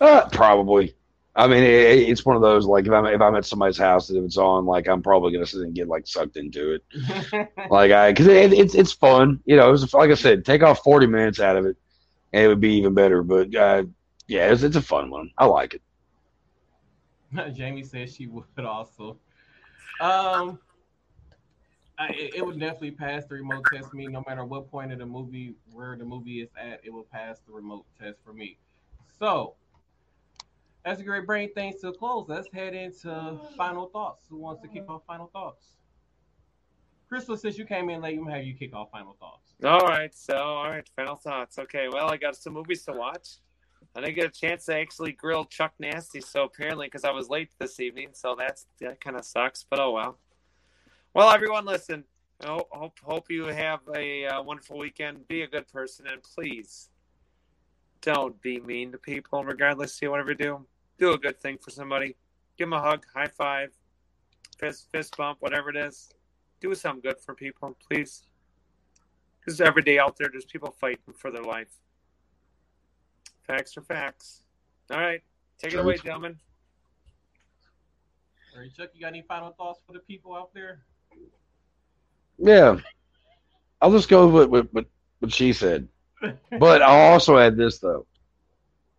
uh, 0.00 0.28
probably. 0.30 0.94
I 1.34 1.46
mean, 1.48 1.62
it, 1.62 2.08
it's 2.08 2.24
one 2.24 2.36
of 2.36 2.42
those 2.42 2.66
like 2.66 2.86
if 2.86 2.92
I'm 2.92 3.06
if 3.06 3.20
I'm 3.20 3.34
at 3.36 3.44
somebody's 3.44 3.78
house 3.78 4.08
and 4.10 4.18
if 4.18 4.24
it's 4.24 4.36
on, 4.38 4.66
like 4.66 4.88
I'm 4.88 5.02
probably 5.02 5.32
gonna 5.32 5.46
sit 5.46 5.62
and 5.62 5.74
get 5.74 5.88
like 5.88 6.06
sucked 6.06 6.36
into 6.36 6.72
it. 6.74 6.84
Like 7.70 7.90
I, 7.92 8.12
because 8.12 8.26
it, 8.28 8.52
it's 8.52 8.74
it's 8.74 8.92
fun, 8.92 9.40
you 9.46 9.56
know. 9.56 9.72
It's 9.72 9.92
like 9.94 10.10
I 10.10 10.14
said, 10.14 10.44
take 10.44 10.62
off 10.62 10.82
forty 10.84 11.06
minutes 11.06 11.40
out 11.40 11.56
of 11.56 11.66
it, 11.66 11.76
and 12.32 12.44
it 12.44 12.48
would 12.48 12.60
be 12.60 12.74
even 12.74 12.94
better. 12.94 13.22
But 13.22 13.54
uh, 13.54 13.84
yeah, 14.26 14.52
it's, 14.52 14.62
it's 14.62 14.76
a 14.76 14.82
fun 14.82 15.10
one. 15.10 15.30
I 15.38 15.46
like 15.46 15.74
it. 15.74 15.82
Jamie 17.52 17.82
says 17.82 18.14
she 18.14 18.26
would 18.26 18.44
also. 18.64 19.18
Um, 20.00 20.58
I, 21.98 22.08
it- 22.10 22.44
would 22.44 22.60
definitely 22.60 22.90
pass 22.92 23.24
the 23.24 23.34
remote 23.36 23.64
test 23.72 23.90
for 23.90 23.96
me. 23.96 24.06
No 24.06 24.22
matter 24.26 24.44
what 24.44 24.70
point 24.70 24.92
of 24.92 24.98
the 24.98 25.06
movie, 25.06 25.54
where 25.72 25.96
the 25.96 26.04
movie 26.04 26.40
is 26.42 26.50
at, 26.60 26.80
it 26.84 26.92
will 26.92 27.04
pass 27.10 27.38
the 27.46 27.52
remote 27.52 27.84
test 27.98 28.18
for 28.24 28.32
me. 28.32 28.58
So, 29.18 29.54
as 30.84 31.00
a 31.00 31.02
great 31.02 31.26
brain 31.26 31.52
things 31.54 31.80
to 31.80 31.92
close, 31.92 32.26
let's 32.28 32.48
head 32.52 32.74
into 32.74 33.40
final 33.56 33.86
thoughts. 33.88 34.26
Who 34.28 34.36
wants 34.36 34.60
to 34.62 34.68
kick 34.68 34.84
off 34.88 35.02
final 35.06 35.28
thoughts? 35.32 35.66
Crystal, 37.08 37.36
since 37.36 37.56
you 37.56 37.64
came 37.64 37.88
in 37.88 38.00
late, 38.02 38.18
I'm 38.18 38.24
gonna 38.24 38.36
have 38.36 38.44
you 38.44 38.54
kick 38.54 38.74
off 38.74 38.90
final 38.90 39.16
thoughts. 39.18 39.54
All 39.64 39.80
right, 39.86 40.14
so 40.14 40.36
all 40.36 40.68
right, 40.68 40.88
final 40.96 41.14
thoughts. 41.16 41.58
Okay, 41.58 41.88
well, 41.88 42.10
I 42.10 42.16
got 42.16 42.36
some 42.36 42.52
movies 42.52 42.84
to 42.84 42.92
watch. 42.92 43.28
I 43.96 44.00
didn't 44.00 44.16
get 44.16 44.26
a 44.26 44.30
chance 44.30 44.66
to 44.66 44.74
actually 44.74 45.12
grill 45.12 45.46
Chuck 45.46 45.72
Nasty, 45.78 46.20
so 46.20 46.44
apparently 46.44 46.86
because 46.86 47.04
I 47.04 47.12
was 47.12 47.30
late 47.30 47.48
this 47.58 47.80
evening, 47.80 48.10
so 48.12 48.36
that's 48.38 48.66
that 48.80 49.00
kind 49.00 49.16
of 49.16 49.24
sucks. 49.24 49.64
But 49.68 49.80
oh 49.80 49.92
well. 49.92 50.18
Well, 51.14 51.30
everyone, 51.30 51.64
listen. 51.64 52.04
Hope 52.44 52.98
hope 53.02 53.30
you 53.30 53.46
have 53.46 53.80
a 53.94 54.26
uh, 54.26 54.42
wonderful 54.42 54.76
weekend. 54.76 55.26
Be 55.28 55.42
a 55.42 55.46
good 55.46 55.66
person, 55.68 56.06
and 56.06 56.22
please 56.22 56.90
don't 58.02 58.38
be 58.42 58.60
mean 58.60 58.92
to 58.92 58.98
people. 58.98 59.42
Regardless 59.42 60.02
of 60.02 60.10
whatever 60.10 60.32
you 60.32 60.36
do, 60.36 60.66
do 60.98 61.12
a 61.12 61.18
good 61.18 61.40
thing 61.40 61.56
for 61.56 61.70
somebody. 61.70 62.16
Give 62.58 62.68
them 62.68 62.74
a 62.74 62.82
hug, 62.82 63.06
high 63.14 63.28
five, 63.28 63.70
fist 64.58 64.88
fist 64.92 65.16
bump, 65.16 65.38
whatever 65.40 65.70
it 65.70 65.76
is. 65.76 66.10
Do 66.60 66.74
something 66.74 67.00
good 67.00 67.18
for 67.18 67.34
people, 67.34 67.74
please. 67.88 68.24
Because 69.40 69.58
every 69.62 69.82
day 69.82 69.98
out 69.98 70.18
there, 70.18 70.28
there's 70.30 70.44
people 70.44 70.74
fighting 70.78 71.14
for 71.16 71.30
their 71.30 71.44
life. 71.44 71.70
Facts 73.46 73.76
are 73.76 73.82
facts. 73.82 74.42
All 74.90 74.98
right, 74.98 75.22
take 75.58 75.72
it 75.72 75.78
away, 75.78 75.96
gentlemen. 75.98 76.38
All 78.54 78.60
right, 78.60 78.74
Chuck, 78.74 78.90
you 78.94 79.00
got 79.00 79.08
any 79.08 79.22
final 79.22 79.52
thoughts 79.52 79.80
for 79.86 79.92
the 79.92 80.00
people 80.00 80.34
out 80.34 80.52
there? 80.54 80.82
Yeah, 82.38 82.78
I'll 83.80 83.92
just 83.92 84.08
go 84.08 84.28
with 84.28 84.48
what 84.48 84.72
what, 84.72 84.86
what 85.20 85.32
she 85.32 85.52
said. 85.52 85.88
But 86.58 86.82
I'll 86.82 87.12
also 87.12 87.36
add 87.36 87.56
this 87.56 87.78
though: 87.78 88.06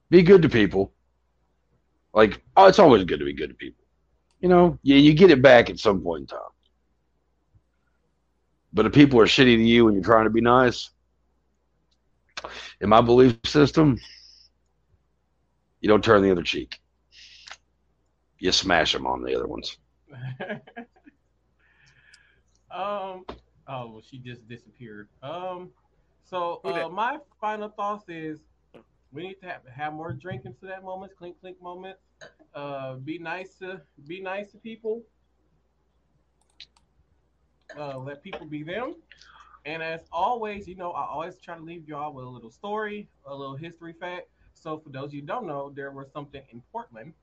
be 0.09 0.21
good 0.21 0.41
to 0.43 0.49
people. 0.49 0.93
Like, 2.13 2.41
oh, 2.55 2.67
it's 2.67 2.79
always 2.79 3.03
good 3.03 3.19
to 3.19 3.25
be 3.25 3.33
good 3.33 3.49
to 3.49 3.55
people. 3.55 3.83
You 4.39 4.49
know, 4.49 4.79
you 4.83 4.95
you 4.95 5.13
get 5.13 5.31
it 5.31 5.41
back 5.41 5.69
at 5.69 5.79
some 5.79 6.01
point 6.01 6.21
in 6.21 6.27
time. 6.27 6.39
But 8.71 8.85
if 8.85 8.93
people 8.93 9.19
are 9.19 9.25
shitty 9.25 9.55
to 9.55 9.63
you 9.63 9.87
and 9.87 9.95
you're 9.95 10.03
trying 10.03 10.25
to 10.25 10.29
be 10.29 10.41
nice, 10.41 10.91
in 12.79 12.89
my 12.89 13.01
belief 13.01 13.37
system, 13.45 13.99
you 15.87 15.93
don't 15.93 16.03
turn 16.03 16.21
the 16.21 16.29
other 16.29 16.43
cheek. 16.43 16.81
You 18.39 18.51
smash 18.51 18.91
them 18.91 19.07
on 19.07 19.23
the 19.23 19.33
other 19.33 19.47
ones. 19.47 19.77
um. 22.69 23.23
Oh, 23.69 23.91
well, 23.91 24.01
she 24.05 24.17
just 24.19 24.45
disappeared. 24.49 25.07
Um. 25.23 25.69
So 26.25 26.59
uh, 26.65 26.89
my 26.89 27.19
final 27.39 27.69
thoughts 27.69 28.03
is 28.09 28.41
we 29.13 29.29
need 29.29 29.35
to 29.35 29.47
have, 29.47 29.61
have 29.73 29.93
more 29.93 30.11
drinking 30.11 30.55
to 30.59 30.65
that 30.65 30.83
moments, 30.83 31.15
clink 31.17 31.39
clink 31.39 31.61
moments. 31.61 32.01
Uh, 32.53 32.95
be 32.95 33.17
nice 33.17 33.55
to 33.59 33.79
be 34.07 34.19
nice 34.19 34.51
to 34.51 34.57
people. 34.57 35.03
Uh, 37.79 37.97
let 37.97 38.21
people 38.21 38.45
be 38.45 38.61
them. 38.61 38.95
And 39.65 39.81
as 39.81 40.01
always, 40.11 40.67
you 40.67 40.75
know, 40.75 40.91
I 40.91 41.05
always 41.05 41.37
try 41.37 41.55
to 41.55 41.63
leave 41.63 41.87
y'all 41.87 42.13
with 42.13 42.25
a 42.25 42.29
little 42.29 42.51
story, 42.51 43.07
a 43.25 43.33
little 43.33 43.55
history 43.55 43.93
fact. 43.97 44.27
So 44.61 44.77
for 44.77 44.89
those 44.89 45.13
you 45.13 45.21
don't 45.21 45.45
know, 45.45 45.71
there 45.75 45.91
was 45.91 46.11
something 46.11 46.41
in 46.51 46.61
Portland. 46.71 47.13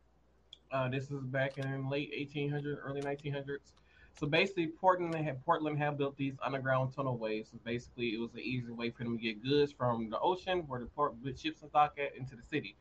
Uh, 0.73 0.89
this 0.89 1.11
is 1.11 1.23
back 1.25 1.59
in 1.59 1.89
late 1.89 2.13
1800s, 2.13 2.79
early 2.83 3.01
1900s. 3.01 3.73
So 4.19 4.27
basically, 4.27 4.69
Portland 4.69 5.15
had 5.15 5.45
Portland 5.45 5.79
had 5.79 5.99
built 5.99 6.17
these 6.17 6.35
underground 6.43 6.95
tunnelways. 6.95 7.51
So 7.51 7.59
basically, 7.65 8.15
it 8.15 8.21
was 8.21 8.33
an 8.35 8.41
easy 8.41 8.71
way 8.71 8.91
for 8.91 9.03
them 9.05 9.19
to 9.19 9.23
get 9.23 9.43
goods 9.43 9.73
from 9.73 10.09
the 10.09 10.19
ocean, 10.21 10.65
where 10.69 10.81
the 10.81 10.87
port 10.87 11.15
with 11.23 11.39
ships 11.39 11.63
and 11.63 11.73
dock 11.73 11.99
at, 11.99 12.17
into 12.17 12.37
the 12.37 12.43
city. 12.43 12.77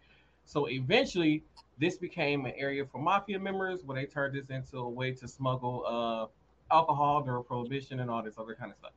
So 0.46 0.70
eventually, 0.70 1.44
this 1.80 1.98
became 1.98 2.46
an 2.46 2.54
area 2.56 2.86
for 2.86 3.02
mafia 3.02 3.40
members, 3.40 3.84
where 3.84 4.00
they 4.00 4.06
turned 4.06 4.36
this 4.36 4.50
into 4.50 4.78
a 4.78 4.90
way 4.90 5.12
to 5.12 5.28
smuggle 5.28 5.84
uh, 5.88 6.74
alcohol 6.74 7.24
during 7.24 7.44
prohibition 7.44 8.00
and 8.00 8.12
all 8.12 8.22
this 8.22 8.36
other 8.38 8.54
kind 8.54 8.72
of 8.72 8.78
stuff. 8.78 8.92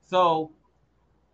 So 0.00 0.52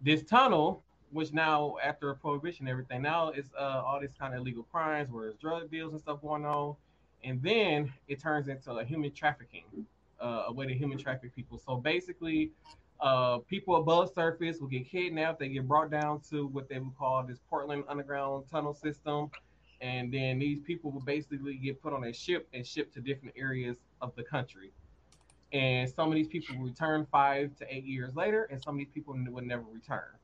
this 0.00 0.22
tunnel, 0.22 0.82
which 1.12 1.32
now 1.32 1.76
after 1.84 2.14
prohibition, 2.14 2.66
everything 2.66 3.02
now 3.02 3.30
is 3.30 3.44
uh, 3.58 3.82
all 3.84 4.00
this 4.00 4.12
kind 4.18 4.34
of 4.34 4.40
illegal 4.40 4.64
crimes, 4.64 5.10
where 5.10 5.24
there's 5.24 5.36
drug 5.36 5.70
deals 5.70 5.92
and 5.92 6.00
stuff 6.00 6.20
going 6.22 6.44
on, 6.44 6.74
and 7.22 7.40
then 7.42 7.92
it 8.08 8.20
turns 8.20 8.48
into 8.48 8.72
a 8.72 8.84
human 8.84 9.12
trafficking, 9.12 9.64
uh, 10.20 10.44
a 10.48 10.52
way 10.52 10.66
to 10.66 10.74
human 10.74 10.98
traffic 10.98 11.34
people. 11.34 11.58
So 11.58 11.76
basically, 11.76 12.50
uh, 13.00 13.38
people 13.38 13.76
above 13.76 14.12
surface 14.14 14.58
will 14.60 14.68
get 14.68 14.88
kidnapped. 14.88 15.38
They 15.40 15.48
get 15.48 15.68
brought 15.68 15.90
down 15.90 16.20
to 16.30 16.46
what 16.46 16.68
they 16.68 16.78
would 16.78 16.96
call 16.96 17.22
this 17.24 17.40
Portland 17.50 17.84
Underground 17.88 18.44
Tunnel 18.50 18.74
System, 18.74 19.30
and 19.80 20.12
then 20.12 20.38
these 20.38 20.60
people 20.60 20.90
will 20.90 21.00
basically 21.00 21.56
get 21.56 21.82
put 21.82 21.92
on 21.92 22.04
a 22.04 22.12
ship 22.12 22.48
and 22.54 22.66
shipped 22.66 22.94
to 22.94 23.00
different 23.00 23.34
areas 23.36 23.76
of 24.00 24.14
the 24.16 24.22
country. 24.22 24.72
And 25.52 25.90
some 25.90 26.08
of 26.08 26.14
these 26.14 26.28
people 26.28 26.56
will 26.56 26.64
return 26.64 27.06
five 27.12 27.54
to 27.58 27.74
eight 27.74 27.84
years 27.84 28.16
later, 28.16 28.44
and 28.50 28.62
some 28.62 28.76
of 28.76 28.78
these 28.78 28.88
people 28.94 29.14
would 29.14 29.44
never 29.44 29.64
return. 29.70 30.14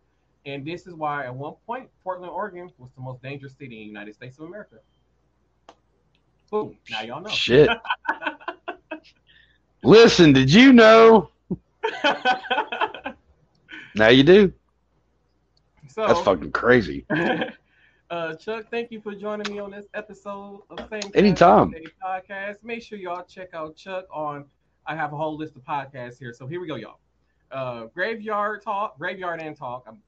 And 0.47 0.65
this 0.65 0.86
is 0.86 0.94
why, 0.94 1.27
at 1.27 1.35
one 1.35 1.55
point, 1.66 1.89
Portland, 2.02 2.32
Oregon 2.32 2.70
was 2.78 2.90
the 2.97 3.02
most 3.02 3.23
dangerous 3.23 3.52
city 3.52 3.77
in 3.77 3.82
the 3.82 3.86
United 3.86 4.15
States 4.15 4.39
of 4.39 4.47
America. 4.47 4.77
Boom. 6.51 6.77
Now 6.90 7.02
y'all 7.02 7.20
know. 7.20 7.28
Shit. 7.28 7.69
Listen, 9.82 10.32
did 10.32 10.52
you 10.52 10.73
know? 10.73 11.31
Now 13.98 14.09
you 14.09 14.23
do. 14.23 14.52
so, 15.89 16.06
That's 16.06 16.20
fucking 16.20 16.52
crazy. 16.52 17.05
uh, 18.10 18.35
Chuck, 18.36 18.66
thank 18.70 18.93
you 18.93 19.01
for 19.01 19.12
joining 19.12 19.52
me 19.52 19.59
on 19.59 19.73
this 19.73 19.86
episode 19.93 20.62
of 20.70 20.78
Same 20.89 21.10
Anytime. 21.15 21.74
Podcast. 22.05 22.62
Make 22.62 22.82
sure 22.82 22.97
y'all 22.97 23.24
check 23.24 23.55
out 23.55 23.74
Chuck 23.74 24.05
on. 24.12 24.44
I 24.86 24.94
have 24.94 25.12
a 25.12 25.16
whole 25.16 25.36
list 25.36 25.56
of 25.56 25.65
podcasts 25.65 26.16
here, 26.16 26.32
so 26.32 26.47
here 26.47 26.60
we 26.60 26.69
go, 26.69 26.77
y'all. 26.77 27.01
Uh, 27.51 27.86
Graveyard 27.86 28.62
Talk, 28.62 28.97
Graveyard 28.98 29.43
and 29.43 29.56
Talk. 29.56 29.85
I'm 29.89 30.01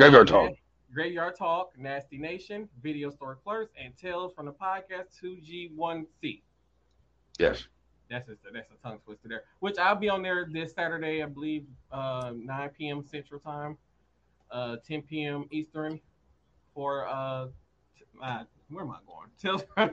Graveyard 0.00 0.28
talk. 0.28 0.52
Graveyard 0.94 1.36
Talk, 1.36 1.72
Nasty 1.76 2.16
Nation, 2.16 2.70
Video 2.82 3.10
Store 3.10 3.38
Clerks, 3.44 3.74
and 3.78 3.94
Tales 3.98 4.32
from 4.32 4.46
the 4.46 4.52
Podcast 4.52 5.08
2G1C. 5.22 6.40
Yes. 7.38 7.68
That's 8.08 8.26
a, 8.30 8.36
that's 8.50 8.70
a 8.70 8.82
tongue 8.82 9.00
twister 9.04 9.28
there. 9.28 9.42
Which 9.58 9.76
I'll 9.76 9.96
be 9.96 10.08
on 10.08 10.22
there 10.22 10.48
this 10.50 10.72
Saturday, 10.72 11.22
I 11.22 11.26
believe, 11.26 11.66
uh, 11.92 12.32
9 12.34 12.70
p.m. 12.70 13.04
Central 13.04 13.40
Time, 13.40 13.76
uh, 14.50 14.76
10 14.88 15.02
p.m. 15.02 15.44
Eastern, 15.50 16.00
for 16.74 17.06
uh, 17.06 17.48
t- 17.94 18.04
uh 18.22 18.44
where 18.70 18.84
am 18.84 18.92
I 18.92 19.00
going? 19.06 19.28
Tales 19.38 19.64
from 19.74 19.90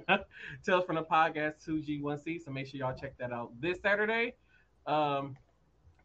Tales 0.65 0.85
from 0.85 0.95
the 0.95 1.03
Podcast 1.03 1.67
2G1C. 1.67 2.45
So 2.45 2.51
make 2.51 2.67
sure 2.67 2.79
y'all 2.79 2.95
check 2.97 3.17
that 3.17 3.33
out 3.33 3.51
this 3.59 3.81
Saturday. 3.81 4.35
Um, 4.85 5.35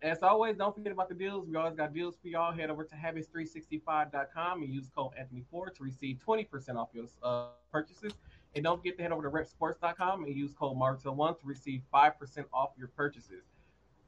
as 0.03 0.23
always, 0.23 0.57
don't 0.57 0.75
forget 0.75 0.93
about 0.93 1.09
the 1.09 1.15
deals. 1.15 1.47
We 1.47 1.57
always 1.57 1.77
got 1.77 1.95
deals 1.95 2.17
for 2.21 2.29
y'all. 2.29 2.53
Head 2.53 2.71
over 2.71 2.85
to 2.85 2.95
habits365.com 2.95 4.63
and 4.63 4.75
use 4.75 4.89
code 4.95 5.13
Anthony4 5.21 5.75
to 5.77 5.83
receive 5.83 6.19
20% 6.27 6.77
off 6.77 6.89
your 6.93 7.05
uh, 7.23 7.47
purchases. 7.71 8.13
And 8.55 8.65
don't 8.65 8.79
forget 8.79 8.97
to 8.97 9.03
head 9.03 9.13
over 9.13 9.23
to 9.23 9.31
repsports.com 9.31 10.25
and 10.25 10.37
use 10.37 10.53
code 10.53 10.77
Martel1 10.77 11.41
to 11.41 11.47
receive 11.47 11.83
5% 11.95 12.45
off 12.53 12.71
your 12.77 12.89
purchases. 12.89 13.45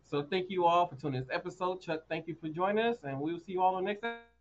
So 0.03 0.23
thank 0.23 0.51
you 0.51 0.67
all 0.67 0.87
for 0.87 0.97
tuning 0.97 1.21
in 1.21 1.27
this 1.27 1.35
episode. 1.35 1.81
Chuck, 1.81 2.03
thank 2.09 2.29
you 2.29 2.35
for 2.35 2.49
joining 2.49 2.85
us, 2.85 2.99
and 3.05 3.19
we 3.21 3.33
will 3.33 3.41
see 3.41 3.53
you 3.53 3.63
all 3.63 3.77
on 3.77 3.85
the 3.85 3.91
next 3.91 4.05
episode. 4.05 4.34